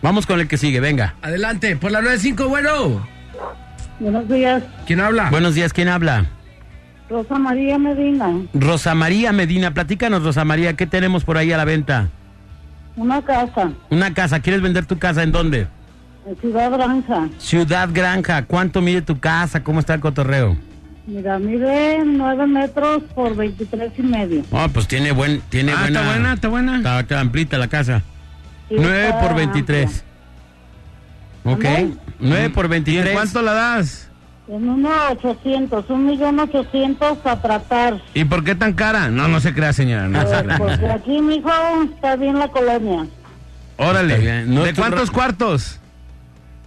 Vamos 0.01 0.25
con 0.25 0.39
el 0.39 0.47
que 0.47 0.57
sigue, 0.57 0.79
venga. 0.79 1.15
Adelante, 1.21 1.75
por 1.75 1.91
la 1.91 2.01
95, 2.01 2.47
bueno. 2.47 3.05
Buenos 3.99 4.27
días. 4.27 4.63
¿Quién 4.87 5.01
habla? 5.01 5.29
Buenos 5.29 5.55
días, 5.55 5.71
¿quién 5.71 5.87
habla? 5.87 6.25
Rosa 7.09 7.37
María 7.37 7.77
Medina, 7.77 8.33
Rosa 8.55 8.95
María 8.95 9.31
Medina, 9.31 9.75
platícanos, 9.75 10.23
Rosa 10.23 10.43
María, 10.43 10.75
¿qué 10.75 10.87
tenemos 10.87 11.23
por 11.23 11.37
ahí 11.37 11.51
a 11.51 11.57
la 11.57 11.65
venta? 11.65 12.09
Una 12.95 13.21
casa 13.21 13.71
Una 13.89 14.13
casa, 14.13 14.39
¿quieres 14.39 14.61
vender 14.61 14.85
tu 14.85 14.97
casa 14.97 15.23
en 15.23 15.31
dónde? 15.31 15.67
en 16.27 16.35
Ciudad 16.37 16.71
Granja. 16.71 17.29
Ciudad 17.37 17.89
Granja, 17.93 18.45
¿cuánto 18.45 18.81
mide 18.81 19.01
tu 19.03 19.19
casa? 19.19 19.63
¿Cómo 19.63 19.79
está 19.79 19.93
el 19.93 19.99
cotorreo? 19.99 20.57
Mira, 21.05 21.37
mide 21.37 22.01
9 22.03 22.47
metros 22.47 23.03
por 23.13 23.35
23 23.35 23.91
y 23.99 24.01
medio. 24.01 24.43
Oh, 24.49 24.67
pues 24.73 24.87
tiene 24.87 25.11
buen, 25.11 25.39
tiene 25.49 25.71
Ah, 25.73 25.81
buena. 25.81 25.99
está 25.99 26.09
buena, 26.11 26.33
está 26.33 26.47
buena. 26.47 26.77
Está, 26.77 26.99
está 27.01 27.19
amplita 27.19 27.57
la 27.59 27.67
casa. 27.67 28.01
Sí, 28.69 28.75
9 28.79 29.03
está 29.09 29.21
por 29.21 29.35
23. 29.35 30.03
Ok, 31.43 31.63
¿Amor? 31.65 31.89
9 32.19 32.49
por 32.49 32.65
¿Y 32.65 32.69
23. 32.69 33.07
en 33.07 33.13
cuánto 33.13 33.41
la 33.43 33.53
das? 33.53 34.04
En 34.47 34.69
uno 34.69 34.89
800, 35.11 35.85
un 35.89 36.05
millón 36.05 36.39
800 36.39 37.17
a 37.25 37.41
tratar. 37.41 37.99
¿Y 38.13 38.25
por 38.25 38.43
qué 38.43 38.53
tan 38.53 38.73
cara? 38.73 39.09
No, 39.09 39.27
no 39.27 39.39
se 39.39 39.53
crea, 39.55 39.73
señora. 39.73 40.07
No 40.07 40.21
se 40.21 40.27
Pues, 40.27 40.43
crea. 40.43 40.57
porque 40.57 40.85
aquí, 40.87 41.21
mijo, 41.21 41.49
está 41.95 42.15
bien 42.15 42.37
la 42.37 42.47
colonia. 42.49 43.07
Órale. 43.77 44.45
No 44.45 44.63
¿De 44.63 44.73
cuántos 44.73 45.09
cuartos? 45.09 45.79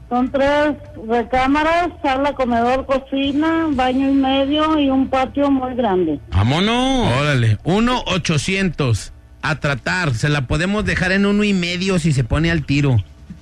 Son 0.08 0.30
tres 0.32 0.74
recámaras, 1.06 1.88
sala, 2.02 2.32
comedor, 2.32 2.86
cocina, 2.86 3.66
baño 3.70 4.08
y 4.10 4.14
medio 4.14 4.78
y 4.78 4.88
un 4.90 5.08
patio 5.08 5.50
muy 5.50 5.74
grande. 5.74 6.18
¡Vámonos! 6.32 7.12
Órale. 7.20 7.58
1-800. 7.64 9.12
A 9.42 9.54
tratar. 9.56 10.14
Se 10.14 10.28
la 10.28 10.46
podemos 10.46 10.84
dejar 10.84 11.12
en 11.12 11.26
uno 11.26 11.44
y 11.44 11.52
medio 11.52 11.98
si 11.98 12.12
se 12.12 12.24
pone 12.24 12.50
al 12.50 12.64
tiro. 12.64 12.96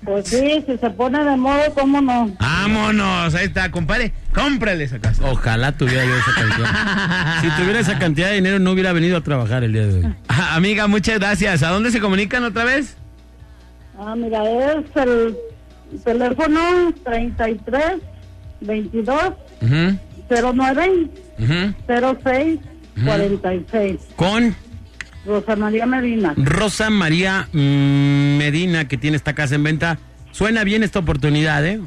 Pues 0.06 0.28
sí, 0.28 0.62
si 0.66 0.78
se 0.78 0.90
pone 0.90 1.22
de 1.24 1.36
modo, 1.36 1.60
¿cómo 1.74 2.00
no? 2.00 2.30
Vámonos. 2.38 3.34
Ahí 3.34 3.46
está, 3.46 3.70
compadre. 3.72 4.12
Cómprale 4.32 4.84
esa 4.84 5.00
casa. 5.00 5.24
Ojalá 5.28 5.72
tuviera 5.72 6.04
yo 6.04 6.16
esa 6.16 6.32
cantidad. 6.32 7.40
si 7.42 7.50
tuviera 7.60 7.80
esa 7.80 7.98
cantidad 7.98 8.28
de 8.28 8.34
dinero, 8.36 8.58
no 8.60 8.70
hubiera 8.70 8.92
venido 8.92 9.16
a 9.16 9.20
trabajar 9.22 9.64
el 9.64 9.72
día 9.72 9.86
de 9.86 9.94
hoy. 9.94 10.14
Ah, 10.28 10.54
amiga, 10.54 10.86
muchas 10.86 11.18
gracias. 11.18 11.64
¿A 11.64 11.70
dónde 11.70 11.90
se 11.90 12.00
comunican 12.00 12.44
otra 12.44 12.64
vez? 12.64 12.96
Ah, 13.98 14.14
mira, 14.14 14.44
es 14.48 14.84
el 14.94 15.36
teléfono 16.04 16.60
33 17.04 17.82
22 18.60 19.32
Ujú, 19.62 19.98
09 20.28 21.08
ujú. 21.38 21.74
06 22.22 22.60
46. 23.04 24.00
Con 24.16 24.54
Rosa 25.26 25.56
María 25.56 25.86
Medina. 25.86 26.34
Rosa 26.36 26.90
María 26.90 27.48
mm, 27.52 28.36
Medina, 28.36 28.86
que 28.88 28.96
tiene 28.96 29.16
esta 29.16 29.34
casa 29.34 29.54
en 29.56 29.62
venta. 29.64 29.98
Suena 30.32 30.64
bien 30.64 30.82
esta 30.82 30.98
oportunidad, 31.00 31.64
¿eh? 31.66 31.80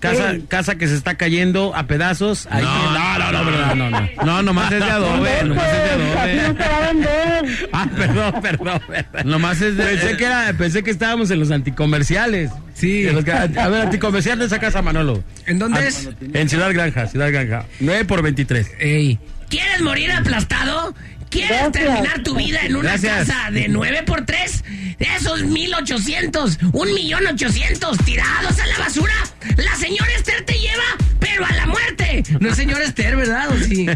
Casa, 0.00 0.32
Sí. 0.32 0.44
casa 0.48 0.76
que 0.76 0.88
se 0.88 0.94
está 0.94 1.16
cayendo 1.16 1.76
a 1.76 1.82
pedazos. 1.86 2.48
Ahí 2.50 2.62
No, 2.62 2.92
no, 2.92 3.32
no, 3.32 3.44
no, 3.44 3.50
no, 3.50 3.74
no, 3.74 3.90
no. 3.90 4.08
No, 4.24 4.42
nomás 4.42 4.72
es 4.72 4.78
de 4.80 4.84
adobe. 4.90 5.44
Nomás 5.44 5.66
es 5.68 5.90
de 5.90 6.04
Pues, 6.06 6.16
así 6.16 6.36
no 6.36 6.42
adobe. 6.42 6.64
se 6.64 6.68
va 6.70 6.76
a 6.76 6.92
vender. 6.92 7.68
Ah, 7.72 7.88
perdón, 7.96 8.34
perdón, 8.42 8.80
perdón. 8.88 9.30
Nomás 9.30 9.60
es 9.60 9.76
de. 9.76 9.84
Pensé 9.84 10.16
que, 10.16 10.24
era, 10.24 10.52
pensé 10.56 10.82
que 10.82 10.90
estábamos 10.90 11.30
en 11.30 11.38
los 11.40 11.50
anticomerciales. 11.50 12.50
Sí. 12.74 13.06
En 13.06 13.14
los 13.16 13.24
que- 13.24 13.32
a 13.32 13.46
ver, 13.46 13.82
anticomercial 13.82 14.38
de 14.38 14.46
esa 14.46 14.58
casa, 14.58 14.80
Manolo. 14.80 15.22
¿En 15.46 15.58
dónde 15.58 15.86
es? 15.86 16.08
En 16.32 16.48
Ciudad 16.48 16.72
Granja, 16.72 17.06
Ciudad 17.06 17.30
Granja. 17.30 17.66
9 17.80 18.04
por 18.06 18.22
23. 18.22 18.70
Ey. 18.78 19.18
¿Quieres 19.50 19.82
morir 19.82 20.12
aplastado? 20.12 20.94
¿Quieres 21.30 21.50
Gracias. 21.50 21.72
terminar 21.72 22.22
tu 22.22 22.34
vida 22.36 22.60
en 22.64 22.76
una 22.76 22.90
Gracias. 22.90 23.28
casa 23.28 23.50
de 23.50 23.68
9 23.68 24.02
por 24.04 24.24
3? 24.26 24.64
Esos 24.98 25.44
1800, 25.44 26.58
un 26.72 26.92
millón 26.92 27.26
ochocientos 27.26 27.96
tirados 28.04 28.58
a 28.58 28.66
la 28.66 28.78
basura. 28.78 29.14
La 29.56 29.74
señora 29.76 30.10
Esther 30.16 30.44
te 30.44 30.54
lleva, 30.54 30.82
pero 31.20 31.46
a 31.46 31.52
la 31.52 31.66
muerte. 31.66 32.22
No 32.40 32.50
es 32.50 32.56
señor 32.56 32.82
Esther, 32.82 33.16
¿verdad? 33.16 33.48
¿O 33.50 33.56
sí? 33.58 33.86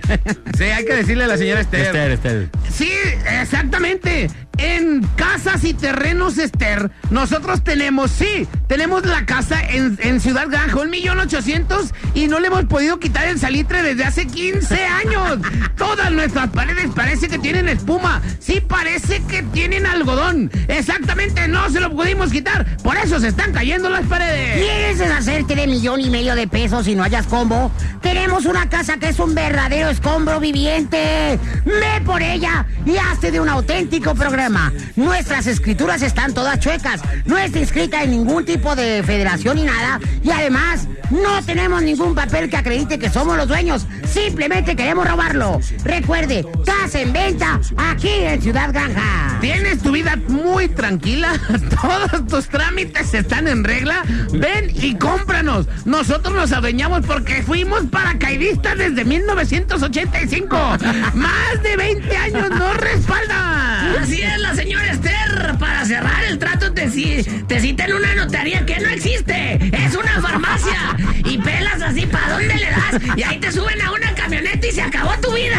Sí, 0.57 0.65
hay 0.65 0.85
que 0.87 0.95
decirle 0.95 1.25
a 1.25 1.27
la 1.27 1.37
señora 1.37 1.61
Esther. 1.61 1.87
Esther, 1.87 2.11
Esther. 2.13 2.49
Sí, 2.73 2.91
exactamente. 3.41 4.31
En 4.59 5.03
casas 5.17 5.65
y 5.65 5.75
terrenos 5.75 6.39
Esther, 6.39 6.91
nosotros 7.11 7.65
tenemos, 7.65 8.11
sí, 8.11 8.47
tenemos 8.69 9.05
la 9.05 9.27
casa 9.27 9.61
en, 9.61 9.99
en 10.01 10.21
Ciudad 10.21 10.49
Granja, 10.49 10.79
un 10.79 10.91
millón 10.91 11.19
ochocientos, 11.19 11.93
y 12.15 12.29
no 12.29 12.39
le 12.39 12.47
hemos 12.47 12.65
podido 12.67 13.01
quitar 13.01 13.27
el 13.27 13.39
salitre 13.39 13.83
desde 13.83 14.05
hace 14.05 14.27
15 14.27 14.85
años. 15.05 15.39
Todas 15.77 16.13
nuestras 16.13 16.51
paredes 16.51 16.91
parece 16.95 17.29
que 17.29 17.39
tienen 17.39 17.69
espuma. 17.69 18.23
Sí, 18.39 18.61
parece 18.61 19.23
que 19.25 19.43
tienen 19.43 19.87
algodón. 19.87 20.51
Exactamente, 20.69 21.49
no 21.49 21.69
se 21.71 21.81
lo 21.81 21.91
pudimos 21.91 22.31
quitar. 22.31 22.65
Por 22.79 22.97
eso 22.97 23.19
se 23.19 23.29
están 23.29 23.53
cayendo 23.53 23.91
las 23.91 24.07
paredes. 24.07 24.55
¿Quieres 24.57 24.99
deshacerte 24.99 25.57
de 25.57 25.67
millón 25.67 26.01
y 26.01 26.11
medio 26.11 26.37
de 26.37 26.47
pesos 26.47 26.87
y 26.87 26.95
no 26.95 27.03
hayas 27.03 27.27
combo? 27.27 27.73
Tenemos 28.03 28.47
una 28.47 28.69
casa 28.69 28.99
que 28.99 29.09
es 29.09 29.19
un 29.19 29.35
verdadero 29.35 29.89
escombro 29.89 30.39
viviente. 30.39 31.39
Ve 31.65 32.01
por 32.05 32.23
ella 32.23 32.67
y 32.87 32.97
hazte 32.97 33.31
de 33.33 33.41
un 33.41 33.49
auténtico 33.49 34.15
programa. 34.15 34.44
Nuestras 34.97 35.47
escrituras 35.47 36.03
están 36.03 36.35
todas 36.35 36.61
chuecas. 36.61 37.01
No 37.25 37.39
está 37.39 37.59
inscrita 37.59 38.03
en 38.03 38.11
ningún 38.11 38.45
tipo 38.45 38.77
de 38.77 39.03
federación 39.03 39.57
ni 39.57 39.65
nada. 39.65 40.01
Y 40.23 40.31
además, 40.31 40.87
no 41.11 41.43
tenemos 41.45 41.83
ningún 41.83 42.15
papel 42.15 42.51
que 42.51 42.57
acredite 42.57 42.99
que 42.99 43.09
somos 43.09 43.37
los 43.37 43.49
dueños. 43.49 43.87
Simplemente 44.07 44.77
queremos 44.77 45.09
robarlo. 45.09 45.61
Recuerde, 45.83 46.47
casa 46.65 47.01
en 47.01 47.13
venta 47.13 47.61
aquí 47.77 48.09
en 48.09 48.43
Ciudad 48.43 48.73
Granja. 48.73 49.39
¿Tienes 49.41 49.81
tu 49.81 49.93
vida 49.93 50.17
muy 50.29 50.69
tranquila? 50.69 51.33
¿Todos 51.81 52.27
tus 52.27 52.49
trámites 52.49 53.13
están 53.15 53.49
en 53.49 53.65
regla? 53.65 54.03
Ven 54.33 54.71
y 54.75 54.95
cómpranos. 54.97 55.67
Nosotros 55.85 56.35
nos 56.35 56.53
adueñamos 56.53 57.05
porque 57.07 57.43
fuimos 57.43 57.85
paracaidistas 57.91 58.79
desde 58.79 59.05
1985. 59.05 60.57
Más 61.15 61.63
de 61.63 61.77
20 61.77 62.17
años 62.17 62.51
nos 62.51 62.77
respaldan. 62.77 63.97
Así 64.03 64.23
es 64.23 64.34
la 64.39 64.55
señora 64.55 64.93
Esther. 64.93 65.57
Para 65.59 65.85
cerrar 65.85 66.25
el 66.25 66.39
trato 66.39 66.73
te, 66.73 66.89
te 66.89 67.61
cita 67.61 67.85
en 67.85 67.95
una 67.95 68.15
notaría 68.15 68.65
que 68.67 68.79
no 68.81 68.89
existe. 68.89 69.59
Es 69.73 69.95
una 69.95 70.21
farmacia. 70.21 70.97
Y 71.25 71.39
pelas 71.39 71.81
así, 71.83 72.07
¿para 72.07 72.31
dónde 72.31 72.55
le 72.55 72.71
das? 72.71 73.17
Y 73.17 73.23
ahí 73.23 73.39
te 73.39 73.51
suben 73.53 73.81
a 73.81 73.93
una 73.93 74.15
camioneta 74.15 74.67
y 74.67 74.73
se 74.73 74.83
acabó 74.83 75.13
tu 75.21 75.33
vida. 75.33 75.59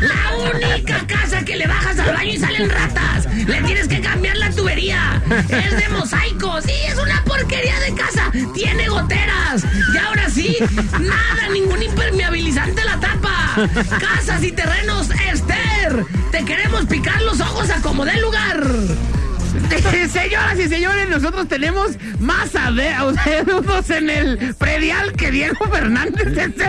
La 0.00 0.36
única 0.36 1.06
casa 1.06 1.44
que 1.44 1.56
le 1.56 1.66
bajas 1.66 1.98
al 1.98 2.14
baño 2.14 2.30
y 2.30 2.38
salen 2.38 2.70
ratas. 2.70 3.26
Le 3.46 3.62
tienes 3.62 3.88
que 3.88 4.00
cambiar 4.00 4.36
la 4.36 4.50
tubería. 4.50 5.22
Es 5.48 5.76
de 5.76 5.88
mosaico. 5.90 6.60
Sí, 6.62 6.72
es 6.88 6.98
una 6.98 7.22
porquería 7.24 7.78
de 7.80 7.94
casa. 7.94 8.30
Tiene 8.54 8.88
goteras. 8.88 9.64
Y 9.92 9.96
ahora 9.98 10.28
sí, 10.30 10.56
nada, 11.00 11.48
ningún 11.52 11.82
impermeabilizante 11.82 12.84
la 12.84 12.98
tapa. 13.00 13.43
Casas 14.00 14.42
y 14.42 14.52
terrenos 14.52 15.10
Esther. 15.10 16.04
Te 16.30 16.44
queremos 16.44 16.86
picar 16.86 17.20
los 17.22 17.40
ojos 17.40 17.70
a 17.70 17.80
como 17.82 18.04
dé 18.04 18.20
lugar. 18.20 18.64
Señoras 20.12 20.58
y 20.58 20.68
señores, 20.68 21.08
nosotros 21.08 21.46
tenemos 21.46 21.92
más 22.18 22.54
adeudos 22.56 23.90
en 23.90 24.10
el 24.10 24.54
predial 24.56 25.12
que 25.12 25.30
Diego 25.30 25.64
Fernández 25.70 26.36
este 26.36 26.66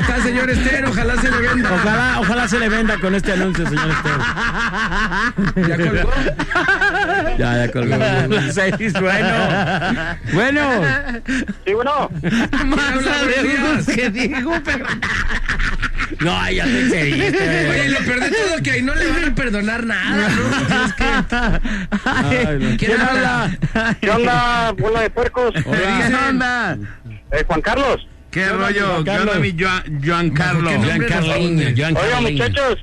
Ahí 0.00 0.06
está, 0.08 0.22
señor 0.22 0.48
Esther. 0.50 0.84
Ojalá 0.86 1.16
se 1.20 1.30
le 1.30 1.36
venda. 1.42 1.72
Ojalá, 1.74 2.20
ojalá 2.20 2.48
se 2.48 2.58
le 2.58 2.68
venda 2.70 2.96
con 2.98 3.14
este 3.14 3.32
anuncio, 3.32 3.68
señor 3.68 3.90
Esther. 3.90 5.68
¿Ya 5.68 5.76
colgó? 5.76 6.12
Ya, 7.38 7.66
ya 7.66 7.72
colgó. 7.72 7.96
Las 7.96 8.54
seis, 8.54 8.92
bueno. 8.94 9.34
Bueno. 10.32 10.70
Sí, 11.66 11.72
bueno. 11.74 12.10
Más 12.64 12.92
habla? 12.92 13.42
Días. 13.42 13.86
que 13.94 14.10
Diego 14.10 14.54
Fernández. 14.64 15.10
No, 16.20 16.50
ya 16.50 16.64
te 16.64 16.80
excediste. 16.80 17.68
Oye, 17.70 17.88
lo 17.90 17.98
peor 18.00 18.20
de 18.20 18.30
todo 18.30 18.62
que 18.64 18.70
ahí 18.70 18.82
no 18.82 18.94
le 18.94 19.06
van 19.10 19.24
a 19.26 19.34
perdonar 19.34 19.84
nada, 19.84 20.28
¿no? 20.28 20.66
Tienes 20.66 20.92
que- 20.94 21.04
Ay, 22.04 22.58
no. 22.58 22.76
¿Quién 22.78 23.00
habla? 23.00 23.50
¿Qué 24.00 24.10
onda, 24.10 24.72
bola 24.72 25.00
de 25.02 25.10
puercos? 25.10 25.52
¿Qué 25.54 26.14
onda? 26.28 26.78
Eh, 27.32 27.44
Juan 27.46 27.60
Carlos. 27.60 28.08
¿Qué 28.30 28.48
rollo? 28.48 28.86
Juan 28.86 29.04
¿Qué 29.04 29.10
onda, 29.10 29.32
Carlos? 29.32 29.40
mi 29.40 29.56
Joan, 29.58 30.02
Joan 30.04 30.30
Carlos? 30.30 30.72
Oiga, 32.02 32.20
muchachos, 32.20 32.78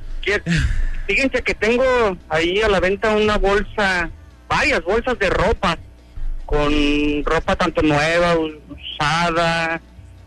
fíjense 1.07 1.41
que 1.41 1.53
tengo 1.53 2.17
ahí 2.29 2.61
a 2.61 2.69
la 2.69 2.79
venta 2.79 3.15
una 3.15 3.37
bolsa, 3.37 4.09
varias 4.49 4.83
bolsas 4.83 5.17
de 5.19 5.29
ropa, 5.29 5.77
con 6.45 6.71
ropa 7.23 7.55
tanto 7.55 7.81
nueva, 7.81 8.35
usada, 8.37 9.81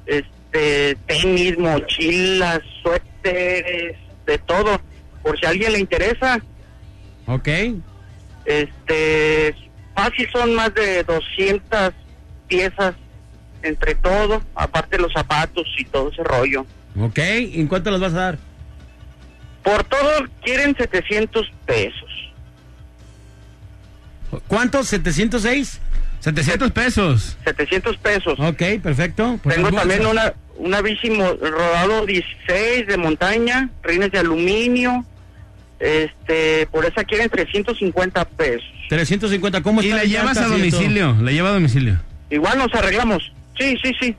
este, 0.06 0.96
tenis, 1.06 1.58
mochilas, 1.58 2.60
suéteres, 2.82 3.96
de 4.26 4.38
todo. 4.38 4.80
Por 5.22 5.38
si 5.38 5.44
a 5.44 5.50
alguien 5.50 5.72
le 5.72 5.80
interesa, 5.80 6.40
Ok. 7.26 7.48
este, 8.46 9.54
fácil 9.94 10.28
son 10.32 10.54
más 10.54 10.72
de 10.74 11.04
200 11.04 11.92
piezas 12.48 12.94
entre 13.62 13.94
todo, 13.94 14.42
aparte 14.54 14.98
los 14.98 15.12
zapatos 15.12 15.66
y 15.78 15.84
todo 15.84 16.10
ese 16.10 16.22
rollo. 16.24 16.66
Ok. 16.98 17.18
¿Y 17.18 17.60
en 17.60 17.66
cuánto 17.66 17.90
las 17.90 18.00
vas 18.00 18.14
a 18.14 18.16
dar? 18.16 18.38
Por 19.62 19.84
todo 19.84 20.10
quieren 20.42 20.74
700 20.76 21.50
pesos. 21.66 22.10
¿Cuántos? 24.48 24.92
¿706? 24.92 25.78
700 26.20 26.70
pesos. 26.72 27.36
700 27.44 27.96
pesos. 27.96 28.38
Ok, 28.38 28.62
perfecto. 28.82 29.38
Pues 29.42 29.56
Tengo 29.56 29.72
también 29.72 30.06
una, 30.06 30.34
una 30.56 30.80
bici 30.82 31.08
rodado 31.08 32.06
16 32.06 32.86
de 32.86 32.96
montaña, 32.96 33.70
rines 33.82 34.12
de 34.12 34.18
aluminio. 34.18 35.04
Este, 35.78 36.66
por 36.66 36.84
esa 36.84 37.04
quieren 37.04 37.30
350 37.30 38.24
pesos. 38.26 38.68
350, 38.90 39.62
¿cómo 39.62 39.80
Y 39.80 39.86
está 39.86 39.96
la 39.96 40.02
de 40.02 40.08
llevas 40.08 40.36
a 40.36 40.46
y 40.46 40.50
domicilio. 40.50 41.16
La 41.22 41.32
lleva 41.32 41.48
a 41.48 41.52
domicilio. 41.52 42.00
Igual 42.28 42.58
nos 42.58 42.74
arreglamos. 42.74 43.32
Sí, 43.60 43.76
sí, 43.82 43.92
sí. 44.00 44.16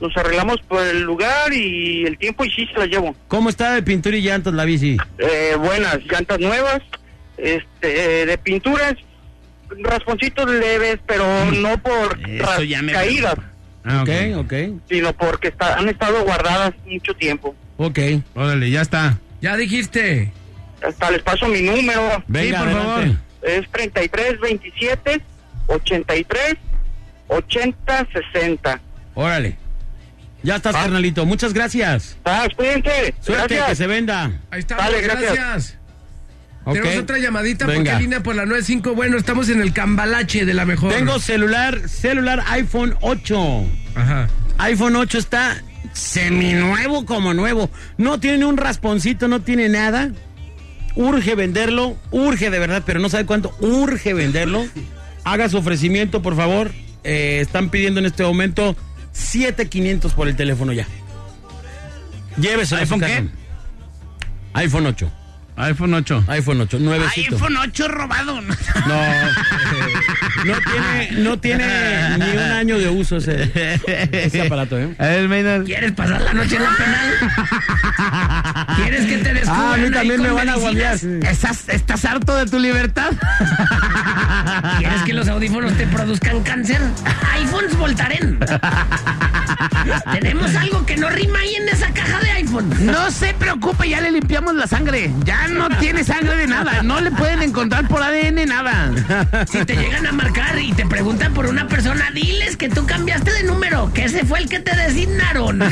Nos 0.00 0.16
arreglamos 0.16 0.60
por 0.62 0.82
el 0.82 1.02
lugar 1.02 1.52
y 1.52 2.04
el 2.06 2.18
tiempo 2.18 2.44
y 2.44 2.50
sí 2.50 2.66
se 2.72 2.78
la 2.78 2.86
llevo. 2.86 3.14
¿Cómo 3.28 3.48
está 3.50 3.74
de 3.74 3.82
pintura 3.82 4.16
y 4.16 4.22
llantas 4.22 4.52
la 4.54 4.64
bici? 4.64 4.96
Eh, 5.18 5.54
buenas, 5.58 5.98
llantas 6.10 6.38
nuevas, 6.40 6.80
este, 7.36 8.22
eh, 8.22 8.26
de 8.26 8.38
pinturas, 8.38 8.94
rasponcitos 9.82 10.48
leves, 10.50 10.98
pero 11.06 11.24
no 11.52 11.78
por 11.82 12.18
ras- 12.38 12.66
ya 12.68 12.82
me 12.82 12.92
caídas, 12.92 13.34
Ah, 13.84 14.02
ok. 14.02 14.38
ok. 14.38 14.52
sino 14.88 15.12
porque 15.14 15.48
está- 15.48 15.76
han 15.76 15.88
estado 15.88 16.24
guardadas 16.24 16.72
mucho 16.86 17.14
tiempo. 17.14 17.54
Ok. 17.76 17.98
Órale, 18.34 18.70
ya 18.70 18.80
está. 18.82 19.18
Ya 19.42 19.56
dijiste. 19.56 20.32
Hasta 20.82 21.10
les 21.10 21.22
paso 21.22 21.46
mi 21.48 21.60
número. 21.62 22.22
Venga, 22.26 22.58
Sí, 22.60 22.64
por 22.64 22.68
adelante. 22.80 23.16
favor. 23.16 23.16
Es 23.42 23.70
33 23.70 24.40
27 24.40 25.20
83 25.68 26.54
80 27.28 28.06
60. 28.32 28.80
Órale. 29.14 29.56
Ya 30.42 30.56
estás, 30.56 30.74
carnalito. 30.76 31.26
Muchas 31.26 31.52
gracias. 31.52 32.16
Ah, 32.24 32.46
cuídense. 32.56 33.14
Suerte, 33.20 33.54
Gracias. 33.56 33.66
que 33.68 33.74
se 33.76 33.86
venda. 33.86 34.30
Ahí 34.50 34.60
estamos, 34.60 34.84
Dale, 34.84 35.00
gracias. 35.02 35.34
gracias. 35.34 35.78
Ok. 36.64 36.74
Tenemos 36.74 36.96
otra 37.02 37.18
llamadita 37.18 37.66
Venga. 37.66 37.92
porque 37.92 38.02
línea 38.02 38.22
por 38.22 38.34
la 38.36 38.44
95. 38.44 38.94
Bueno, 38.94 39.16
estamos 39.16 39.48
en 39.48 39.60
el 39.60 39.72
cambalache 39.72 40.44
de 40.44 40.54
la 40.54 40.64
mejor. 40.64 40.92
Tengo 40.92 41.18
celular, 41.18 41.88
celular 41.88 42.42
iPhone 42.48 42.94
8. 43.00 43.64
Ajá. 43.96 44.28
iPhone 44.58 44.96
8 44.96 45.18
está 45.18 45.62
seminuevo 45.92 47.06
como 47.06 47.34
nuevo. 47.34 47.70
No 47.98 48.20
tiene 48.20 48.44
un 48.46 48.56
rasponcito, 48.56 49.28
no 49.28 49.40
tiene 49.42 49.68
nada. 49.68 50.10
Urge 50.94 51.34
venderlo, 51.34 51.96
urge 52.10 52.50
de 52.50 52.58
verdad, 52.58 52.82
pero 52.86 53.00
no 53.00 53.08
sabe 53.08 53.26
cuánto. 53.26 53.54
Urge 53.60 54.14
venderlo. 54.14 54.64
Haga 55.24 55.48
su 55.48 55.56
ofrecimiento, 55.58 56.22
por 56.22 56.36
favor. 56.36 56.70
Eh, 57.08 57.40
están 57.40 57.70
pidiendo 57.70 58.00
en 58.00 58.06
este 58.06 58.24
momento 58.24 58.74
7500 59.12 60.12
por 60.12 60.26
el 60.26 60.34
teléfono 60.34 60.72
ya. 60.72 60.88
Llévese 62.36 62.74
¿iPhone 62.74 63.00
qué? 63.00 63.28
iPhone 64.54 64.86
8. 64.86 65.12
iPhone 65.56 65.94
8. 65.94 66.24
iPhone 66.28 66.60
8, 66.60 66.78
nuevecito. 66.80 67.34
iPhone 67.36 67.56
8 67.56 67.88
robado. 67.88 68.40
No, 68.86 69.02
no 70.44 70.54
tiene, 70.60 71.10
no 71.22 71.38
tiene 71.40 72.18
ni 72.18 72.30
un 72.30 72.38
año 72.38 72.78
de 72.78 72.88
uso 72.88 73.16
ese, 73.16 73.50
ese 74.12 74.42
aparato, 74.42 74.78
¿eh? 74.78 74.94
A 74.98 75.06
ver, 75.06 75.28
Maynard. 75.28 75.64
¿Quieres 75.64 75.90
pasar 75.92 76.20
la 76.20 76.32
noche 76.34 76.56
en 76.56 76.62
la 76.62 76.70
penal? 76.76 77.14
¿Quieres 78.76 79.06
que 79.06 79.18
te 79.18 79.32
descubran 79.34 79.66
Ah, 79.66 79.74
a 79.74 79.76
mí 79.78 79.90
también 79.90 80.22
me 80.22 80.30
van 80.30 80.48
a 80.50 80.56
medicinas? 80.56 81.02
¿Estás, 81.02 81.68
¿Estás 81.68 82.04
harto 82.04 82.36
de 82.36 82.46
tu 82.46 82.58
libertad? 82.60 83.10
¿Quieres 84.78 85.02
que 85.02 85.14
los 85.14 85.26
audífonos 85.28 85.72
te 85.76 85.86
produzcan 85.88 86.42
cáncer? 86.42 86.80
iPhones 87.40 87.76
Voltaren. 87.76 88.38
Tenemos 90.12 90.54
algo 90.54 90.86
que 90.86 90.96
no 90.96 91.08
rima 91.10 91.40
ahí 91.40 91.54
en 91.56 91.68
esa 91.68 91.88
caja 91.92 92.20
de 92.20 92.30
iPhone. 92.32 92.72
No 92.80 93.10
se 93.10 93.34
preocupe, 93.34 93.88
ya 93.88 94.00
le 94.00 94.12
limpiamos 94.12 94.54
la 94.54 94.66
sangre. 94.66 95.10
Ya 95.24 95.45
no 95.48 95.68
tiene 95.78 96.04
sangre 96.04 96.36
de 96.36 96.46
nada. 96.46 96.82
No 96.82 97.00
le 97.00 97.10
pueden 97.10 97.42
encontrar 97.42 97.88
por 97.88 98.02
ADN 98.02 98.46
nada. 98.46 98.90
Si 99.46 99.64
te 99.64 99.76
llegan 99.76 100.06
a 100.06 100.12
marcar 100.12 100.58
y 100.58 100.72
te 100.72 100.86
preguntan 100.86 101.34
por 101.34 101.46
una 101.46 101.66
persona, 101.68 102.10
diles 102.12 102.56
que 102.56 102.68
tú 102.68 102.86
cambiaste 102.86 103.32
de 103.32 103.42
número, 103.44 103.90
que 103.92 104.04
ese 104.04 104.24
fue 104.24 104.38
el 104.40 104.48
que 104.48 104.60
te 104.60 104.74
designaron. 104.76 105.62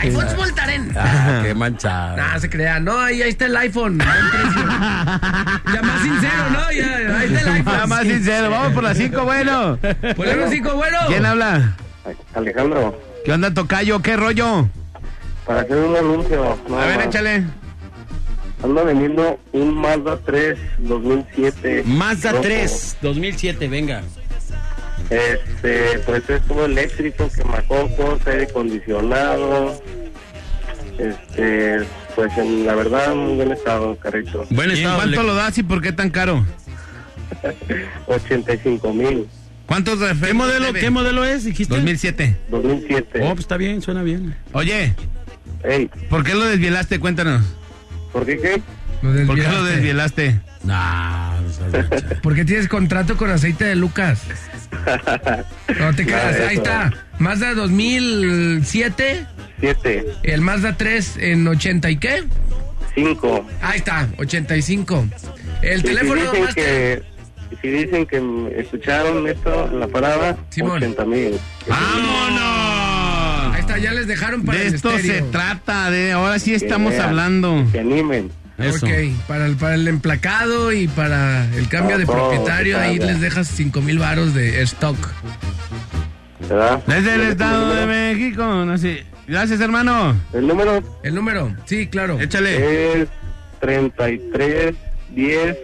iPhones 0.00 0.36
Voltaren. 0.36 0.92
Ah, 0.96 1.40
qué 1.44 1.54
manchado. 1.54 2.16
Nada, 2.16 2.38
se 2.40 2.48
crea. 2.50 2.80
No, 2.80 2.98
ahí, 3.00 3.22
ahí 3.22 3.30
está 3.30 3.46
el 3.46 3.56
iPhone. 3.56 3.98
Ya 3.98 5.82
más 5.82 6.02
sincero, 6.02 6.50
¿no? 6.52 6.72
Ya, 6.72 7.18
ahí 7.18 7.26
está 7.26 7.40
el 7.40 7.48
iPhone. 7.48 7.76
Ya 7.78 7.86
más 7.86 8.02
sincero, 8.02 8.50
vamos 8.50 8.72
por 8.72 8.84
las 8.84 8.96
5, 8.96 9.24
bueno. 9.24 9.78
Ponle 10.16 10.44
un 10.44 10.50
cinco, 10.50 10.74
bueno. 10.74 10.98
¿Quién 11.08 11.26
habla? 11.26 11.74
Alejandro, 12.34 13.00
¿Qué 13.24 13.32
onda, 13.32 13.54
Tocayo? 13.54 14.02
¿Qué 14.02 14.16
rollo? 14.16 14.68
Para 15.46 15.60
hacer 15.62 15.76
un 15.76 15.96
anuncio. 15.96 16.42
A 16.70 16.84
ver, 16.86 16.96
más. 16.98 17.06
échale. 17.06 17.44
Ando 18.62 18.84
vendiendo 18.84 19.38
un 19.52 19.74
Mazda 19.74 20.18
3 20.24 20.58
2007. 20.78 21.82
Mazda 21.86 22.30
rojo. 22.32 22.42
3, 22.44 22.96
2007, 23.02 23.68
venga. 23.68 24.02
Este, 25.10 25.98
pues 26.06 26.28
es 26.30 26.40
todo 26.42 26.64
eléctrico, 26.64 27.28
quemacocos, 27.36 28.26
aire 28.26 28.44
acondicionado. 28.44 29.80
Este, 30.98 31.80
pues 32.14 32.38
en 32.38 32.64
la 32.66 32.74
verdad, 32.74 33.14
muy 33.14 33.34
buen 33.34 33.52
estado, 33.52 33.96
carrito. 33.96 34.46
Buen 34.50 34.70
¿Y 34.70 34.72
en 34.72 34.78
estado. 34.78 34.96
cuánto 34.96 35.20
le- 35.22 35.26
lo 35.28 35.34
das 35.34 35.58
y 35.58 35.62
por 35.62 35.82
qué 35.82 35.92
tan 35.92 36.08
caro? 36.10 36.46
85 38.06 38.92
mil, 38.94 39.26
¿Cuántos 39.66 39.98
¿Qué 40.22 40.34
modelo, 40.34 40.72
¿Qué 40.74 40.90
modelo 40.90 41.24
es? 41.24 41.44
Dijiste. 41.44 41.74
2007. 41.74 42.36
2007. 42.50 43.20
Oh, 43.22 43.28
pues 43.30 43.40
está 43.40 43.56
bien, 43.56 43.80
suena 43.82 44.02
bien. 44.02 44.34
Oye, 44.52 44.94
Ey, 45.62 45.90
¿por 46.10 46.24
qué 46.24 46.34
lo 46.34 46.44
desvielaste? 46.44 46.98
Cuéntanos. 47.00 47.42
¿por 48.12 48.24
qué 48.26 48.38
qué? 48.38 48.62
Lo 49.02 49.26
¿Por 49.26 49.36
qué 49.36 49.42
lo 49.42 49.64
desviaste. 49.64 49.70
desvielaste? 49.72 50.40
No, 50.62 51.40
no. 51.40 52.20
¿Por 52.22 52.34
qué 52.34 52.44
tienes 52.44 52.68
contrato 52.68 53.16
con 53.16 53.30
aceite 53.30 53.64
de 53.64 53.76
Lucas? 53.76 54.22
No 55.78 55.94
te 55.94 56.04
creas, 56.06 56.40
ahí 56.40 56.56
está. 56.56 56.92
Mazda 57.18 57.54
2007, 57.54 59.26
7, 59.60 60.06
el 60.22 60.40
Mazda 60.40 60.76
3 60.76 61.16
en 61.18 61.46
80 61.48 61.90
y 61.90 61.96
qué? 61.96 62.24
5. 62.94 63.46
Ahí 63.62 63.78
está, 63.78 64.08
85. 64.18 65.06
El 65.62 65.80
si 65.80 65.86
teléfono 65.86 66.20
dicen 66.22 66.44
más 66.44 66.54
que, 66.54 67.02
si 67.60 67.68
dicen 67.68 68.06
que 68.06 68.54
escucharon 68.58 69.26
esto 69.28 69.68
en 69.70 69.80
la 69.80 69.88
parada, 69.88 70.36
Simón. 70.50 70.76
80 70.78 71.04
mil. 71.04 71.38
¡Vámonos! 71.68 72.83
Está, 73.66 73.78
ya 73.78 73.92
les 73.92 74.06
dejaron 74.06 74.42
para 74.44 74.58
De 74.58 74.66
el 74.68 74.74
esto 74.74 74.90
se 74.90 74.96
estéreo. 74.96 75.26
trata, 75.30 75.90
de 75.90 76.12
ahora 76.12 76.38
sí 76.38 76.52
estamos 76.54 76.92
vean. 76.92 77.08
hablando. 77.08 77.66
Que 77.72 77.80
animen. 77.80 78.30
Eso. 78.58 78.84
Ok, 78.86 78.92
para 79.26 79.46
el, 79.46 79.56
para 79.56 79.74
el 79.74 79.88
emplacado 79.88 80.70
y 80.72 80.86
para 80.86 81.44
el 81.56 81.66
cambio 81.68 81.96
Ah, 81.96 81.98
de 81.98 82.06
propietario, 82.06 82.78
ahí 82.78 82.98
les 82.98 83.20
dejas 83.20 83.48
5 83.48 83.80
mil 83.80 83.98
varos 83.98 84.34
de 84.34 84.62
stock. 84.62 84.96
¿Verdad? 86.48 86.82
Desde 86.86 86.98
el 86.98 87.04
¿Tienes 87.04 87.28
Estado 87.30 87.74
de? 87.74 87.86
México, 87.86 88.44
no 88.64 88.76
sé. 88.78 89.04
Gracias, 89.26 89.60
hermano. 89.60 90.14
El 90.34 90.46
número 90.46 90.82
El 91.02 91.14
número, 91.14 91.56
sí, 91.64 91.86
claro. 91.86 92.20
Échale. 92.20 93.00
es 93.02 93.08
33 93.60 94.74
10 95.14 95.56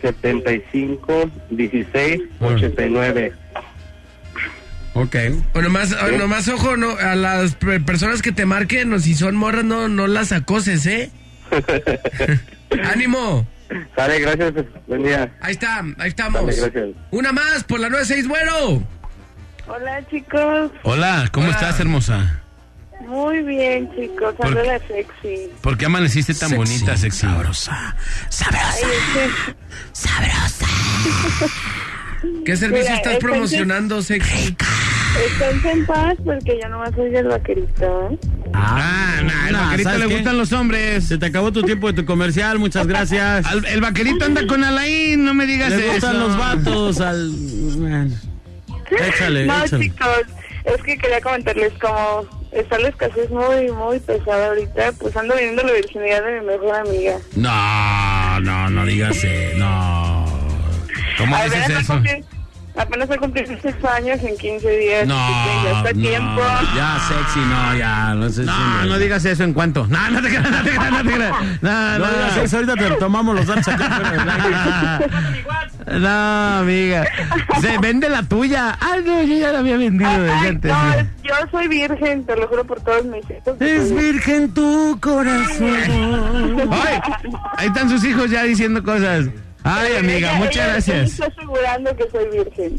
75 0.00 1.30
16 1.50 2.20
89. 2.40 3.32
Ok. 4.94 5.16
O 5.54 5.60
nomás, 5.62 5.92
o 5.92 6.08
nomás 6.18 6.48
ojo, 6.48 6.76
no, 6.76 6.90
a 6.96 7.14
las 7.16 7.54
pe- 7.56 7.80
personas 7.80 8.22
que 8.22 8.32
te 8.32 8.46
marquen, 8.46 8.92
o 8.92 8.98
si 9.00 9.14
son 9.14 9.34
morras, 9.34 9.64
no, 9.64 9.88
no 9.88 10.06
las 10.06 10.30
acoses, 10.32 10.86
¿eh? 10.86 11.10
¡Ánimo! 12.84 13.46
Sale, 13.96 14.20
gracias. 14.20 14.52
Buen 14.86 15.02
día. 15.02 15.32
Ahí 15.40 15.52
está, 15.52 15.80
ahí 15.98 16.08
estamos. 16.08 16.44
Dale, 16.46 16.56
gracias. 16.60 16.88
Una 17.10 17.32
más 17.32 17.64
por 17.64 17.80
la 17.80 17.88
96, 17.88 18.28
bueno. 18.28 18.86
Hola 19.66 20.06
chicos, 20.10 20.70
Hola, 20.82 21.28
¿cómo 21.32 21.46
Hola. 21.46 21.54
estás, 21.56 21.80
hermosa? 21.80 22.40
muy 23.08 23.42
bien 23.42 23.90
chicos, 23.94 24.34
de 24.38 24.80
sexy. 24.88 25.50
¿Por 25.60 25.76
qué 25.76 25.86
amaneciste 25.86 26.32
tan 26.34 26.54
bonita, 26.56 26.96
sexy? 26.96 27.20
Sabrosa. 27.20 27.96
Sabrosa. 28.30 28.66
Ay, 28.72 28.82
es 28.82 29.04
que- 29.14 29.54
Sabrosa. 29.92 30.66
¿Qué 32.46 32.56
servicio 32.56 32.84
Mira, 32.84 32.96
estás 32.96 33.16
promocionando, 33.18 34.00
sexy? 34.02 34.56
Esténse 35.26 35.70
en 35.70 35.86
paz 35.86 36.14
porque 36.24 36.58
yo 36.60 36.68
nomás 36.68 36.90
soy 36.94 37.14
el 37.14 37.28
vaquerito, 37.28 38.08
¿eh? 38.10 38.18
Ah, 38.52 39.20
nah, 39.22 39.46
el 39.48 39.52
no, 39.52 39.58
vaquerito 39.60 39.88
¿sabes 39.90 40.00
le 40.00 40.08
qué? 40.08 40.14
gustan 40.16 40.38
los 40.38 40.52
hombres. 40.52 41.04
Se 41.08 41.18
te 41.18 41.26
acabó 41.26 41.52
tu 41.52 41.62
tiempo 41.62 41.86
de 41.86 41.92
tu 42.02 42.04
comercial, 42.04 42.58
muchas 42.58 42.86
gracias. 42.86 43.46
Al- 43.46 43.64
el 43.66 43.80
vaquerito 43.80 44.24
anda 44.24 44.46
con 44.46 44.64
Alain, 44.64 45.24
no 45.24 45.34
me 45.34 45.46
digas 45.46 45.70
Le 45.70 45.84
eso. 45.84 45.92
gustan 45.94 46.18
los 46.20 46.36
vatos 46.36 47.00
al... 47.00 47.30
Bueno. 47.30 48.14
Échale, 48.90 49.46
no 49.46 49.64
échale. 49.64 49.84
chicos, 49.84 50.08
es 50.64 50.82
que 50.82 50.98
quería 50.98 51.20
comentarles 51.20 51.72
como 51.80 52.26
está 52.52 52.78
la 52.78 52.88
escasez 52.88 53.30
muy, 53.30 53.70
muy 53.72 53.98
pesada 54.00 54.48
ahorita, 54.48 54.92
pues 55.00 55.16
ando 55.16 55.34
viviendo 55.36 55.62
la 55.62 55.72
virginidad 55.72 56.24
de 56.24 56.40
mi 56.40 56.46
mejor 56.46 56.74
amiga. 56.76 57.16
No, 57.36 58.40
no, 58.40 58.70
no 58.70 58.84
digas 58.86 59.16
eh, 59.24 59.54
no. 59.56 60.24
¿Cómo 61.18 61.34
A 61.36 61.44
dices 61.44 61.68
ver, 61.68 61.78
eso? 61.78 61.92
porque 61.94 62.24
Apenas 62.76 63.08
he 63.08 63.16
cumplido 63.18 63.54
6 63.62 63.74
años 63.84 64.20
en 64.24 64.36
15 64.36 64.68
días. 64.78 65.06
No, 65.06 65.14
ya 65.14 65.70
está 65.78 65.92
no, 65.92 66.00
tiempo. 66.00 66.40
ya 66.74 66.98
sexy, 67.06 67.38
no, 67.40 67.76
ya, 67.76 68.14
no 68.14 68.28
sé 68.28 68.42
No, 68.44 68.84
no 68.86 68.98
digas 68.98 69.24
eso 69.24 69.44
en 69.44 69.52
cuanto. 69.52 69.86
No, 69.86 70.10
no 70.10 70.20
te 70.20 70.28
creas, 70.28 70.50
no 70.50 70.62
te 70.64 70.70
creas, 70.70 70.90
no 70.90 71.02
te 71.04 71.12
creas. 71.12 71.32
No, 71.62 71.70
No 71.70 71.98
no, 72.00 72.06
digas 72.12 72.36
eso, 72.38 72.56
ahorita 72.56 72.74
te 72.76 72.90
tomamos 72.96 73.36
los 73.36 73.46
datos. 73.46 73.74
No, 75.86 76.58
amiga. 76.58 77.04
Se 77.60 77.78
vende 77.78 78.08
la 78.08 78.22
tuya. 78.22 78.76
Ay, 78.80 79.02
no, 79.04 79.22
yo 79.22 79.36
ya 79.36 79.52
la 79.52 79.58
había 79.60 79.76
vendido 79.76 80.10
desde 80.10 80.32
Ay, 80.32 80.48
antes. 80.48 80.72
no, 80.72 81.00
yo 81.22 81.34
soy 81.50 81.68
virgen, 81.68 82.24
te 82.24 82.36
lo 82.36 82.48
juro 82.48 82.64
por 82.64 82.80
todos 82.80 83.04
mis 83.04 83.22
hijos. 83.30 83.60
Es 83.60 83.94
virgen 83.94 84.52
tu 84.52 84.98
corazón. 85.00 85.76
Ay, 86.72 86.98
ahí 87.56 87.66
están 87.68 87.88
sus 87.88 88.02
hijos 88.04 88.30
ya 88.30 88.42
diciendo 88.44 88.82
cosas. 88.82 89.26
Ay, 89.64 89.96
amiga, 89.96 90.18
Ella- 90.30 90.34
muchas 90.34 90.56
ella 90.56 90.66
gracias. 90.66 91.10
Está 91.12 91.26
asegurando 91.26 91.96
que 91.96 92.04
soy 92.10 92.26
virgen. 92.32 92.76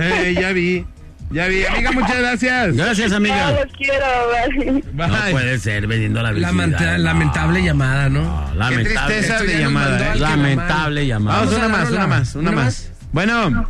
Eh, 0.00 0.34
ya 0.40 0.52
vi, 0.52 0.86
ya 1.30 1.46
vi. 1.48 1.64
Amiga, 1.66 1.92
muchas 1.92 2.18
gracias. 2.18 2.76
Gracias, 2.76 3.10
No, 3.10 3.16
amiga. 3.18 3.50
los 3.52 3.72
quiero, 3.76 4.06
bye. 4.30 4.82
No 4.94 5.30
puede 5.32 5.58
ser 5.58 5.86
vendiendo 5.86 6.22
la 6.22 6.32
virginidad. 6.32 6.52
Lamenta- 6.54 6.98
lamentable 6.98 7.62
llamada, 7.62 8.08
¿no? 8.08 8.22
Lamentable. 8.54 8.88
Qué 8.88 9.14
tristeza 9.14 9.42
de 9.44 9.58
llamada, 9.58 10.14
¿eh? 10.14 10.18
Lamentable 10.18 11.00
mamá. 11.02 11.08
llamada. 11.08 11.38
Vamos, 11.40 11.54
una 11.54 11.68
más, 11.68 11.90
una 11.90 12.06
más, 12.06 12.34
una 12.36 12.50
¿Una 12.50 12.62
más. 12.64 12.90
Bueno. 13.12 13.66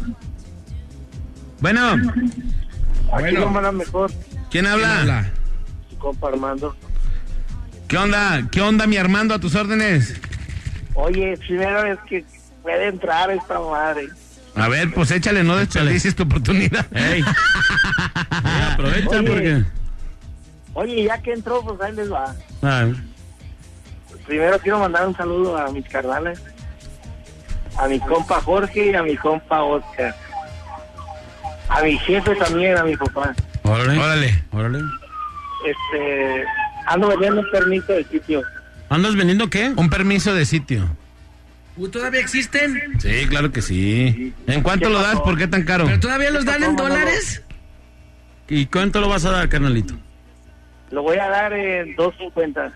Bueno, 1.60 2.12
Aquí 3.12 3.34
lo 3.34 3.48
mandan 3.50 3.76
mejor. 3.78 4.12
¿quién 4.50 4.66
habla? 4.66 5.00
Habla. 5.00 5.30
Su 5.90 5.96
compa 5.98 6.28
Armando. 6.28 6.76
¿Qué 7.88 7.96
onda? 7.96 8.46
¿Qué 8.50 8.60
onda, 8.60 8.86
mi 8.86 8.96
Armando, 8.96 9.34
a 9.34 9.38
tus 9.38 9.54
órdenes? 9.54 10.20
Oye, 10.94 11.36
primera 11.46 11.82
vez 11.82 11.98
que 12.08 12.24
puede 12.64 12.88
entrar 12.88 13.30
esta 13.30 13.60
madre. 13.60 14.08
A 14.56 14.68
ver, 14.68 14.92
pues 14.94 15.10
échale, 15.10 15.44
no 15.44 15.54
desperdicies 15.56 16.16
tu 16.16 16.22
oportunidad. 16.24 16.86
Ey. 16.96 17.22
Aprovecha 18.72 19.10
Oye. 19.20 19.28
porque. 19.30 19.64
Oye, 20.74 21.04
ya 21.04 21.18
que 21.22 21.32
entró, 21.32 21.62
pues 21.62 21.80
ahí 21.80 21.92
les 21.92 22.10
va. 22.12 22.34
Ah, 22.62 22.86
Primero 24.26 24.58
quiero 24.58 24.78
mandar 24.78 25.06
un 25.06 25.14
saludo 25.16 25.56
a 25.58 25.70
mis 25.70 25.86
carnales. 25.88 26.40
A 27.76 27.86
mi 27.88 28.00
compa 28.00 28.40
Jorge 28.40 28.90
y 28.90 28.94
a 28.94 29.02
mi 29.02 29.16
compa 29.16 29.62
Oscar. 29.62 30.14
A 31.68 31.82
mi 31.82 31.98
jefe 31.98 32.34
también, 32.36 32.78
a 32.78 32.84
mi 32.84 32.96
papá. 32.96 33.34
órale. 33.64 33.98
Órale. 33.98 34.44
Órale. 34.52 34.78
Este, 35.66 36.44
ando 36.86 37.08
vendiendo 37.08 37.40
un 37.42 37.50
permiso 37.50 37.92
de 37.92 38.04
sitio. 38.04 38.42
¿Andas 38.88 39.14
vendiendo 39.16 39.50
qué? 39.50 39.72
Un 39.76 39.90
permiso 39.90 40.32
de 40.34 40.46
sitio. 40.46 40.88
¿Todavía 41.90 42.20
existen? 42.20 42.94
Sí, 42.98 43.26
claro 43.28 43.50
que 43.50 43.60
sí. 43.62 44.32
¿En 44.46 44.62
cuánto 44.62 44.86
¿Qué 44.88 44.92
lo 44.94 45.00
das? 45.02 45.20
¿Por 45.20 45.36
qué 45.36 45.48
tan 45.48 45.64
caro? 45.64 45.86
¿Pero 45.86 46.00
todavía 46.00 46.30
los 46.30 46.44
dan 46.44 46.62
en 46.62 46.76
dólares? 46.76 47.42
¿Y 48.48 48.66
cuánto 48.66 49.00
lo 49.00 49.08
vas 49.08 49.24
a 49.24 49.30
dar, 49.32 49.48
carnalito? 49.48 49.94
Lo 50.90 51.02
voy 51.02 51.16
a 51.18 51.28
dar 51.28 51.52
en 51.52 51.96
250. 51.96 52.72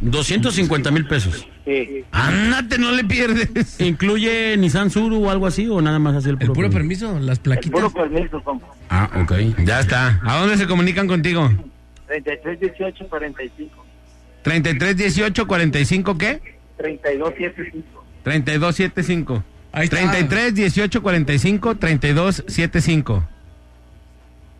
250 0.00 0.90
mil 0.90 1.06
pesos. 1.06 1.46
Sí. 1.64 2.04
Ándate, 2.10 2.78
no 2.78 2.90
le 2.92 3.04
pierdes. 3.04 3.78
¿Incluye 3.80 4.56
Nissan 4.56 4.90
Suru 4.90 5.26
o 5.26 5.30
algo 5.30 5.46
así 5.46 5.68
o 5.68 5.80
nada 5.80 5.98
más 5.98 6.16
así 6.16 6.28
el 6.30 6.32
El 6.40 6.46
puro, 6.48 6.54
puro 6.54 6.70
permiso? 6.70 7.06
permiso, 7.08 7.26
las 7.26 7.38
El 7.38 7.42
plaquitas. 7.42 7.72
puro 7.72 7.90
permiso, 7.92 8.42
compa. 8.42 8.66
Ah, 8.88 9.08
ok. 9.22 9.32
Ya 9.64 9.80
está. 9.80 10.18
¿A 10.24 10.38
dónde 10.40 10.56
se 10.56 10.66
comunican 10.66 11.06
contigo? 11.06 11.50
33, 12.08 12.58
18, 12.60 13.08
45. 13.08 13.86
33 14.42 14.96
18 14.96 15.46
45 15.46 16.18
¿qué? 16.18 16.61
32, 16.76 17.30
75. 17.36 18.04
32 18.22 18.76
75. 18.76 19.44
Ahí 19.72 19.84
está. 19.84 19.96
33 19.96 20.54
18 20.54 21.02
45 21.02 21.74
32 21.76 22.44
75. 22.46 23.28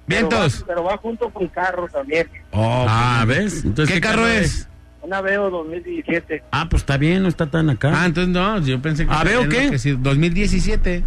Vientos. 0.06 0.64
Pero 0.66 0.66
va, 0.66 0.66
pero 0.66 0.84
va 0.84 0.96
junto 0.98 1.30
con 1.30 1.48
carro 1.48 1.88
también. 1.88 2.28
ah, 2.52 3.24
¿ves? 3.26 3.64
Entonces, 3.64 3.94
¿Qué 3.94 4.00
carro 4.00 4.26
es? 4.26 4.68
Una 5.02 5.20
Veo 5.20 5.50
2017. 5.50 6.44
Ah, 6.52 6.68
pues 6.68 6.82
está 6.82 6.96
bien, 6.96 7.22
no 7.22 7.28
está 7.28 7.46
tan 7.50 7.70
acá. 7.70 7.90
Ah, 7.94 8.06
entonces 8.06 8.32
no, 8.32 8.60
yo 8.60 8.80
pensé 8.80 9.04
que 9.04 9.12
¿Ah, 9.12 9.24
veo 9.24 9.40
era 9.42 9.48
qué? 9.48 9.70
que 9.70 9.78
sí, 9.78 9.92
2017. 9.98 11.02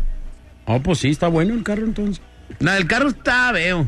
Oh, 0.66 0.82
pues 0.82 1.00
sí, 1.00 1.10
está 1.12 1.28
bueno 1.30 1.54
el 1.54 1.64
carro 1.64 1.86
entonces. 1.86 2.22
No, 2.60 2.74
el 2.74 2.88
carro 2.88 3.08
está 3.10 3.52
veo. 3.54 3.88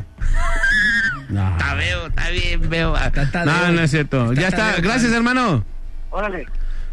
No. 1.28 1.50
Está 1.50 1.74
veo, 1.74 2.06
está 2.06 2.30
bien 2.30 2.70
veo. 2.70 2.96
Está 2.96 3.44
No, 3.44 3.72
no 3.72 3.82
es 3.82 3.90
cierto. 3.90 4.32
Está 4.32 4.40
Ya 4.40 4.48
está. 4.48 4.56
tadeo, 4.72 4.82
Gracias, 4.82 5.12
hermano. 5.12 5.64
Órale. 6.10 6.46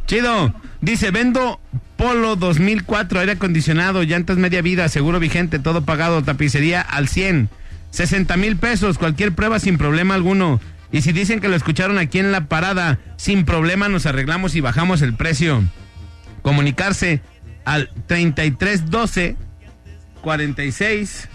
Chido. 0.06 0.54
Dice, 0.82 1.12
vendo 1.12 1.60
Polo 1.98 2.36
2004, 2.36 3.20
aire 3.20 3.32
acondicionado, 3.34 4.04
llantas 4.04 4.38
media 4.38 4.62
vida, 4.62 4.90
seguro 4.90 5.20
vigente, 5.20 5.60
todo 5.60 5.86
pagado, 5.86 6.24
tapicería 6.24 6.82
al 6.82 7.08
100. 7.08 7.50
60 7.92 8.36
mil 8.38 8.58
pesos, 8.58 8.98
cualquier 8.98 9.34
prueba 9.34 9.60
sin 9.60 9.78
problema 9.78 10.16
alguno. 10.16 10.60
Y 10.92 11.02
si 11.02 11.14
dicen 11.14 11.40
que 11.40 11.48
lo 11.48 11.56
escucharon 11.56 11.98
aquí 11.98 12.20
en 12.20 12.32
la 12.32 12.48
parada, 12.48 13.00
sin 13.18 13.46
problema 13.46 13.88
nos 13.90 14.06
arreglamos 14.06 14.56
y 14.56 14.62
bajamos 14.62 15.02
el 15.02 15.14
precio. 15.14 15.64
Comunicarse 16.42 17.22
al 17.64 17.90
3312 18.08 19.38
46 20.22 21.30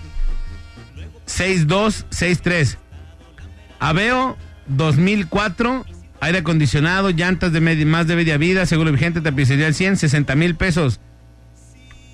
6263. 1.26 2.78
Aveo 3.78 4.36
2004, 4.66 5.86
aire 6.20 6.38
acondicionado, 6.38 7.10
llantas 7.10 7.52
de 7.52 7.60
media- 7.60 7.86
más 7.86 8.06
de 8.06 8.16
media 8.16 8.36
vida, 8.36 8.66
seguro 8.66 8.92
vigente, 8.92 9.20
tapicería 9.20 9.66
al 9.66 9.74
100, 9.74 9.96
60 9.96 10.34
mil 10.36 10.54
pesos. 10.54 11.00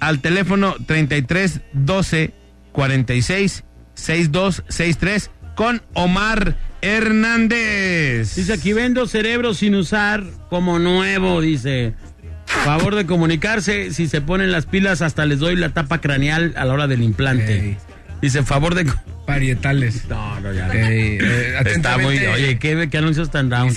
Al 0.00 0.20
teléfono 0.20 0.74
33 0.86 1.60
12 1.72 2.32
46 2.72 3.64
6263 3.94 5.30
con 5.54 5.82
Omar 5.94 6.56
Hernández. 6.82 8.34
Dice 8.36 8.52
aquí 8.52 8.72
vendo 8.72 9.06
cerebro 9.06 9.54
sin 9.54 9.74
usar 9.74 10.22
como 10.50 10.78
nuevo, 10.78 11.40
dice. 11.40 11.94
Favor 12.46 12.94
de 12.94 13.06
comunicarse, 13.06 13.92
si 13.92 14.06
se 14.06 14.20
ponen 14.20 14.52
las 14.52 14.66
pilas 14.66 15.02
hasta 15.02 15.26
les 15.26 15.38
doy 15.40 15.56
la 15.56 15.70
tapa 15.70 16.00
craneal 16.00 16.54
a 16.56 16.64
la 16.64 16.74
hora 16.74 16.86
del 16.86 17.02
implante. 17.02 17.76
Dice, 18.22 18.42
favor 18.44 18.74
de... 18.74 18.86
Parietales. 19.26 20.08
No, 20.08 20.40
no, 20.40 20.52
ya. 20.52 20.68
Ey, 20.72 21.18
eh, 21.20 21.54
Está 21.66 21.98
muy... 21.98 22.18
Oye, 22.18 22.58
¿qué, 22.58 22.88
qué 22.88 22.98
anuncios 22.98 23.30
tan 23.30 23.48
down? 23.48 23.72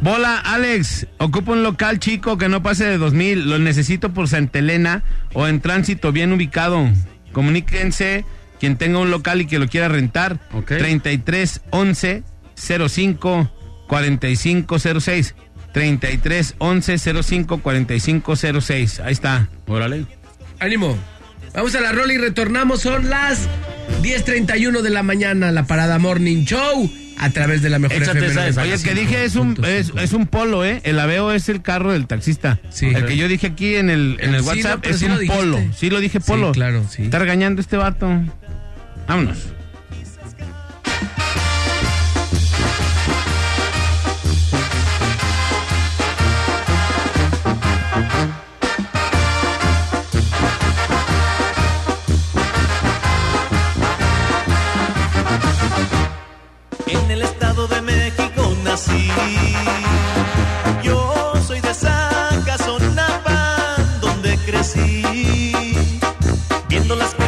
Bola, 0.00 0.38
Alex, 0.38 1.06
ocupa 1.18 1.52
un 1.52 1.62
local 1.62 1.98
chico 1.98 2.38
que 2.38 2.48
no 2.48 2.62
pase 2.62 2.86
de 2.86 2.96
2000. 2.96 3.50
Lo 3.50 3.58
necesito 3.58 4.12
por 4.12 4.28
Santa 4.28 4.58
Elena 4.58 5.02
o 5.34 5.46
en 5.46 5.60
tránsito 5.60 6.12
bien 6.12 6.32
ubicado. 6.32 6.88
Comuníquense 7.32 8.24
quien 8.58 8.76
tenga 8.76 8.98
un 8.98 9.10
local 9.10 9.42
y 9.42 9.46
que 9.46 9.58
lo 9.58 9.68
quiera 9.68 9.88
rentar. 9.88 10.38
Ok. 10.52 10.68
33 10.78 11.62
11 11.70 12.22
05 12.54 13.50
45 13.88 14.78
06. 14.78 15.34
33 15.72 16.54
11 16.58 16.98
05 17.22 17.58
45 17.62 18.36
06. 18.36 19.00
Ahí 19.00 19.12
está. 19.12 19.48
Órale. 19.66 20.06
Ánimo. 20.60 20.96
Vamos 21.54 21.74
a 21.74 21.80
la 21.80 21.92
rola 21.92 22.12
y 22.12 22.18
retornamos. 22.18 22.80
Son 22.82 23.08
las 23.10 23.48
10.31 24.02 24.82
de 24.82 24.90
la 24.90 25.02
mañana. 25.02 25.50
La 25.52 25.64
parada 25.64 25.98
Morning 25.98 26.44
Show. 26.44 26.90
A 27.18 27.28
través 27.28 27.60
de 27.60 27.68
la 27.68 27.78
mejor 27.78 27.98
Échate 28.02 28.16
FM 28.18 28.30
esa, 28.32 28.48
esa. 28.48 28.62
Oye, 28.62 28.72
el 28.72 28.82
que 28.82 28.94
dije 28.94 29.24
es 29.24 29.36
un, 29.36 29.62
es, 29.62 29.92
es 30.00 30.14
un 30.14 30.26
polo, 30.26 30.64
¿eh? 30.64 30.80
El 30.84 30.98
aveo 30.98 31.32
es 31.32 31.50
el 31.50 31.60
carro 31.60 31.92
del 31.92 32.06
taxista. 32.06 32.58
Sí. 32.70 32.86
El 32.86 33.04
que 33.04 33.18
yo 33.18 33.28
dije 33.28 33.48
aquí 33.48 33.74
en 33.74 33.90
el, 33.90 34.16
en 34.20 34.34
el 34.34 34.40
Sí, 34.42 34.48
WhatsApp 34.48 34.86
es 34.86 35.00
sí 35.00 35.04
un 35.04 35.26
polo. 35.26 35.58
Sí, 35.76 35.90
lo 35.90 36.00
dije 36.00 36.18
Sí, 36.18 36.24
polo. 36.26 36.52
claro, 36.52 36.82
sí. 36.88 37.02
Está 37.02 37.18
regañando 37.18 37.60
este 37.60 37.76
vato. 37.76 38.08
Vámonos. 39.06 39.36
Las 66.96 67.19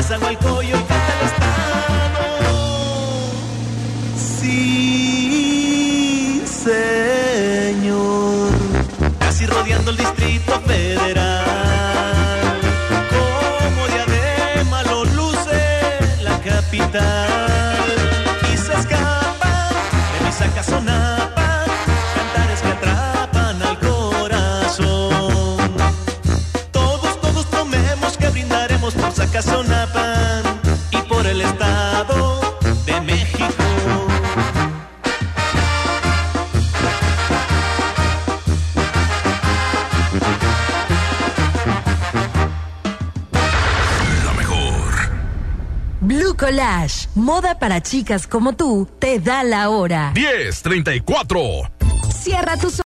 inspirado, 0.00 0.62
Nezahualcóyotl 0.62 0.76
y 0.76 0.84
canta. 0.84 1.60
Sí, 4.40 5.62
señor. 6.46 8.00
Casi 9.18 9.46
rodeando 9.46 9.90
el 9.90 9.96
Distrito 9.96 10.60
Federal. 10.66 11.40
Como 13.10 13.86
diadema 13.88 14.82
lo 14.84 15.04
luce 15.04 15.60
la 16.22 16.38
capital. 16.40 17.19
Moda 47.14 47.58
para 47.58 47.80
chicas 47.82 48.26
como 48.26 48.54
tú, 48.54 48.88
te 48.98 49.18
da 49.18 49.42
la 49.44 49.68
hora. 49.70 50.12
1034. 50.14 51.40
Cierra 52.12 52.56
tus 52.56 52.74
ojos. 52.74 52.82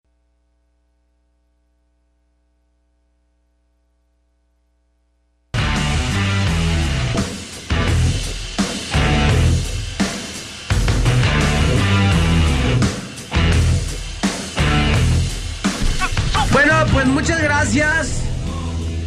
Bueno, 16.52 16.74
pues 16.92 17.08
muchas 17.08 17.42
gracias. 17.42 18.24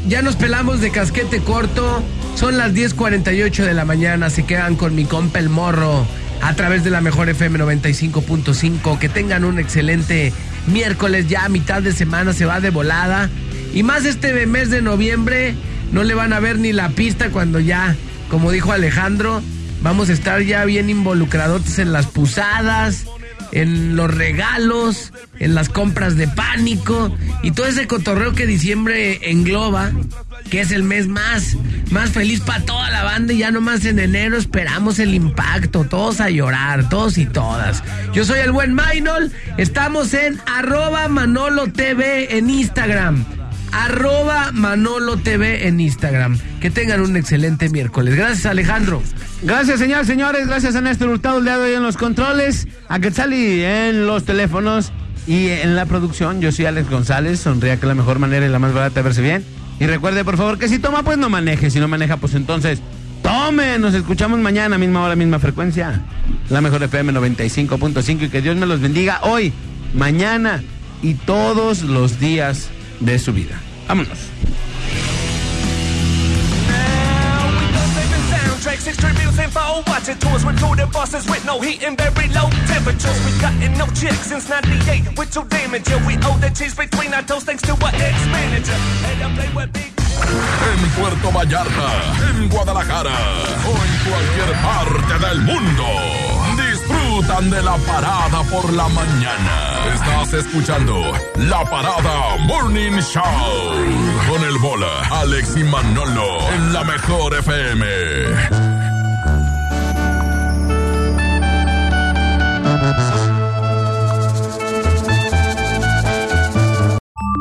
Ya 0.06 0.22
nos 0.22 0.36
pelamos 0.36 0.80
de 0.80 0.90
casquete 0.90 1.42
corto. 1.42 2.02
Son 2.34 2.58
las 2.58 2.72
10:48 2.74 3.64
de 3.64 3.74
la 3.74 3.84
mañana. 3.84 4.30
Se 4.30 4.44
quedan 4.44 4.76
con 4.76 4.94
mi 4.94 5.04
compa 5.04 5.38
el 5.38 5.48
morro 5.48 6.06
a 6.40 6.54
través 6.54 6.82
de 6.84 6.90
la 6.90 7.00
mejor 7.00 7.28
FM 7.28 7.58
95.5. 7.58 8.98
Que 8.98 9.08
tengan 9.08 9.44
un 9.44 9.58
excelente 9.58 10.32
miércoles. 10.66 11.28
Ya 11.28 11.44
a 11.44 11.48
mitad 11.48 11.82
de 11.82 11.92
semana 11.92 12.32
se 12.32 12.46
va 12.46 12.60
de 12.60 12.70
volada. 12.70 13.30
Y 13.74 13.82
más 13.82 14.04
este 14.04 14.46
mes 14.46 14.70
de 14.70 14.82
noviembre. 14.82 15.54
No 15.92 16.04
le 16.04 16.14
van 16.14 16.32
a 16.32 16.40
ver 16.40 16.58
ni 16.58 16.72
la 16.72 16.88
pista 16.88 17.28
cuando 17.28 17.60
ya, 17.60 17.94
como 18.30 18.50
dijo 18.50 18.72
Alejandro, 18.72 19.42
vamos 19.82 20.08
a 20.08 20.14
estar 20.14 20.40
ya 20.40 20.64
bien 20.64 20.88
involucrados 20.88 21.78
en 21.78 21.92
las 21.92 22.06
pusadas, 22.06 23.04
en 23.52 23.94
los 23.94 24.12
regalos, 24.12 25.12
en 25.38 25.54
las 25.54 25.68
compras 25.68 26.16
de 26.16 26.28
pánico 26.28 27.14
y 27.42 27.50
todo 27.50 27.66
ese 27.66 27.86
cotorreo 27.86 28.32
que 28.32 28.46
diciembre 28.46 29.30
engloba, 29.30 29.92
que 30.52 30.60
es 30.60 30.70
el 30.70 30.82
mes 30.82 31.08
más, 31.08 31.56
más 31.90 32.10
feliz 32.10 32.40
para 32.40 32.62
toda 32.62 32.90
la 32.90 33.04
banda 33.04 33.32
y 33.32 33.38
ya 33.38 33.50
nomás 33.50 33.86
en 33.86 33.98
enero 33.98 34.36
esperamos 34.36 34.98
el 34.98 35.14
impacto, 35.14 35.84
todos 35.84 36.20
a 36.20 36.28
llorar, 36.28 36.90
todos 36.90 37.16
y 37.16 37.24
todas. 37.24 37.82
Yo 38.12 38.26
soy 38.26 38.40
el 38.40 38.52
buen 38.52 38.74
Maynol, 38.74 39.32
estamos 39.56 40.12
en 40.12 40.38
arroba 40.44 41.08
Manolo 41.08 41.68
TV 41.72 42.36
en 42.36 42.50
Instagram. 42.50 43.24
Arroba 43.72 44.52
Manolo 44.52 45.16
TV 45.16 45.68
en 45.68 45.80
Instagram. 45.80 46.38
Que 46.60 46.68
tengan 46.68 47.00
un 47.00 47.16
excelente 47.16 47.70
miércoles. 47.70 48.14
Gracias 48.14 48.44
Alejandro. 48.44 49.02
Gracias, 49.40 49.78
señores, 49.78 50.06
señores. 50.06 50.46
Gracias 50.46 50.76
a 50.76 50.82
Néstor 50.82 51.08
Hurtado, 51.08 51.38
el 51.38 51.44
día 51.44 51.56
de 51.56 51.70
hoy 51.70 51.74
en 51.76 51.82
los 51.82 51.96
controles. 51.96 52.68
A 52.88 53.00
Quetzali 53.00 53.64
en 53.64 54.06
los 54.06 54.24
teléfonos 54.26 54.92
y 55.26 55.48
en 55.48 55.76
la 55.76 55.86
producción. 55.86 56.42
Yo 56.42 56.52
soy 56.52 56.66
Alex 56.66 56.90
González. 56.90 57.40
Sonría 57.40 57.78
que 57.78 57.86
la 57.86 57.94
mejor 57.94 58.18
manera 58.18 58.44
y 58.44 58.50
la 58.50 58.58
más 58.58 58.74
barata 58.74 58.96
de 58.96 59.02
verse 59.02 59.22
bien. 59.22 59.61
Y 59.82 59.86
recuerde, 59.88 60.24
por 60.24 60.36
favor, 60.36 60.60
que 60.60 60.68
si 60.68 60.78
toma, 60.78 61.02
pues 61.02 61.18
no 61.18 61.28
maneje. 61.28 61.68
Si 61.68 61.80
no 61.80 61.88
maneja, 61.88 62.16
pues 62.16 62.34
entonces 62.34 62.80
tome. 63.20 63.80
Nos 63.80 63.94
escuchamos 63.94 64.38
mañana, 64.38 64.78
misma 64.78 65.02
hora, 65.02 65.16
misma 65.16 65.40
frecuencia. 65.40 66.02
La 66.50 66.60
mejor 66.60 66.84
FM 66.84 67.12
95.5. 67.12 68.22
Y 68.22 68.28
que 68.28 68.40
Dios 68.42 68.54
me 68.54 68.66
los 68.66 68.80
bendiga 68.80 69.18
hoy, 69.22 69.52
mañana 69.92 70.62
y 71.02 71.14
todos 71.14 71.82
los 71.82 72.20
días 72.20 72.68
de 73.00 73.18
su 73.18 73.32
vida. 73.32 73.60
Vámonos. 73.88 74.18
Watching 80.02 80.18
tours 80.18 80.44
with 80.44 80.60
recruited 80.60 80.90
bosses 80.90 81.24
with 81.30 81.44
no 81.46 81.60
heat 81.60 81.84
and 81.84 81.96
very 81.96 82.26
low 82.34 82.50
temperatures. 82.66 83.18
We 83.24 83.30
cutting 83.38 83.78
no 83.78 83.86
chicks 83.94 84.26
since 84.26 84.48
98 84.48 85.16
with 85.16 85.32
your 85.34 85.44
damage. 85.44 85.88
Yeah, 85.88 86.04
we 86.04 86.16
owe 86.26 86.36
the 86.38 86.50
cheese 86.50 86.74
between 86.74 87.14
our 87.14 87.22
toes 87.22 87.44
thanks 87.44 87.62
to 87.62 87.72
our 87.72 87.94
ex-manager. 87.94 88.74
And 89.06 89.22
I 89.22 89.34
play 89.36 89.50
with 89.54 89.72
big 89.72 89.92
En 90.72 90.90
Puerto 90.98 91.30
Vallarta, 91.30 91.88
en 92.30 92.48
Guadalajara 92.48 93.14
o 93.64 93.70
en 93.70 93.94
cualquier 94.10 94.52
parte 94.60 95.14
del 95.26 95.40
mundo. 95.42 95.84
Disfrutan 96.56 97.50
de 97.50 97.62
la 97.62 97.76
parada 97.76 98.42
por 98.50 98.72
la 98.72 98.88
mañana. 98.88 99.84
Estás 99.94 100.32
escuchando 100.34 101.12
La 101.36 101.64
Parada 101.64 102.38
Morning 102.46 103.00
Show 103.00 103.22
con 104.28 104.42
el 104.42 104.58
bola, 104.58 105.02
Alex 105.12 105.56
y 105.56 105.64
Manolo 105.64 106.50
en 106.52 106.72
la 106.72 106.82
mejor 106.84 107.34
FM. 107.34 108.71